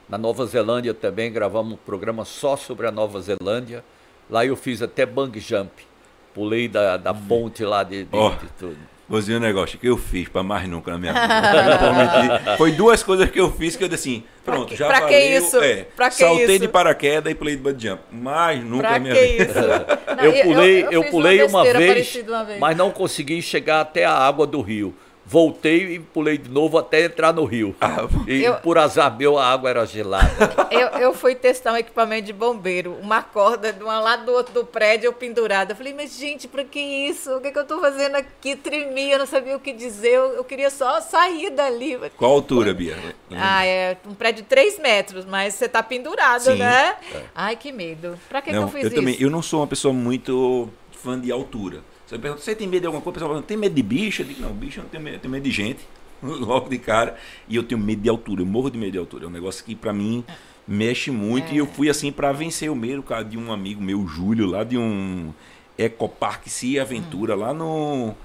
Na 0.10 0.18
Nova 0.18 0.46
Zelândia 0.46 0.94
também 0.94 1.32
gravamos 1.32 1.74
um 1.74 1.78
programa 1.78 2.24
só 2.24 2.56
sobre 2.56 2.88
a 2.88 2.92
Nova 2.92 3.20
Zelândia. 3.20 3.84
Lá 4.30 4.46
eu 4.46 4.56
fiz 4.56 4.82
até 4.82 5.06
bang 5.06 5.38
jump. 5.40 5.72
Pulei 6.34 6.68
da, 6.68 6.98
da 6.98 7.14
ponte 7.14 7.64
lá 7.64 7.84
de, 7.84 8.06
de, 8.06 8.16
oh, 8.16 8.30
de 8.30 8.48
tudo. 8.58 8.78
Vou 9.10 9.20
dizer 9.20 9.38
um 9.38 9.40
negócio 9.40 9.80
que 9.80 9.88
eu 9.88 9.98
fiz 9.98 10.28
para 10.28 10.44
mais 10.44 10.68
nunca 10.68 10.92
na 10.92 10.98
minha 10.98 11.14
vida. 11.14 12.58
Foi 12.58 12.74
duas 12.74 13.02
coisas 13.02 13.30
que 13.30 13.40
eu 13.40 13.50
fiz 13.52 13.76
que 13.76 13.84
eu 13.84 13.88
disse 13.88 14.10
assim, 14.10 14.24
pronto, 14.44 14.76
já 14.76 14.88
pra 14.88 15.00
valeu. 15.00 15.18
Que 15.18 15.38
isso? 15.38 15.58
É, 15.62 15.88
pra 15.96 16.10
que 16.10 16.16
saltei 16.16 16.46
isso? 16.46 16.60
de 16.60 16.68
paraquedas 16.68 17.32
e 17.32 17.36
pulei 17.36 17.56
de 17.56 17.62
bungee 17.62 17.88
jump. 17.88 18.04
Mais 18.12 18.62
nunca 18.64 18.84
pra 18.84 18.92
na 18.92 19.00
minha 19.00 19.16
que 19.16 19.26
vida. 19.26 20.00
Não, 20.18 20.24
eu 20.24 20.44
pulei, 20.44 20.84
eu, 20.84 20.92
eu, 20.92 21.04
eu 21.04 21.04
pulei 21.06 21.44
uma, 21.44 21.64
vez, 21.64 22.16
uma 22.28 22.44
vez, 22.44 22.60
mas 22.60 22.76
não 22.76 22.92
consegui 22.92 23.42
chegar 23.42 23.82
até 23.82 24.04
a 24.04 24.14
água 24.14 24.48
do 24.48 24.62
rio 24.62 24.96
voltei 25.28 25.96
e 25.96 26.00
pulei 26.00 26.38
de 26.38 26.50
novo 26.50 26.78
até 26.78 27.04
entrar 27.04 27.34
no 27.34 27.44
rio. 27.44 27.76
Ah, 27.82 28.08
e 28.26 28.46
eu, 28.46 28.56
por 28.56 28.78
azar 28.78 29.16
meu, 29.16 29.38
a 29.38 29.46
água 29.46 29.70
era 29.70 29.86
gelada. 29.86 30.28
Eu, 30.70 30.88
eu 31.00 31.14
fui 31.14 31.34
testar 31.34 31.74
um 31.74 31.78
equipamento 31.78 32.26
de 32.26 32.34
bombeiro, 32.34 32.98
uma 33.02 33.24
corda 33.24 33.72
de 33.72 33.84
um 33.84 33.88
lado 33.88 34.26
do 34.26 34.32
outro 34.32 34.54
do 34.54 34.66
prédio, 34.66 35.08
eu 35.08 35.14
pendurada. 35.14 35.72
Eu 35.72 35.76
falei, 35.76 35.94
mas 35.94 36.16
gente, 36.16 36.48
pra 36.48 36.64
que 36.64 36.80
isso? 36.80 37.36
O 37.36 37.42
que, 37.42 37.52
que 37.52 37.58
eu 37.58 37.66
tô 37.66 37.80
fazendo 37.80 38.16
aqui? 38.16 38.56
Tremia, 38.56 39.14
eu 39.14 39.20
não 39.20 39.26
sabia 39.26 39.56
o 39.56 39.60
que 39.60 39.74
dizer, 39.74 40.10
eu, 40.10 40.34
eu 40.34 40.44
queria 40.44 40.70
só 40.70 41.02
sair 41.02 41.50
dali. 41.50 41.98
Qual 42.18 42.32
altura, 42.32 42.74
Bia? 42.74 42.98
Ah, 43.32 43.66
é 43.66 43.98
um 44.06 44.14
prédio 44.14 44.44
de 44.44 44.50
3 44.50 44.80
metros, 44.80 45.26
mas 45.26 45.56
você 45.56 45.68
tá 45.68 45.82
pendurado, 45.82 46.44
Sim, 46.44 46.56
né? 46.56 46.98
É. 47.14 47.22
Ai, 47.34 47.56
que 47.56 47.72
medo. 47.72 48.20
Pra 48.30 48.42
que, 48.42 48.52
não, 48.52 48.60
que 48.60 48.66
eu 48.66 48.70
fiz 48.70 48.84
eu 48.84 48.88
isso? 48.90 48.96
Também, 48.96 49.18
eu 49.20 49.30
não 49.30 49.42
sou 49.42 49.62
uma 49.62 49.68
pessoa 49.68 49.94
muito 49.94 50.70
fã 50.92 51.20
de 51.20 51.32
altura. 51.32 51.82
Você 52.08 52.18
pergunta, 52.18 52.42
você 52.42 52.56
tem 52.56 52.68
medo 52.68 52.82
de 52.82 52.88
alguma 52.88 53.04
coisa? 53.04 53.18
O 53.18 53.20
pessoal 53.20 53.32
fala, 53.32 53.44
tem 53.44 53.58
medo 53.58 53.76
de 53.76 53.84
bicho? 53.84 54.22
Eu 54.22 54.28
digo, 54.28 54.42
não, 54.42 54.54
bicho 54.54 54.80
eu 54.80 54.84
não 54.84 54.90
tenho 54.90 55.04
medo, 55.04 55.16
eu 55.18 55.20
tenho 55.20 55.32
medo 55.32 55.44
de 55.44 55.52
gente, 55.52 55.80
logo 56.24 56.70
de 56.70 56.78
cara. 56.78 57.18
E 57.50 57.56
eu 57.58 57.64
tenho 57.64 57.80
medo 57.82 58.02
de 58.02 58.10
altura, 58.10 58.42
eu 58.42 58.46
morro 58.46 58.70
de 58.70 58.78
medo 58.78 58.94
de 58.94 58.98
altura. 58.98 59.26
É 59.26 59.28
um 59.28 59.32
negócio 59.32 59.64
que 59.66 59.76
para 59.76 59.92
mim 59.92 60.24
mexe 60.66 61.12
muito. 61.12 61.52
É. 61.52 61.56
E 61.56 61.58
eu 61.58 61.68
fui 61.68 61.90
assim 61.90 62.10
para 62.10 62.32
vencer 62.32 62.72
o 62.72 62.76
medo, 62.76 63.04
cara, 63.04 63.24
de 63.24 63.38
um 63.38 63.52
amigo 63.52 63.82
meu, 63.82 64.08
Júlio, 64.08 64.46
lá 64.46 64.64
de 64.64 64.78
um 64.78 65.34
Ecoparque 65.78 66.50
Cia 66.50 66.82
Aventura, 66.82 67.36
hum. 67.36 67.40
lá 67.40 67.54
no, 67.54 68.16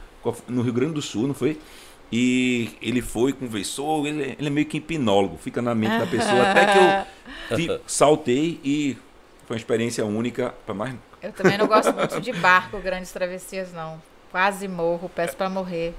no 0.47 0.63
Rio 0.63 0.73
Grande 0.73 0.95
do 0.95 1.03
Sul, 1.03 1.27
não 1.27 1.35
foi? 1.35 1.59
E 2.13 2.71
ele 2.81 3.01
foi, 3.01 3.33
conversou, 3.33 4.07
ele, 4.07 4.37
ele 4.39 4.47
é 4.47 4.51
meio 4.51 4.67
que 4.67 4.77
hipnólogo, 4.77 5.39
fica 5.39 5.61
na 5.61 5.75
mente 5.75 5.99
da 5.99 6.07
pessoa, 6.07 6.43
até 6.43 7.07
que 7.51 7.67
eu 7.67 7.81
saltei 7.87 8.61
e 8.63 8.97
foi 9.47 9.57
uma 9.57 9.59
experiência 9.59 10.05
única 10.05 10.55
para 10.67 10.75
mais 10.75 10.95
eu 11.23 11.33
também 11.33 11.57
não 11.57 11.67
gosto 11.67 11.93
muito 11.93 12.21
de 12.21 12.33
barco, 12.33 12.79
grandes 12.81 13.13
travessias, 13.13 13.73
não. 13.73 14.03
Quase 14.31 14.67
morro, 14.67 15.09
peço 15.09 15.37
para 15.37 15.49
morrer. 15.49 15.95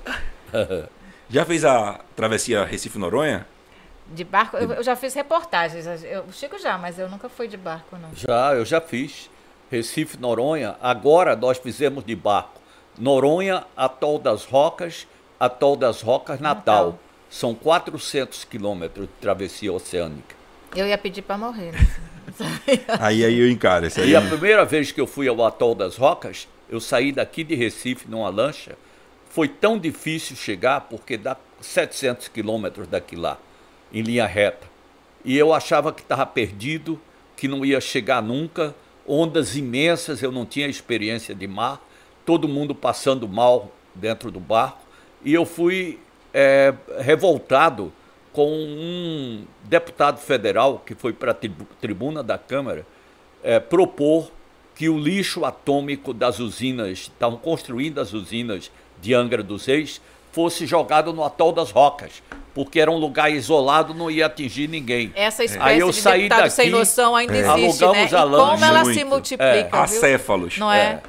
Já 1.30 1.46
fez 1.46 1.66
a 1.66 2.00
travessia 2.16 2.64
Recife-Noronha? 2.66 3.48
De 4.08 4.24
barco? 4.24 4.58
Eu, 4.58 4.72
eu, 4.74 4.84
já 4.84 4.96
fiz 4.96 5.14
reportagens. 5.14 5.86
Eu, 6.04 6.24
o 6.24 6.34
Chico 6.34 6.60
já, 6.60 6.78
mas 6.78 7.00
eu 7.00 7.10
nunca 7.10 7.30
fui 7.30 7.48
de 7.48 7.58
barco, 7.58 7.98
não. 7.98 8.10
Já, 8.14 8.54
eu 8.54 8.66
já 8.66 8.82
fiz. 8.82 9.30
Recife, 9.72 10.18
Noronha. 10.18 10.76
Agora 10.82 11.36
nós 11.36 11.58
fizemos 11.58 12.04
de 12.04 12.16
barco. 12.16 12.62
Noronha, 13.00 13.66
Atol 13.76 14.20
das 14.20 14.46
Rocas, 14.46 15.08
Atol 15.40 15.76
das 15.76 16.02
Rocas, 16.02 16.40
Natal. 16.40 16.86
Natal. 16.86 17.00
São 17.30 17.56
400 17.56 18.44
quilômetros 18.46 19.08
de 19.08 19.14
travessia 19.14 19.74
oceânica. 19.74 20.36
Eu 20.76 20.86
ia 20.86 20.98
pedir 20.98 21.24
para 21.24 21.38
morrer. 21.38 21.72
Né? 21.72 21.80
aí, 23.00 23.24
aí 23.24 23.40
eu 23.40 23.50
encaro. 23.50 23.86
Isso 23.86 24.02
aí 24.02 24.12
e 24.12 24.16
a 24.16 24.22
primeira 24.22 24.66
vez 24.66 24.92
que 24.92 25.00
eu 25.00 25.08
fui 25.08 25.28
ao 25.28 25.44
Atol 25.46 25.76
das 25.76 25.96
Rocas, 25.96 26.48
eu 26.70 26.80
saí 26.80 27.12
daqui 27.12 27.44
de 27.44 27.56
Recife 27.56 28.10
numa 28.10 28.30
lancha. 28.30 28.76
Foi 29.30 29.48
tão 29.48 29.78
difícil 29.80 30.36
chegar 30.36 30.82
porque 30.82 31.18
dá 31.18 31.36
700 31.60 32.28
quilômetros 32.28 32.88
daqui 32.88 33.16
lá, 33.16 33.38
em 33.92 34.02
linha 34.02 34.26
reta. 34.26 34.68
E 35.26 35.38
eu 35.38 35.54
achava 35.54 35.92
que 35.94 36.02
estava 36.02 36.26
perdido, 36.26 37.00
que 37.36 37.48
não 37.48 37.66
ia 37.66 37.80
chegar 37.80 38.22
nunca. 38.22 38.76
Ondas 39.08 39.56
imensas, 39.56 40.22
eu 40.22 40.32
não 40.32 40.46
tinha 40.46 40.68
experiência 40.68 41.34
de 41.34 41.48
mar. 41.48 41.82
Todo 42.26 42.48
mundo 42.48 42.76
passando 42.76 43.28
mal 43.28 43.72
dentro 43.96 44.30
do 44.30 44.40
barco. 44.40 44.82
E 45.24 45.34
eu 45.34 45.46
fui 45.46 46.00
é, 46.34 46.74
revoltado 47.00 47.92
com 48.34 48.52
um 48.52 49.46
deputado 49.64 50.20
federal 50.20 50.82
que 50.84 50.96
foi 50.96 51.14
para 51.14 51.32
a 51.32 51.38
tribuna 51.80 52.24
da 52.24 52.38
Câmara 52.38 52.86
é, 53.44 53.60
propor 53.60 54.32
que 54.76 54.90
o 54.90 54.98
lixo 54.98 55.46
atômico 55.46 56.14
das 56.14 56.40
usinas, 56.40 57.00
estavam 57.00 57.38
construindo 57.38 58.00
as 58.00 58.12
usinas 58.12 58.72
de 59.00 59.14
Angra 59.14 59.44
dos 59.44 59.68
Reis, 59.68 60.02
fosse 60.32 60.66
jogado 60.66 61.14
no 61.14 61.24
atol 61.24 61.52
das 61.52 61.70
Rocas, 61.70 62.24
porque 62.56 62.80
era 62.80 62.90
um 62.90 62.98
lugar 62.98 63.32
isolado, 63.32 63.94
não 63.94 64.10
ia 64.10 64.26
atingir 64.26 64.68
ninguém. 64.68 65.12
Essa 65.16 65.44
espécie 65.44 65.64
Aí 65.64 65.80
eu 65.80 65.92
de 65.92 65.96
saí 65.96 66.24
deputado 66.24 66.40
daqui, 66.40 66.56
sem 66.56 66.70
noção 66.72 67.16
ainda 67.16 67.36
é. 67.36 67.40
existe, 67.40 67.84
Alugamos 67.84 68.12
né? 68.12 68.18
A 68.18 68.26
e 68.26 68.30
como 68.30 68.66
ela 68.66 68.86
se 68.86 69.04
multiplica, 69.04 69.70
é. 69.72 69.80
Acéfalos. 69.80 70.58
Não 70.58 70.72
é? 70.72 70.80
é. 70.80 71.02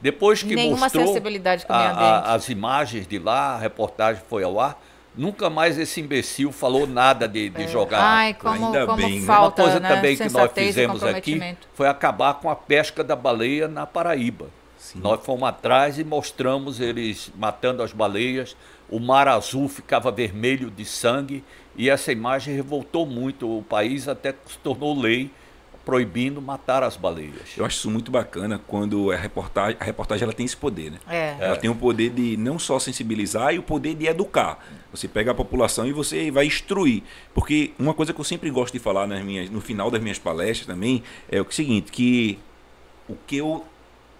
Depois 0.00 0.42
que 0.42 0.56
Nenhuma 0.56 0.78
mostrou 0.78 1.06
sensibilidade 1.06 1.64
com 1.64 1.72
a, 1.72 1.76
a, 1.76 2.34
as 2.34 2.48
imagens 2.48 3.06
de 3.06 3.20
lá, 3.20 3.54
a 3.54 3.58
reportagem 3.58 4.20
foi 4.28 4.42
ao 4.42 4.58
ar, 4.58 4.82
Nunca 5.14 5.50
mais 5.50 5.78
esse 5.78 6.00
imbecil 6.00 6.50
falou 6.50 6.86
nada 6.86 7.28
de, 7.28 7.50
de 7.50 7.62
é. 7.64 7.68
jogar. 7.68 8.00
Ai, 8.00 8.34
como, 8.34 8.66
Ainda 8.66 8.86
como 8.86 8.96
bem, 8.96 9.22
falta, 9.22 9.62
Uma 9.62 9.68
coisa 9.68 9.80
né? 9.80 9.94
também 9.94 10.16
que 10.16 10.28
nós 10.30 10.50
fizemos 10.52 11.02
aqui 11.02 11.56
foi 11.74 11.86
acabar 11.86 12.34
com 12.34 12.48
a 12.48 12.56
pesca 12.56 13.04
da 13.04 13.14
baleia 13.14 13.68
na 13.68 13.86
Paraíba. 13.86 14.46
Sim. 14.78 15.00
Nós 15.00 15.24
fomos 15.24 15.48
atrás 15.48 15.98
e 15.98 16.04
mostramos 16.04 16.80
eles 16.80 17.30
matando 17.36 17.82
as 17.82 17.92
baleias. 17.92 18.56
O 18.88 18.98
mar 18.98 19.28
azul 19.28 19.68
ficava 19.68 20.10
vermelho 20.10 20.70
de 20.70 20.84
sangue 20.84 21.44
e 21.76 21.88
essa 21.88 22.10
imagem 22.10 22.54
revoltou 22.54 23.06
muito 23.06 23.58
o 23.58 23.62
país 23.62 24.08
até 24.08 24.32
que 24.32 24.52
se 24.52 24.58
tornou 24.58 24.98
lei 24.98 25.30
proibindo 25.84 26.40
matar 26.40 26.82
as 26.82 26.96
baleias. 26.96 27.56
Eu 27.56 27.64
acho 27.64 27.76
isso 27.76 27.90
muito 27.90 28.10
bacana 28.10 28.60
quando 28.66 29.10
a 29.10 29.16
reportagem, 29.16 29.76
a 29.80 29.84
reportagem 29.84 30.24
ela 30.24 30.32
tem 30.32 30.46
esse 30.46 30.56
poder, 30.56 30.92
né? 30.92 30.98
É. 31.08 31.36
Ela 31.38 31.54
é. 31.54 31.56
tem 31.56 31.68
o 31.68 31.74
poder 31.74 32.10
de 32.10 32.36
não 32.36 32.58
só 32.58 32.78
sensibilizar 32.78 33.54
e 33.54 33.58
o 33.58 33.62
poder 33.62 33.94
de 33.94 34.06
educar. 34.06 34.64
Você 34.90 35.08
pega 35.08 35.32
a 35.32 35.34
população 35.34 35.86
e 35.86 35.92
você 35.92 36.30
vai 36.30 36.46
instruir. 36.46 37.02
Porque 37.34 37.72
uma 37.78 37.94
coisa 37.94 38.12
que 38.12 38.20
eu 38.20 38.24
sempre 38.24 38.50
gosto 38.50 38.72
de 38.72 38.78
falar 38.78 39.06
nas 39.06 39.22
minhas, 39.22 39.50
no 39.50 39.60
final 39.60 39.90
das 39.90 40.00
minhas 40.00 40.18
palestras 40.18 40.66
também 40.66 41.02
é 41.30 41.40
o 41.40 41.50
seguinte, 41.50 41.90
que 41.90 42.38
o 43.08 43.16
que 43.26 43.36
eu, 43.36 43.64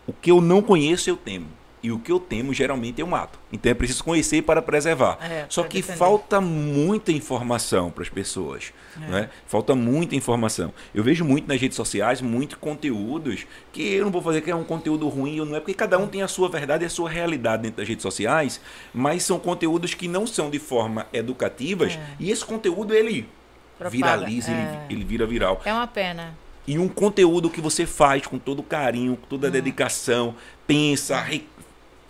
o 0.06 0.12
que 0.12 0.30
eu 0.30 0.40
não 0.40 0.60
conheço 0.60 1.08
eu 1.08 1.16
temo. 1.16 1.46
E 1.82 1.90
o 1.90 1.98
que 1.98 2.12
eu 2.12 2.20
temo, 2.20 2.54
geralmente, 2.54 3.00
eu 3.00 3.06
mato. 3.08 3.40
Então 3.52 3.72
é 3.72 3.74
preciso 3.74 4.04
conhecer 4.04 4.42
para 4.42 4.62
preservar. 4.62 5.18
É, 5.20 5.46
Só 5.48 5.64
que 5.64 5.78
defender. 5.78 5.98
falta 5.98 6.40
muita 6.40 7.10
informação 7.10 7.90
para 7.90 8.04
as 8.04 8.08
pessoas. 8.08 8.72
É. 8.96 9.10
Né? 9.10 9.30
Falta 9.48 9.74
muita 9.74 10.14
informação. 10.14 10.72
Eu 10.94 11.02
vejo 11.02 11.24
muito 11.24 11.48
nas 11.48 11.60
redes 11.60 11.74
sociais, 11.74 12.20
muitos 12.20 12.56
conteúdos 12.58 13.46
que 13.72 13.94
eu 13.94 14.04
não 14.04 14.12
vou 14.12 14.22
fazer 14.22 14.42
que 14.42 14.50
é 14.50 14.54
um 14.54 14.62
conteúdo 14.62 15.08
ruim 15.08 15.40
ou 15.40 15.46
não 15.46 15.56
é, 15.56 15.58
porque 15.60 15.74
cada 15.74 15.98
um 15.98 16.06
tem 16.06 16.22
a 16.22 16.28
sua 16.28 16.48
verdade 16.48 16.84
e 16.84 16.86
a 16.86 16.90
sua 16.90 17.10
realidade 17.10 17.62
dentro 17.64 17.78
das 17.78 17.88
redes 17.88 18.02
sociais, 18.02 18.60
mas 18.94 19.24
são 19.24 19.40
conteúdos 19.40 19.92
que 19.92 20.06
não 20.06 20.24
são 20.24 20.50
de 20.50 20.60
forma 20.60 21.06
educativas 21.12 21.98
e 22.20 22.30
esse 22.30 22.44
conteúdo 22.44 22.94
ele 22.94 23.28
Propaga, 23.76 23.90
viraliza, 23.96 24.52
é. 24.52 24.86
ele, 24.88 25.00
ele 25.00 25.04
vira 25.04 25.26
viral. 25.26 25.60
É 25.64 25.72
uma 25.72 25.86
pena. 25.88 26.36
E 26.64 26.78
um 26.78 26.86
conteúdo 26.86 27.50
que 27.50 27.60
você 27.60 27.84
faz 27.84 28.24
com 28.24 28.38
todo 28.38 28.62
carinho, 28.62 29.16
com 29.16 29.26
toda 29.26 29.48
a 29.48 29.50
dedicação, 29.50 30.36
pensa, 30.64 31.20
re- 31.20 31.44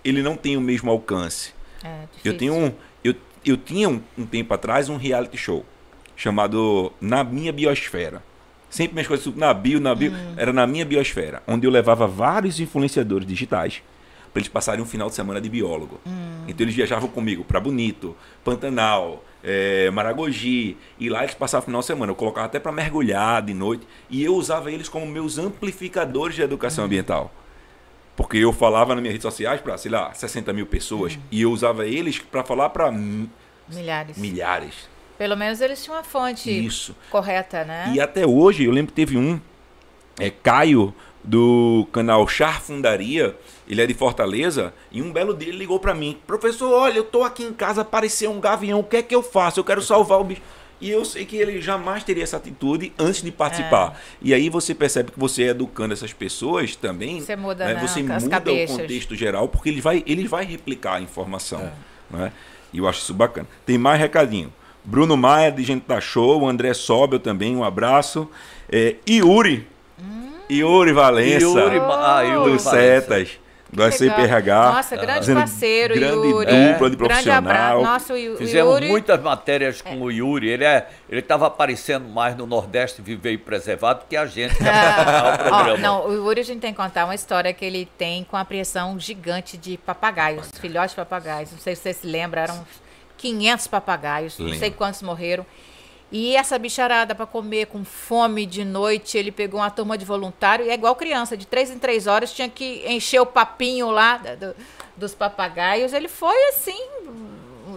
ele 0.04 0.22
não 0.22 0.36
tem 0.36 0.56
o 0.56 0.60
mesmo 0.60 0.90
alcance. 0.90 1.52
É 1.84 2.06
Eu 2.24 2.36
tenho 2.36 2.54
um, 2.54 2.72
eu, 3.02 3.14
eu 3.44 3.56
tinha 3.56 3.88
um, 3.88 4.00
um 4.16 4.26
tempo 4.26 4.52
atrás 4.54 4.88
um 4.88 4.96
reality 4.96 5.36
show 5.36 5.64
chamado 6.16 6.92
Na 7.00 7.24
Minha 7.24 7.52
Biosfera. 7.52 8.22
Sempre 8.70 8.94
minhas 8.94 9.06
coisas 9.06 9.34
na 9.36 9.52
bio, 9.52 9.78
na 9.78 9.94
bio, 9.94 10.12
era 10.34 10.50
na 10.50 10.66
minha 10.66 10.84
biosfera, 10.84 11.42
onde 11.46 11.66
eu 11.66 11.70
levava 11.70 12.06
vários 12.06 12.58
influenciadores 12.58 13.26
digitais 13.26 13.82
para 14.32 14.40
eles 14.40 14.48
passarem 14.48 14.82
um 14.82 14.86
final 14.86 15.10
de 15.10 15.14
semana 15.14 15.42
de 15.42 15.50
biólogo. 15.50 16.00
Então 16.48 16.64
eles 16.64 16.74
viajavam 16.74 17.06
comigo 17.06 17.44
para 17.44 17.60
Bonito, 17.60 18.16
Pantanal, 18.42 19.22
eh, 19.44 19.90
Maragogi, 19.90 20.78
e 20.98 21.10
lá 21.10 21.22
eles 21.22 21.34
passavam 21.34 21.64
o 21.64 21.66
final 21.66 21.80
de 21.80 21.86
semana. 21.86 22.12
Eu 22.12 22.16
colocava 22.16 22.46
até 22.46 22.58
para 22.58 22.72
mergulhar 22.72 23.42
de 23.42 23.52
noite 23.52 23.86
e 24.08 24.24
eu 24.24 24.34
usava 24.34 24.72
eles 24.72 24.88
como 24.88 25.04
meus 25.04 25.36
amplificadores 25.38 26.34
de 26.34 26.40
educação 26.40 26.86
ambiental. 26.86 27.30
Porque 28.22 28.38
eu 28.38 28.52
falava 28.52 28.94
nas 28.94 29.02
minhas 29.02 29.14
redes 29.14 29.24
sociais 29.24 29.60
para, 29.60 29.76
sei 29.76 29.90
lá, 29.90 30.14
60 30.14 30.52
mil 30.52 30.64
pessoas. 30.64 31.18
E 31.28 31.42
eu 31.42 31.50
usava 31.50 31.84
eles 31.84 32.20
para 32.20 32.44
falar 32.44 32.70
para 32.70 32.90
Milhares. 33.68 34.16
milhares. 34.16 34.88
Pelo 35.18 35.36
menos 35.36 35.60
eles 35.60 35.82
tinham 35.82 35.96
uma 35.96 36.04
fonte 36.04 36.48
Isso. 36.48 36.94
correta, 37.10 37.64
né? 37.64 37.92
E 37.92 38.00
até 38.00 38.24
hoje, 38.24 38.64
eu 38.64 38.70
lembro 38.70 38.92
que 38.92 38.96
teve 38.96 39.18
um, 39.18 39.40
é 40.20 40.30
Caio, 40.30 40.94
do 41.24 41.86
canal 41.92 42.26
Char 42.26 42.60
Fundaria, 42.60 43.36
ele 43.68 43.82
é 43.82 43.86
de 43.86 43.94
Fortaleza, 43.94 44.72
e 44.90 45.02
um 45.02 45.12
belo 45.12 45.36
dia 45.36 45.48
ele 45.48 45.58
ligou 45.58 45.78
para 45.78 45.94
mim: 45.94 46.18
Professor, 46.26 46.72
olha, 46.72 46.98
eu 46.98 47.04
tô 47.04 47.22
aqui 47.22 47.44
em 47.44 47.52
casa, 47.52 47.82
apareceu 47.82 48.30
um 48.30 48.40
gavião, 48.40 48.80
o 48.80 48.84
que 48.84 48.96
é 48.98 49.02
que 49.02 49.14
eu 49.14 49.22
faço? 49.22 49.60
Eu 49.60 49.64
quero 49.64 49.82
salvar 49.82 50.20
o 50.20 50.24
bicho. 50.24 50.42
E 50.82 50.90
eu 50.90 51.04
sei 51.04 51.24
que 51.24 51.36
ele 51.36 51.60
jamais 51.62 52.02
teria 52.02 52.24
essa 52.24 52.38
atitude 52.38 52.92
antes 52.98 53.22
de 53.22 53.30
participar. 53.30 54.00
E 54.20 54.34
aí 54.34 54.48
você 54.48 54.74
percebe 54.74 55.12
que 55.12 55.18
você 55.18 55.44
educando 55.44 55.94
essas 55.94 56.12
pessoas 56.12 56.74
também. 56.74 57.20
Você 57.20 57.36
muda, 57.36 57.64
né, 57.64 57.74
né, 57.74 57.80
Você 57.80 58.00
as 58.00 58.24
muda 58.24 58.28
cabeças. 58.28 58.76
o 58.76 58.80
contexto 58.80 59.14
geral, 59.14 59.46
porque 59.46 59.68
ele 59.68 59.80
vai, 59.80 60.02
ele 60.04 60.26
vai 60.26 60.44
replicar 60.44 60.94
a 60.94 61.00
informação. 61.00 61.70
Né? 62.10 62.32
E 62.72 62.78
eu 62.78 62.88
acho 62.88 62.98
isso 62.98 63.14
bacana. 63.14 63.46
Tem 63.64 63.78
mais 63.78 64.00
recadinho. 64.00 64.52
Bruno 64.84 65.16
Maia, 65.16 65.52
de 65.52 65.62
Gente 65.62 65.86
da 65.86 66.00
Show, 66.00 66.48
André 66.48 66.74
Sobel 66.74 67.20
também, 67.20 67.56
um 67.56 67.62
abraço. 67.62 68.28
É, 68.68 68.96
Yuri. 69.08 69.68
Yuri 70.50 70.92
Valença. 70.92 71.44
Yuri, 71.44 71.78
ah, 71.78 72.22
Yuri 72.22 72.34
do 72.34 72.58
Valença. 72.58 72.70
Setas. 72.70 73.41
Do. 73.72 73.82
SCPRH. 73.90 74.72
Nossa, 74.72 74.96
grande 74.96 75.18
fazendo 75.20 75.36
parceiro, 75.38 75.94
grande 75.94 76.14
Yuri. 76.28 76.46
dupla 76.72 76.90
de 76.90 76.96
Grande 76.96 76.96
profissional. 76.96 77.38
abraço. 77.38 77.82
Nossa, 77.82 78.14
o 78.14 78.36
Fizemos 78.36 78.74
Yuri. 78.74 78.88
muitas 78.88 79.20
matérias 79.22 79.80
com 79.80 80.00
o 80.02 80.10
Yuri. 80.10 80.48
Ele 80.50 80.64
é, 80.64 80.88
ele 81.08 81.20
estava 81.20 81.46
aparecendo 81.46 82.06
mais 82.08 82.36
no 82.36 82.46
Nordeste 82.46 83.00
Viver 83.00 83.32
e 83.32 83.38
Preservado 83.38 84.04
que 84.08 84.14
a 84.16 84.26
gente 84.26 84.54
que 84.54 84.62
o 84.62 85.48
programa. 85.48 85.78
não, 85.78 86.06
o 86.06 86.12
Yuri 86.12 86.40
a 86.40 86.44
gente 86.44 86.60
tem 86.60 86.72
que 86.72 86.76
contar 86.76 87.06
uma 87.06 87.14
história 87.14 87.52
que 87.54 87.64
ele 87.64 87.88
tem 87.96 88.24
com 88.24 88.36
a 88.36 88.40
apreensão 88.40 88.98
gigante 89.00 89.56
de 89.56 89.78
papagaios, 89.78 90.50
filhotes 90.60 90.90
de 90.90 90.96
papagaios. 90.96 91.50
Não 91.52 91.58
sei 91.58 91.74
se 91.74 91.82
você 91.82 91.92
se 91.94 92.06
lembra, 92.06 92.42
eram 92.42 92.54
uns 92.56 92.82
500 93.16 93.66
papagaios, 93.68 94.38
não 94.38 94.52
sei 94.54 94.70
quantos 94.70 95.00
morreram. 95.00 95.46
E 96.12 96.36
essa 96.36 96.58
bicharada 96.58 97.14
para 97.14 97.24
comer 97.24 97.66
com 97.66 97.82
fome 97.84 98.44
de 98.44 98.64
noite, 98.66 99.16
ele 99.16 99.32
pegou 99.32 99.58
uma 99.60 99.70
turma 99.70 99.96
de 99.96 100.04
voluntário, 100.04 100.66
e 100.66 100.68
é 100.68 100.74
igual 100.74 100.94
criança, 100.94 101.36
de 101.38 101.46
três 101.46 101.70
em 101.70 101.78
três 101.78 102.06
horas 102.06 102.32
tinha 102.34 102.50
que 102.50 102.84
encher 102.86 103.18
o 103.20 103.24
papinho 103.26 103.90
lá 103.90 104.18
do- 104.18 104.54
dos 104.94 105.14
papagaios. 105.14 105.94
Ele 105.94 106.08
foi 106.08 106.36
assim. 106.50 106.78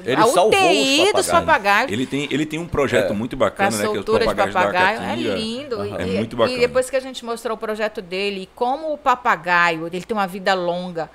Ele 0.03 0.21
a 0.21 0.25
UTI 0.25 1.13
dos 1.13 1.25
papagaios. 1.25 1.27
papagaios. 1.31 1.91
Ele 1.91 2.05
tem, 2.05 2.27
ele 2.29 2.45
tem 2.45 2.59
um 2.59 2.67
projeto 2.67 3.11
É. 3.11 3.15
muito 3.15 3.37
bacana, 3.37 3.71
né? 3.71 3.77
Que 3.77 3.83
é 3.83 3.89
os 3.89 3.95
soltura 3.95 4.19
de 4.19 4.25
papagaios 4.25 4.53
papagaio. 4.53 4.99
da 4.99 5.11
É 5.11 5.15
lindo. 5.15 5.81
É 5.81 6.07
E, 6.07 6.17
muito 6.17 6.35
bacana. 6.35 6.57
e 6.57 6.59
depois 6.59 6.89
que 6.89 6.95
a 6.95 6.99
gente 6.99 7.23
mostrou 7.23 7.55
o 7.55 7.59
projeto 7.59 8.01
dele, 8.01 8.41
e 8.41 8.45
como 8.53 8.91
o 8.91 8.97
papagaio, 8.97 9.87
ele 9.87 10.01
tem 10.03 10.15
uma 10.15 10.27
vida 10.27 10.53
longa. 10.53 11.09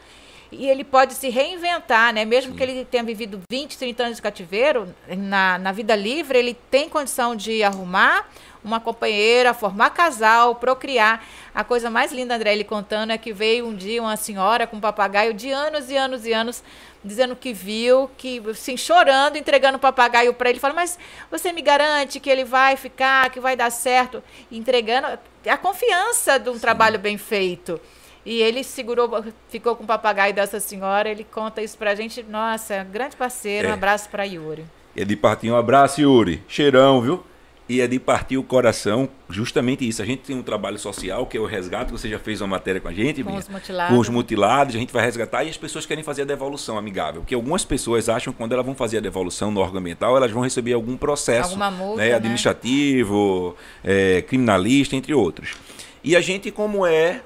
E 0.53 0.69
ele 0.69 0.83
pode 0.83 1.15
se 1.15 1.29
reinventar, 1.29 2.13
né? 2.13 2.25
Mesmo 2.25 2.55
que 2.55 2.63
ele 2.63 2.85
tenha 2.85 3.05
vivido 3.05 3.41
20, 3.51 3.79
30 3.79 4.03
anos 4.03 4.17
de 4.17 4.23
cativeiro, 4.23 4.93
na, 5.09 5.59
na 5.59 5.71
vida 5.71 5.95
livre, 5.95 6.39
ele 6.39 6.55
tem 6.55 6.89
condição 6.89 7.37
de 7.37 7.63
arrumar 7.63 8.29
uma 8.63 8.81
companheira, 8.81 9.55
formar 9.55 9.91
casal, 9.91 10.55
procriar. 10.55 11.25
A 11.55 11.65
coisa 11.65 11.91
mais 11.91 12.13
linda, 12.13 12.35
André, 12.35 12.53
ele 12.53 12.65
contando, 12.65 13.11
é 13.11 13.19
que 13.19 13.33
veio 13.33 13.67
um 13.67 13.75
dia 13.75 14.03
uma 14.03 14.17
senhora 14.17 14.67
com 14.67 14.77
um 14.77 14.81
papagaio 14.81 15.33
de 15.33 15.51
anos 15.51 15.91
e 15.91 15.97
anos 15.97 16.27
e 16.27 16.33
anos, 16.33 16.63
dizendo 17.03 17.35
que 17.35 17.53
viu, 17.53 18.11
que 18.19 18.43
assim, 18.51 18.77
chorando, 18.77 19.37
entregando 19.37 19.77
o 19.77 19.81
papagaio 19.81 20.35
para 20.35 20.51
ele. 20.51 20.61
Fala, 20.61 20.75
mas 20.75 20.99
você 21.31 21.53
me 21.53 21.63
garante 21.63 22.21
que 22.21 22.29
ele 22.29 22.45
vai 22.45 22.77
ficar, 22.77 23.31
que 23.31 23.41
vai 23.41 23.57
dar 23.57 23.71
certo? 23.71 24.23
Entregando 24.51 25.19
a 25.47 25.57
confiança 25.57 26.39
de 26.39 26.51
um 26.51 26.59
trabalho 26.59 26.99
bem 26.99 27.17
feito. 27.17 27.81
E 28.25 28.43
ele 28.43 28.63
segurou, 28.63 29.25
ficou 29.49 29.75
com 29.77 29.85
o 29.85 29.87
papagaio 29.87 30.35
dessa 30.35 30.61
senhora, 30.61 31.09
ele 31.09 31.25
conta 31.25 31.63
isso 31.63 31.79
pra 31.79 31.95
gente. 31.95 32.23
Nossa, 32.23 32.85
grande 32.85 33.17
parceiro, 33.17 33.69
um 33.69 33.71
É. 33.71 33.75
abraço 33.75 34.09
pra 34.11 34.25
Yuri. 34.25 34.65
É 34.97 35.05
de 35.05 35.17
partir 35.17 35.51
um 35.51 35.57
abraço, 35.57 36.01
Yuri. 36.01 36.43
Cheirão, 36.49 37.01
viu? 37.01 37.23
E 37.69 37.81
é 37.81 37.87
de 37.87 38.01
partir 38.01 38.37
o 38.37 38.43
coração, 38.43 39.09
justamente 39.29 39.87
isso. 39.89 40.03
A 40.03 40.05
gente 40.05 40.23
tem 40.23 40.35
um 40.37 40.43
trabalho 40.43 40.77
social, 40.77 41.25
que 41.25 41.37
é 41.37 41.41
o 41.41 41.47
resgate. 41.47 41.93
Você 41.93 42.09
já 42.09 42.19
fez 42.19 42.41
uma 42.41 42.49
matéria 42.49 42.81
com 42.81 42.89
a 42.89 42.93
gente, 42.93 43.23
Com 43.23 43.31
Bia? 43.31 43.39
os 43.39 43.49
mutilados. 43.49 43.95
Com 43.95 44.01
os 44.01 44.09
mutilados, 44.09 44.75
a 44.75 44.79
gente 44.79 44.93
vai 44.93 45.05
resgatar 45.05 45.45
e 45.45 45.49
as 45.51 45.57
pessoas 45.57 45.87
querem 45.87 46.03
fazer 46.03 46.23
a 46.23 46.25
devolução 46.25 46.77
amigável. 46.77 47.21
Porque 47.21 47.33
algumas 47.35 47.65
pessoas 47.65 48.09
acham 48.09 48.33
que 48.33 48.39
quando 48.39 48.53
elas 48.53 48.67
vão 48.67 48.75
fazer 48.75 48.99
a 48.99 49.01
devolução 49.01 49.53
no 49.53 49.61
órgão 49.61 49.79
ambiental, 49.79 50.17
elas 50.17 50.33
vão 50.33 50.43
receber 50.43 50.73
algum 50.73 50.97
processo. 50.97 51.51
Alguma 51.51 51.71
multa, 51.71 52.03
né, 52.03 52.09
né? 52.09 52.15
Administrativo, 52.17 53.57
é, 53.85 54.23
criminalista, 54.23 54.97
entre 54.97 55.15
outros. 55.15 55.55
E 56.03 56.17
a 56.17 56.21
gente, 56.21 56.51
como 56.51 56.85
é, 56.85 57.23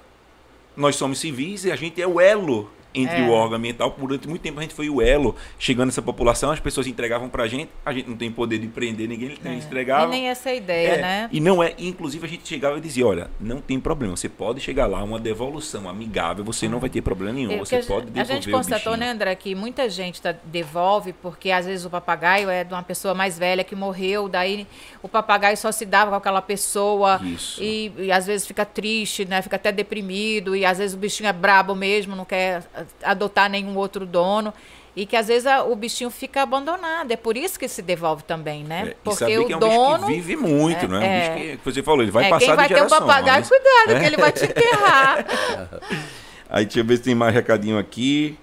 nós 0.77 0.97
somos 0.97 1.19
civis 1.19 1.65
e 1.65 1.73
a 1.73 1.77
gente 1.77 2.01
é 2.01 2.07
o 2.07 2.21
elo 2.21 2.71
entre 2.95 3.17
É. 3.19 3.23
o 3.23 3.31
órgão 3.31 3.57
ambiental. 3.59 3.95
Durante 3.99 4.29
muito 4.29 4.43
tempo 4.43 4.59
a 4.59 4.63
gente 4.63 4.75
foi 4.75 4.89
o 4.89 5.03
elo 5.03 5.35
chegando 5.59 5.87
nessa 5.87 6.03
população, 6.03 6.51
as 6.51 6.61
pessoas 6.61 6.87
entregavam 6.87 7.29
pra 7.29 7.47
gente, 7.47 7.71
a 7.85 7.93
gente 7.93 8.09
não 8.09 8.17
tem 8.17 8.31
poder 8.31 8.59
de 8.59 8.69
prender 8.69 9.09
ninguém, 9.09 9.29
eles 9.31 9.45
É. 9.45 9.55
entregavam. 9.55 10.09
E 10.09 10.11
nem 10.11 10.29
essa 10.29 10.51
é 10.51 10.53
a 10.53 10.57
ideia, 10.57 10.89
É, 10.89 11.03
né? 11.03 11.29
E 11.33 11.41
não 11.41 11.63
é, 11.63 11.75
inclusive 11.79 12.25
a 12.27 12.29
gente 12.29 12.47
chegava 12.47 12.79
e 12.79 12.81
dizia, 12.81 13.07
olha, 13.07 13.31
não 13.41 13.61
tem 13.61 13.81
problema, 13.81 14.17
você 14.17 14.29
pode 14.29 14.61
chegar 14.61 14.87
lá, 14.87 15.03
uma 15.03 15.19
devolução 15.19 15.89
amigável, 15.89 16.45
você 16.45 16.69
não 16.69 16.79
vai 16.79 16.89
ter 16.91 17.03
problema 17.03 17.33
nenhum, 17.33 17.53
É, 17.53 17.59
você 17.59 17.79
pode 17.83 18.07
a 18.09 18.11
devolver 18.11 18.27
gente 18.43 18.51
constatou, 18.51 18.97
né. 18.97 19.11
André, 19.11 19.35
que 19.35 19.55
muita 19.55 19.89
gente 19.91 20.21
tá, 20.23 20.35
devolve 20.45 21.13
porque 21.13 21.51
às 21.51 21.67
vezes 21.67 21.85
o 21.85 21.91
papagaio 21.91 22.49
é 22.49 22.63
de 22.65 22.73
uma 22.73 22.83
pessoa 22.83 23.15
mais 23.15 23.39
velha 23.39 23.65
que 23.65 23.75
morreu, 23.75 24.29
daí 24.29 24.67
o 25.03 25.09
papagaio 25.09 25.57
só 25.57 25.73
se 25.73 25.85
dava 25.85 26.11
com 26.13 26.17
aquela 26.17 26.43
pessoa 26.43 27.21
e, 27.59 27.93
e 27.99 28.13
às 28.13 28.27
vezes 28.27 28.47
fica 28.47 28.65
triste, 28.65 29.25
né, 29.25 29.43
fica 29.43 29.57
até 29.57 29.73
deprimido 29.73 30.55
e 30.55 30.65
às 30.65 30.79
vezes 30.79 30.95
o 30.95 30.99
bichinho 30.99 31.29
é 31.29 31.33
brabo 31.33 31.75
mesmo, 31.75 32.15
não 32.15 32.25
quer 32.25 32.63
a- 32.75 32.84
adotar 33.03 33.49
nenhum 33.51 33.77
outro 33.77 34.05
dono. 34.07 34.53
E 34.97 35.05
que 35.07 35.17
às 35.17 35.27
vezes 35.27 35.45
a- 35.47 35.65
o 35.65 35.75
bichinho 35.75 36.09
fica 36.09 36.43
abandonado. 36.43 37.11
É 37.11 37.17
por 37.17 37.37
isso 37.37 37.59
que 37.59 37.67
se 37.67 37.83
devolve 37.83 38.23
também, 38.23 38.63
né? 38.63 38.91
É, 38.91 38.97
Porque 39.03 39.25
o 39.25 39.51
é 39.51 39.57
um 39.57 39.59
dono. 39.59 40.07
vive 40.07 40.37
muito, 40.37 40.85
é, 40.85 40.89
não 40.89 40.97
é? 40.97 41.01
Um 41.01 41.03
é. 41.03 41.29
bicho 41.37 41.59
que, 41.59 41.65
você 41.65 41.83
falou, 41.83 42.03
ele 42.03 42.13
vai 42.13 42.27
é, 42.27 42.29
passar 42.31 42.47
quem 42.47 42.55
vai 42.55 42.69
de 42.69 42.75
ter 42.75 42.81
um 42.81 42.89
geração. 42.89 43.07
papagaio, 43.07 43.39
mas- 43.41 43.49
cuidado, 43.49 44.01
que 44.01 44.07
ele 44.07 44.17
vai 44.17 44.31
te 44.33 44.45
enterrar. 44.45 45.27
Aí 46.49 46.65
deixa 46.65 46.79
eu 46.79 46.85
ver 46.85 46.97
se 46.99 47.03
tem 47.03 47.15
mais 47.15 47.35
recadinho 47.35 47.77
aqui. 47.79 48.39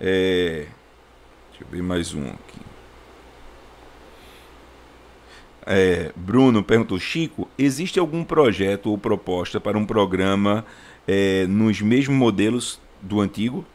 É, 0.00 0.66
Deixa 1.50 1.64
eu 1.64 1.66
ver 1.68 1.82
mais 1.82 2.14
um 2.14 2.28
aqui. 2.28 2.60
É, 5.66 6.12
Bruno 6.16 6.62
perguntou, 6.62 6.98
Chico, 6.98 7.48
existe 7.58 7.98
algum 7.98 8.24
projeto 8.24 8.86
ou 8.90 8.96
proposta 8.96 9.60
para 9.60 9.76
um 9.76 9.84
programa 9.84 10.64
é, 11.06 11.46
nos 11.46 11.80
mesmos 11.82 12.16
modelos 12.16 12.80
do 13.02 13.20
antigo? 13.20 13.66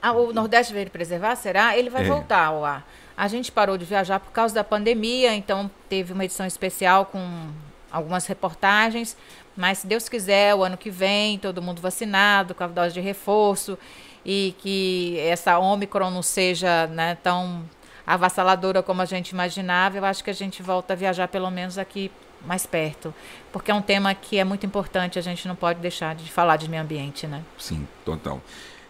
Ah, 0.00 0.12
o 0.12 0.32
Nordeste 0.32 0.72
veio 0.72 0.88
preservar, 0.90 1.34
será? 1.36 1.76
Ele 1.76 1.90
vai 1.90 2.02
É. 2.04 2.08
voltar 2.08 2.46
ao 2.46 2.64
ar. 2.64 2.86
A 3.16 3.26
gente 3.26 3.50
parou 3.50 3.76
de 3.76 3.84
viajar 3.84 4.20
por 4.20 4.30
causa 4.30 4.54
da 4.54 4.62
pandemia, 4.62 5.34
então 5.34 5.68
teve 5.88 6.12
uma 6.12 6.24
edição 6.24 6.46
especial 6.46 7.06
com 7.06 7.48
algumas 7.90 8.26
reportagens. 8.26 9.16
Mas 9.56 9.78
se 9.78 9.86
Deus 9.88 10.08
quiser, 10.08 10.54
o 10.54 10.62
ano 10.62 10.76
que 10.76 10.88
vem, 10.88 11.36
todo 11.36 11.60
mundo 11.60 11.80
vacinado, 11.82 12.54
com 12.54 12.62
a 12.62 12.68
dose 12.68 12.94
de 12.94 13.00
reforço, 13.00 13.76
e 14.24 14.54
que 14.58 15.18
essa 15.20 15.58
Omicron 15.58 16.10
não 16.10 16.22
seja 16.22 16.86
né, 16.86 17.16
tão 17.22 17.64
avassaladora 18.06 18.82
como 18.82 19.02
a 19.02 19.04
gente 19.04 19.30
imaginava, 19.30 19.96
eu 19.98 20.04
acho 20.04 20.22
que 20.22 20.30
a 20.30 20.34
gente 20.34 20.62
volta 20.62 20.92
a 20.92 20.96
viajar 20.96 21.26
pelo 21.28 21.50
menos 21.50 21.76
aqui 21.76 22.10
mais 22.46 22.64
perto. 22.66 23.12
Porque 23.52 23.70
é 23.70 23.74
um 23.74 23.82
tema 23.82 24.14
que 24.14 24.38
é 24.38 24.44
muito 24.44 24.64
importante, 24.64 25.18
a 25.18 25.22
gente 25.22 25.48
não 25.48 25.56
pode 25.56 25.80
deixar 25.80 26.14
de 26.14 26.30
falar 26.30 26.56
de 26.56 26.68
meio 26.70 26.82
ambiente, 26.82 27.26
né? 27.26 27.42
Sim, 27.58 27.86
total. 28.04 28.40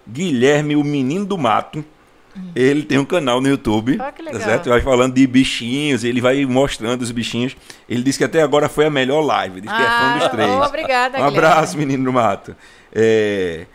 Guilherme, 0.09 0.75
o 0.77 0.83
menino 0.85 1.25
do 1.25 1.37
mato. 1.39 1.85
Ele 2.55 2.85
tem 2.85 2.99
um 2.99 3.05
canal 3.05 3.41
no 3.41 3.49
YouTube, 3.49 3.99
Ah, 4.01 4.13
que 4.13 4.23
tá 4.23 4.31
legal. 4.31 4.49
certo? 4.49 4.69
Vai 4.69 4.81
falando 4.81 5.13
de 5.15 5.27
bichinhos, 5.27 6.05
ele 6.05 6.21
vai 6.21 6.45
mostrando 6.47 7.03
os 7.03 7.11
bichinhos. 7.11 7.57
Ele 7.89 8.01
disse 8.03 8.17
que 8.17 8.23
até 8.25 8.41
agora 8.43 8.69
foi 8.69 8.87
a 8.87 8.91
melhor 8.91 9.23
live, 9.23 9.61
diz 9.61 9.69
que 9.73 9.77
é 9.83 9.85
fã 9.87 10.15
dos 10.15 10.25
Ah, 10.25 10.29
três. 10.29 10.51
obrigada, 10.51 11.19
Um 11.19 11.25
Guilherme. 11.31 11.39
abraço, 11.49 11.77
menino 11.77 12.05
do 12.05 12.13
mato. 12.13 12.55
É, 12.95 13.67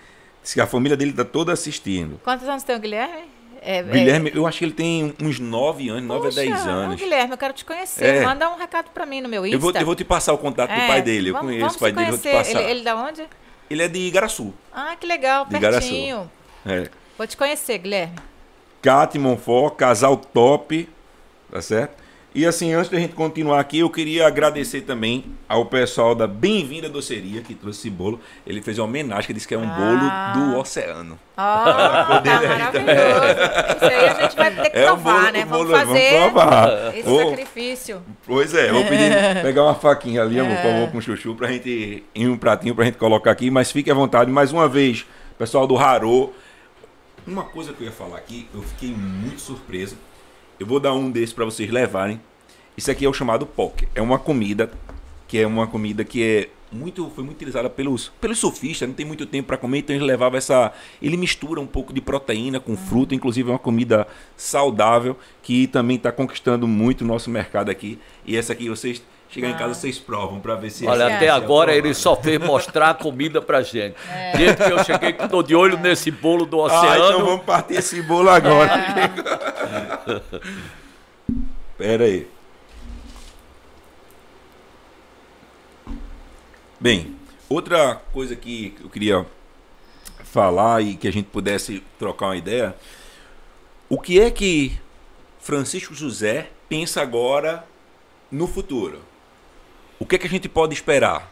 diz 0.41 0.53
que 0.53 0.61
a 0.61 0.68
família 0.68 0.95
dele 0.95 1.11
tá 1.11 1.26
toda 1.26 1.51
assistindo. 1.51 2.22
Quantos 2.23 2.47
anos 2.47 2.64
tem 2.64 2.73
o 2.73 2.80
Guilherme? 2.80 3.23
É, 3.61 3.80
é- 3.80 3.84
Guilherme, 3.84 4.31
eu 4.34 4.47
acho 4.47 4.60
que 4.60 4.65
ele 4.65 4.73
tem 4.73 5.14
uns 5.22 5.39
9 5.39 5.89
anos, 5.89 6.03
9 6.03 6.26
Poxa, 6.27 6.41
a 6.41 6.43
10 6.45 6.65
ô, 6.65 6.69
anos. 6.69 6.95
Guilherme, 7.01 7.31
eu 7.34 7.38
quero 7.38 7.53
te 7.53 7.65
conhecer. 7.65 8.05
É. 8.05 8.26
Manda 8.26 8.49
um 8.49 8.57
recado 8.57 8.91
pra 8.93 9.05
mim 9.05 9.19
no 9.19 9.27
meu 9.27 9.45
Insta. 9.45 9.55
Eu 9.57 9.60
vou, 9.60 9.72
eu 9.73 9.85
vou 9.85 9.95
te 9.95 10.05
passar 10.05 10.31
o 10.31 10.38
contato 10.38 10.69
do 10.69 10.80
É, 10.80 10.88
pai 10.88 11.01
dele. 11.01 11.30
Eu 11.30 11.34
vamos- 11.34 11.47
conheço 11.47 11.65
vamos 11.65 11.76
o 11.76 11.80
pai 11.80 11.91
dele. 11.91 12.19
Ele, 12.60 12.72
ele 12.72 12.81
da 12.84 12.95
onde? 12.95 13.23
Ele 13.69 13.84
é 13.84 13.88
de 13.88 13.99
Igaraçu. 13.99 14.53
Ah, 14.72 14.95
que 14.99 15.06
legal, 15.07 15.45
De 15.45 15.56
Igaraçu. 15.56 15.88
pertinho. 15.90 16.31
É. 16.65 16.90
Vou 17.18 17.26
te 17.27 17.38
conhecer, 17.38 17.77
Guilherme. 17.77 18.15
Cate 18.81 19.18
Monfort, 19.18 19.76
casal 19.76 20.18
top, 20.18 20.90
tá 21.52 21.61
certo? 21.61 22.02
E 22.35 22.47
assim, 22.47 22.73
antes 22.73 22.89
da 22.89 22.99
gente 22.99 23.14
continuar 23.14 23.60
aqui, 23.60 23.77
eu 23.80 23.89
queria 23.91 24.26
agradecer 24.26 24.81
também 24.81 25.26
ao 25.47 25.68
pessoal 25.68 26.15
da 26.15 26.26
Bem-vinda 26.26 26.89
Doceria 26.89 27.41
que 27.43 27.53
trouxe 27.53 27.81
esse 27.81 27.89
bolo. 27.91 28.19
Ele 28.45 28.60
fez 28.60 28.80
uma 28.80 28.85
homenagem, 28.88 29.27
que 29.27 29.34
disse 29.34 29.47
que 29.47 29.53
é 29.53 29.57
um 29.57 29.69
Ah. 29.69 30.34
bolo 30.34 30.51
do 30.51 30.57
oceano. 30.57 31.19
Ó, 31.38 31.64
tá 31.65 32.22
maravilhoso. 32.23 33.76
Isso 33.76 33.85
aí 33.85 34.07
a 34.10 34.14
gente 34.22 34.35
vai 34.35 34.51
ter 34.51 34.69
que 34.72 34.77
É 34.80 34.81
o 34.91 34.95
provar, 34.95 35.19
bolo, 35.19 35.31
né? 35.31 35.43
o 35.45 35.47
Vamos 35.47 35.68
bolo, 35.68 35.77
fazer 35.80 36.10
Vamos 36.11 36.31
provar. 36.31 36.95
esse 36.97 37.07
Ô, 37.10 37.30
sacrifício. 37.30 38.01
Pois 38.26 38.53
é, 38.55 38.72
vou 38.72 38.84
pedir 38.85 39.11
pegar 39.43 39.64
uma 39.65 39.76
faquinha 39.76 40.23
ali, 40.23 40.39
amor, 40.39 40.55
por 40.57 40.65
É. 40.65 40.72
favor, 40.73 40.91
com 40.91 41.01
chuchu, 41.01 41.35
pra 41.35 41.47
gente, 41.51 42.03
em 42.15 42.27
um 42.27 42.35
pratinho 42.35 42.73
pra 42.73 42.85
gente 42.85 42.97
colocar 42.97 43.30
aqui, 43.30 43.51
mas 43.51 43.72
fique 43.72 43.91
à 43.91 43.93
vontade. 43.93 44.31
Mais 44.31 44.51
uma 44.51 44.68
vez, 44.68 45.05
pessoal 45.38 45.68
do 45.68 45.77
Harô, 45.77 46.31
uma 47.27 47.43
coisa 47.43 47.73
que 47.73 47.81
eu 47.84 47.85
ia 47.85 47.93
falar 47.93 48.18
aqui, 48.18 48.47
eu 48.55 48.64
fiquei 48.64 48.89
muito 48.89 49.39
surpreso. 49.39 49.95
Eu 50.64 50.68
vou 50.68 50.80
dar 50.80 50.94
um 50.94 51.11
desses 51.11 51.34
pra 51.34 51.44
vocês 51.44 51.69
levarem. 51.69 52.22
Isso 52.77 52.90
aqui 52.90 53.03
é 53.03 53.10
o 53.10 53.11
chamado 53.11 53.45
poke. 53.45 53.85
É 53.94 54.02
uma 54.02 54.18
comida 54.18 54.72
que 55.27 55.38
é 55.38 55.45
uma 55.45 55.68
comida 55.68 56.06
que 56.06 56.23
é 56.23 56.49
muito 56.72 57.10
foi 57.10 57.22
muito 57.22 57.35
utilizada 57.35 57.69
pelos 57.69 58.14
pelos 58.22 58.40
surfistas, 58.40 58.88
não 58.88 58.95
tem 58.95 59.06
muito 59.06 59.26
tempo 59.26 59.48
para 59.48 59.57
comer, 59.57 59.80
então 59.80 59.94
ele 59.94 60.06
levava 60.06 60.38
essa, 60.38 60.72
ele 61.02 61.18
mistura 61.18 61.60
um 61.60 61.68
pouco 61.68 61.91
de 61.91 61.99
proteína 61.99 62.61
com 62.61 62.77
fruta, 62.77 63.14
inclusive 63.14 63.49
é 63.49 63.52
uma 63.52 63.60
comida 63.60 64.07
saudável 64.38 65.18
que 65.41 65.68
também 65.68 65.98
está 65.98 66.14
conquistando 66.14 66.65
muito 66.65 67.02
o 67.02 67.06
nosso 67.06 67.30
mercado 67.30 67.69
aqui. 67.69 67.99
E 68.26 68.38
essa 68.38 68.53
aqui 68.53 68.69
vocês 68.69 69.03
chegar 69.34 69.49
em 69.49 69.53
Ah. 69.53 69.57
casa 69.57 69.73
vocês 69.73 69.97
provam 69.99 70.39
para 70.39 70.55
ver 70.55 70.69
se 70.69 70.85
Olha, 70.85 71.03
essa- 71.05 71.15
até 71.15 71.19
se 71.19 71.26
é 71.26 71.30
agora 71.30 71.73
ele 71.76 71.93
só 71.93 72.15
fez 72.15 72.39
mostrar 72.39 72.89
a 72.91 72.93
comida 72.93 73.41
pra 73.41 73.61
gente. 73.61 73.95
Desde 74.38 74.64
que 74.64 74.72
eu 74.72 74.84
cheguei, 74.84 75.14
que 75.14 75.27
tô 75.27 75.41
de 75.43 75.55
olho 75.55 75.77
nesse 75.77 76.11
bolo 76.11 76.45
do 76.45 76.61
Ah, 76.61 76.65
oceano. 76.65 77.05
então 77.05 77.26
vamos 77.26 77.45
partir 77.45 77.76
esse 77.76 78.01
bolo 78.01 78.30
agora. 78.30 78.72
Pera 81.77 82.03
aí. 82.05 82.27
Bem, 86.80 87.15
outra 87.49 87.95
coisa 88.11 88.35
que 88.35 88.76
eu 88.84 88.89
queria 88.89 89.26
falar 90.23 90.81
e 90.81 90.95
que 90.95 91.07
a 91.07 91.11
gente 91.11 91.27
pudesse 91.27 91.81
trocar 91.97 92.27
uma 92.27 92.35
ideia. 92.38 92.76
O 93.89 93.99
que 93.99 94.19
é 94.19 94.30
que 94.30 94.77
Francisco 95.39 95.93
José 95.93 96.49
pensa 96.68 97.01
agora 97.01 97.65
no 98.31 98.47
futuro? 98.47 98.99
O 100.03 100.05
que 100.05 100.15
é 100.15 100.19
que 100.19 100.27
a 100.27 100.30
gente 100.30 100.49
pode 100.49 100.73
esperar? 100.73 101.31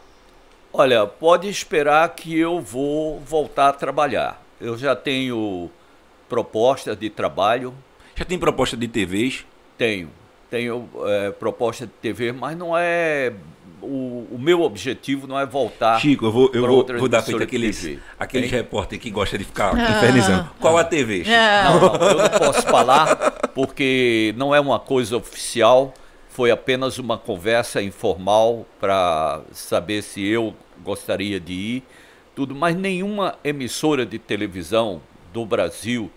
Olha, 0.72 1.06
pode 1.06 1.46
esperar 1.46 2.08
que 2.14 2.38
eu 2.38 2.58
vou 2.58 3.20
voltar 3.20 3.68
a 3.68 3.72
trabalhar. 3.74 4.42
Eu 4.58 4.78
já 4.78 4.96
tenho 4.96 5.70
proposta 6.26 6.96
de 6.96 7.10
trabalho, 7.10 7.74
Já 8.14 8.24
tem 8.24 8.38
proposta 8.38 8.74
de 8.74 8.88
TVs? 8.88 9.44
tenho. 9.76 10.08
Tenho 10.50 10.88
é, 11.04 11.30
proposta 11.32 11.86
de 11.86 11.92
TV, 12.00 12.32
mas 12.32 12.56
não 12.56 12.72
é. 12.74 13.34
O, 13.82 14.26
o 14.30 14.38
meu 14.40 14.62
objetivo 14.62 15.26
não 15.26 15.38
é 15.38 15.44
voltar. 15.44 16.00
Chico, 16.00 16.24
eu 16.24 16.32
vou, 16.32 16.50
eu 16.54 16.66
vou, 16.66 16.86
vou 16.98 17.08
dar 17.10 17.20
feito 17.20 17.42
aqueles, 17.42 17.98
aqueles 18.18 18.50
repórter 18.50 18.98
que 18.98 19.10
gosta 19.10 19.36
de 19.36 19.44
ficar 19.44 19.74
infernizando. 19.74 20.48
Qual 20.58 20.78
a 20.78 20.84
TV? 20.84 21.24
Chico? 21.24 21.30
Não, 21.30 21.98
não, 21.98 22.08
eu 22.08 22.16
não 22.16 22.38
posso 22.38 22.62
falar 22.62 23.16
porque 23.54 24.32
não 24.38 24.54
é 24.54 24.60
uma 24.60 24.80
coisa 24.80 25.18
oficial. 25.18 25.92
Foi 26.32 26.50
apenas 26.50 26.98
uma 26.98 27.18
conversa 27.18 27.82
informal 27.82 28.64
para 28.80 29.42
saber 29.52 30.02
se 30.02 30.26
eu 30.26 30.54
gostaria 30.82 31.38
de 31.38 31.52
ir, 31.52 31.82
tudo. 32.34 32.54
Mas 32.54 32.74
nenhuma 32.74 33.34
emissora 33.44 34.06
de 34.06 34.18
televisão 34.18 35.02
do 35.32 35.44
Brasil 35.44 36.10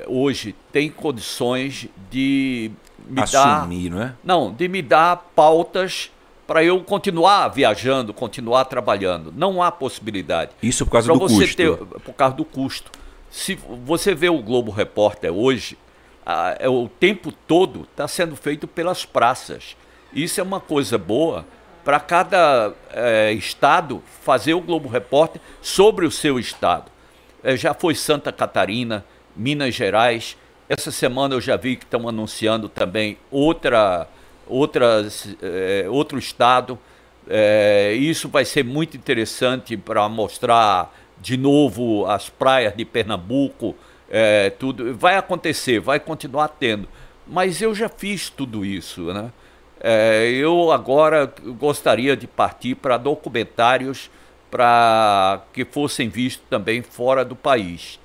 eh, 0.00 0.04
hoje 0.08 0.54
tem 0.72 0.90
condições 0.90 1.86
de 2.10 2.72
me 3.06 3.22
dar 3.30 3.58
Assumir, 3.58 3.88
não 3.90 4.02
é? 4.02 4.14
não, 4.24 4.52
de 4.52 4.66
me 4.66 4.82
dar 4.82 5.30
pautas 5.34 6.10
para 6.44 6.64
eu 6.64 6.80
continuar 6.82 7.46
viajando, 7.48 8.12
continuar 8.12 8.64
trabalhando. 8.64 9.32
Não 9.36 9.62
há 9.62 9.70
possibilidade. 9.70 10.50
Isso 10.60 10.84
por 10.84 10.92
causa 10.92 11.06
Pra 11.06 11.14
do 11.14 11.28
você 11.28 11.44
custo. 11.44 11.56
ter, 11.56 11.76
por 12.00 12.12
causa 12.14 12.34
do 12.34 12.44
custo. 12.44 12.90
Se 13.30 13.54
você 13.84 14.12
vê 14.14 14.28
o 14.28 14.42
Globo 14.42 14.70
Repórter 14.72 15.32
hoje, 15.32 15.78
a- 16.24 16.56
é, 16.58 16.68
o 16.68 16.88
tempo 16.88 17.32
todo 17.32 17.82
está 17.90 18.06
sendo 18.08 18.36
feito 18.36 18.66
pelas 18.66 19.04
praças. 19.04 19.76
Isso 20.12 20.40
é 20.40 20.42
uma 20.42 20.60
coisa 20.60 20.98
boa 20.98 21.44
para 21.84 21.98
cada 21.98 22.72
eh, 22.92 23.32
estado 23.32 24.02
fazer 24.22 24.54
o 24.54 24.60
Globo 24.60 24.88
Repórter 24.88 25.40
sobre 25.60 26.06
o 26.06 26.10
seu 26.10 26.38
estado. 26.38 26.90
Eh, 27.42 27.56
já 27.56 27.74
foi 27.74 27.94
Santa 27.94 28.30
Catarina, 28.30 29.04
Minas 29.34 29.74
Gerais. 29.74 30.36
Essa 30.68 30.92
semana 30.92 31.34
eu 31.34 31.40
já 31.40 31.56
vi 31.56 31.74
que 31.76 31.84
estão 31.84 32.08
anunciando 32.08 32.68
também 32.68 33.18
outra, 33.30 34.06
outras, 34.46 35.34
eh, 35.42 35.86
outro 35.88 36.18
estado. 36.18 36.78
Eh, 37.28 37.94
isso 37.98 38.28
vai 38.28 38.44
ser 38.44 38.64
muito 38.64 38.96
interessante 38.96 39.76
para 39.76 40.08
mostrar 40.08 40.94
de 41.20 41.36
novo 41.36 42.04
as 42.06 42.28
praias 42.28 42.76
de 42.76 42.84
Pernambuco, 42.84 43.74
eh, 44.12 44.50
tudo. 44.50 44.94
Vai 44.94 45.16
acontecer, 45.16 45.80
vai 45.80 45.98
continuar 45.98 46.48
tendo. 46.48 46.86
Mas 47.26 47.62
eu 47.62 47.74
já 47.74 47.88
fiz 47.88 48.28
tudo 48.28 48.64
isso, 48.64 49.12
né? 49.12 49.32
Eh, 49.80 50.32
eu 50.34 50.70
agora 50.70 51.32
gostaria 51.58 52.14
de 52.14 52.26
partir 52.26 52.74
para 52.74 52.98
documentários 52.98 54.10
para 54.50 55.42
que 55.52 55.64
fossem 55.64 56.10
vistos 56.10 56.44
também 56.50 56.82
fora 56.82 57.24
do 57.24 57.34
país 57.34 57.98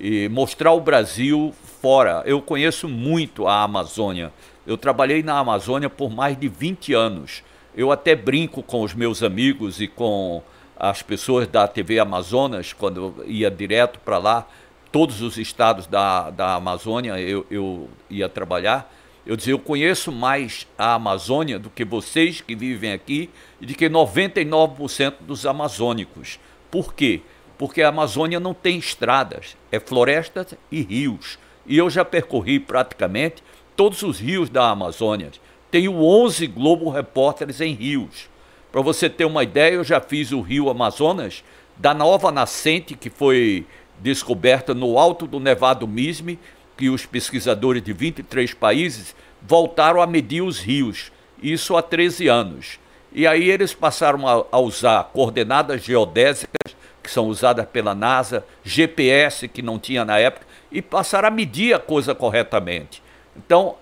e 0.00 0.28
mostrar 0.28 0.72
o 0.72 0.80
Brasil 0.80 1.54
fora. 1.80 2.24
Eu 2.26 2.42
conheço 2.42 2.88
muito 2.88 3.46
a 3.46 3.62
Amazônia. 3.62 4.32
Eu 4.66 4.76
trabalhei 4.76 5.22
na 5.22 5.38
Amazônia 5.38 5.88
por 5.88 6.10
mais 6.10 6.36
de 6.36 6.48
20 6.48 6.92
anos. 6.92 7.44
Eu 7.74 7.92
até 7.92 8.16
brinco 8.16 8.62
com 8.62 8.82
os 8.82 8.94
meus 8.94 9.22
amigos 9.22 9.80
e 9.80 9.86
com 9.86 10.42
as 10.76 11.02
pessoas 11.02 11.46
da 11.46 11.68
TV 11.68 12.00
Amazonas, 12.00 12.72
quando 12.72 13.14
eu 13.18 13.24
ia 13.26 13.48
direto 13.48 14.00
para 14.00 14.18
lá, 14.18 14.46
todos 14.92 15.22
os 15.22 15.38
estados 15.38 15.86
da, 15.86 16.30
da 16.30 16.54
Amazônia 16.54 17.18
eu, 17.18 17.46
eu 17.50 17.88
ia 18.10 18.28
trabalhar. 18.28 18.92
Eu 19.24 19.36
dizia, 19.36 19.54
eu 19.54 19.58
conheço 19.58 20.12
mais 20.12 20.66
a 20.76 20.94
Amazônia 20.94 21.58
do 21.58 21.70
que 21.70 21.84
vocês 21.84 22.40
que 22.40 22.54
vivem 22.54 22.92
aqui 22.92 23.30
e 23.60 23.66
de 23.66 23.74
que 23.74 23.88
99% 23.88 25.14
dos 25.20 25.46
amazônicos. 25.46 26.38
Por 26.70 26.92
quê? 26.92 27.22
Porque 27.56 27.82
a 27.82 27.88
Amazônia 27.88 28.38
não 28.38 28.52
tem 28.52 28.78
estradas, 28.78 29.56
é 29.70 29.78
florestas 29.78 30.54
e 30.70 30.82
rios. 30.82 31.38
E 31.66 31.78
eu 31.78 31.88
já 31.88 32.04
percorri 32.04 32.58
praticamente 32.58 33.42
todos 33.76 34.02
os 34.02 34.18
rios 34.18 34.50
da 34.50 34.70
Amazônia. 34.70 35.30
Tenho 35.70 35.94
11 36.02 36.46
Globo 36.48 36.90
Repórteres 36.90 37.60
em 37.60 37.72
rios. 37.72 38.28
Para 38.72 38.82
você 38.82 39.08
ter 39.08 39.24
uma 39.24 39.44
ideia, 39.44 39.74
eu 39.74 39.84
já 39.84 40.00
fiz 40.00 40.32
o 40.32 40.40
rio 40.40 40.68
Amazonas, 40.68 41.44
da 41.76 41.94
nova 41.94 42.32
nascente 42.32 42.94
que 42.94 43.08
foi 43.08 43.66
descoberta 44.02 44.74
no 44.74 44.98
alto 44.98 45.26
do 45.26 45.38
Nevado 45.38 45.86
Misme, 45.86 46.38
que 46.76 46.90
os 46.90 47.06
pesquisadores 47.06 47.82
de 47.82 47.92
23 47.92 48.52
países 48.54 49.14
voltaram 49.40 50.02
a 50.02 50.06
medir 50.06 50.42
os 50.42 50.58
rios, 50.58 51.12
isso 51.42 51.76
há 51.76 51.82
13 51.82 52.28
anos. 52.28 52.80
E 53.12 53.26
aí 53.26 53.50
eles 53.50 53.74
passaram 53.74 54.26
a, 54.26 54.44
a 54.50 54.58
usar 54.58 55.04
coordenadas 55.12 55.82
geodésicas, 55.82 56.74
que 57.02 57.10
são 57.10 57.26
usadas 57.26 57.66
pela 57.66 57.94
NASA, 57.94 58.44
GPS, 58.64 59.48
que 59.48 59.60
não 59.60 59.78
tinha 59.78 60.04
na 60.04 60.18
época, 60.18 60.46
e 60.70 60.80
passaram 60.80 61.28
a 61.28 61.30
medir 61.30 61.74
a 61.74 61.78
coisa 61.78 62.14
corretamente. 62.14 63.02
Então, 63.36 63.76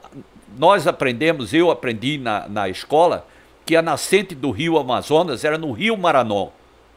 nós 0.59 0.86
aprendemos, 0.86 1.52
eu 1.55 1.70
aprendi 1.70 2.18
na, 2.18 2.48
na 2.48 2.68
escola, 2.68 3.26
que 3.64 3.76
a 3.76 3.82
nascente 3.82 4.34
do 4.34 4.51
rio 4.51 4.78
Amazonas 4.78 5.44
era 5.44 5.56
no 5.56 5.70
rio 5.70 5.97
Maranon, 5.97 6.48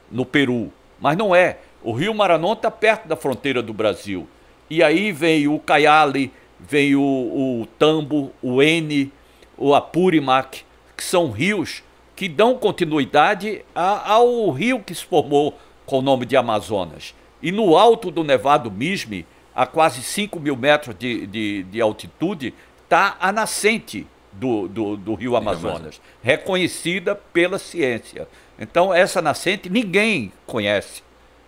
no 0.09 0.25
Peru. 0.25 0.71
Mas 0.99 1.17
não 1.17 1.35
é. 1.35 1.59
O 1.83 1.91
rio 1.91 2.13
Maranon 2.13 2.53
está 2.53 2.71
perto 2.71 3.07
da 3.07 3.15
fronteira 3.15 3.61
do 3.61 3.73
Brasil. 3.73 4.27
E 4.69 4.81
aí 4.81 5.11
vem 5.11 5.47
o 5.47 5.59
Caiale, 5.59 6.31
vem 6.59 6.95
o, 6.95 7.01
o 7.01 7.67
Tambo, 7.77 8.31
o 8.41 8.61
Ene, 8.61 9.11
o 9.57 9.75
Apurimac, 9.75 10.63
que 10.95 11.03
são 11.03 11.29
rios 11.29 11.83
que 12.15 12.29
dão 12.29 12.55
continuidade 12.55 13.63
a, 13.75 14.13
ao 14.13 14.49
rio 14.51 14.79
que 14.79 14.95
se 14.95 15.03
formou 15.03 15.57
com 15.85 15.99
o 15.99 16.01
nome 16.01 16.25
de 16.25 16.37
Amazonas. 16.37 17.13
E 17.41 17.51
no 17.51 17.75
alto 17.77 18.09
do 18.09 18.23
Nevado 18.23 18.71
Misme, 18.71 19.25
a 19.53 19.65
quase 19.65 20.01
5 20.01 20.39
mil 20.39 20.55
metros 20.55 20.95
de, 20.97 21.27
de, 21.27 21.63
de 21.63 21.81
altitude, 21.81 22.53
está 22.83 23.17
a 23.19 23.31
nascente 23.31 24.07
do, 24.31 24.67
do, 24.67 24.97
do 24.97 25.13
Rio 25.13 25.35
Amazonas, 25.35 26.01
reconhecida 26.21 27.15
pela 27.15 27.59
ciência. 27.59 28.27
Então, 28.57 28.93
essa 28.93 29.21
nascente 29.21 29.69
ninguém 29.69 30.31
conhece. 30.45 31.03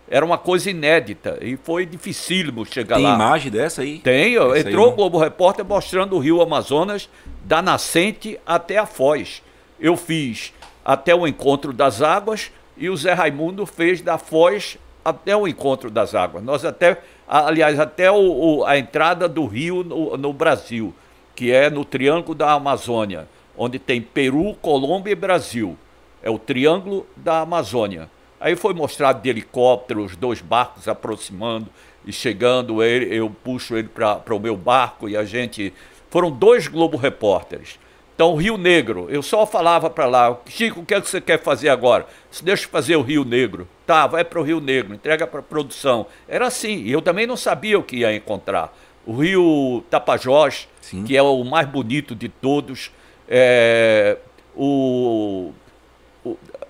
Era 0.08 0.24
uma 0.24 0.38
coisa 0.38 0.70
inédita 0.70 1.38
e 1.40 1.56
foi 1.56 1.84
dificílimo 1.84 2.64
chegar 2.64 2.96
Tem 2.96 3.04
lá. 3.04 3.10
Tem 3.10 3.26
imagem 3.26 3.50
dessa 3.50 3.82
aí? 3.82 3.98
Tem, 3.98 4.36
essa 4.36 4.68
entrou 4.68 4.88
o 4.88 4.92
Globo 4.92 5.18
Repórter 5.18 5.64
mostrando 5.64 6.16
o 6.16 6.18
Rio 6.20 6.40
Amazonas 6.40 7.08
da 7.44 7.60
nascente 7.60 8.38
até 8.46 8.78
a 8.78 8.86
foz. 8.86 9.42
Eu 9.80 9.96
fiz 9.96 10.52
até 10.84 11.14
o 11.14 11.26
encontro 11.26 11.72
das 11.72 12.02
águas 12.02 12.52
e 12.76 12.88
o 12.88 12.96
Zé 12.96 13.12
Raimundo 13.14 13.66
fez 13.66 14.00
da 14.00 14.16
foz 14.16 14.78
até 15.04 15.36
o 15.36 15.46
encontro 15.46 15.90
das 15.90 16.14
águas. 16.14 16.42
Nós 16.42 16.64
até, 16.64 16.98
aliás, 17.26 17.78
até 17.80 18.10
o, 18.10 18.16
o, 18.16 18.64
a 18.64 18.78
entrada 18.78 19.28
do 19.28 19.46
rio 19.46 19.82
no, 19.82 20.16
no 20.16 20.32
Brasil, 20.32 20.94
que 21.34 21.50
é 21.50 21.70
no 21.70 21.84
Triângulo 21.84 22.34
da 22.34 22.52
Amazônia, 22.52 23.28
onde 23.56 23.78
tem 23.78 24.00
Peru, 24.00 24.54
Colômbia 24.60 25.12
e 25.12 25.16
Brasil. 25.16 25.76
É 26.22 26.30
o 26.30 26.38
Triângulo 26.38 27.06
da 27.16 27.40
Amazônia. 27.40 28.08
Aí 28.40 28.54
foi 28.54 28.74
mostrado 28.74 29.22
de 29.22 29.28
helicóptero, 29.28 30.04
os 30.04 30.16
dois 30.16 30.40
barcos 30.40 30.88
aproximando 30.88 31.68
e 32.06 32.12
chegando. 32.12 32.82
Ele, 32.82 33.14
eu 33.14 33.30
puxo 33.30 33.76
ele 33.76 33.88
para 33.88 34.34
o 34.34 34.40
meu 34.40 34.56
barco 34.56 35.08
e 35.08 35.16
a 35.16 35.24
gente. 35.24 35.72
Foram 36.10 36.30
dois 36.30 36.68
Globo 36.68 36.96
Repórteres. 36.96 37.78
Então, 38.14 38.34
Rio 38.34 38.56
Negro, 38.56 39.08
eu 39.10 39.22
só 39.22 39.44
falava 39.44 39.90
para 39.90 40.06
lá, 40.06 40.38
Chico, 40.46 40.80
o 40.80 40.86
que 40.86 40.94
é 40.94 41.00
que 41.02 41.06
você 41.06 41.20
quer 41.20 41.38
fazer 41.42 41.68
agora? 41.68 42.06
Se 42.30 42.42
deixa 42.42 42.64
eu 42.64 42.70
fazer 42.70 42.96
o 42.96 43.02
Rio 43.02 43.26
Negro. 43.26 43.68
Tá, 43.86 44.06
vai 44.06 44.24
para 44.24 44.40
o 44.40 44.42
Rio 44.42 44.58
Negro, 44.58 44.94
entrega 44.94 45.26
para 45.26 45.40
a 45.40 45.42
produção. 45.42 46.06
Era 46.26 46.46
assim, 46.46 46.78
e 46.78 46.90
eu 46.90 47.02
também 47.02 47.26
não 47.26 47.36
sabia 47.36 47.78
o 47.78 47.82
que 47.82 47.96
ia 47.96 48.16
encontrar. 48.16 48.74
O 49.04 49.18
Rio 49.18 49.84
Tapajós, 49.90 50.66
Sim. 50.80 51.04
que 51.04 51.14
é 51.14 51.20
o 51.20 51.44
mais 51.44 51.68
bonito 51.68 52.14
de 52.14 52.30
todos, 52.30 52.90
é, 53.28 54.16
o 54.56 55.52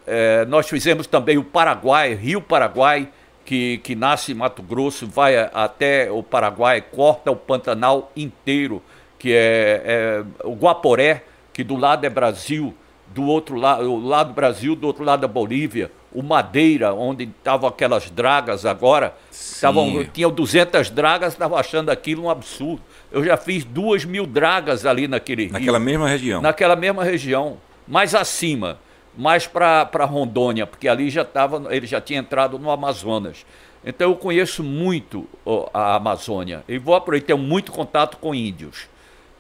é, 0.07 0.45
nós 0.45 0.69
fizemos 0.69 1.07
também 1.07 1.37
o 1.37 1.43
Paraguai, 1.43 2.15
Rio 2.15 2.41
Paraguai, 2.41 3.09
que, 3.45 3.79
que 3.79 3.95
nasce 3.95 4.33
em 4.33 4.35
Mato 4.35 4.63
Grosso, 4.63 5.07
vai 5.07 5.37
até 5.37 6.11
o 6.11 6.23
Paraguai, 6.23 6.81
corta 6.81 7.31
o 7.31 7.37
Pantanal 7.37 8.11
inteiro, 8.17 8.83
que 9.19 9.33
é, 9.33 9.83
é 9.85 10.25
o 10.45 10.53
Guaporé, 10.53 11.25
que 11.53 11.65
do 11.65 11.77
lado 11.77 12.05
é 12.05 12.11
Brasil, 12.11 12.75
do 13.09 13.25
outro 13.25 13.57
lado, 13.57 13.91
o 13.91 14.07
lado 14.07 14.33
Brasil, 14.33 14.77
do 14.77 14.87
outro 14.87 15.05
lado 15.05 15.21
da 15.21 15.29
Bolívia, 15.29 15.91
o 16.13 16.23
Madeira, 16.23 16.93
onde 16.95 17.25
estavam 17.25 17.69
aquelas 17.69 18.11
dragas 18.11 18.65
agora, 18.65 19.15
tavam, 19.61 20.05
tinham 20.13 20.31
200 20.31 20.91
dragas, 20.91 21.33
estavam 21.33 21.59
achando 21.59 21.91
aquilo 21.91 22.25
um 22.25 22.31
absurdo. 22.31 22.83
Eu 23.13 23.25
já 23.25 23.37
fiz 23.37 23.65
duas 23.65 24.05
mil 24.05 24.27
dragas 24.27 24.87
ali 24.87 25.07
naquele 25.07 25.49
Naquela 25.49 25.79
rio, 25.79 25.87
mesma 25.87 26.09
região? 26.09 26.41
Naquela 26.43 26.75
mesma 26.75 27.05
região, 27.05 27.59
mais 27.87 28.15
acima 28.15 28.79
mais 29.17 29.47
para 29.47 30.05
Rondônia, 30.05 30.67
porque 30.67 30.89
ali 30.89 31.09
já 31.09 31.23
estava, 31.23 31.75
ele 31.75 31.87
já 31.87 32.01
tinha 32.01 32.21
entrado 32.21 32.59
no 32.59 32.71
Amazonas. 32.71 33.47
Então 33.85 34.11
eu 34.11 34.17
conheço 34.17 34.65
muito 34.65 35.27
a 35.73 35.95
Amazônia 35.95 36.65
e 36.69 36.77
vou 36.77 36.95
aproveitar, 36.95 37.27
tenho 37.29 37.39
muito 37.39 37.71
contato 37.71 38.17
com 38.17 38.35
índios. 38.35 38.89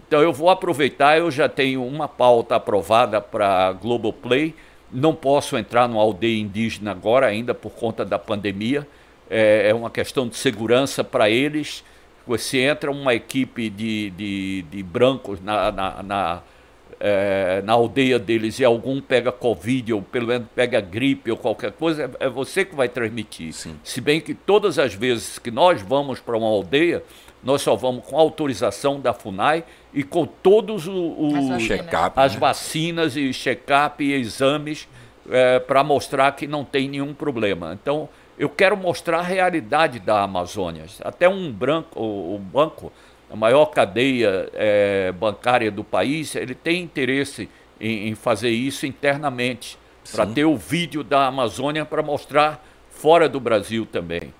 Então 0.06 0.22
eu 0.22 0.32
vou 0.32 0.48
aproveitar, 0.48 1.18
eu 1.18 1.30
já 1.32 1.48
tenho 1.48 1.84
uma 1.84 2.06
pauta 2.06 2.54
aprovada 2.54 3.20
para 3.20 3.72
Globoplay. 3.72 4.54
Não 4.90 5.12
posso 5.12 5.58
entrar 5.58 5.88
numa 5.88 6.00
aldeia 6.00 6.40
indígena 6.40 6.92
agora, 6.92 7.26
ainda 7.26 7.52
por 7.52 7.72
conta 7.72 8.04
da 8.04 8.18
pandemia. 8.18 8.86
É, 9.28 9.70
é 9.70 9.74
uma 9.74 9.90
questão 9.90 10.28
de 10.28 10.36
segurança 10.36 11.02
para 11.02 11.28
eles. 11.28 11.82
Você 12.24 12.58
entra 12.58 12.88
uma 12.88 13.14
equipe 13.14 13.68
de, 13.68 14.10
de, 14.10 14.62
de 14.70 14.82
brancos 14.84 15.40
na, 15.42 15.72
na, 15.72 16.02
na 16.04 16.42
é, 16.98 17.62
na 17.64 17.72
aldeia 17.72 18.18
deles 18.18 18.58
e 18.58 18.64
algum 18.64 19.00
pega 19.00 19.30
Covid 19.30 19.94
ou 19.94 20.02
pelo 20.02 20.28
menos 20.28 20.48
pega 20.54 20.80
gripe 20.80 21.30
ou 21.30 21.36
qualquer 21.36 21.72
coisa, 21.72 22.10
é, 22.20 22.26
é 22.26 22.28
você 22.28 22.64
que 22.64 22.74
vai 22.74 22.88
transmitir. 22.88 23.52
Sim. 23.52 23.76
Se 23.84 24.00
bem 24.00 24.20
que 24.20 24.34
todas 24.34 24.78
as 24.78 24.94
vezes 24.94 25.38
que 25.38 25.50
nós 25.50 25.82
vamos 25.82 26.20
para 26.20 26.36
uma 26.36 26.46
aldeia, 26.46 27.02
nós 27.42 27.62
só 27.62 27.76
vamos 27.76 28.04
com 28.04 28.18
autorização 28.18 28.98
da 29.00 29.12
FUNAI 29.12 29.64
e 29.92 30.02
com 30.02 30.26
todos 30.26 30.86
os, 30.88 31.34
as, 31.60 32.16
as 32.16 32.34
né? 32.34 32.40
vacinas 32.40 33.16
e 33.16 33.32
check-up 33.32 34.02
e 34.02 34.12
exames 34.14 34.88
é, 35.30 35.58
para 35.58 35.84
mostrar 35.84 36.32
que 36.32 36.46
não 36.46 36.64
tem 36.64 36.88
nenhum 36.88 37.14
problema. 37.14 37.78
Então, 37.80 38.08
eu 38.38 38.48
quero 38.48 38.76
mostrar 38.76 39.20
a 39.20 39.22
realidade 39.22 39.98
da 39.98 40.22
Amazônia. 40.22 40.84
Até 41.02 41.28
um 41.28 41.50
branco, 41.50 42.00
o, 42.00 42.34
o 42.34 42.38
banco 42.38 42.92
a 43.30 43.36
maior 43.36 43.66
cadeia 43.66 44.48
é, 44.54 45.12
bancária 45.12 45.70
do 45.70 45.82
país, 45.82 46.34
ele 46.34 46.54
tem 46.54 46.82
interesse 46.82 47.48
em, 47.80 48.08
em 48.08 48.14
fazer 48.14 48.50
isso 48.50 48.86
internamente, 48.86 49.78
para 50.12 50.24
ter 50.24 50.44
o 50.44 50.56
vídeo 50.56 51.02
da 51.02 51.26
Amazônia 51.26 51.84
para 51.84 52.02
mostrar 52.02 52.64
fora 52.90 53.28
do 53.28 53.40
Brasil 53.40 53.84
também. 53.84 54.32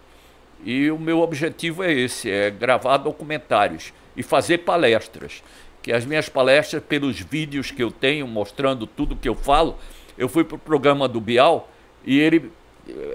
E 0.64 0.90
o 0.90 0.98
meu 0.98 1.20
objetivo 1.20 1.82
é 1.82 1.92
esse, 1.92 2.30
é 2.30 2.50
gravar 2.50 2.96
documentários 2.98 3.92
e 4.16 4.22
fazer 4.22 4.58
palestras. 4.58 5.42
Que 5.82 5.92
as 5.92 6.04
minhas 6.04 6.28
palestras, 6.28 6.82
pelos 6.82 7.20
vídeos 7.20 7.70
que 7.70 7.82
eu 7.82 7.90
tenho 7.90 8.26
mostrando 8.26 8.86
tudo 8.86 9.16
que 9.16 9.28
eu 9.28 9.34
falo, 9.34 9.76
eu 10.16 10.28
fui 10.28 10.44
para 10.44 10.56
o 10.56 10.58
programa 10.58 11.06
do 11.06 11.20
Bial 11.20 11.70
e 12.04 12.18
ele 12.18 12.50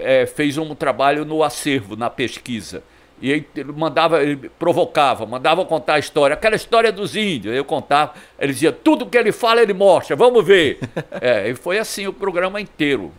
é, 0.00 0.26
fez 0.26 0.56
um 0.56 0.74
trabalho 0.74 1.24
no 1.24 1.42
acervo, 1.42 1.96
na 1.96 2.08
pesquisa. 2.08 2.82
E 3.22 3.30
ele 3.30 3.46
mandava, 3.72 4.20
ele 4.20 4.50
provocava, 4.58 5.24
mandava 5.24 5.64
contar 5.64 5.94
a 5.94 5.98
história, 6.00 6.34
aquela 6.34 6.56
história 6.56 6.90
dos 6.90 7.14
índios. 7.14 7.54
Eu 7.54 7.64
contava, 7.64 8.14
ele 8.36 8.52
dizia, 8.52 8.72
tudo 8.72 9.06
que 9.06 9.16
ele 9.16 9.30
fala, 9.30 9.62
ele 9.62 9.72
mostra, 9.72 10.16
vamos 10.16 10.44
ver. 10.44 10.80
é, 11.20 11.48
e 11.48 11.54
foi 11.54 11.78
assim 11.78 12.08
o 12.08 12.12
programa 12.12 12.60
inteiro. 12.60 13.12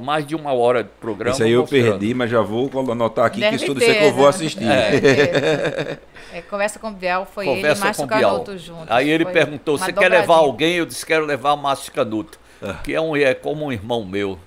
Mais 0.00 0.26
de 0.26 0.34
uma 0.34 0.54
hora 0.54 0.82
de 0.82 0.88
programa. 0.98 1.34
Isso 1.34 1.42
aí 1.42 1.52
eu 1.52 1.60
mostrando. 1.60 1.90
perdi, 1.90 2.14
mas 2.14 2.30
já 2.30 2.40
vou 2.40 2.70
anotar 2.90 3.26
aqui 3.26 3.38
Deve 3.38 3.50
que 3.50 3.56
isso 3.56 3.66
tudo 3.66 3.82
isso 3.82 3.92
que 3.92 4.04
eu 4.04 4.12
vou 4.14 4.22
né? 4.22 4.28
assistir. 4.30 4.64
É. 4.64 5.98
é, 6.38 6.40
conversa 6.40 6.78
com 6.78 6.88
o 6.88 6.92
Biel, 6.92 7.26
foi 7.30 7.44
conversa 7.44 7.68
ele 7.68 7.78
e 7.78 7.84
Márcio 7.84 8.06
Canuto 8.06 8.56
juntos. 8.56 8.86
Aí 8.88 9.10
ele 9.10 9.26
perguntou: 9.26 9.76
você 9.76 9.92
quer 9.92 10.08
levar 10.08 10.36
alguém? 10.36 10.76
Eu 10.76 10.86
disse: 10.86 11.04
quero 11.04 11.26
levar 11.26 11.52
o 11.52 11.58
Márcio 11.58 11.92
Canuto, 11.92 12.40
ah. 12.62 12.78
que 12.82 12.94
é, 12.94 13.00
um, 13.00 13.14
é 13.14 13.34
como 13.34 13.66
um 13.66 13.70
irmão 13.70 14.06
meu. 14.06 14.38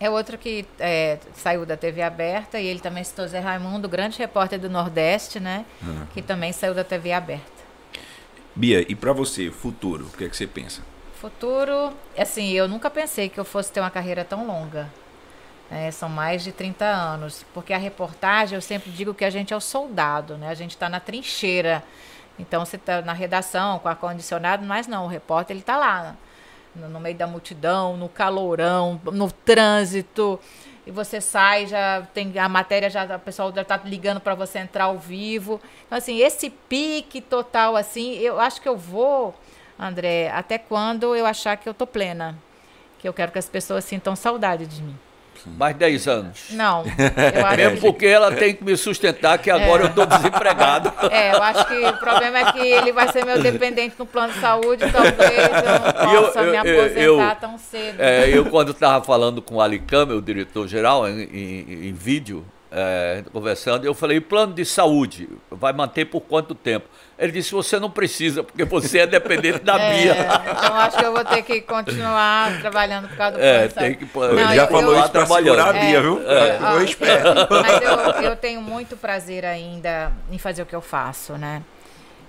É 0.00 0.08
outro 0.08 0.38
que 0.38 0.64
é, 0.78 1.18
saiu 1.34 1.66
da 1.66 1.76
TV 1.76 2.00
aberta 2.00 2.58
e 2.58 2.66
ele 2.66 2.80
também 2.80 3.04
citou 3.04 3.28
Zé 3.28 3.38
Raimundo, 3.38 3.86
grande 3.86 4.18
repórter 4.18 4.58
do 4.58 4.70
Nordeste, 4.70 5.38
né? 5.38 5.66
Uhum. 5.82 6.06
Que 6.14 6.22
também 6.22 6.54
saiu 6.54 6.72
da 6.72 6.82
TV 6.82 7.12
aberta. 7.12 7.60
Bia, 8.54 8.80
e 8.90 8.94
para 8.94 9.12
você, 9.12 9.50
futuro, 9.50 10.06
o 10.06 10.16
que 10.16 10.24
é 10.24 10.28
que 10.30 10.34
você 10.34 10.46
pensa? 10.46 10.80
Futuro, 11.20 11.92
assim, 12.16 12.50
eu 12.52 12.66
nunca 12.66 12.88
pensei 12.88 13.28
que 13.28 13.38
eu 13.38 13.44
fosse 13.44 13.70
ter 13.70 13.80
uma 13.80 13.90
carreira 13.90 14.24
tão 14.24 14.46
longa. 14.46 14.90
É, 15.70 15.90
são 15.90 16.08
mais 16.08 16.42
de 16.42 16.50
30 16.50 16.82
anos. 16.86 17.44
Porque 17.52 17.74
a 17.74 17.78
reportagem, 17.78 18.56
eu 18.56 18.62
sempre 18.62 18.90
digo 18.90 19.12
que 19.12 19.24
a 19.24 19.30
gente 19.30 19.52
é 19.52 19.56
o 19.56 19.60
soldado, 19.60 20.38
né? 20.38 20.48
A 20.48 20.54
gente 20.54 20.70
está 20.70 20.88
na 20.88 20.98
trincheira. 20.98 21.84
Então, 22.38 22.64
você 22.64 22.76
está 22.76 23.02
na 23.02 23.12
redação, 23.12 23.78
com 23.78 23.88
ar-condicionado, 23.88 24.64
mas 24.64 24.86
não, 24.86 25.04
o 25.04 25.08
repórter, 25.08 25.52
ele 25.52 25.60
está 25.60 25.76
lá 25.76 26.16
no, 26.74 27.00
meio 27.00 27.16
da 27.16 27.26
multidão, 27.26 27.96
no 27.96 28.08
calorão, 28.08 29.00
no 29.04 29.30
trânsito 29.30 30.38
e 30.86 30.90
você 30.90 31.20
sai, 31.20 31.66
já 31.66 32.02
tem 32.14 32.36
a 32.38 32.48
matéria, 32.48 32.88
já 32.88 33.16
o 33.16 33.20
pessoal 33.20 33.52
já 33.54 33.64
tá 33.64 33.80
ligando 33.84 34.20
para 34.20 34.34
você 34.34 34.58
entrar 34.58 34.84
ao 34.84 34.98
vivo. 34.98 35.60
Então, 35.86 35.96
assim, 35.96 36.18
esse 36.18 36.50
pique 36.50 37.20
total, 37.20 37.76
assim, 37.76 38.14
eu 38.14 38.40
acho 38.40 38.60
que 38.60 38.68
eu 38.68 38.76
vou, 38.76 39.34
André, 39.78 40.30
até 40.30 40.58
quando 40.58 41.14
eu 41.14 41.26
achar 41.26 41.56
que 41.56 41.68
eu 41.68 41.74
tô 41.74 41.86
plena. 41.86 42.36
Que 42.98 43.08
eu 43.08 43.12
quero 43.12 43.30
que 43.32 43.38
as 43.38 43.48
pessoas 43.48 43.84
sintam 43.84 44.16
saudade 44.16 44.66
de 44.66 44.82
mim. 44.82 44.98
Mais 45.46 45.76
10 45.76 46.08
anos. 46.08 46.38
Não. 46.50 46.84
Mesmo 47.56 47.80
porque 47.80 48.06
ela 48.06 48.32
tem 48.32 48.54
que 48.54 48.64
me 48.64 48.76
sustentar, 48.76 49.38
que 49.38 49.50
agora 49.50 49.82
é. 49.82 49.86
eu 49.86 49.88
estou 49.88 50.06
desempregado. 50.06 50.92
É, 51.10 51.34
eu 51.34 51.42
acho 51.42 51.66
que 51.66 51.74
o 51.74 51.92
problema 51.94 52.38
é 52.38 52.52
que 52.52 52.60
ele 52.60 52.92
vai 52.92 53.10
ser 53.10 53.24
meu 53.24 53.42
dependente 53.42 53.94
no 53.98 54.06
plano 54.06 54.32
de 54.32 54.38
saúde, 54.38 54.84
talvez 54.92 55.14
eu 55.18 56.14
não 56.14 56.22
possa 56.22 56.40
eu, 56.40 56.44
eu, 56.44 56.50
me 56.50 56.56
aposentar 56.56 57.02
eu, 57.02 57.36
tão 57.40 57.58
cedo. 57.58 58.00
É, 58.00 58.28
eu, 58.28 58.46
quando 58.46 58.70
estava 58.70 59.04
falando 59.04 59.42
com 59.42 59.56
o 59.56 59.60
Ali 59.60 59.78
Câmara, 59.78 60.16
o 60.16 60.22
diretor-geral, 60.22 61.08
em, 61.08 61.22
em, 61.22 61.88
em 61.88 61.92
vídeo, 61.92 62.44
é, 62.72 63.24
conversando, 63.32 63.84
eu 63.84 63.92
falei, 63.92 64.20
plano 64.20 64.54
de 64.54 64.64
saúde, 64.64 65.28
vai 65.50 65.72
manter 65.72 66.04
por 66.04 66.20
quanto 66.20 66.54
tempo? 66.54 66.88
Ele 67.18 67.32
disse, 67.32 67.52
você 67.52 67.80
não 67.80 67.90
precisa, 67.90 68.44
porque 68.44 68.64
você 68.64 69.00
é 69.00 69.06
dependente 69.06 69.58
da 69.58 69.74
é, 69.80 69.90
Bia. 69.92 70.16
Então 70.52 70.74
acho 70.76 70.96
que 70.96 71.04
eu 71.04 71.12
vou 71.12 71.24
ter 71.24 71.42
que 71.42 71.60
continuar 71.62 72.60
trabalhando 72.60 73.08
por 73.08 73.16
causa 73.16 73.36
do 73.36 73.42
é, 73.42 73.68
plano 73.68 73.88
tem 73.88 73.94
que, 73.96 74.18
não, 74.18 74.24
Ele 74.30 74.54
já 74.54 74.62
eu, 74.62 74.68
falou 74.68 74.94
eu, 74.94 75.00
isso 75.00 75.10
para 75.10 75.26
segurar 75.26 75.68
a 75.68 75.72
Bia, 75.72 75.98
é, 75.98 76.00
viu? 76.00 76.22
É, 76.30 76.58
eu 76.74 76.84
espero. 76.84 77.30
Mas 77.50 77.82
eu, 77.82 78.30
eu 78.30 78.36
tenho 78.36 78.62
muito 78.62 78.96
prazer 78.96 79.44
ainda 79.44 80.12
em 80.30 80.38
fazer 80.38 80.62
o 80.62 80.66
que 80.66 80.74
eu 80.74 80.80
faço, 80.80 81.36
né? 81.36 81.62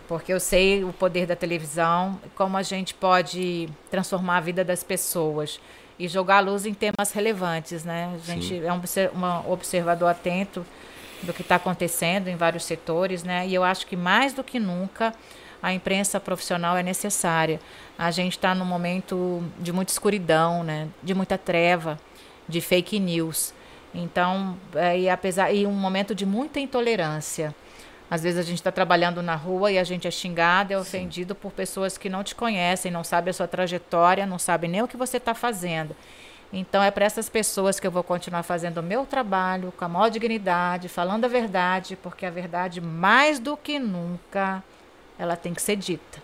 Porque 0.08 0.34
eu 0.34 0.40
sei 0.40 0.84
o 0.84 0.92
poder 0.92 1.26
da 1.26 1.36
televisão, 1.38 2.20
como 2.36 2.58
a 2.58 2.64
gente 2.64 2.94
pode 2.94 3.70
transformar 3.90 4.38
a 4.38 4.42
vida 4.42 4.66
das 4.66 4.84
pessoas. 4.84 5.60
E 6.02 6.08
jogar 6.08 6.38
a 6.38 6.40
luz 6.40 6.66
em 6.66 6.74
temas 6.74 7.12
relevantes, 7.14 7.84
né? 7.86 8.12
A 8.16 8.32
gente 8.32 8.48
Sim. 8.48 8.66
é 8.66 8.74
um, 8.74 8.82
um 9.20 9.52
observador 9.52 10.10
atento 10.10 10.66
do 11.22 11.32
que 11.32 11.44
está 11.44 11.58
acontecendo 11.58 12.28
em 12.28 12.36
vários 12.36 12.66
setores, 12.66 13.22
né? 13.22 13.48
E 13.48 13.54
eu 13.54 13.64
acho 13.64 13.86
que 13.86 13.96
mais 13.96 14.34
do 14.34 14.44
que 14.44 14.60
nunca 14.60 15.14
a 15.62 15.72
imprensa 15.72 16.20
profissional 16.20 16.76
é 16.76 16.82
necessária. 16.82 17.60
A 18.00 18.10
gente 18.10 18.36
está 18.36 18.56
num 18.56 18.66
momento 18.66 19.44
de 19.60 19.72
muita 19.72 19.92
escuridão, 19.92 20.64
né? 20.64 20.88
De 21.04 21.14
muita 21.14 21.38
treva, 21.38 22.00
de 22.50 22.60
fake 22.62 23.00
news. 23.00 23.54
Então, 23.94 24.58
é, 24.74 25.02
e 25.02 25.08
apesar 25.08 25.54
e 25.54 25.68
um 25.68 25.72
momento 25.72 26.16
de 26.16 26.26
muita 26.26 26.60
intolerância. 26.60 27.54
Às 28.12 28.24
vezes 28.24 28.38
a 28.38 28.44
gente 28.44 28.58
está 28.58 28.74
trabalhando 28.74 29.24
na 29.24 29.36
rua 29.36 29.72
e 29.72 29.80
a 29.80 29.86
gente 29.86 30.06
é 30.06 30.12
xingado, 30.12 30.74
é 30.74 30.78
ofendido 30.78 31.34
Sim. 31.34 31.40
por 31.40 31.54
pessoas 31.54 31.98
que 31.98 32.10
não 32.10 32.26
te 32.26 32.36
conhecem, 32.36 32.92
não 32.92 33.06
sabem 33.06 33.30
a 33.30 33.34
sua 33.34 33.48
trajetória, 33.48 34.26
não 34.26 34.38
sabem 34.38 34.70
nem 34.70 34.82
o 34.82 34.88
que 34.88 34.98
você 34.98 35.16
está 35.16 35.34
fazendo. 35.34 35.96
Então 36.52 36.84
é 36.84 36.92
para 36.92 37.06
essas 37.06 37.30
pessoas 37.30 37.80
que 37.80 37.88
eu 37.88 37.92
vou 37.92 38.04
continuar 38.04 38.44
fazendo 38.44 38.80
o 38.80 38.84
meu 38.84 39.06
trabalho 39.06 39.72
com 39.78 39.86
a 39.86 39.88
maior 39.88 40.10
dignidade, 40.10 40.90
falando 40.90 41.24
a 41.24 41.30
verdade, 41.30 41.96
porque 41.96 42.26
a 42.26 42.30
verdade 42.30 42.82
mais 42.82 43.40
do 43.40 43.56
que 43.56 43.80
nunca 43.80 44.62
ela 45.18 45.38
tem 45.38 45.54
que 45.54 45.62
ser 45.62 45.78
dita. 45.78 46.22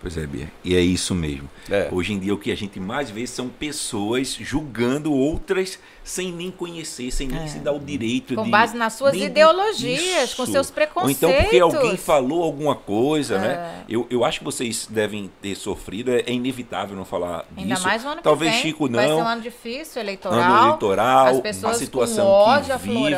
Pois 0.00 0.16
é, 0.16 0.26
Bia. 0.26 0.50
E 0.64 0.76
é 0.76 0.80
isso 0.80 1.14
mesmo. 1.14 1.48
É. 1.68 1.88
Hoje 1.90 2.12
em 2.12 2.18
dia 2.18 2.32
o 2.32 2.38
que 2.38 2.52
a 2.52 2.56
gente 2.56 2.78
mais 2.78 3.10
vê 3.10 3.26
são 3.26 3.48
pessoas 3.48 4.36
julgando 4.40 5.12
outras 5.12 5.78
sem 6.04 6.32
nem 6.32 6.50
conhecer, 6.50 7.10
sem 7.10 7.28
nem 7.28 7.42
é. 7.42 7.46
se 7.48 7.58
dar 7.58 7.72
o 7.72 7.80
direito 7.80 8.34
com 8.34 8.42
de. 8.42 8.46
Com 8.46 8.50
base 8.50 8.76
nas 8.76 8.94
suas 8.94 9.14
ideologias, 9.14 10.32
com 10.34 10.46
seus 10.46 10.70
preconceitos. 10.70 11.22
Ou 11.22 11.30
então 11.30 11.42
porque 11.42 11.58
alguém 11.60 11.96
falou 11.96 12.42
alguma 12.42 12.74
coisa, 12.74 13.38
né? 13.38 13.46
é. 13.46 13.56
né? 13.56 13.84
Eu, 13.88 14.06
eu 14.08 14.24
acho 14.24 14.38
que 14.38 14.44
vocês 14.44 14.86
devem 14.88 15.30
ter 15.42 15.54
sofrido, 15.54 16.12
é, 16.12 16.20
é 16.20 16.32
inevitável 16.32 16.96
não 16.96 17.04
falar 17.04 17.44
Ainda 17.56 17.74
disso. 17.74 17.86
mais 17.86 18.04
no 18.04 18.10
ano 18.10 18.22
Talvez 18.22 18.52
que 18.52 18.62
vem. 18.62 18.72
Chico 18.72 18.88
não. 18.88 18.98
Vai 18.98 19.08
ser 19.08 19.14
um 19.14 19.28
ano 19.28 19.42
difícil, 19.42 20.00
eleitoral. 20.00 20.40
Ano 20.40 20.66
eleitoral, 20.68 21.26
as 21.26 21.40
pessoas 21.40 21.76
a 21.76 21.78
situação 21.78 22.24
com 22.24 22.30
ódio 22.30 22.78
que 22.78 22.88
vive. 22.88 23.14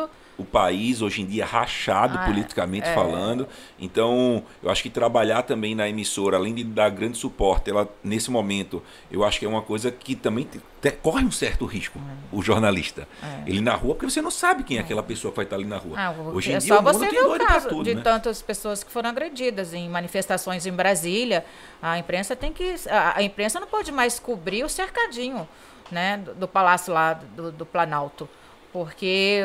O, 0.00 0.08
o 0.38 0.44
país 0.44 1.02
hoje 1.02 1.20
em 1.20 1.26
dia 1.26 1.44
rachado 1.44 2.16
ah, 2.16 2.24
politicamente 2.24 2.88
é. 2.88 2.94
falando. 2.94 3.48
Então, 3.78 4.44
eu 4.62 4.70
acho 4.70 4.84
que 4.84 4.88
trabalhar 4.88 5.42
também 5.42 5.74
na 5.74 5.88
emissora, 5.88 6.36
além 6.36 6.54
de 6.54 6.62
dar 6.62 6.88
grande 6.90 7.18
suporte, 7.18 7.68
ela 7.68 7.88
nesse 8.04 8.30
momento, 8.30 8.80
eu 9.10 9.24
acho 9.24 9.40
que 9.40 9.44
é 9.44 9.48
uma 9.48 9.60
coisa 9.60 9.90
que 9.90 10.14
também 10.14 10.44
te, 10.44 10.60
te, 10.80 10.92
corre 10.92 11.24
um 11.24 11.30
certo 11.32 11.66
risco, 11.66 11.98
é. 11.98 12.02
o 12.30 12.40
jornalista. 12.40 13.08
É. 13.20 13.50
Ele 13.50 13.60
na 13.60 13.74
rua, 13.74 13.96
porque 13.96 14.08
você 14.08 14.22
não 14.22 14.30
sabe 14.30 14.62
quem 14.62 14.78
é 14.78 14.80
aquela 14.80 15.02
pessoa 15.02 15.32
que 15.32 15.36
vai 15.36 15.44
estar 15.44 15.56
ali 15.56 15.64
na 15.64 15.76
rua. 15.76 15.98
Ah, 15.98 16.14
hoje 16.32 16.52
em 16.52 16.54
é 16.54 16.58
dia, 16.58 16.68
só 16.76 16.80
você 16.80 17.10
ver 17.10 17.20
o 17.20 17.38
caso 17.38 17.68
tudo, 17.68 17.82
de 17.82 17.96
né? 17.96 18.02
tantas 18.02 18.40
pessoas 18.40 18.84
que 18.84 18.92
foram 18.92 19.10
agredidas 19.10 19.74
em 19.74 19.88
manifestações 19.88 20.66
em 20.66 20.72
Brasília. 20.72 21.44
A 21.82 21.98
imprensa 21.98 22.36
tem 22.36 22.52
que. 22.52 22.76
A, 22.88 23.18
a 23.18 23.22
imprensa 23.24 23.58
não 23.58 23.66
pode 23.66 23.90
mais 23.90 24.20
cobrir 24.20 24.62
o 24.62 24.68
cercadinho 24.68 25.48
né, 25.90 26.18
do, 26.18 26.34
do 26.34 26.48
palácio 26.48 26.92
lá 26.92 27.14
do, 27.14 27.50
do 27.50 27.66
Planalto 27.66 28.28
porque 28.72 29.42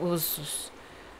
os, 0.00 0.70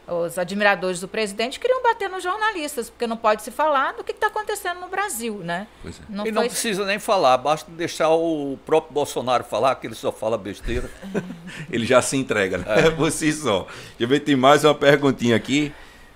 os 0.07 0.37
admiradores 0.37 0.99
do 0.99 1.07
presidente 1.07 1.59
queriam 1.59 1.83
bater 1.83 2.09
nos 2.09 2.23
jornalistas, 2.23 2.89
porque 2.89 3.05
não 3.05 3.17
pode 3.17 3.43
se 3.43 3.51
falar 3.51 3.93
do 3.93 4.03
que 4.03 4.11
está 4.11 4.27
acontecendo 4.27 4.79
no 4.79 4.87
Brasil, 4.87 5.39
né? 5.39 5.67
É. 5.85 5.89
Não 6.09 6.23
e 6.23 6.27
foi... 6.27 6.31
não 6.31 6.41
precisa 6.43 6.85
nem 6.85 6.97
falar, 6.97 7.37
basta 7.37 7.69
deixar 7.71 8.09
o 8.09 8.57
próprio 8.65 8.93
Bolsonaro 8.93 9.43
falar, 9.43 9.75
que 9.75 9.87
ele 9.87 9.95
só 9.95 10.11
fala 10.11 10.37
besteira. 10.37 10.89
ele 11.69 11.85
já 11.85 12.01
se 12.01 12.15
entrega, 12.15 12.57
né? 12.57 12.65
É. 12.67 12.89
Por 12.91 13.11
si 13.11 13.31
só. 13.33 13.63
Deixa 13.63 13.95
eu 13.99 14.07
ver, 14.07 14.21
tem 14.21 14.35
mais 14.35 14.63
uma 14.63 14.75
perguntinha 14.75 15.35
aqui. 15.35 15.73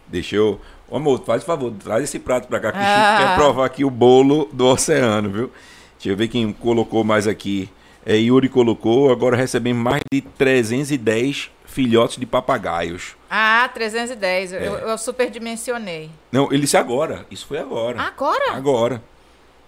Deixa 0.07 0.35
eu... 0.35 0.59
Ô, 0.89 0.97
amor, 0.97 1.23
faz 1.25 1.43
favor, 1.43 1.71
traz 1.71 2.03
esse 2.03 2.19
prato 2.19 2.47
para 2.49 2.59
cá, 2.59 2.71
que 2.73 2.77
ah. 2.77 3.17
quer 3.17 3.35
provar 3.35 3.65
aqui 3.65 3.85
o 3.85 3.89
bolo 3.89 4.49
do 4.51 4.65
oceano, 4.65 5.29
viu? 5.29 5.51
Deixa 5.93 6.09
eu 6.09 6.17
ver 6.17 6.27
quem 6.27 6.51
colocou 6.51 7.03
mais 7.03 7.27
aqui. 7.27 7.69
É, 8.05 8.15
Yuri 8.15 8.49
colocou, 8.49 9.11
agora 9.11 9.37
recebemos 9.37 9.81
mais 9.83 10.01
de 10.11 10.21
310 10.21 11.51
filhotes 11.65 12.17
de 12.17 12.25
papagaios. 12.25 13.15
Ah, 13.29 13.69
310. 13.73 14.53
É. 14.53 14.67
Eu, 14.67 14.73
eu 14.73 14.97
superdimensionei. 14.97 16.09
Não, 16.31 16.51
ele 16.51 16.63
disse 16.63 16.77
agora. 16.77 17.25
Isso 17.29 17.45
foi 17.45 17.59
agora. 17.59 18.01
Agora? 18.01 18.53
Agora. 18.53 19.03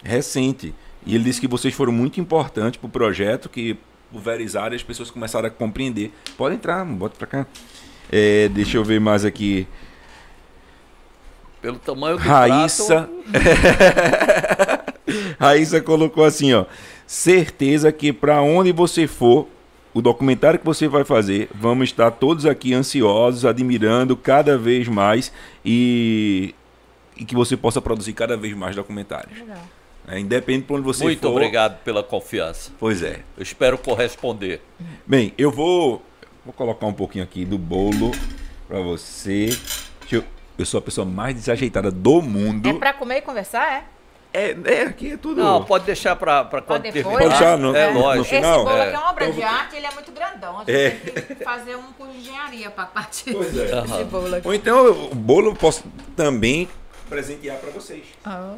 Recente. 0.02 0.74
E 1.06 1.14
ele 1.14 1.24
disse 1.24 1.40
que 1.40 1.46
vocês 1.46 1.72
foram 1.74 1.92
muito 1.92 2.20
importantes 2.20 2.78
para 2.78 2.86
o 2.86 2.90
projeto, 2.90 3.48
que 3.48 3.76
pulverizaram 4.10 4.72
e 4.72 4.76
as 4.76 4.82
pessoas 4.82 5.10
começaram 5.10 5.46
a 5.46 5.50
compreender. 5.50 6.12
Pode 6.36 6.56
entrar, 6.56 6.84
bota 6.84 7.16
para 7.16 7.26
cá. 7.26 7.46
É, 8.10 8.48
deixa 8.48 8.76
eu 8.76 8.84
ver 8.84 9.00
mais 9.00 9.24
aqui. 9.24 9.66
Pelo 11.62 11.78
tamanho 11.78 12.16
do 12.16 12.22
Raíssa. 12.22 13.08
Prato... 13.30 14.94
Raíssa 15.38 15.80
colocou 15.80 16.24
assim, 16.24 16.52
ó 16.52 16.66
certeza 17.06 17.92
que 17.92 18.12
para 18.12 18.40
onde 18.42 18.72
você 18.72 19.06
for, 19.06 19.46
o 19.94 20.02
documentário 20.02 20.58
que 20.58 20.64
você 20.64 20.88
vai 20.88 21.04
fazer, 21.04 21.48
vamos 21.54 21.88
estar 21.88 22.10
todos 22.10 22.44
aqui 22.44 22.74
ansiosos, 22.74 23.44
admirando 23.44 24.16
cada 24.16 24.58
vez 24.58 24.88
mais 24.88 25.32
e, 25.64 26.52
e 27.16 27.24
que 27.24 27.34
você 27.34 27.56
possa 27.56 27.80
produzir 27.80 28.12
cada 28.12 28.36
vez 28.36 28.54
mais 28.56 28.74
documentários. 28.74 29.38
Legal. 29.38 29.62
É, 30.06 30.18
independente 30.18 30.66
de 30.66 30.72
onde 30.72 30.82
você 30.82 31.04
Muito 31.04 31.20
for. 31.20 31.28
Muito 31.28 31.36
obrigado 31.38 31.82
pela 31.82 32.02
confiança. 32.02 32.72
Pois 32.78 33.02
é. 33.02 33.20
Eu 33.36 33.42
espero 33.42 33.78
corresponder. 33.78 34.60
Bem, 35.06 35.32
eu 35.38 35.50
vou, 35.50 36.02
vou 36.44 36.52
colocar 36.52 36.86
um 36.86 36.92
pouquinho 36.92 37.24
aqui 37.24 37.44
do 37.44 37.56
bolo 37.56 38.10
para 38.68 38.80
você. 38.80 39.48
Eu, 40.10 40.22
eu 40.58 40.66
sou 40.66 40.78
a 40.78 40.82
pessoa 40.82 41.06
mais 41.06 41.34
desajeitada 41.34 41.90
do 41.90 42.20
mundo. 42.20 42.68
É 42.68 42.72
para 42.74 42.92
comer 42.92 43.18
e 43.18 43.22
conversar, 43.22 43.72
é? 43.72 43.84
É, 44.34 44.54
é, 44.64 44.82
aqui 44.82 45.12
é 45.12 45.16
tudo. 45.16 45.40
Não, 45.40 45.64
pode 45.64 45.84
deixar 45.84 46.16
para 46.16 46.44
quando 46.66 46.82
depois, 46.82 47.04
Pode 47.04 47.28
deixar 47.28 47.56
no, 47.56 47.76
é, 47.76 47.90
lógico. 47.90 48.34
Esse 48.34 48.42
bolo 48.42 48.68
aqui 48.68 48.92
é 48.92 48.98
uma 48.98 49.10
obra 49.10 49.30
de 49.30 49.42
arte, 49.44 49.76
ele 49.76 49.86
é 49.86 49.92
muito 49.92 50.10
grandão. 50.10 50.58
A 50.58 50.64
gente 50.64 50.72
é. 50.72 50.90
tem 50.90 51.36
que 51.36 51.44
fazer 51.44 51.76
um 51.76 51.92
curso 51.92 52.14
de 52.14 52.18
engenharia 52.18 52.68
para 52.68 52.86
partir 52.86 53.32
pois 53.32 53.56
é. 53.56 53.80
desse 53.80 54.02
bolo 54.04 54.34
aqui. 54.34 54.48
Ou 54.48 54.52
então 54.52 54.90
o 55.12 55.14
bolo 55.14 55.50
eu 55.50 55.54
posso 55.54 55.84
também 56.16 56.68
presentear 57.08 57.58
para 57.58 57.70
vocês. 57.70 58.02
Oh, 58.26 58.56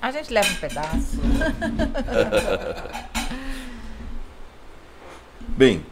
a 0.00 0.12
gente 0.12 0.32
leva 0.32 0.48
um 0.48 0.54
pedaço. 0.54 1.18
Bem, 5.58 5.84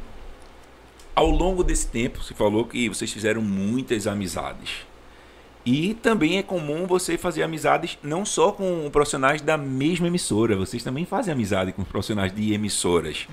ao 1.12 1.28
longo 1.28 1.64
desse 1.64 1.88
tempo, 1.88 2.22
você 2.22 2.34
falou 2.34 2.66
que 2.66 2.88
vocês 2.88 3.12
fizeram 3.12 3.42
muitas 3.42 4.06
amizades. 4.06 4.86
E 5.66 5.94
também 5.94 6.38
é 6.38 6.44
comum 6.44 6.86
você 6.86 7.18
fazer 7.18 7.42
amizades 7.42 7.98
não 8.00 8.24
só 8.24 8.52
com 8.52 8.88
profissionais 8.88 9.42
da 9.42 9.58
mesma 9.58 10.06
emissora, 10.06 10.56
vocês 10.56 10.80
também 10.84 11.04
fazem 11.04 11.34
amizade 11.34 11.72
com 11.72 11.82
profissionais 11.82 12.32
de 12.32 12.52
emissoras 12.52 13.26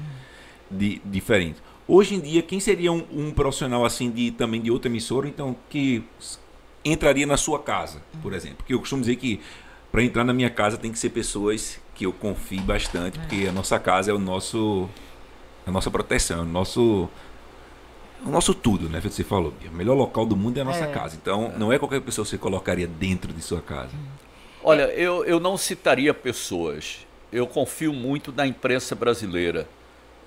de, 0.70 1.00
diferentes. 1.06 1.62
Hoje 1.88 2.16
em 2.16 2.20
dia, 2.20 2.42
quem 2.42 2.60
seria 2.60 2.92
um, 2.92 3.06
um, 3.12 3.32
profissional 3.32 3.86
assim 3.86 4.10
de 4.10 4.32
também 4.32 4.60
de 4.60 4.72
outra 4.72 4.90
emissora, 4.90 5.28
então 5.28 5.56
que 5.70 6.04
entraria 6.84 7.28
na 7.28 7.38
sua 7.38 7.60
casa, 7.60 8.02
por 8.24 8.34
exemplo? 8.34 8.58
Porque 8.58 8.74
eu 8.74 8.80
costumo 8.80 9.02
dizer 9.02 9.18
que 9.18 9.40
para 9.92 10.04
entrar 10.04 10.24
na 10.24 10.34
minha 10.34 10.50
casa 10.50 10.76
tem 10.76 10.92
que 10.92 10.98
ser 10.98 11.10
pessoas 11.10 11.80
que 11.94 12.04
eu 12.04 12.12
confie 12.12 12.62
bastante, 12.62 13.20
porque 13.20 13.46
a 13.48 13.52
nossa 13.52 13.78
casa 13.78 14.10
é 14.10 14.14
o 14.14 14.18
nosso 14.18 14.90
a 15.68 15.72
nossa 15.72 15.92
proteção, 15.92 16.40
é 16.40 16.42
o 16.42 16.46
nosso 16.46 17.08
o 18.26 18.30
nosso 18.30 18.54
tudo, 18.54 18.90
né? 18.90 19.00
Você 19.02 19.24
falou, 19.24 19.54
o 19.72 19.76
melhor 19.76 19.96
local 19.96 20.26
do 20.26 20.36
mundo 20.36 20.58
é 20.58 20.62
a 20.62 20.66
nossa 20.66 20.86
é. 20.86 20.92
casa. 20.92 21.18
Então, 21.22 21.52
é. 21.54 21.58
não 21.58 21.72
é 21.72 21.80
qualquer 21.80 22.02
pessoa 22.02 22.24
que 22.24 22.32
você 22.32 22.38
colocaria 22.38 22.88
dentro 22.88 23.34
de 23.34 23.42
sua 23.42 23.62
casa. 23.62 23.92
Olha, 24.64 24.84
eu, 24.94 25.26
eu 25.26 25.40
não 25.40 25.58
citaria 25.58 26.14
pessoas. 26.14 27.06
Eu 27.32 27.46
confio 27.46 27.92
muito 27.92 28.32
na 28.32 28.48
imprensa 28.48 28.96
brasileira. 28.96 29.68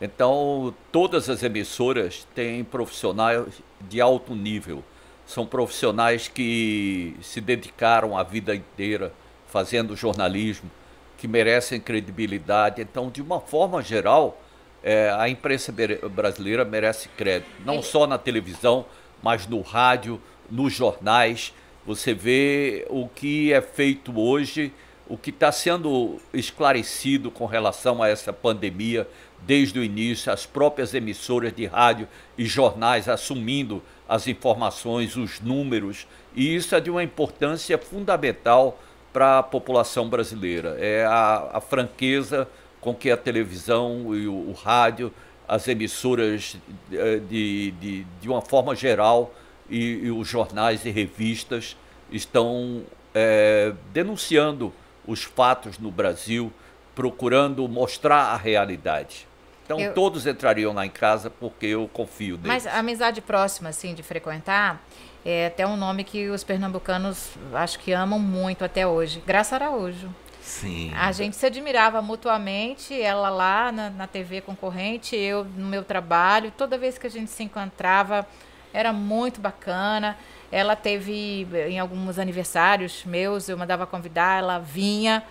Então, 0.00 0.74
todas 0.92 1.30
as 1.30 1.42
emissoras 1.42 2.26
têm 2.34 2.62
profissionais 2.62 3.44
de 3.80 4.00
alto 4.00 4.34
nível. 4.34 4.84
São 5.24 5.46
profissionais 5.46 6.28
que 6.28 7.16
se 7.22 7.40
dedicaram 7.40 8.16
a 8.16 8.22
vida 8.22 8.54
inteira 8.54 9.12
fazendo 9.46 9.96
jornalismo, 9.96 10.70
que 11.16 11.26
merecem 11.26 11.80
credibilidade. 11.80 12.82
Então, 12.82 13.08
de 13.08 13.22
uma 13.22 13.40
forma 13.40 13.80
geral, 13.82 14.38
é, 14.86 15.10
a 15.10 15.28
imprensa 15.28 15.74
brasileira 16.12 16.64
merece 16.64 17.08
crédito, 17.08 17.50
não 17.64 17.82
só 17.82 18.06
na 18.06 18.16
televisão, 18.16 18.86
mas 19.20 19.44
no 19.44 19.60
rádio, 19.60 20.22
nos 20.48 20.72
jornais. 20.72 21.52
Você 21.84 22.14
vê 22.14 22.86
o 22.88 23.08
que 23.08 23.52
é 23.52 23.60
feito 23.60 24.16
hoje, 24.16 24.72
o 25.08 25.18
que 25.18 25.30
está 25.30 25.50
sendo 25.50 26.20
esclarecido 26.32 27.32
com 27.32 27.46
relação 27.46 28.00
a 28.00 28.08
essa 28.08 28.32
pandemia 28.32 29.08
desde 29.40 29.76
o 29.80 29.82
início, 29.82 30.32
as 30.32 30.46
próprias 30.46 30.94
emissoras 30.94 31.52
de 31.52 31.66
rádio 31.66 32.06
e 32.38 32.44
jornais 32.44 33.08
assumindo 33.08 33.82
as 34.08 34.28
informações, 34.28 35.16
os 35.16 35.40
números, 35.40 36.06
e 36.32 36.54
isso 36.54 36.76
é 36.76 36.80
de 36.80 36.92
uma 36.92 37.02
importância 37.02 37.76
fundamental 37.76 38.80
para 39.12 39.40
a 39.40 39.42
população 39.42 40.08
brasileira. 40.08 40.76
É 40.78 41.04
a, 41.04 41.50
a 41.54 41.60
franqueza 41.60 42.46
com 42.86 42.94
que 42.94 43.10
a 43.10 43.16
televisão 43.16 44.14
e 44.14 44.28
o, 44.28 44.32
o 44.32 44.52
rádio, 44.52 45.12
as 45.48 45.66
emissoras 45.66 46.56
eh, 46.92 47.18
de, 47.28 47.72
de, 47.72 48.04
de 48.20 48.28
uma 48.28 48.40
forma 48.40 48.76
geral 48.76 49.34
e, 49.68 50.04
e, 50.04 50.10
os 50.12 50.28
jornais 50.28 50.84
e 50.84 50.90
revistas 50.90 51.76
estão 52.12 52.84
é, 53.12 53.72
denunciando 53.92 54.72
os 55.04 55.24
fatos 55.24 55.80
no 55.80 55.90
Brasil 55.90 56.52
procurando 56.94 57.66
mostrar 57.66 58.26
a 58.26 58.36
realidade. 58.36 59.26
Então 59.64 59.80
Eu- 59.80 59.92
todos 59.92 60.24
entrariam 60.24 60.72
lá 60.72 60.86
em 60.86 60.90
casa 60.90 61.28
porque 61.28 61.66
eu 61.66 61.90
confio 61.92 62.36
neles. 62.36 62.46
Mas 62.46 62.66
a 62.68 62.78
amizade 62.78 63.20
próxima, 63.20 63.70
assim, 63.70 63.94
de 63.94 64.02
frequentar, 64.04 64.80
é 65.24 65.46
até 65.46 65.66
um 65.66 65.76
nome 65.76 66.04
que 66.04 66.28
os 66.28 66.44
pernambucanos 66.44 67.30
acho 67.52 67.80
que 67.80 67.90
amam 67.90 68.20
muito 68.20 68.64
até 68.64 68.86
hoje. 68.86 69.20
Graça 69.26 69.56
Araújo. 69.56 70.08
Sim. 70.46 70.92
A 70.94 71.10
gente 71.10 71.34
se 71.34 71.44
admirava 71.44 72.00
mutuamente, 72.00 72.98
ela 72.98 73.28
lá 73.28 73.72
na, 73.72 73.90
na 73.90 74.06
TV 74.06 74.40
concorrente, 74.40 75.16
eu 75.16 75.44
no 75.44 75.66
meu 75.66 75.82
trabalho. 75.82 76.52
Toda 76.56 76.78
vez 76.78 76.96
que 76.96 77.06
a 77.08 77.10
gente 77.10 77.32
se 77.32 77.42
encontrava, 77.42 78.24
era 78.72 78.92
muito 78.92 79.40
bacana. 79.40 80.16
Ela 80.52 80.76
teve 80.76 81.48
eh, 81.52 81.70
em 81.70 81.80
alguns 81.80 82.16
aniversários 82.16 83.04
meus, 83.04 83.48
eu 83.48 83.58
mandava 83.58 83.84
convidar, 83.88 84.38
ela 84.38 84.60
vinha 84.60 85.24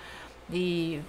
e 0.51 1.01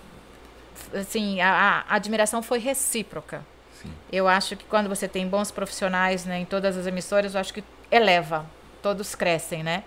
assim, 0.95 1.41
a, 1.41 1.85
a 1.89 1.97
admiração 1.97 2.41
foi 2.45 2.61
recíproca. 2.61 3.45
Sim. 3.83 3.91
Eu 4.13 4.29
acho 4.29 4.57
que 4.57 4.65
quando 4.67 4.89
você 4.89 5.09
tem 5.09 5.27
bons 5.27 5.51
profissionais 5.51 6.25
né, 6.25 6.39
em 6.39 6.45
todas 6.45 6.77
as 6.77 6.87
emissoras, 6.87 7.35
eu 7.35 7.41
acho 7.41 7.53
que 7.53 7.65
eleva, 7.91 8.47
todos 8.81 9.17
crescem, 9.17 9.65
né? 9.65 9.83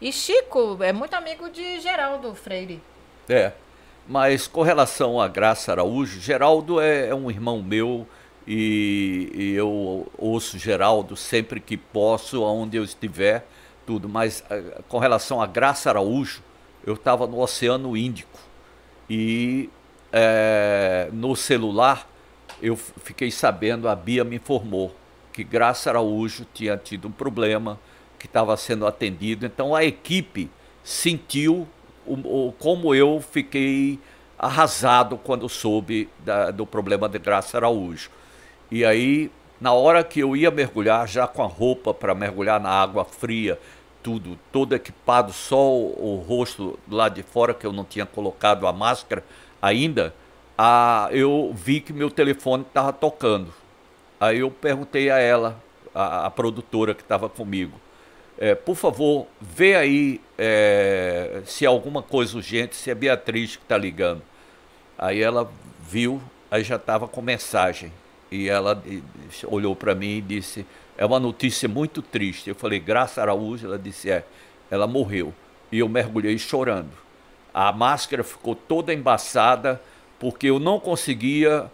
E 0.00 0.12
Chico 0.12 0.78
é 0.80 0.92
muito 0.92 1.14
amigo 1.14 1.50
de 1.50 1.80
Geraldo 1.80 2.32
Freire. 2.36 2.80
É. 3.28 3.52
Mas 4.06 4.46
com 4.46 4.62
relação 4.62 5.20
a 5.20 5.28
Graça 5.28 5.72
Araújo, 5.72 6.20
Geraldo 6.20 6.80
é, 6.80 7.08
é 7.08 7.14
um 7.14 7.30
irmão 7.30 7.62
meu 7.62 8.06
e, 8.46 9.30
e 9.32 9.52
eu 9.54 10.06
ouço 10.18 10.58
Geraldo 10.58 11.16
sempre 11.16 11.58
que 11.58 11.76
posso, 11.76 12.44
aonde 12.44 12.76
eu 12.76 12.84
estiver, 12.84 13.46
tudo. 13.86 14.08
Mas 14.08 14.44
eh, 14.50 14.82
com 14.88 14.98
relação 14.98 15.40
a 15.40 15.46
Graça 15.46 15.88
Araújo, 15.88 16.42
eu 16.86 16.94
estava 16.94 17.26
no 17.26 17.40
Oceano 17.40 17.96
Índico 17.96 18.38
e 19.08 19.70
eh, 20.12 21.08
no 21.12 21.34
celular 21.34 22.06
eu 22.60 22.76
fiquei 22.76 23.30
sabendo, 23.30 23.88
a 23.88 23.96
Bia 23.96 24.22
me 24.22 24.36
informou 24.36 24.94
que 25.32 25.42
Graça 25.42 25.90
Araújo 25.90 26.46
tinha 26.52 26.76
tido 26.76 27.08
um 27.08 27.12
problema, 27.12 27.80
que 28.18 28.26
estava 28.26 28.56
sendo 28.56 28.86
atendido. 28.86 29.44
Então 29.44 29.74
a 29.74 29.84
equipe 29.84 30.50
sentiu 30.82 31.66
o, 32.06 32.48
o- 32.48 32.52
como 32.58 32.94
eu 32.94 33.20
fiquei 33.20 33.98
arrasado 34.38 35.16
quando 35.18 35.48
soube 35.48 36.08
da- 36.20 36.50
do 36.50 36.66
problema 36.66 37.08
de 37.08 37.18
Graça 37.18 37.56
Araújo. 37.56 38.10
E 38.70 38.84
aí, 38.84 39.30
na 39.60 39.72
hora 39.72 40.02
que 40.02 40.20
eu 40.20 40.36
ia 40.36 40.50
mergulhar, 40.50 41.06
já 41.08 41.26
com 41.26 41.42
a 41.42 41.46
roupa 41.46 41.94
para 41.94 42.14
mergulhar 42.14 42.60
na 42.60 42.70
água 42.70 43.04
fria, 43.04 43.58
tudo, 44.02 44.38
todo 44.52 44.74
equipado, 44.74 45.32
só 45.32 45.56
o, 45.72 46.16
o 46.18 46.24
rosto 46.26 46.78
lá 46.90 47.08
de 47.08 47.22
fora, 47.22 47.54
que 47.54 47.66
eu 47.66 47.72
não 47.72 47.84
tinha 47.84 48.04
colocado 48.06 48.66
a 48.66 48.72
máscara 48.72 49.24
ainda, 49.62 50.14
a, 50.58 51.08
eu 51.12 51.52
vi 51.54 51.80
que 51.80 51.92
meu 51.92 52.10
telefone 52.10 52.64
estava 52.64 52.92
tocando. 52.92 53.52
Aí 54.20 54.38
eu 54.40 54.50
perguntei 54.50 55.10
a 55.10 55.18
ela, 55.18 55.56
a, 55.94 56.26
a 56.26 56.30
produtora 56.30 56.94
que 56.94 57.02
estava 57.02 57.28
comigo, 57.28 57.80
é, 58.38 58.54
por 58.54 58.74
favor, 58.74 59.26
vê 59.40 59.76
aí 59.76 60.20
é, 60.36 61.42
se 61.44 61.64
é 61.64 61.68
alguma 61.68 62.02
coisa 62.02 62.36
urgente, 62.36 62.74
se 62.74 62.90
é 62.90 62.94
Beatriz 62.94 63.56
que 63.56 63.62
está 63.62 63.78
ligando. 63.78 64.22
Aí 64.98 65.22
ela 65.22 65.50
viu, 65.80 66.20
aí 66.50 66.64
já 66.64 66.76
estava 66.76 67.06
com 67.06 67.22
mensagem. 67.22 67.92
E 68.30 68.48
ela 68.48 68.82
olhou 69.46 69.76
para 69.76 69.94
mim 69.94 70.18
e 70.18 70.20
disse: 70.20 70.66
É 70.98 71.06
uma 71.06 71.20
notícia 71.20 71.68
muito 71.68 72.02
triste. 72.02 72.48
Eu 72.48 72.56
falei: 72.56 72.80
Graça 72.80 73.20
Araújo. 73.20 73.66
Ela 73.66 73.78
disse: 73.78 74.10
É, 74.10 74.24
ela 74.70 74.86
morreu. 74.86 75.32
E 75.70 75.78
eu 75.78 75.88
mergulhei 75.88 76.36
chorando. 76.36 76.90
A 77.52 77.72
máscara 77.72 78.24
ficou 78.24 78.56
toda 78.56 78.92
embaçada 78.92 79.80
porque 80.18 80.48
eu 80.48 80.58
não 80.58 80.80
conseguia 80.80 81.70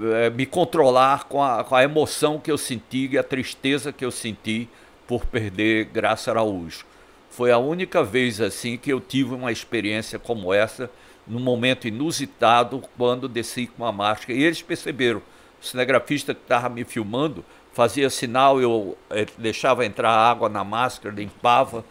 eh, 0.00 0.30
me 0.30 0.46
controlar 0.46 1.24
com 1.24 1.42
a, 1.42 1.64
com 1.64 1.74
a 1.74 1.82
emoção 1.82 2.38
que 2.38 2.50
eu 2.50 2.56
senti 2.56 3.08
e 3.12 3.18
a 3.18 3.22
tristeza 3.22 3.92
que 3.92 4.04
eu 4.04 4.10
senti 4.10 4.68
por 5.08 5.24
perder 5.24 5.86
Graça 5.86 6.30
Araújo. 6.30 6.84
Foi 7.30 7.50
a 7.50 7.58
única 7.58 8.04
vez 8.04 8.40
assim 8.40 8.76
que 8.76 8.92
eu 8.92 9.00
tive 9.00 9.34
uma 9.34 9.50
experiência 9.50 10.18
como 10.18 10.52
essa, 10.52 10.90
num 11.26 11.40
momento 11.40 11.88
inusitado, 11.88 12.82
quando 12.96 13.26
desci 13.26 13.66
com 13.66 13.84
a 13.84 13.90
máscara. 13.90 14.38
E 14.38 14.44
eles 14.44 14.62
perceberam. 14.62 15.22
O 15.60 15.64
cinegrafista 15.64 16.34
que 16.34 16.42
estava 16.42 16.68
me 16.68 16.84
filmando 16.84 17.44
fazia 17.72 18.08
sinal, 18.10 18.60
eu 18.60 18.96
eh, 19.10 19.26
deixava 19.36 19.84
entrar 19.84 20.10
água 20.10 20.48
na 20.48 20.62
máscara, 20.62 21.14
limpava 21.14 21.84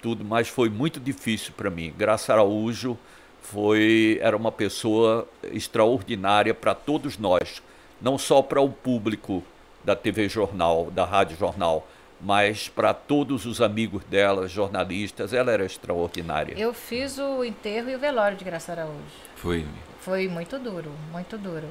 tudo, 0.00 0.24
mas 0.24 0.48
foi 0.48 0.68
muito 0.68 0.98
difícil 0.98 1.52
para 1.56 1.70
mim. 1.70 1.94
Graça 1.96 2.32
Araújo 2.32 2.98
foi 3.40 4.18
era 4.20 4.36
uma 4.36 4.50
pessoa 4.50 5.28
extraordinária 5.52 6.54
para 6.54 6.74
todos 6.74 7.18
nós, 7.18 7.62
não 8.00 8.18
só 8.18 8.42
para 8.42 8.60
o 8.60 8.68
público 8.68 9.42
da 9.84 9.94
TV 9.94 10.28
Jornal, 10.28 10.90
da 10.90 11.04
Rádio 11.04 11.36
Jornal, 11.36 11.86
mas 12.22 12.68
para 12.68 12.94
todos 12.94 13.44
os 13.46 13.60
amigos 13.60 14.04
dela, 14.04 14.46
jornalistas, 14.46 15.32
ela 15.32 15.50
era 15.50 15.64
extraordinária. 15.64 16.54
Eu 16.56 16.72
fiz 16.72 17.18
o 17.18 17.44
enterro 17.44 17.90
e 17.90 17.96
o 17.96 17.98
velório 17.98 18.36
de 18.36 18.44
Graça 18.44 18.72
Araújo. 18.72 18.94
Foi. 19.34 19.66
Foi 20.00 20.28
muito 20.28 20.58
duro, 20.58 20.92
muito 21.10 21.36
duro. 21.36 21.66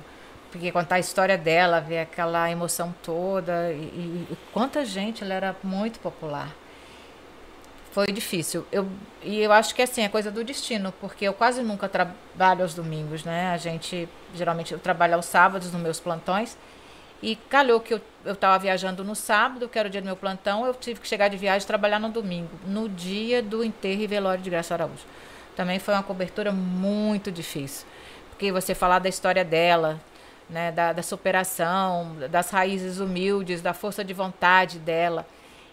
Porque 0.52 0.70
contar 0.72 0.96
a 0.96 1.00
história 1.00 1.38
dela, 1.38 1.80
ver 1.80 2.00
aquela 2.00 2.52
emoção 2.52 2.94
toda, 3.02 3.72
e, 3.72 3.78
e- 3.78 4.28
e 4.32 4.38
quanta 4.52 4.84
gente, 4.84 5.24
ela 5.24 5.34
era 5.34 5.56
muito 5.64 5.98
popular. 6.00 6.50
Foi 7.94 8.08
difícil. 8.08 8.66
Eu, 8.72 8.88
e 9.22 9.40
eu 9.40 9.52
acho 9.52 9.74
que 9.76 9.82
assim, 9.82 10.02
é 10.04 10.10
coisa 10.10 10.32
do 10.32 10.44
destino, 10.44 10.94
porque 11.00 11.26
eu 11.26 11.34
quase 11.34 11.62
nunca 11.62 11.90
trabalho 11.90 12.62
aos 12.64 12.74
domingos, 12.74 13.24
né? 13.26 13.52
A 13.52 13.58
gente, 13.58 14.08
geralmente, 14.34 14.72
eu 14.74 14.80
trabalho 14.80 15.16
aos 15.16 15.26
sábados 15.26 15.72
nos 15.72 15.82
meus 15.82 16.00
plantões. 16.00 16.58
E 17.22 17.36
calhou 17.36 17.80
que 17.82 17.94
eu 17.94 18.02
eu 18.26 18.34
estava 18.34 18.58
viajando 18.60 19.04
no 19.04 19.16
sábado, 19.16 19.68
que 19.68 19.78
era 19.78 19.88
o 19.88 19.92
dia 19.92 20.02
do 20.02 20.06
meu 20.06 20.16
plantão, 20.16 20.66
eu 20.66 20.74
tive 20.74 21.00
que 21.00 21.08
chegar 21.08 21.28
de 21.28 21.38
viagem 21.38 21.64
e 21.64 21.68
trabalhar 21.68 22.00
no 22.00 22.10
domingo, 22.10 22.52
no 22.66 22.88
dia 22.88 23.42
do 23.42 23.64
enterro 23.64 24.02
e 24.02 24.08
velório 24.08 24.44
de 24.44 24.50
Graça 24.50 24.74
Araújo. 24.74 25.06
Também 25.56 25.80
foi 25.80 25.94
uma 25.94 26.04
cobertura 26.04 26.52
muito 26.52 27.32
difícil, 27.32 27.86
porque 28.30 28.52
você 28.52 28.74
falar 28.74 29.00
da 29.00 29.10
história 29.10 29.44
dela, 29.44 30.00
né, 30.50 30.72
da, 30.72 30.94
da 30.94 31.02
superação, 31.02 32.16
das 32.30 32.50
raízes 32.50 33.00
humildes, 33.00 33.62
da 33.62 33.74
força 33.74 34.04
de 34.04 34.14
vontade 34.14 34.80
dela, 34.80 35.26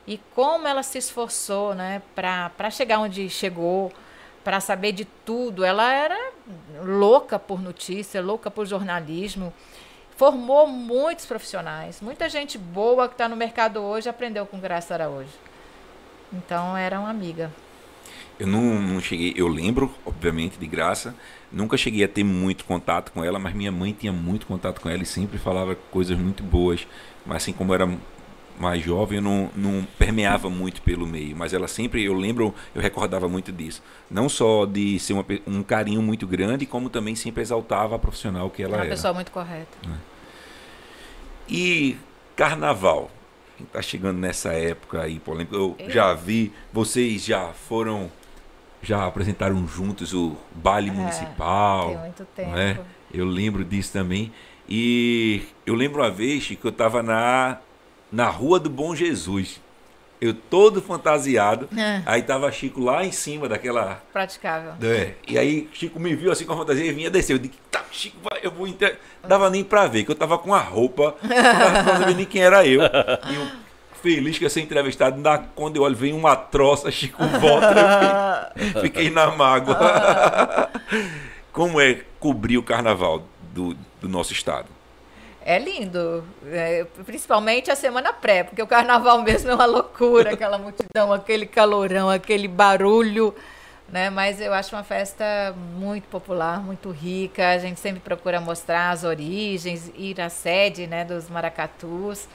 e 0.07 0.19
como 0.35 0.67
ela 0.67 0.83
se 0.83 0.99
esforçou 0.99 1.75
né, 1.75 2.01
para 2.15 2.71
chegar 2.71 2.99
onde 2.99 3.29
chegou, 3.29 3.93
para 4.43 4.61
saber 4.61 4.93
de 4.93 5.05
tudo. 5.05 5.63
Ela 5.63 5.93
era 5.93 6.33
louca 6.83 7.39
por 7.39 7.61
notícia, 7.61 8.23
louca 8.23 8.51
por 8.51 8.65
jornalismo 8.65 9.53
formou 10.19 10.67
muitos 10.67 11.25
profissionais. 11.25 12.01
Muita 12.01 12.29
gente 12.29 12.59
boa 12.59 13.07
que 13.07 13.15
está 13.15 13.29
no 13.29 13.37
mercado 13.37 13.81
hoje 13.81 14.09
aprendeu 14.09 14.45
com 14.45 14.59
Graça 14.59 14.93
Araújo. 14.93 15.31
Então 16.33 16.77
era 16.77 16.99
uma 16.99 17.09
amiga. 17.09 17.53
Eu 18.37 18.49
não, 18.49 18.61
não 18.61 19.01
cheguei, 19.01 19.33
eu 19.37 19.47
lembro, 19.47 19.95
obviamente, 20.05 20.59
de 20.59 20.67
graça. 20.67 21.15
Nunca 21.53 21.77
cheguei 21.77 22.03
a 22.03 22.09
ter 22.09 22.25
muito 22.25 22.65
contato 22.65 23.13
com 23.13 23.25
ela, 23.25 23.39
mas 23.39 23.55
minha 23.55 23.71
mãe 23.71 23.93
tinha 23.93 24.13
muito 24.13 24.45
contato 24.47 24.81
com 24.81 24.89
ela 24.89 25.03
e 25.03 25.07
sempre 25.07 25.39
falava 25.39 25.77
coisas 25.77 26.19
muito 26.19 26.43
boas. 26.43 26.85
Mas 27.25 27.39
assim 27.39 27.53
como 27.53 27.73
era 27.73 27.89
mais 28.59 28.83
jovem, 28.83 29.19
eu 29.19 29.23
não, 29.23 29.51
não 29.55 29.87
permeava 29.99 30.51
muito 30.51 30.83
pelo 30.83 31.07
meio. 31.07 31.37
Mas 31.37 31.53
ela 31.53 31.69
sempre, 31.69 32.05
eu 32.05 32.13
lembro, 32.15 32.55
eu 32.75 32.83
recordava 32.83 33.29
muito 33.29 33.53
disso. 33.53 33.83
Não 34.11 34.29
só 34.29 34.65
de 34.67 34.99
ser 34.99 35.13
uma 35.13 35.25
um 35.47 35.63
carinho 35.63 36.03
muito 36.03 36.27
grande, 36.27 36.67
como 36.67 36.89
também 36.91 37.15
sempre 37.15 37.43
exaltava 37.43 37.97
a 37.97 37.99
profissional 37.99 38.51
que 38.51 38.63
ela 38.63 38.77
uma 38.77 38.81
era. 38.85 38.91
pessoa 38.91 39.15
muito 39.15 39.31
correta. 39.31 39.77
E 41.49 41.97
carnaval? 42.37 43.11
Quem 43.57 43.67
tá 43.67 43.83
chegando 43.83 44.19
nessa 44.19 44.53
época 44.53 45.03
aí, 45.03 45.19
polêmica, 45.19 45.57
eu 45.57 45.75
Eu? 45.79 45.91
já 45.91 46.15
vi, 46.15 46.53
vocês 46.73 47.25
já 47.25 47.49
foram, 47.49 48.11
já 48.83 49.05
apresentaram 49.07 49.67
juntos 49.67 50.13
o 50.15 50.37
baile 50.55 50.91
É, 50.91 50.93
municipal. 50.93 51.89
Tem 51.89 51.99
muito 51.99 52.25
tempo. 52.37 52.57
é? 52.57 52.79
Eu 53.13 53.25
lembro 53.25 53.65
disso 53.65 53.93
também. 53.93 54.33
E 54.69 55.43
eu 55.65 55.75
lembro 55.75 56.03
uma 56.03 56.11
vez 56.11 56.47
que 56.47 56.59
eu 56.63 56.71
tava 56.71 57.03
na, 57.03 57.59
na 58.11 58.29
Rua 58.29 58.59
do 58.59 58.71
Bom 58.71 58.95
Jesus. 58.95 59.61
Eu 60.21 60.35
todo 60.35 60.83
fantasiado. 60.83 61.69
É. 61.77 62.03
Aí 62.05 62.23
tava 62.23 62.51
Chico 62.51 62.81
lá 62.81 63.05
em 63.05 63.13
cima 63.13 63.49
daquela 63.49 64.03
Praticável. 64.13 64.73
é, 64.83 65.15
e 65.29 65.39
aí 65.39 65.69
Chico 65.73 66.01
me 66.01 66.15
viu 66.17 66.33
assim 66.33 66.45
com 66.45 66.53
a 66.55 66.57
fantasia 66.57 66.85
e 66.85 66.93
vinha 66.93 67.09
descer. 67.11 67.35
Eu 67.35 67.39
disse, 67.39 67.55
tá, 67.71 67.85
Chico, 67.93 68.17
vai, 68.29 68.41
eu 68.43 68.51
vou 68.51 68.67
inter... 68.67 68.99
Dava 69.27 69.49
nem 69.49 69.63
pra 69.63 69.87
ver, 69.87 70.05
que 70.05 70.11
eu 70.11 70.17
tava 70.17 70.37
com 70.39 70.53
a 70.53 70.59
roupa, 70.59 71.15
não 71.23 71.29
dava 71.29 71.85
pra 71.85 71.97
saber 71.99 72.15
nem 72.17 72.27
quem 72.27 72.43
era 72.43 72.67
eu. 72.67 72.81
E 72.83 73.35
eu, 73.35 73.47
feliz 74.03 74.39
que 74.39 74.45
ia 74.45 74.51
ser 74.51 74.61
entrevistado, 74.61 75.21
na, 75.21 75.39
quando 75.39 75.77
eu 75.77 75.83
olho, 75.83 75.95
vem 75.95 76.13
uma 76.13 76.35
troça, 76.35 76.91
Chico 76.91 77.23
volta, 77.25 78.53
eu 78.57 78.67
fiquei, 78.67 78.83
fiquei 78.83 79.11
na 79.11 79.31
mágoa. 79.31 79.77
Como 81.53 81.81
é 81.81 82.03
cobrir 82.19 82.59
o 82.59 82.63
carnaval 82.63 83.23
do, 83.53 83.77
do 84.01 84.09
nosso 84.09 84.33
estado? 84.33 84.78
É 85.49 85.59
lindo, 85.59 86.23
é, 86.45 86.85
principalmente 87.07 87.71
a 87.71 87.75
semana 87.75 88.13
pré, 88.13 88.45
porque 88.45 88.61
o 88.61 88.67
carnaval 88.67 89.17
mesmo 89.25 89.51
é 89.51 89.55
uma 89.55 89.65
loucura, 89.65 90.35
aquela 90.35 90.59
multidão, 90.59 91.11
aquele 91.11 91.47
calorão, 91.47 92.11
aquele 92.11 92.47
barulho, 92.47 93.35
né? 93.89 94.11
Mas 94.11 94.43
eu 94.43 94.53
acho 94.53 94.77
uma 94.77 94.85
festa 94.85 95.25
muito 95.75 96.07
popular, 96.09 96.61
muito 96.61 96.91
rica. 96.91 97.49
A 97.49 97.57
gente 97.57 97.81
sempre 97.81 97.99
procura 97.99 98.43
mostrar 98.43 98.91
as 98.91 99.05
origens, 99.05 99.91
ir 99.97 100.21
à 100.21 100.29
sede, 100.29 100.87
né, 100.87 101.03
dos 101.03 101.31
maracatus. 101.31 102.29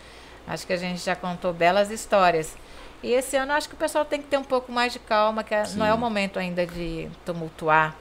Acho 0.48 0.66
que 0.66 0.74
a 0.74 0.78
gente 0.78 1.00
já 1.00 1.16
contou 1.16 1.54
belas 1.54 1.92
histórias. 1.92 2.56
E 3.04 3.12
esse 3.12 3.38
ano 3.38 3.54
acho 3.54 3.70
que 3.70 3.76
o 3.76 3.78
pessoal 3.78 4.06
tem 4.06 4.24
que 4.24 4.28
ter 4.28 4.38
um 4.38 4.44
pouco 4.44 4.72
mais 4.72 4.92
de 4.92 4.98
calma, 4.98 5.44
que 5.44 5.54
Sim. 5.66 5.76
É, 5.76 5.78
não 5.78 5.86
é 5.86 5.94
o 5.94 6.00
momento 6.00 6.40
ainda 6.40 6.66
de 6.66 7.08
tumultuar 7.24 7.96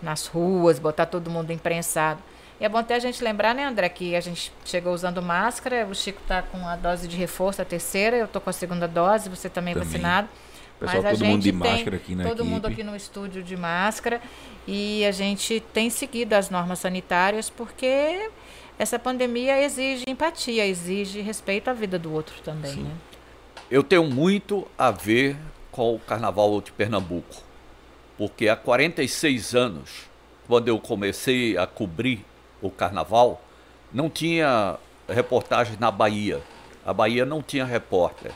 nas 0.00 0.26
ruas, 0.26 0.78
botar 0.78 1.04
todo 1.04 1.28
mundo 1.28 1.52
imprensado. 1.52 2.22
E 2.60 2.64
é 2.64 2.68
bom 2.68 2.78
até 2.78 2.94
a 2.94 2.98
gente 2.98 3.22
lembrar, 3.22 3.54
né, 3.54 3.64
André, 3.64 3.88
que 3.88 4.14
a 4.14 4.20
gente 4.20 4.52
chegou 4.64 4.92
usando 4.94 5.20
máscara, 5.20 5.86
o 5.86 5.94
Chico 5.94 6.20
está 6.22 6.40
com 6.42 6.66
a 6.66 6.76
dose 6.76 7.08
de 7.08 7.16
reforço, 7.16 7.60
a 7.60 7.64
terceira, 7.64 8.16
eu 8.16 8.26
estou 8.26 8.40
com 8.40 8.50
a 8.50 8.52
segunda 8.52 8.86
dose, 8.86 9.28
você 9.28 9.48
também, 9.48 9.74
também. 9.74 9.88
vacinado. 9.88 10.28
Pessoal, 10.78 11.02
Mas 11.02 11.18
todo 11.18 11.26
mundo 11.28 11.42
de 11.42 11.52
máscara 11.52 11.96
aqui 11.96 12.14
na 12.14 12.24
Todo 12.24 12.40
equipe. 12.40 12.48
mundo 12.48 12.66
aqui 12.66 12.82
no 12.82 12.96
estúdio 12.96 13.42
de 13.42 13.56
máscara. 13.56 14.20
E 14.66 15.04
a 15.04 15.12
gente 15.12 15.60
tem 15.72 15.88
seguido 15.88 16.34
as 16.34 16.50
normas 16.50 16.80
sanitárias 16.80 17.48
porque 17.48 18.28
essa 18.78 18.98
pandemia 18.98 19.62
exige 19.62 20.04
empatia, 20.08 20.66
exige 20.66 21.20
respeito 21.20 21.68
à 21.68 21.72
vida 21.72 21.98
do 21.98 22.12
outro 22.12 22.34
também, 22.42 22.76
né? 22.76 22.90
Eu 23.70 23.82
tenho 23.82 24.04
muito 24.04 24.66
a 24.76 24.90
ver 24.90 25.36
com 25.70 25.94
o 25.94 25.98
Carnaval 25.98 26.60
de 26.60 26.72
Pernambuco, 26.72 27.36
porque 28.18 28.48
há 28.48 28.56
46 28.56 29.54
anos, 29.54 29.90
quando 30.46 30.68
eu 30.68 30.78
comecei 30.78 31.56
a 31.56 31.66
cobrir 31.66 32.24
o 32.66 32.70
Carnaval, 32.70 33.42
não 33.92 34.08
tinha 34.10 34.76
reportagem 35.08 35.76
na 35.78 35.90
Bahia. 35.90 36.40
A 36.84 36.92
Bahia 36.92 37.24
não 37.24 37.42
tinha 37.42 37.64
repórter. 37.64 38.32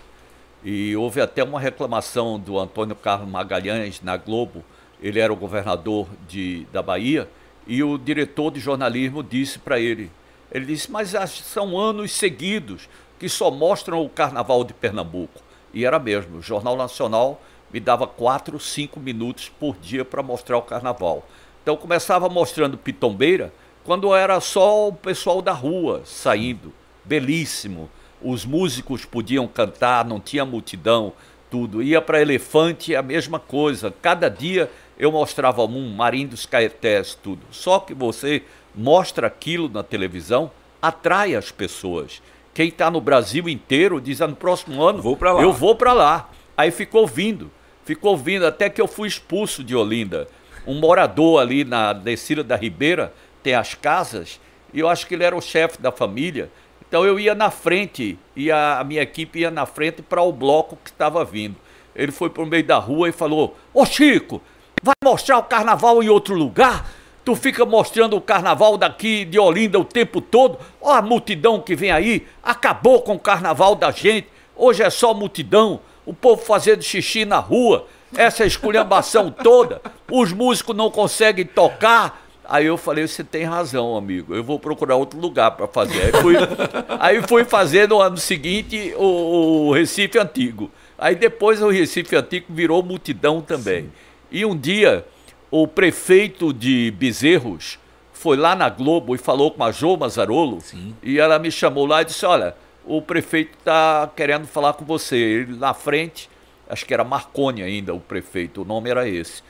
E 0.64 0.96
houve 0.96 1.20
até 1.20 1.42
uma 1.42 1.60
reclamação 1.60 2.38
do 2.38 2.58
Antônio 2.58 2.96
Carlos 2.96 3.28
Magalhães 3.28 4.00
na 4.02 4.16
Globo, 4.16 4.64
ele 5.00 5.20
era 5.20 5.32
o 5.32 5.36
governador 5.36 6.08
de, 6.28 6.66
da 6.72 6.82
Bahia, 6.82 7.28
e 7.66 7.82
o 7.82 7.96
diretor 7.96 8.50
de 8.50 8.58
jornalismo 8.58 9.22
disse 9.22 9.58
para 9.58 9.78
ele, 9.78 10.10
ele 10.50 10.64
disse, 10.64 10.90
mas 10.90 11.10
são 11.10 11.78
anos 11.78 12.12
seguidos 12.12 12.88
que 13.18 13.28
só 13.28 13.50
mostram 13.50 14.02
o 14.02 14.08
carnaval 14.08 14.64
de 14.64 14.72
Pernambuco. 14.72 15.40
E 15.74 15.84
era 15.84 15.98
mesmo, 15.98 16.38
o 16.38 16.42
Jornal 16.42 16.76
Nacional 16.76 17.40
me 17.72 17.78
dava 17.78 18.06
quatro, 18.06 18.58
cinco 18.58 18.98
minutos 18.98 19.48
por 19.48 19.76
dia 19.76 20.04
para 20.04 20.22
mostrar 20.22 20.56
o 20.56 20.62
carnaval. 20.62 21.26
Então 21.62 21.76
começava 21.76 22.28
mostrando 22.28 22.78
Pitombeira, 22.78 23.52
quando 23.88 24.14
era 24.14 24.38
só 24.38 24.88
o 24.88 24.92
pessoal 24.92 25.40
da 25.40 25.52
rua 25.52 26.02
saindo, 26.04 26.74
belíssimo. 27.06 27.88
Os 28.20 28.44
músicos 28.44 29.06
podiam 29.06 29.48
cantar, 29.48 30.04
não 30.04 30.20
tinha 30.20 30.44
multidão, 30.44 31.14
tudo. 31.50 31.82
Ia 31.82 32.02
para 32.02 32.20
Elefante, 32.20 32.94
a 32.94 33.00
mesma 33.00 33.38
coisa. 33.38 33.90
Cada 34.02 34.28
dia 34.28 34.70
eu 34.98 35.10
mostrava 35.10 35.64
um, 35.64 35.88
Marim 35.94 36.26
dos 36.26 36.44
Caetés, 36.44 37.14
tudo. 37.14 37.40
Só 37.50 37.78
que 37.78 37.94
você 37.94 38.42
mostra 38.74 39.26
aquilo 39.26 39.70
na 39.70 39.82
televisão, 39.82 40.50
atrai 40.82 41.34
as 41.34 41.50
pessoas. 41.50 42.20
Quem 42.52 42.68
está 42.68 42.90
no 42.90 43.00
Brasil 43.00 43.48
inteiro 43.48 44.02
diz, 44.02 44.20
ah, 44.20 44.28
no 44.28 44.36
próximo 44.36 44.82
ano 44.82 45.00
vou 45.00 45.16
lá. 45.18 45.40
eu 45.40 45.50
vou 45.50 45.74
para 45.74 45.94
lá. 45.94 46.28
Aí 46.54 46.70
ficou 46.70 47.06
vindo, 47.06 47.50
ficou 47.86 48.18
vindo, 48.18 48.44
até 48.44 48.68
que 48.68 48.82
eu 48.82 48.86
fui 48.86 49.08
expulso 49.08 49.64
de 49.64 49.74
Olinda. 49.74 50.28
Um 50.66 50.78
morador 50.78 51.40
ali 51.40 51.64
na 51.64 51.94
descida 51.94 52.44
da 52.44 52.54
Ribeira 52.54 53.14
tem 53.48 53.54
as 53.54 53.74
casas, 53.74 54.38
e 54.74 54.80
eu 54.80 54.90
acho 54.90 55.06
que 55.06 55.14
ele 55.14 55.24
era 55.24 55.34
o 55.34 55.40
chefe 55.40 55.80
da 55.80 55.90
família. 55.90 56.50
Então 56.86 57.02
eu 57.06 57.18
ia 57.18 57.34
na 57.34 57.50
frente, 57.50 58.18
e 58.36 58.52
a, 58.52 58.78
a 58.78 58.84
minha 58.84 59.00
equipe 59.00 59.38
ia 59.38 59.50
na 59.50 59.64
frente 59.64 60.02
para 60.02 60.20
o 60.20 60.30
bloco 60.30 60.76
que 60.84 60.90
estava 60.90 61.24
vindo. 61.24 61.56
Ele 61.96 62.12
foi 62.12 62.28
para 62.28 62.42
o 62.42 62.46
meio 62.46 62.64
da 62.64 62.76
rua 62.76 63.08
e 63.08 63.12
falou: 63.12 63.56
Ô 63.72 63.86
Chico, 63.86 64.42
vai 64.82 64.94
mostrar 65.02 65.38
o 65.38 65.44
carnaval 65.44 66.02
em 66.02 66.10
outro 66.10 66.34
lugar? 66.34 66.90
Tu 67.24 67.34
fica 67.34 67.64
mostrando 67.64 68.16
o 68.18 68.20
carnaval 68.20 68.76
daqui 68.76 69.24
de 69.24 69.38
Olinda 69.38 69.78
o 69.78 69.84
tempo 69.84 70.20
todo. 70.20 70.58
Ó 70.78 70.92
a 70.92 71.00
multidão 71.00 71.58
que 71.58 71.74
vem 71.74 71.90
aí. 71.90 72.26
Acabou 72.42 73.00
com 73.00 73.14
o 73.14 73.18
carnaval 73.18 73.74
da 73.74 73.90
gente. 73.90 74.28
Hoje 74.54 74.82
é 74.82 74.90
só 74.90 75.14
multidão. 75.14 75.80
O 76.04 76.12
povo 76.12 76.42
fazendo 76.42 76.82
xixi 76.82 77.24
na 77.24 77.38
rua. 77.38 77.86
Essa 78.14 78.44
esculhambação 78.44 79.30
toda. 79.30 79.80
Os 80.10 80.34
músicos 80.34 80.76
não 80.76 80.90
conseguem 80.90 81.46
tocar. 81.46 82.27
Aí 82.48 82.64
eu 82.64 82.78
falei, 82.78 83.06
você 83.06 83.22
tem 83.22 83.44
razão, 83.44 83.94
amigo. 83.94 84.34
Eu 84.34 84.42
vou 84.42 84.58
procurar 84.58 84.96
outro 84.96 85.20
lugar 85.20 85.50
para 85.50 85.68
fazer. 85.68 86.04
Aí 86.04 86.12
fui, 86.22 86.34
aí 86.98 87.22
fui 87.28 87.44
fazer 87.44 87.86
no 87.86 88.00
ano 88.00 88.16
seguinte 88.16 88.94
o, 88.96 89.66
o, 89.66 89.72
Recife 89.72 90.18
Antigo. 90.18 90.70
Aí 90.96 91.14
depois 91.14 91.60
o 91.60 91.68
Recife 91.68 92.16
Antigo 92.16 92.46
virou 92.48 92.82
multidão 92.82 93.42
também. 93.42 93.82
Sim. 93.82 93.92
E 94.32 94.46
um 94.46 94.56
dia 94.56 95.04
o 95.50 95.68
prefeito 95.68 96.50
de 96.50 96.90
Bezerros 96.92 97.78
foi 98.14 98.38
lá 98.38 98.56
na 98.56 98.70
Globo 98.70 99.14
e 99.14 99.18
falou 99.18 99.50
com 99.50 99.62
a 99.62 99.70
Jo 99.70 99.98
Mazarolo. 99.98 100.62
Sim. 100.62 100.94
E 101.02 101.18
ela 101.18 101.38
me 101.38 101.50
chamou 101.50 101.84
lá 101.84 102.00
e 102.00 102.06
disse: 102.06 102.24
Olha, 102.24 102.54
o 102.82 103.02
prefeito 103.02 103.58
está 103.58 104.10
querendo 104.16 104.46
falar 104.46 104.72
com 104.72 104.86
você. 104.86 105.16
Ele 105.16 105.54
na 105.54 105.74
frente, 105.74 106.30
acho 106.66 106.86
que 106.86 106.94
era 106.94 107.04
Marconi 107.04 107.62
ainda, 107.62 107.92
o 107.92 108.00
prefeito, 108.00 108.62
o 108.62 108.64
nome 108.64 108.88
era 108.88 109.06
esse. 109.06 109.42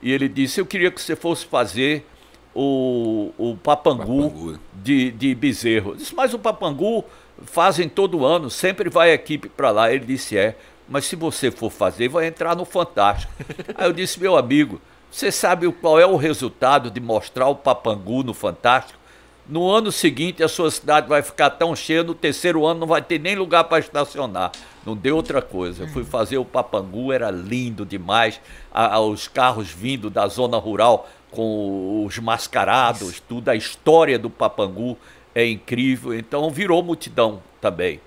E 0.00 0.10
ele 0.10 0.26
disse: 0.26 0.58
Eu 0.58 0.64
queria 0.64 0.90
que 0.90 1.02
você 1.02 1.14
fosse 1.14 1.44
fazer 1.44 2.06
o, 2.56 3.32
o 3.36 3.56
Papangu, 3.58 4.30
Papangu. 4.30 4.58
De, 4.72 5.10
de 5.10 5.34
Bezerro. 5.34 5.90
Eu 5.90 5.96
disse: 5.96 6.14
Mas 6.14 6.32
o 6.32 6.38
Papangu 6.38 7.04
fazem 7.44 7.86
todo 7.86 8.24
ano, 8.24 8.48
sempre 8.48 8.88
vai 8.88 9.10
a 9.10 9.14
equipe 9.14 9.50
para 9.50 9.70
lá. 9.70 9.92
Ele 9.92 10.06
disse: 10.06 10.38
É, 10.38 10.56
mas 10.88 11.04
se 11.04 11.14
você 11.14 11.50
for 11.50 11.70
fazer, 11.70 12.08
vai 12.08 12.26
entrar 12.26 12.56
no 12.56 12.64
Fantástico. 12.64 13.30
Aí 13.76 13.86
eu 13.86 13.92
disse: 13.92 14.18
Meu 14.18 14.36
amigo. 14.36 14.80
Você 15.10 15.30
sabe 15.30 15.70
qual 15.72 16.00
é 16.00 16.04
o 16.04 16.16
resultado 16.16 16.90
de 16.90 17.00
mostrar 17.00 17.48
o 17.48 17.54
Papangu 17.54 18.22
no 18.22 18.34
Fantástico? 18.34 18.98
No 19.48 19.70
ano 19.70 19.92
seguinte, 19.92 20.42
a 20.42 20.48
sua 20.48 20.70
cidade 20.70 21.08
vai 21.08 21.22
ficar 21.22 21.50
tão 21.50 21.74
cheia, 21.76 22.02
no 22.02 22.14
terceiro 22.14 22.66
ano 22.66 22.80
não 22.80 22.86
vai 22.86 23.00
ter 23.00 23.18
nem 23.20 23.36
lugar 23.36 23.64
para 23.64 23.78
estacionar. 23.78 24.50
Não 24.84 24.96
deu 24.96 25.14
outra 25.14 25.40
coisa. 25.40 25.84
Eu 25.84 25.88
fui 25.88 26.02
uhum. 26.02 26.08
fazer 26.08 26.38
o 26.38 26.44
Papangu, 26.44 27.12
era 27.12 27.30
lindo 27.30 27.86
demais. 27.86 28.40
A, 28.74 28.96
a, 28.96 29.00
os 29.00 29.28
carros 29.28 29.70
vindo 29.70 30.10
da 30.10 30.26
zona 30.26 30.58
rural 30.58 31.08
com 31.36 32.06
os 32.06 32.18
mascarados, 32.18 33.20
tudo. 33.20 33.50
A 33.50 33.54
história 33.54 34.18
do 34.18 34.30
Papangu 34.30 34.96
é 35.34 35.46
incrível. 35.46 36.14
Então 36.14 36.48
virou 36.48 36.82
multidão 36.82 37.42
também. 37.60 38.00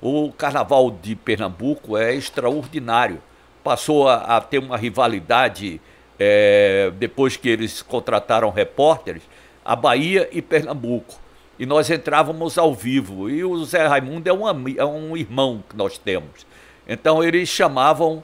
O 0.00 0.30
carnaval 0.30 0.92
de 0.92 1.16
Pernambuco 1.16 1.96
é 1.96 2.14
extraordinário. 2.14 3.20
Passou 3.64 4.08
a, 4.08 4.36
a 4.36 4.40
ter 4.40 4.58
uma 4.58 4.76
rivalidade 4.76 5.80
é, 6.20 6.92
depois 6.96 7.36
que 7.36 7.48
eles 7.48 7.82
contrataram 7.82 8.48
repórteres, 8.50 9.22
a 9.64 9.74
Bahia 9.74 10.28
e 10.30 10.40
Pernambuco. 10.40 11.16
E 11.58 11.66
nós 11.66 11.90
entrávamos 11.90 12.56
ao 12.56 12.72
vivo. 12.72 13.28
E 13.28 13.44
o 13.44 13.64
Zé 13.64 13.88
Raimundo 13.88 14.28
é 14.28 14.32
um, 14.32 14.68
é 14.78 14.84
um 14.84 15.16
irmão 15.16 15.64
que 15.68 15.76
nós 15.76 15.98
temos. 15.98 16.46
Então 16.86 17.24
eles 17.24 17.48
chamavam 17.48 18.22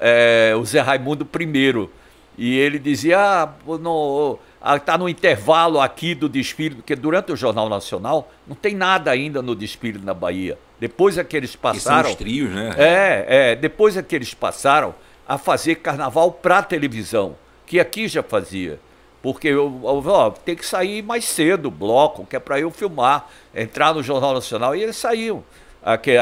é, 0.00 0.54
o 0.56 0.64
Zé 0.64 0.80
Raimundo 0.80 1.24
primeiro. 1.24 1.88
E 2.36 2.58
ele 2.58 2.78
dizia: 2.78 3.18
ah, 3.18 3.52
no, 3.78 4.38
está 4.76 4.96
no 4.96 5.08
intervalo 5.08 5.80
aqui 5.80 6.14
do 6.14 6.28
desfile, 6.28 6.76
porque 6.76 6.96
durante 6.96 7.32
o 7.32 7.36
Jornal 7.36 7.68
Nacional 7.68 8.30
não 8.46 8.54
tem 8.54 8.74
nada 8.74 9.10
ainda 9.10 9.42
no 9.42 9.54
desfile 9.54 9.98
na 9.98 10.14
Bahia. 10.14 10.58
Depois 10.80 11.18
é 11.18 11.24
que 11.24 11.36
eles 11.36 11.54
passaram. 11.54 12.00
E 12.00 12.04
são 12.04 12.12
os 12.12 12.16
trios, 12.16 12.50
né? 12.50 12.74
É, 12.76 13.52
é. 13.52 13.56
Depois 13.56 13.96
é 13.96 14.02
que 14.02 14.16
eles 14.16 14.34
passaram 14.34 14.94
a 15.28 15.38
fazer 15.38 15.76
carnaval 15.76 16.32
para 16.32 16.62
televisão, 16.62 17.36
que 17.66 17.78
aqui 17.78 18.08
já 18.08 18.22
fazia. 18.22 18.80
Porque 19.22 19.46
eu, 19.46 19.80
ó, 19.84 20.30
tem 20.30 20.56
que 20.56 20.66
sair 20.66 21.00
mais 21.00 21.24
cedo 21.24 21.66
o 21.66 21.70
bloco, 21.70 22.26
que 22.26 22.34
é 22.34 22.40
para 22.40 22.58
eu 22.58 22.70
filmar, 22.72 23.28
entrar 23.54 23.94
no 23.94 24.02
Jornal 24.02 24.34
Nacional, 24.34 24.74
e 24.74 24.82
eles 24.82 24.96
saíam. 24.96 25.44
Aqui, 25.84 26.12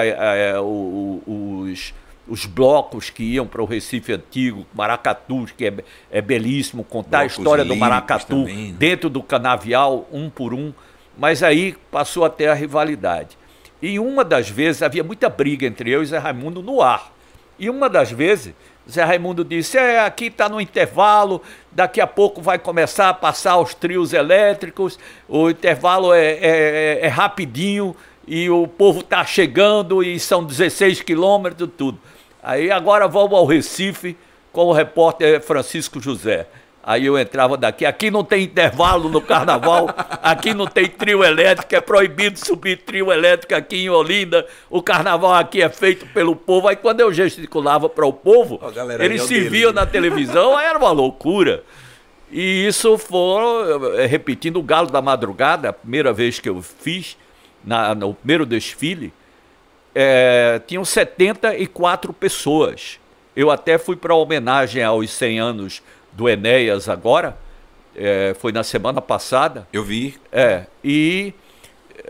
os, 0.63 1.93
os 2.31 2.47
blocos 2.47 3.11
que 3.11 3.25
iam 3.25 3.45
para 3.45 3.61
o 3.61 3.65
Recife 3.65 4.13
Antigo, 4.13 4.65
Maracatu, 4.73 5.47
que 5.57 5.67
é, 5.67 5.75
é 6.13 6.23
belíssimo, 6.23 6.85
contar 6.85 7.19
Blocos 7.19 7.37
a 7.37 7.41
história 7.41 7.65
do 7.65 7.75
Maracatu 7.75 8.27
também, 8.27 8.69
né? 8.69 8.77
dentro 8.79 9.11
do 9.11 9.21
canavial, 9.21 10.09
um 10.13 10.31
por 10.31 10.55
um. 10.55 10.73
Mas 11.19 11.43
aí 11.43 11.77
passou 11.91 12.25
até 12.25 12.49
a 12.49 12.55
rivalidade. 12.55 13.37
E 13.83 13.99
uma 13.99 14.25
das 14.25 14.49
vezes 14.49 14.81
havia 14.81 15.03
muita 15.03 15.29
briga 15.29 15.67
entre 15.67 15.91
eu 15.91 16.05
e 16.05 16.07
Zé 16.07 16.19
Raimundo 16.19 16.63
no 16.63 16.81
ar. 16.81 17.13
E 17.59 17.69
uma 17.69 17.91
das 17.91 18.13
vezes 18.13 18.55
Zé 18.89 19.03
Raimundo 19.03 19.45
disse: 19.45 19.77
é, 19.77 19.99
aqui 19.99 20.27
está 20.27 20.49
no 20.49 20.61
intervalo, 20.61 21.43
daqui 21.73 22.01
a 22.01 22.07
pouco 22.07 22.41
vai 22.41 22.61
começar 22.61 23.09
a 23.09 23.15
passar 23.15 23.59
os 23.59 23.75
trios 23.75 24.13
elétricos, 24.13 25.01
o 25.29 25.51
intervalo 25.51 26.15
é, 26.15 26.39
é, 26.41 26.99
é 27.03 27.09
rapidinho 27.09 27.97
e 28.25 28.49
o 28.49 28.69
povo 28.69 29.01
está 29.01 29.25
chegando 29.25 30.01
e 30.01 30.21
são 30.21 30.45
16 30.45 31.03
quilômetros, 31.03 31.69
tudo. 31.77 31.99
Aí 32.43 32.71
agora 32.71 33.07
vamos 33.07 33.33
ao 33.33 33.45
Recife 33.45 34.17
com 34.53 34.67
o 34.67 34.73
repórter 34.73 35.41
Francisco 35.41 36.01
José. 36.01 36.47
Aí 36.83 37.05
eu 37.05 37.19
entrava 37.19 37.59
daqui, 37.59 37.85
aqui 37.85 38.11
não 38.11 38.25
tem 38.25 38.45
intervalo 38.45 39.11
no 39.11 39.21
carnaval, 39.21 39.89
aqui 40.23 40.55
não 40.55 40.67
tem 40.67 40.87
trio 40.87 41.23
elétrico, 41.23 41.75
é 41.75 41.81
proibido 41.81 42.39
subir 42.39 42.79
trio 42.79 43.13
elétrico 43.13 43.55
aqui 43.55 43.85
em 43.85 43.91
Olinda, 43.91 44.47
o 44.71 44.83
carnaval 44.83 45.35
aqui 45.35 45.61
é 45.61 45.69
feito 45.69 46.07
pelo 46.07 46.35
povo. 46.35 46.69
Aí 46.69 46.77
quando 46.77 47.01
eu 47.01 47.13
gesticulava 47.13 47.87
para 47.87 48.07
o 48.07 48.13
povo, 48.13 48.59
oh, 48.63 48.71
galera, 48.71 49.05
eles 49.05 49.23
se 49.25 49.41
viam 49.41 49.73
na 49.73 49.85
televisão, 49.85 50.57
aí 50.57 50.67
era 50.67 50.79
uma 50.79 50.91
loucura. 50.91 51.63
E 52.33 52.67
isso 52.67 52.97
foi, 52.97 53.99
eh, 53.99 54.07
repetindo, 54.07 54.59
o 54.59 54.63
Galo 54.63 54.91
da 54.91 55.03
Madrugada, 55.03 55.69
a 55.69 55.73
primeira 55.73 56.13
vez 56.13 56.39
que 56.39 56.49
eu 56.49 56.63
fiz, 56.63 57.17
na, 57.63 57.95
no 57.95 58.15
primeiro 58.15 58.47
desfile, 58.47 59.13
é, 59.95 60.61
tinham 60.67 60.85
74 60.85 62.13
pessoas. 62.13 62.99
Eu 63.35 63.51
até 63.51 63.79
fui 63.79 63.97
para 63.97 64.15
homenagem 64.15 64.83
aos 64.83 65.11
100 65.11 65.41
anos 65.41 65.83
do 66.13 66.29
Enéas 66.29 66.89
agora, 66.89 67.37
é, 67.97 68.35
foi 68.39 68.53
na 68.53 68.63
semana 68.63 69.01
passada. 69.01 69.67
Eu 69.73 69.85
vi. 69.85 70.17
É, 70.33 70.67
e 70.83 71.33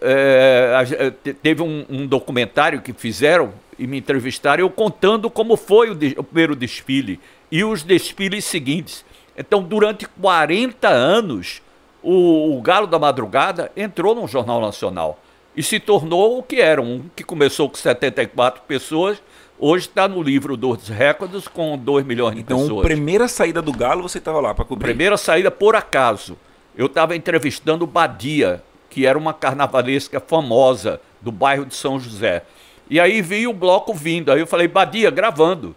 é, 0.00 1.10
teve 1.42 1.62
um, 1.62 1.84
um, 1.88 2.06
documentário 2.06 2.80
que 2.80 2.92
fizeram 2.92 3.52
e 3.78 3.86
me 3.86 3.98
entrevistaram, 3.98 4.62
eu 4.62 4.70
contando 4.70 5.30
como 5.30 5.56
foi 5.56 5.90
o, 5.90 5.94
de, 5.94 6.14
o 6.18 6.22
primeiro 6.22 6.54
desfile 6.54 7.18
e 7.50 7.64
os 7.64 7.82
desfiles 7.82 8.44
seguintes. 8.44 9.04
Então, 9.36 9.62
durante 9.62 10.06
40 10.06 10.88
anos, 10.88 11.62
o, 12.02 12.56
o 12.56 12.60
Galo 12.60 12.86
da 12.86 12.98
Madrugada 12.98 13.72
entrou 13.76 14.14
no 14.14 14.26
Jornal 14.28 14.60
Nacional 14.60 15.18
e 15.56 15.62
se 15.62 15.80
tornou 15.80 16.38
o 16.38 16.42
que 16.42 16.60
era, 16.60 16.80
um 16.80 17.04
que 17.14 17.24
começou 17.24 17.68
com 17.68 17.76
74 17.76 18.62
pessoas, 18.66 19.22
hoje 19.58 19.86
está 19.86 20.06
no 20.06 20.22
livro 20.22 20.56
dos 20.56 20.88
recordes 20.88 21.48
com 21.48 21.76
2 21.76 22.06
milhões 22.06 22.34
de 22.34 22.40
então, 22.42 22.58
pessoas. 22.58 22.78
Então, 22.78 22.82
primeira 22.82 23.28
saída 23.28 23.60
do 23.60 23.72
Galo, 23.72 24.02
você 24.02 24.18
estava 24.18 24.40
lá 24.40 24.54
para 24.54 24.64
cobrir? 24.64 24.86
Primeira 24.88 25.16
saída, 25.16 25.50
por 25.50 25.74
acaso. 25.74 26.36
Eu 26.76 26.86
estava 26.86 27.16
entrevistando 27.16 27.86
Badia, 27.86 28.62
que 28.88 29.06
era 29.06 29.18
uma 29.18 29.34
carnavalesca 29.34 30.20
famosa 30.20 31.00
do 31.20 31.32
bairro 31.32 31.66
de 31.66 31.74
São 31.74 31.98
José. 31.98 32.44
E 32.88 32.98
aí 32.98 33.20
vi 33.20 33.46
o 33.46 33.52
bloco 33.52 33.92
vindo. 33.92 34.32
Aí 34.32 34.40
eu 34.40 34.46
falei, 34.46 34.66
Badia, 34.66 35.10
gravando. 35.10 35.74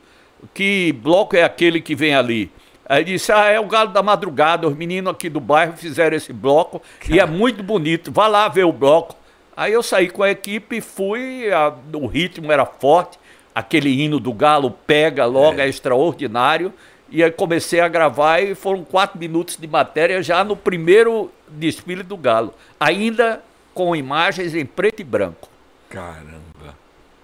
Que 0.54 0.91
bloco 0.94 1.36
é 1.36 1.44
aquele 1.44 1.82
que 1.82 1.95
vem 1.95 2.14
ali? 2.16 2.52
Aí 2.88 3.04
disse: 3.04 3.32
Ah, 3.32 3.45
é 3.45 3.60
o 3.60 3.66
Galo 3.66 3.91
da 3.91 4.04
Madrugada. 4.04 4.68
Os 4.68 4.76
meninos 4.76 5.12
aqui 5.12 5.30
do 5.30 5.40
bairro 5.40 5.74
fizeram 5.78 6.18
esse 6.18 6.34
bloco 6.34 6.82
Cara. 7.00 7.16
e 7.16 7.20
é 7.20 7.26
muito 7.26 7.64
bonito. 7.64 8.12
Vá 8.12 8.28
lá 8.28 8.48
ver 8.48 8.66
o 8.66 8.74
bloco. 8.74 9.16
Aí 9.55 9.73
eu 9.73 9.84
saí 9.84 10.09
com 10.09 10.23
a 10.23 10.31
equipe, 10.31 10.81
fui, 10.81 11.51
a, 11.51 11.73
o 11.93 12.07
ritmo 12.07 12.51
era 12.51 12.65
forte, 12.65 13.19
aquele 13.53 14.01
hino 14.01 14.19
do 14.19 14.34
Galo 14.34 14.71
pega 14.88 15.25
logo, 15.25 15.59
é, 15.59 15.65
é 15.65 15.69
extraordinário. 15.69 16.73
E 17.09 17.23
aí 17.23 17.31
comecei 17.31 17.80
a 17.80 17.88
gravar 17.88 18.39
e 18.39 18.55
foram 18.55 18.84
quatro 18.84 19.19
minutos 19.19 19.55
de 19.57 19.67
matéria 19.67 20.23
já 20.23 20.43
no 20.43 20.55
primeiro 20.55 21.31
desfile 21.47 22.01
do 22.01 22.17
Galo. 22.17 22.53
Ainda 22.80 23.43
com 23.73 23.95
imagens 23.95 24.55
em 24.55 24.65
preto 24.65 25.01
e 25.01 25.03
branco. 25.03 25.47
Caramba. 25.89 26.75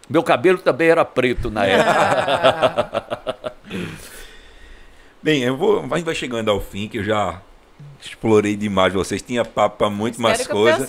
Meu 0.07 0.21
cabelo 0.21 0.59
também 0.59 0.89
era 0.89 1.03
preto 1.03 1.49
na 1.49 1.65
época. 1.67 3.51
Bem, 5.21 5.41
eu 5.43 5.57
vou, 5.57 5.79
a 5.79 5.97
gente 5.97 6.05
vai 6.05 6.15
chegando 6.15 6.49
ao 6.49 6.61
fim, 6.61 6.87
que 6.87 6.99
eu 6.99 7.03
já 7.03 7.41
explorei 8.01 8.55
demais 8.55 8.93
vocês. 8.93 9.21
Tinha 9.21 9.43
papo 9.43 9.77
para 9.77 9.89
muito 9.89 10.21
mais 10.21 10.45
coisas. 10.47 10.87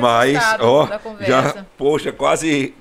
Mas, 0.00 0.38
ó, 0.60 0.88
já, 1.20 1.64
poxa, 1.76 2.12
quase. 2.12 2.74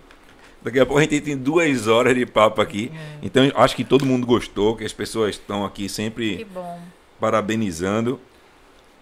Daqui 0.62 0.80
a 0.80 0.86
pouco 0.86 1.00
a 1.00 1.04
gente 1.04 1.22
tem 1.22 1.38
duas 1.38 1.88
horas 1.88 2.16
de 2.16 2.26
papo 2.26 2.62
aqui. 2.62 2.92
É. 2.94 3.20
Então, 3.22 3.50
acho 3.56 3.76
que 3.76 3.84
todo 3.84 4.06
mundo 4.06 4.28
gostou, 4.28 4.76
que 4.76 4.84
as 4.84 4.92
pessoas 4.92 5.36
estão 5.36 5.64
aqui 5.66 5.88
sempre 5.88 6.46
parabenizando. 7.20 8.20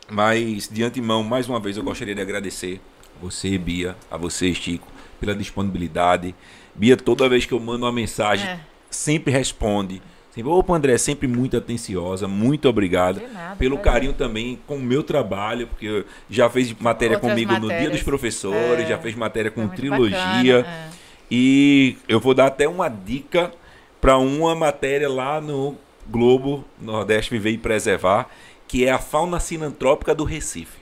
Mas, 0.09 0.69
de 0.69 0.83
antemão, 0.83 1.23
mais 1.23 1.49
uma 1.49 1.59
vez, 1.59 1.75
eu 1.75 1.83
gostaria 1.83 2.15
de 2.15 2.21
agradecer 2.21 2.79
você, 3.21 3.57
Bia, 3.57 3.95
a 4.09 4.17
você, 4.17 4.53
Chico, 4.53 4.87
pela 5.19 5.35
disponibilidade. 5.35 6.35
Bia, 6.75 6.95
toda 6.95 7.27
vez 7.27 7.45
que 7.45 7.53
eu 7.53 7.59
mando 7.59 7.85
uma 7.85 7.91
mensagem, 7.91 8.47
é. 8.47 8.59
sempre 8.89 9.33
responde 9.33 10.01
Sempre, 10.37 10.51
Opa, 10.51 10.75
André, 10.75 10.95
sempre 10.99 11.27
muito 11.27 11.57
atenciosa, 11.57 12.27
muito 12.27 12.69
obrigado 12.69 13.19
nada, 13.33 13.55
pelo 13.55 13.75
carinho 13.79 14.13
também 14.13 14.59
com 14.67 14.75
o 14.75 14.79
meu 14.79 15.01
trabalho, 15.01 15.65
porque 15.65 16.05
já 16.29 16.47
fez 16.47 16.71
matéria 16.73 17.15
Outras 17.15 17.31
comigo 17.31 17.53
matérias. 17.53 17.73
no 17.73 17.81
Dia 17.81 17.89
dos 17.89 18.03
Professores, 18.03 18.85
é, 18.85 18.89
já 18.89 18.99
fez 18.99 19.15
matéria 19.15 19.49
com 19.49 19.67
trilogia. 19.67 20.57
Bacana, 20.59 20.67
é. 20.67 20.89
E 21.31 21.97
eu 22.07 22.19
vou 22.19 22.35
dar 22.35 22.45
até 22.45 22.67
uma 22.67 22.87
dica 22.87 23.51
para 23.99 24.19
uma 24.19 24.53
matéria 24.53 25.09
lá 25.09 25.41
no 25.41 25.75
Globo 26.07 26.63
Nordeste 26.79 27.31
Viver 27.31 27.53
e 27.53 27.57
Preservar, 27.57 28.29
que 28.67 28.85
é 28.85 28.91
a 28.91 28.99
fauna 28.99 29.39
sinantrópica 29.39 30.13
do 30.13 30.23
Recife 30.23 30.77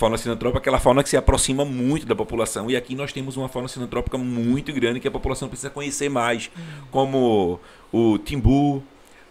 fauna 0.00 0.16
sinantrópica 0.16 0.58
é 0.58 0.60
aquela 0.60 0.80
fauna 0.80 1.02
que 1.02 1.10
se 1.10 1.16
aproxima 1.16 1.62
muito 1.62 2.06
da 2.06 2.16
população. 2.16 2.70
E 2.70 2.76
aqui 2.76 2.94
nós 2.94 3.12
temos 3.12 3.36
uma 3.36 3.50
fauna 3.50 3.68
sinantrópica 3.68 4.16
muito 4.16 4.72
grande 4.72 4.98
que 4.98 5.06
a 5.06 5.10
população 5.10 5.46
precisa 5.46 5.68
conhecer 5.68 6.08
mais, 6.08 6.50
como 6.90 7.60
o 7.92 8.18
timbu, 8.18 8.82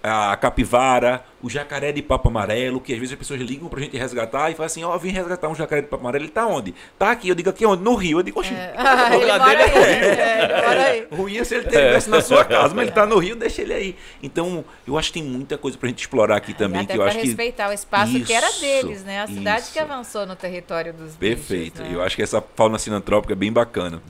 a 0.01 0.35
capivara, 0.37 1.25
o 1.41 1.49
jacaré 1.49 1.91
de 1.91 2.01
papo 2.01 2.29
amarelo, 2.29 2.79
que 2.79 2.93
às 2.93 2.99
vezes 2.99 3.13
as 3.13 3.19
pessoas 3.19 3.41
ligam 3.41 3.67
pra 3.67 3.81
gente 3.81 3.97
resgatar 3.97 4.49
e 4.49 4.53
falam 4.53 4.65
assim, 4.65 4.83
ó, 4.83 4.95
oh, 4.95 4.99
vim 4.99 5.09
resgatar 5.09 5.49
um 5.49 5.55
jacaré 5.55 5.81
de 5.81 5.87
papo 5.87 6.01
amarelo, 6.01 6.23
ele 6.23 6.31
tá 6.31 6.47
onde? 6.47 6.73
Tá 6.97 7.11
aqui, 7.11 7.27
eu 7.27 7.35
digo 7.35 7.49
aqui 7.49 7.65
onde? 7.65 7.83
No 7.83 7.95
Rio. 7.95 8.19
Eu 8.19 8.23
digo, 8.23 8.39
oxi, 8.39 8.53
é. 8.53 8.73
ah, 8.77 9.09
ele 9.15 9.25
mora 9.25 9.63
aí. 9.63 9.71
É, 9.71 11.07
é, 11.11 11.15
Ruim 11.15 11.37
é 11.37 11.43
se 11.43 11.55
ele 11.55 11.65
estivesse 11.65 12.09
na 12.09 12.21
sua 12.21 12.45
casa, 12.45 12.73
mas 12.73 12.83
ele 12.83 12.91
tá 12.91 13.05
no 13.05 13.19
Rio, 13.19 13.35
deixa 13.35 13.61
ele 13.61 13.73
aí. 13.73 13.95
Então, 14.23 14.63
eu 14.87 14.97
acho 14.97 15.11
que 15.11 15.19
tem 15.19 15.29
muita 15.29 15.57
coisa 15.57 15.77
pra 15.77 15.89
gente 15.89 15.99
explorar 15.99 16.37
aqui 16.37 16.53
também. 16.53 16.81
Até 16.81 16.93
que 16.93 16.99
eu 16.99 17.03
acho 17.03 17.19
respeitar 17.19 17.65
que... 17.65 17.71
o 17.71 17.73
espaço 17.73 18.17
isso, 18.17 18.25
que 18.25 18.33
era 18.33 18.49
deles, 18.53 19.03
né? 19.03 19.21
A 19.21 19.27
cidade 19.27 19.61
isso. 19.63 19.73
que 19.73 19.79
avançou 19.79 20.25
no 20.25 20.35
território 20.35 20.93
dos 20.93 21.15
Perfeito. 21.15 21.79
Bichos, 21.79 21.89
né? 21.89 21.95
Eu 21.95 22.01
acho 22.01 22.15
que 22.15 22.21
essa 22.21 22.41
fauna 22.55 22.79
sinantrópica 22.79 23.33
é 23.33 23.35
bem 23.35 23.51
bacana. 23.51 24.01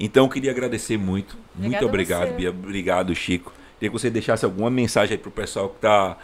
Então, 0.00 0.24
eu 0.24 0.30
queria 0.30 0.50
agradecer 0.50 0.96
muito. 0.96 1.36
muito 1.54 1.84
obrigado, 1.84 2.34
Bia. 2.34 2.50
Obrigado, 2.50 3.14
Chico. 3.14 3.52
Queria 3.78 3.90
que 3.90 3.98
você 3.98 4.10
deixasse 4.10 4.44
alguma 4.44 4.70
mensagem 4.70 5.12
aí 5.14 5.18
pro 5.18 5.30
pessoal 5.30 5.68
que 5.68 5.76
está 5.76 6.16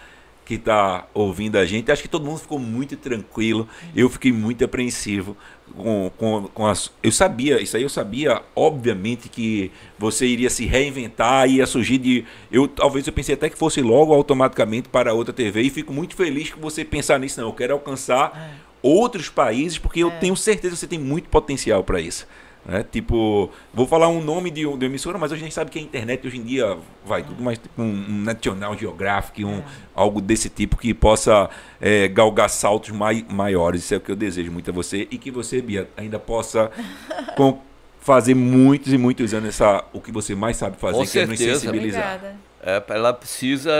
que 0.45 0.59
tá 0.59 1.07
ouvindo 1.15 1.57
a 1.57 1.65
gente. 1.65 1.91
Acho 1.91 2.03
que 2.03 2.09
todo 2.09 2.25
mundo 2.25 2.39
ficou 2.39 2.59
muito 2.59 2.97
tranquilo. 2.97 3.67
Eu 3.97 4.11
fiquei 4.11 4.33
muito 4.33 4.65
apreensivo 4.65 5.37
com, 5.75 6.11
com, 6.17 6.49
com 6.53 6.67
as. 6.67 6.93
Eu 7.03 7.11
sabia, 7.11 7.61
isso 7.63 7.77
aí 7.77 7.83
eu 7.83 7.89
sabia, 7.89 8.43
obviamente, 8.55 9.29
que 9.29 9.71
você 9.99 10.27
iria 10.27 10.51
se 10.51 10.67
reinventar, 10.67 11.49
ia 11.49 11.67
surgir 11.67 11.99
de. 11.99 12.25
Eu, 12.53 12.69
talvez 12.69 13.07
eu 13.07 13.13
pensei 13.13 13.35
até 13.35 13.49
que 13.49 13.57
fosse 13.57 13.81
logo 13.81 14.13
automaticamente 14.13 14.89
para 14.89 15.15
outra 15.15 15.33
TV 15.33 15.63
e 15.63 15.71
fico 15.71 15.93
muito 15.93 16.15
feliz 16.15 16.51
que 16.51 16.59
você 16.59 16.85
pensar 16.85 17.19
nisso. 17.19 17.41
Não, 17.41 17.49
eu 17.49 17.55
quero 17.55 17.73
alcançar 17.73 18.33
é. 18.37 18.61
outros 18.83 19.29
países, 19.29 19.79
porque 19.79 20.01
eu 20.01 20.09
é. 20.09 20.19
tenho 20.19 20.37
certeza 20.37 20.75
que 20.75 20.81
você 20.81 20.87
tem 20.87 20.99
muito 20.99 21.29
potencial 21.29 21.83
para 21.83 22.01
isso. 22.01 22.27
Né? 22.65 22.85
Tipo, 22.91 23.51
vou 23.73 23.87
falar 23.87 24.09
um 24.09 24.23
nome 24.23 24.51
de, 24.51 24.65
de 24.77 24.87
emissora, 24.87 25.19
mas 25.19 25.33
a 25.33 25.37
gente 25.37 25.53
sabe 25.53 25.71
que 25.71 25.79
a 25.79 25.83
internet 25.83 26.27
hoje 26.27 26.39
em 26.39 26.43
dia 26.43 26.79
vai 27.05 27.23
tudo 27.23 27.43
mais 27.43 27.59
tipo 27.59 27.81
um, 27.81 27.85
um 27.85 28.23
National 28.23 28.77
Geographic, 28.77 29.45
um, 29.45 29.59
é. 29.59 29.65
algo 29.95 30.21
desse 30.21 30.49
tipo 30.49 30.77
que 30.77 30.95
possa 30.95 31.51
é, 31.81 32.09
galgar 32.09 32.49
saltos 32.49 32.91
mai, 32.91 33.25
maiores. 33.29 33.85
Isso 33.85 33.95
é 33.95 33.97
o 33.99 34.01
que 34.01 34.11
eu 34.11 34.17
desejo 34.17 34.51
muito 34.51 34.71
a 34.71 34.73
você 34.73 35.07
e 35.11 35.19
que 35.19 35.31
você, 35.31 35.61
Bia, 35.61 35.89
ainda 35.97 36.19
possa 36.19 36.71
com, 37.37 37.59
fazer 38.01 38.35
muitos 38.35 38.93
e 38.93 38.99
muitos 38.99 39.35
anos 39.35 39.51
essa, 39.51 39.85
o 39.93 40.01
que 40.01 40.11
você 40.11 40.35
mais 40.35 40.57
sabe 40.57 40.79
fazer, 40.79 40.97
com 40.97 41.03
que 41.03 41.09
certeza. 41.09 41.43
é 41.43 41.47
nos 41.47 41.61
sensibilizar. 41.61 42.37
É, 42.63 42.83
ela 42.89 43.13
precisa 43.13 43.71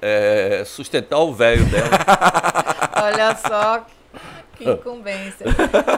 é, 0.00 0.62
sustentar 0.64 1.18
o 1.18 1.34
velho 1.34 1.64
dela. 1.64 1.90
Olha 3.02 3.36
só 3.36 3.84
que 4.60 4.70
incumbência. 4.70 5.46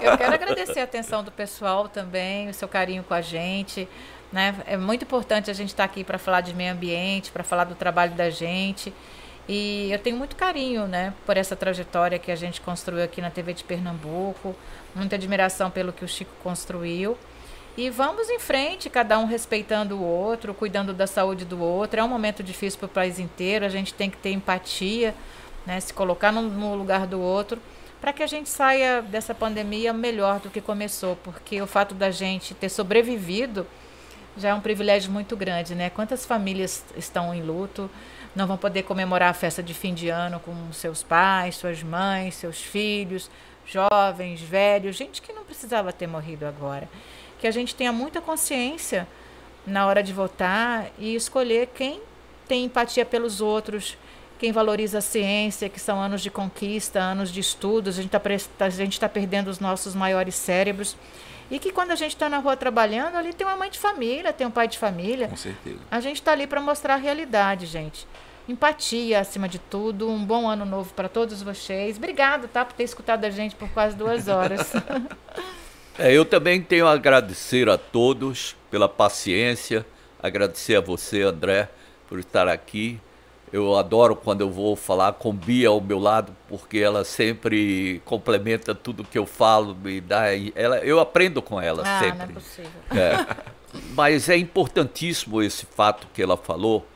Eu 0.02 0.16
quero 0.16 0.34
agradecer 0.34 0.80
a 0.80 0.84
atenção 0.84 1.24
do 1.24 1.32
pessoal 1.32 1.88
também, 1.88 2.48
o 2.48 2.54
seu 2.54 2.68
carinho 2.68 3.02
com 3.02 3.14
a 3.14 3.20
gente. 3.20 3.88
Né? 4.32 4.54
É 4.66 4.76
muito 4.76 5.04
importante 5.04 5.50
a 5.50 5.54
gente 5.54 5.68
estar 5.68 5.86
tá 5.86 5.90
aqui 5.90 6.04
para 6.04 6.18
falar 6.18 6.40
de 6.40 6.54
meio 6.54 6.72
ambiente, 6.72 7.32
para 7.32 7.42
falar 7.42 7.64
do 7.64 7.74
trabalho 7.74 8.12
da 8.12 8.30
gente. 8.30 8.92
E 9.48 9.90
eu 9.90 9.98
tenho 9.98 10.16
muito 10.16 10.36
carinho 10.36 10.86
né, 10.86 11.12
por 11.26 11.36
essa 11.36 11.56
trajetória 11.56 12.18
que 12.18 12.30
a 12.30 12.36
gente 12.36 12.60
construiu 12.60 13.02
aqui 13.02 13.20
na 13.20 13.28
TV 13.28 13.52
de 13.52 13.64
Pernambuco, 13.64 14.54
muita 14.94 15.16
admiração 15.16 15.68
pelo 15.68 15.92
que 15.92 16.04
o 16.04 16.08
Chico 16.08 16.30
construiu. 16.42 17.18
E 17.76 17.90
vamos 17.90 18.28
em 18.28 18.38
frente, 18.38 18.88
cada 18.88 19.18
um 19.18 19.24
respeitando 19.24 19.96
o 19.96 20.02
outro, 20.02 20.54
cuidando 20.54 20.92
da 20.92 21.06
saúde 21.06 21.44
do 21.44 21.60
outro. 21.60 21.98
É 21.98 22.04
um 22.04 22.08
momento 22.08 22.42
difícil 22.42 22.78
para 22.78 22.86
o 22.86 22.90
país 22.90 23.18
inteiro, 23.18 23.64
a 23.64 23.68
gente 23.68 23.92
tem 23.92 24.08
que 24.08 24.16
ter 24.16 24.30
empatia, 24.30 25.14
né, 25.66 25.80
se 25.80 25.92
colocar 25.92 26.30
no, 26.30 26.42
no 26.42 26.74
lugar 26.74 27.06
do 27.06 27.20
outro 27.20 27.60
para 28.02 28.12
que 28.12 28.20
a 28.20 28.26
gente 28.26 28.48
saia 28.48 29.00
dessa 29.00 29.32
pandemia 29.32 29.92
melhor 29.92 30.40
do 30.40 30.50
que 30.50 30.60
começou, 30.60 31.14
porque 31.22 31.62
o 31.62 31.68
fato 31.68 31.94
da 31.94 32.10
gente 32.10 32.52
ter 32.52 32.68
sobrevivido 32.68 33.64
já 34.36 34.48
é 34.48 34.54
um 34.54 34.60
privilégio 34.60 35.12
muito 35.12 35.36
grande, 35.36 35.72
né? 35.72 35.88
Quantas 35.88 36.26
famílias 36.26 36.84
estão 36.96 37.32
em 37.32 37.42
luto, 37.42 37.88
não 38.34 38.48
vão 38.48 38.56
poder 38.56 38.82
comemorar 38.82 39.30
a 39.30 39.32
festa 39.32 39.62
de 39.62 39.72
fim 39.72 39.94
de 39.94 40.08
ano 40.08 40.40
com 40.40 40.52
seus 40.72 41.04
pais, 41.04 41.54
suas 41.54 41.80
mães, 41.80 42.34
seus 42.34 42.60
filhos, 42.60 43.30
jovens, 43.64 44.40
velhos, 44.40 44.96
gente 44.96 45.22
que 45.22 45.32
não 45.32 45.44
precisava 45.44 45.92
ter 45.92 46.08
morrido 46.08 46.44
agora. 46.44 46.88
Que 47.38 47.46
a 47.46 47.52
gente 47.52 47.72
tenha 47.72 47.92
muita 47.92 48.20
consciência 48.20 49.06
na 49.64 49.86
hora 49.86 50.02
de 50.02 50.12
votar 50.12 50.90
e 50.98 51.14
escolher 51.14 51.68
quem 51.72 52.02
tem 52.48 52.64
empatia 52.64 53.04
pelos 53.04 53.40
outros, 53.40 53.96
quem 54.42 54.50
valoriza 54.50 54.98
a 54.98 55.00
ciência, 55.00 55.68
que 55.68 55.78
são 55.78 56.00
anos 56.00 56.20
de 56.20 56.28
conquista, 56.28 56.98
anos 56.98 57.30
de 57.30 57.38
estudos, 57.38 57.96
a 57.96 58.02
gente 58.02 58.92
está 58.92 59.06
tá 59.06 59.08
perdendo 59.08 59.46
os 59.46 59.60
nossos 59.60 59.94
maiores 59.94 60.34
cérebros. 60.34 60.96
E 61.48 61.60
que 61.60 61.70
quando 61.70 61.92
a 61.92 61.94
gente 61.94 62.10
está 62.10 62.28
na 62.28 62.38
rua 62.38 62.56
trabalhando, 62.56 63.14
ali 63.14 63.32
tem 63.32 63.46
uma 63.46 63.54
mãe 63.54 63.70
de 63.70 63.78
família, 63.78 64.32
tem 64.32 64.44
um 64.44 64.50
pai 64.50 64.66
de 64.66 64.78
família. 64.78 65.28
Com 65.28 65.36
certeza. 65.36 65.78
A 65.88 66.00
gente 66.00 66.16
está 66.16 66.32
ali 66.32 66.48
para 66.48 66.60
mostrar 66.60 66.94
a 66.94 66.96
realidade, 66.96 67.66
gente. 67.66 68.04
Empatia 68.48 69.20
acima 69.20 69.48
de 69.48 69.60
tudo. 69.60 70.10
Um 70.10 70.24
bom 70.24 70.48
ano 70.48 70.64
novo 70.64 70.92
para 70.92 71.08
todos 71.08 71.40
vocês. 71.40 71.96
Obrigado, 71.96 72.48
tá, 72.48 72.64
por 72.64 72.72
ter 72.72 72.82
escutado 72.82 73.24
a 73.24 73.30
gente 73.30 73.54
por 73.54 73.68
quase 73.68 73.94
duas 73.94 74.26
horas. 74.26 74.72
é, 75.96 76.12
eu 76.12 76.24
também 76.24 76.60
tenho 76.60 76.88
a 76.88 76.90
agradecer 76.90 77.68
a 77.68 77.78
todos 77.78 78.56
pela 78.72 78.88
paciência, 78.88 79.86
agradecer 80.20 80.74
a 80.74 80.80
você, 80.80 81.22
André, 81.22 81.68
por 82.08 82.18
estar 82.18 82.48
aqui. 82.48 83.00
Eu 83.52 83.76
adoro 83.76 84.16
quando 84.16 84.40
eu 84.40 84.50
vou 84.50 84.74
falar 84.74 85.12
com 85.12 85.32
Bia 85.32 85.68
ao 85.68 85.80
meu 85.80 85.98
lado, 85.98 86.34
porque 86.48 86.78
ela 86.78 87.04
sempre 87.04 88.00
complementa 88.04 88.74
tudo 88.74 89.04
que 89.04 89.18
eu 89.18 89.26
falo, 89.26 89.74
me 89.74 90.00
dá, 90.00 90.22
ela, 90.54 90.78
eu 90.78 90.98
aprendo 90.98 91.42
com 91.42 91.60
ela 91.60 91.82
ah, 91.84 91.98
sempre. 91.98 92.18
Não 92.18 92.24
é 92.24 92.28
possível. 92.28 92.70
É. 92.90 93.52
Mas 93.94 94.28
é 94.30 94.36
importantíssimo 94.36 95.42
esse 95.42 95.66
fato 95.66 96.06
que 96.14 96.22
ela 96.22 96.36
falou 96.36 96.86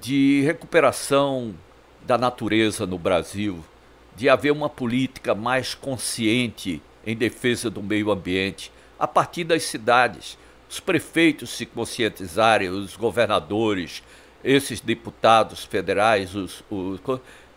de 0.00 0.42
recuperação 0.42 1.54
da 2.02 2.18
natureza 2.18 2.86
no 2.86 2.98
Brasil, 2.98 3.64
de 4.14 4.28
haver 4.28 4.50
uma 4.50 4.68
política 4.68 5.34
mais 5.34 5.74
consciente 5.74 6.82
em 7.06 7.16
defesa 7.16 7.70
do 7.70 7.82
meio 7.82 8.10
ambiente 8.10 8.70
a 8.98 9.06
partir 9.06 9.44
das 9.44 9.62
cidades. 9.62 10.36
Os 10.68 10.80
prefeitos 10.80 11.50
se 11.50 11.66
conscientizarem, 11.66 12.68
os 12.68 12.96
governadores, 12.96 14.02
esses 14.44 14.80
deputados 14.80 15.64
federais, 15.64 16.34
os, 16.34 16.64
os, 16.70 17.00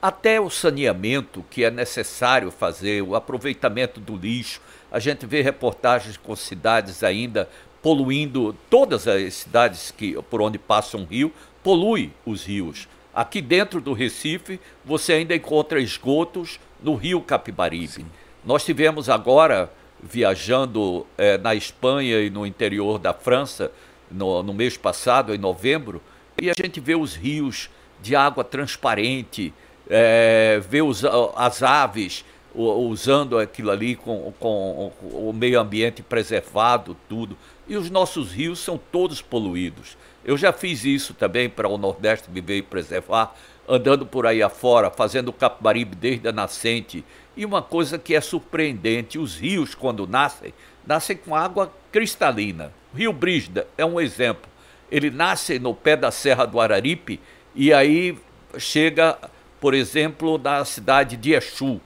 até 0.01 0.39
o 0.39 0.49
saneamento 0.49 1.43
que 1.49 1.63
é 1.63 1.71
necessário 1.71 2.51
fazer, 2.51 3.01
o 3.01 3.15
aproveitamento 3.15 3.99
do 3.99 4.15
lixo. 4.15 4.61
A 4.91 4.99
gente 4.99 5.25
vê 5.25 5.41
reportagens 5.41 6.15
com 6.17 6.35
cidades 6.35 7.03
ainda 7.03 7.49
poluindo, 7.81 8.55
todas 8.69 9.07
as 9.07 9.33
cidades 9.33 9.91
que, 9.91 10.19
por 10.23 10.41
onde 10.41 10.57
passa 10.57 10.97
um 10.97 11.05
rio, 11.05 11.31
polui 11.63 12.11
os 12.25 12.43
rios. 12.43 12.87
Aqui 13.13 13.41
dentro 13.41 13.79
do 13.79 13.93
Recife, 13.93 14.59
você 14.83 15.13
ainda 15.13 15.35
encontra 15.35 15.79
esgotos 15.79 16.59
no 16.81 16.95
rio 16.95 17.21
Capibaribe. 17.21 17.87
Sim. 17.87 18.05
Nós 18.43 18.65
tivemos 18.65 19.09
agora, 19.09 19.71
viajando 20.01 21.05
é, 21.17 21.37
na 21.37 21.55
Espanha 21.55 22.19
e 22.19 22.29
no 22.29 22.45
interior 22.45 22.99
da 22.99 23.13
França, 23.13 23.71
no, 24.11 24.43
no 24.43 24.53
mês 24.53 24.77
passado, 24.77 25.33
em 25.33 25.37
novembro, 25.37 26.01
e 26.41 26.49
a 26.49 26.53
gente 26.53 26.79
vê 26.79 26.95
os 26.95 27.15
rios 27.15 27.69
de 28.01 28.15
água 28.15 28.43
transparente, 28.43 29.53
é, 29.89 30.61
vê 30.67 30.81
os, 30.81 31.03
as 31.35 31.63
aves 31.63 32.25
usando 32.53 33.37
aquilo 33.37 33.69
ali 33.69 33.95
com, 33.95 34.33
com, 34.39 34.91
o 35.01 35.33
meio 35.33 35.59
ambiente 35.59 36.01
preservado, 36.01 36.95
tudo. 37.09 37.37
E 37.67 37.75
os 37.75 37.89
nossos 37.89 38.31
rios 38.31 38.59
são 38.59 38.77
todos 38.77 39.21
poluídos. 39.21 39.97
Eu 40.23 40.37
já 40.37 40.53
fiz 40.53 40.85
isso 40.85 41.13
também 41.13 41.49
para 41.49 41.67
o 41.67 41.77
Nordeste 41.77 42.29
viver 42.31 42.57
e 42.57 42.61
preservar, 42.61 43.35
andando 43.67 44.05
por 44.05 44.25
aí 44.25 44.41
afora, 44.41 44.89
fazendo 44.89 45.29
o 45.29 45.33
Capibaribe 45.33 45.95
desde 45.95 46.27
a 46.27 46.31
nascente. 46.31 47.03
E 47.35 47.45
uma 47.45 47.61
coisa 47.61 47.99
que 47.99 48.15
é 48.15 48.21
surpreendente, 48.21 49.19
os 49.19 49.35
rios 49.35 49.75
quando 49.75 50.07
nascem, 50.07 50.53
nascem 50.87 51.17
com 51.17 51.35
água 51.35 51.71
cristalina. 51.91 52.71
O 52.93 52.97
Rio 52.97 53.11
Brígida 53.11 53.67
é 53.77 53.85
um 53.85 53.99
exemplo 53.99 54.54
ele 54.95 55.11
nasce 55.11 55.59
no 55.59 55.75
pé 55.75 55.97
da 55.97 56.09
Serra 56.09 56.45
do 56.45 56.57
Araripe 56.57 57.19
e 57.53 57.73
aí 57.73 58.17
chega, 58.57 59.17
por 59.59 59.73
exemplo, 59.73 60.37
na 60.37 60.63
cidade 60.63 61.17
de 61.17 61.33
Exu. 61.33 61.81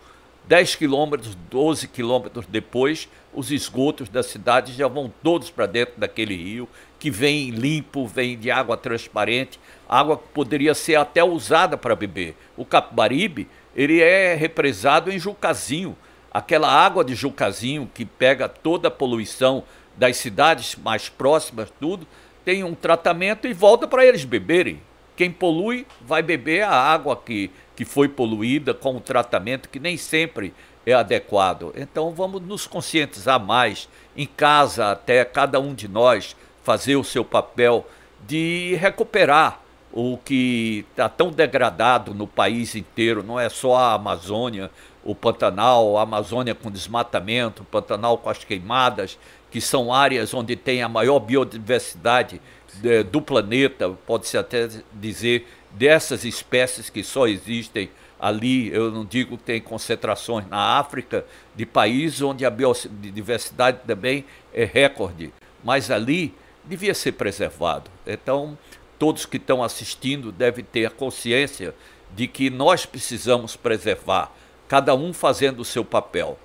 10 0.46 0.76
quilômetros, 0.76 1.34
12 1.50 1.88
quilômetros 1.88 2.46
depois, 2.46 3.10
os 3.34 3.52
esgotos 3.52 4.10
da 4.10 4.22
cidade 4.22 4.74
já 4.74 4.88
vão 4.88 5.12
todos 5.24 5.50
para 5.50 5.66
dentro 5.66 5.96
daquele 5.98 6.36
rio, 6.36 6.70
que 7.00 7.10
vem 7.10 7.50
limpo, 7.50 8.06
vem 8.06 8.38
de 8.38 8.52
água 8.52 8.78
transparente, 8.78 9.60
água 9.88 10.16
que 10.16 10.28
poderia 10.32 10.76
ser 10.76 10.96
até 10.96 11.24
usada 11.24 11.76
para 11.76 11.96
beber. 11.96 12.36
O 12.56 12.64
Capibaribe, 12.64 13.48
ele 13.76 14.02
é 14.02 14.36
represado 14.36 15.12
em 15.12 15.18
Jucazinho, 15.18 15.98
aquela 16.32 16.72
água 16.72 17.04
de 17.04 17.16
Jucazinho 17.16 17.90
que 17.92 18.06
pega 18.06 18.48
toda 18.48 18.88
a 18.88 18.92
poluição 18.92 19.64
das 19.96 20.18
cidades 20.18 20.76
mais 20.76 21.10
próximas, 21.10 21.74
tudo, 21.80 22.08
tem 22.50 22.64
um 22.64 22.74
tratamento 22.74 23.48
e 23.48 23.54
volta 23.54 23.88
para 23.88 24.04
eles 24.04 24.26
beberem. 24.26 24.82
Quem 25.16 25.32
polui 25.32 25.86
vai 26.02 26.24
beber 26.24 26.64
a 26.64 26.72
água 26.72 27.16
que, 27.16 27.52
que 27.76 27.86
foi 27.86 28.10
poluída 28.10 28.74
com 28.74 28.98
o 28.98 29.00
tratamento 29.00 29.70
que 29.70 29.80
nem 29.80 29.96
sempre 29.98 30.52
é 30.84 30.94
adequado. 30.94 31.72
Então 31.76 32.10
vamos 32.10 32.42
nos 32.42 32.66
conscientizar 32.66 33.40
mais, 33.40 33.88
em 34.18 34.26
casa 34.26 34.94
até 34.94 35.24
cada 35.24 35.60
um 35.60 35.76
de 35.76 35.88
nós 35.88 36.36
fazer 36.64 36.96
o 36.96 37.04
seu 37.04 37.24
papel 37.24 37.86
de 38.26 38.76
recuperar 38.82 39.62
o 39.94 40.18
que 40.18 40.84
está 40.90 41.08
tão 41.08 41.30
degradado 41.30 42.16
no 42.16 42.26
país 42.26 42.74
inteiro, 42.74 43.22
não 43.22 43.40
é 43.40 43.48
só 43.48 43.76
a 43.76 43.94
Amazônia, 43.94 44.72
o 45.04 45.14
Pantanal, 45.14 45.98
a 46.00 46.02
Amazônia 46.02 46.56
com 46.56 46.72
desmatamento, 46.72 47.62
o 47.62 47.66
Pantanal 47.66 48.18
com 48.18 48.30
as 48.30 48.44
queimadas, 48.44 49.20
que 49.52 49.60
são 49.60 49.94
áreas 49.94 50.34
onde 50.34 50.56
tem 50.56 50.82
a 50.82 50.90
maior 50.90 51.20
biodiversidade 51.20 52.42
de, 52.82 53.04
do 53.04 53.22
planeta, 53.22 53.90
pode-se 54.06 54.38
até 54.38 54.70
dizer, 54.94 55.48
dessas 55.72 56.24
espécies 56.24 56.90
que 56.90 57.04
só 57.04 57.28
existem 57.28 57.90
ali. 58.20 58.72
Eu 58.74 58.92
não 58.92 59.06
digo 59.06 59.38
que 59.38 59.44
tem 59.44 59.62
concentrações 59.62 60.48
na 60.48 60.80
África, 60.80 61.26
de 61.56 61.66
países 61.66 62.22
onde 62.22 62.46
a 62.46 62.50
biodiversidade 62.50 63.80
também 63.88 64.26
é 64.54 64.66
recorde, 64.66 65.34
mas 65.64 65.90
ali 65.90 66.34
devia 66.64 66.94
ser 66.94 67.14
preservado. 67.14 67.90
Então, 68.06 68.58
todos 68.98 69.26
que 69.26 69.38
estão 69.38 69.64
assistindo 69.64 70.32
devem 70.32 70.64
ter 70.64 70.86
a 70.86 70.92
consciência 70.92 71.74
de 72.16 72.28
que 72.28 72.50
nós 72.50 72.86
precisamos 72.86 73.56
preservar, 73.56 74.32
cada 74.68 74.94
um 74.96 75.14
fazendo 75.14 75.62
o 75.62 75.66
seu 75.66 75.86
papel. 75.86 76.38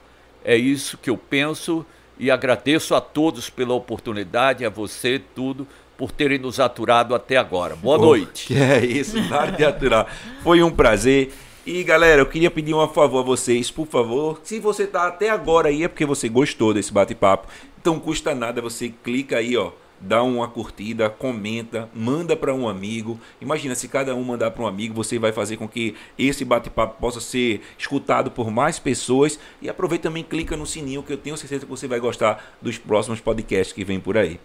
É 0.44 0.56
isso 0.56 0.96
que 0.98 1.10
eu 1.10 1.16
penso 1.16 1.84
e 2.18 2.30
agradeço 2.30 2.94
a 2.94 3.00
todos 3.00 3.50
pela 3.50 3.74
oportunidade, 3.74 4.64
a 4.64 4.70
você, 4.70 5.20
tudo, 5.34 5.66
por 5.96 6.10
terem 6.10 6.38
nos 6.38 6.60
aturado 6.60 7.14
até 7.14 7.36
agora. 7.36 7.76
Boa 7.76 7.98
oh, 7.98 8.00
noite. 8.00 8.46
Que 8.48 8.56
é 8.56 8.84
isso, 8.84 9.20
nada 9.28 9.52
de 9.52 9.64
aturar. 9.64 10.06
Foi 10.42 10.62
um 10.62 10.70
prazer. 10.70 11.32
E 11.66 11.82
galera, 11.82 12.20
eu 12.20 12.26
queria 12.26 12.50
pedir 12.50 12.74
um 12.74 12.86
favor 12.88 13.20
a 13.20 13.22
vocês, 13.22 13.70
por 13.70 13.86
favor. 13.86 14.40
Se 14.42 14.60
você 14.60 14.86
tá 14.86 15.06
até 15.06 15.30
agora 15.30 15.68
aí 15.68 15.82
é 15.82 15.88
porque 15.88 16.04
você 16.04 16.28
gostou 16.28 16.74
desse 16.74 16.92
bate-papo. 16.92 17.48
Então 17.80 17.98
custa 17.98 18.34
nada, 18.34 18.60
você 18.60 18.92
clica 19.02 19.38
aí, 19.38 19.56
ó 19.56 19.72
dá 20.00 20.22
uma 20.22 20.48
curtida, 20.48 21.08
comenta, 21.08 21.88
manda 21.94 22.36
para 22.36 22.54
um 22.54 22.68
amigo. 22.68 23.18
Imagina 23.40 23.74
se 23.74 23.88
cada 23.88 24.14
um 24.14 24.22
mandar 24.22 24.50
para 24.50 24.62
um 24.62 24.66
amigo, 24.66 24.94
você 24.94 25.18
vai 25.18 25.32
fazer 25.32 25.56
com 25.56 25.68
que 25.68 25.94
esse 26.18 26.44
bate-papo 26.44 27.00
possa 27.00 27.20
ser 27.20 27.62
escutado 27.78 28.30
por 28.30 28.50
mais 28.50 28.78
pessoas 28.78 29.38
e 29.62 29.68
aproveita 29.68 30.04
também 30.04 30.22
clica 30.22 30.56
no 30.56 30.66
sininho 30.66 31.02
que 31.02 31.12
eu 31.12 31.16
tenho 31.16 31.36
certeza 31.36 31.64
que 31.64 31.70
você 31.70 31.88
vai 31.88 31.98
gostar 31.98 32.54
dos 32.60 32.76
próximos 32.76 33.20
podcasts 33.20 33.72
que 33.72 33.84
vem 33.84 33.98
por 33.98 34.18
aí. 34.18 34.38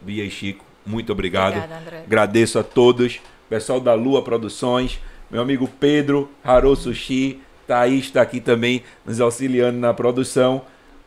Bia 0.00 0.24
e 0.24 0.30
Chico, 0.30 0.64
muito 0.86 1.12
obrigado. 1.12 1.56
Obrigada, 1.56 1.80
André. 1.80 2.02
Agradeço 2.06 2.58
a 2.58 2.62
todos, 2.62 3.20
pessoal 3.48 3.80
da 3.80 3.94
Lua 3.94 4.22
Produções, 4.22 4.98
meu 5.30 5.42
amigo 5.42 5.68
Pedro, 5.68 6.30
Haru 6.42 6.74
Sushi, 6.74 7.40
Thaís 7.66 8.06
está 8.06 8.22
aqui 8.22 8.40
também 8.40 8.82
nos 9.04 9.20
auxiliando 9.20 9.78
na 9.78 9.92
produção. 9.94 10.62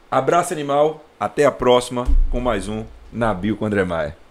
Abraço 0.09 0.53
animal, 0.53 1.03
até 1.19 1.45
a 1.45 1.51
próxima 1.51 2.07
com 2.29 2.39
mais 2.39 2.67
um 2.67 2.85
Nabil 3.15 3.55
com 3.55 3.65
André 3.65 3.85
Maia. 3.85 4.24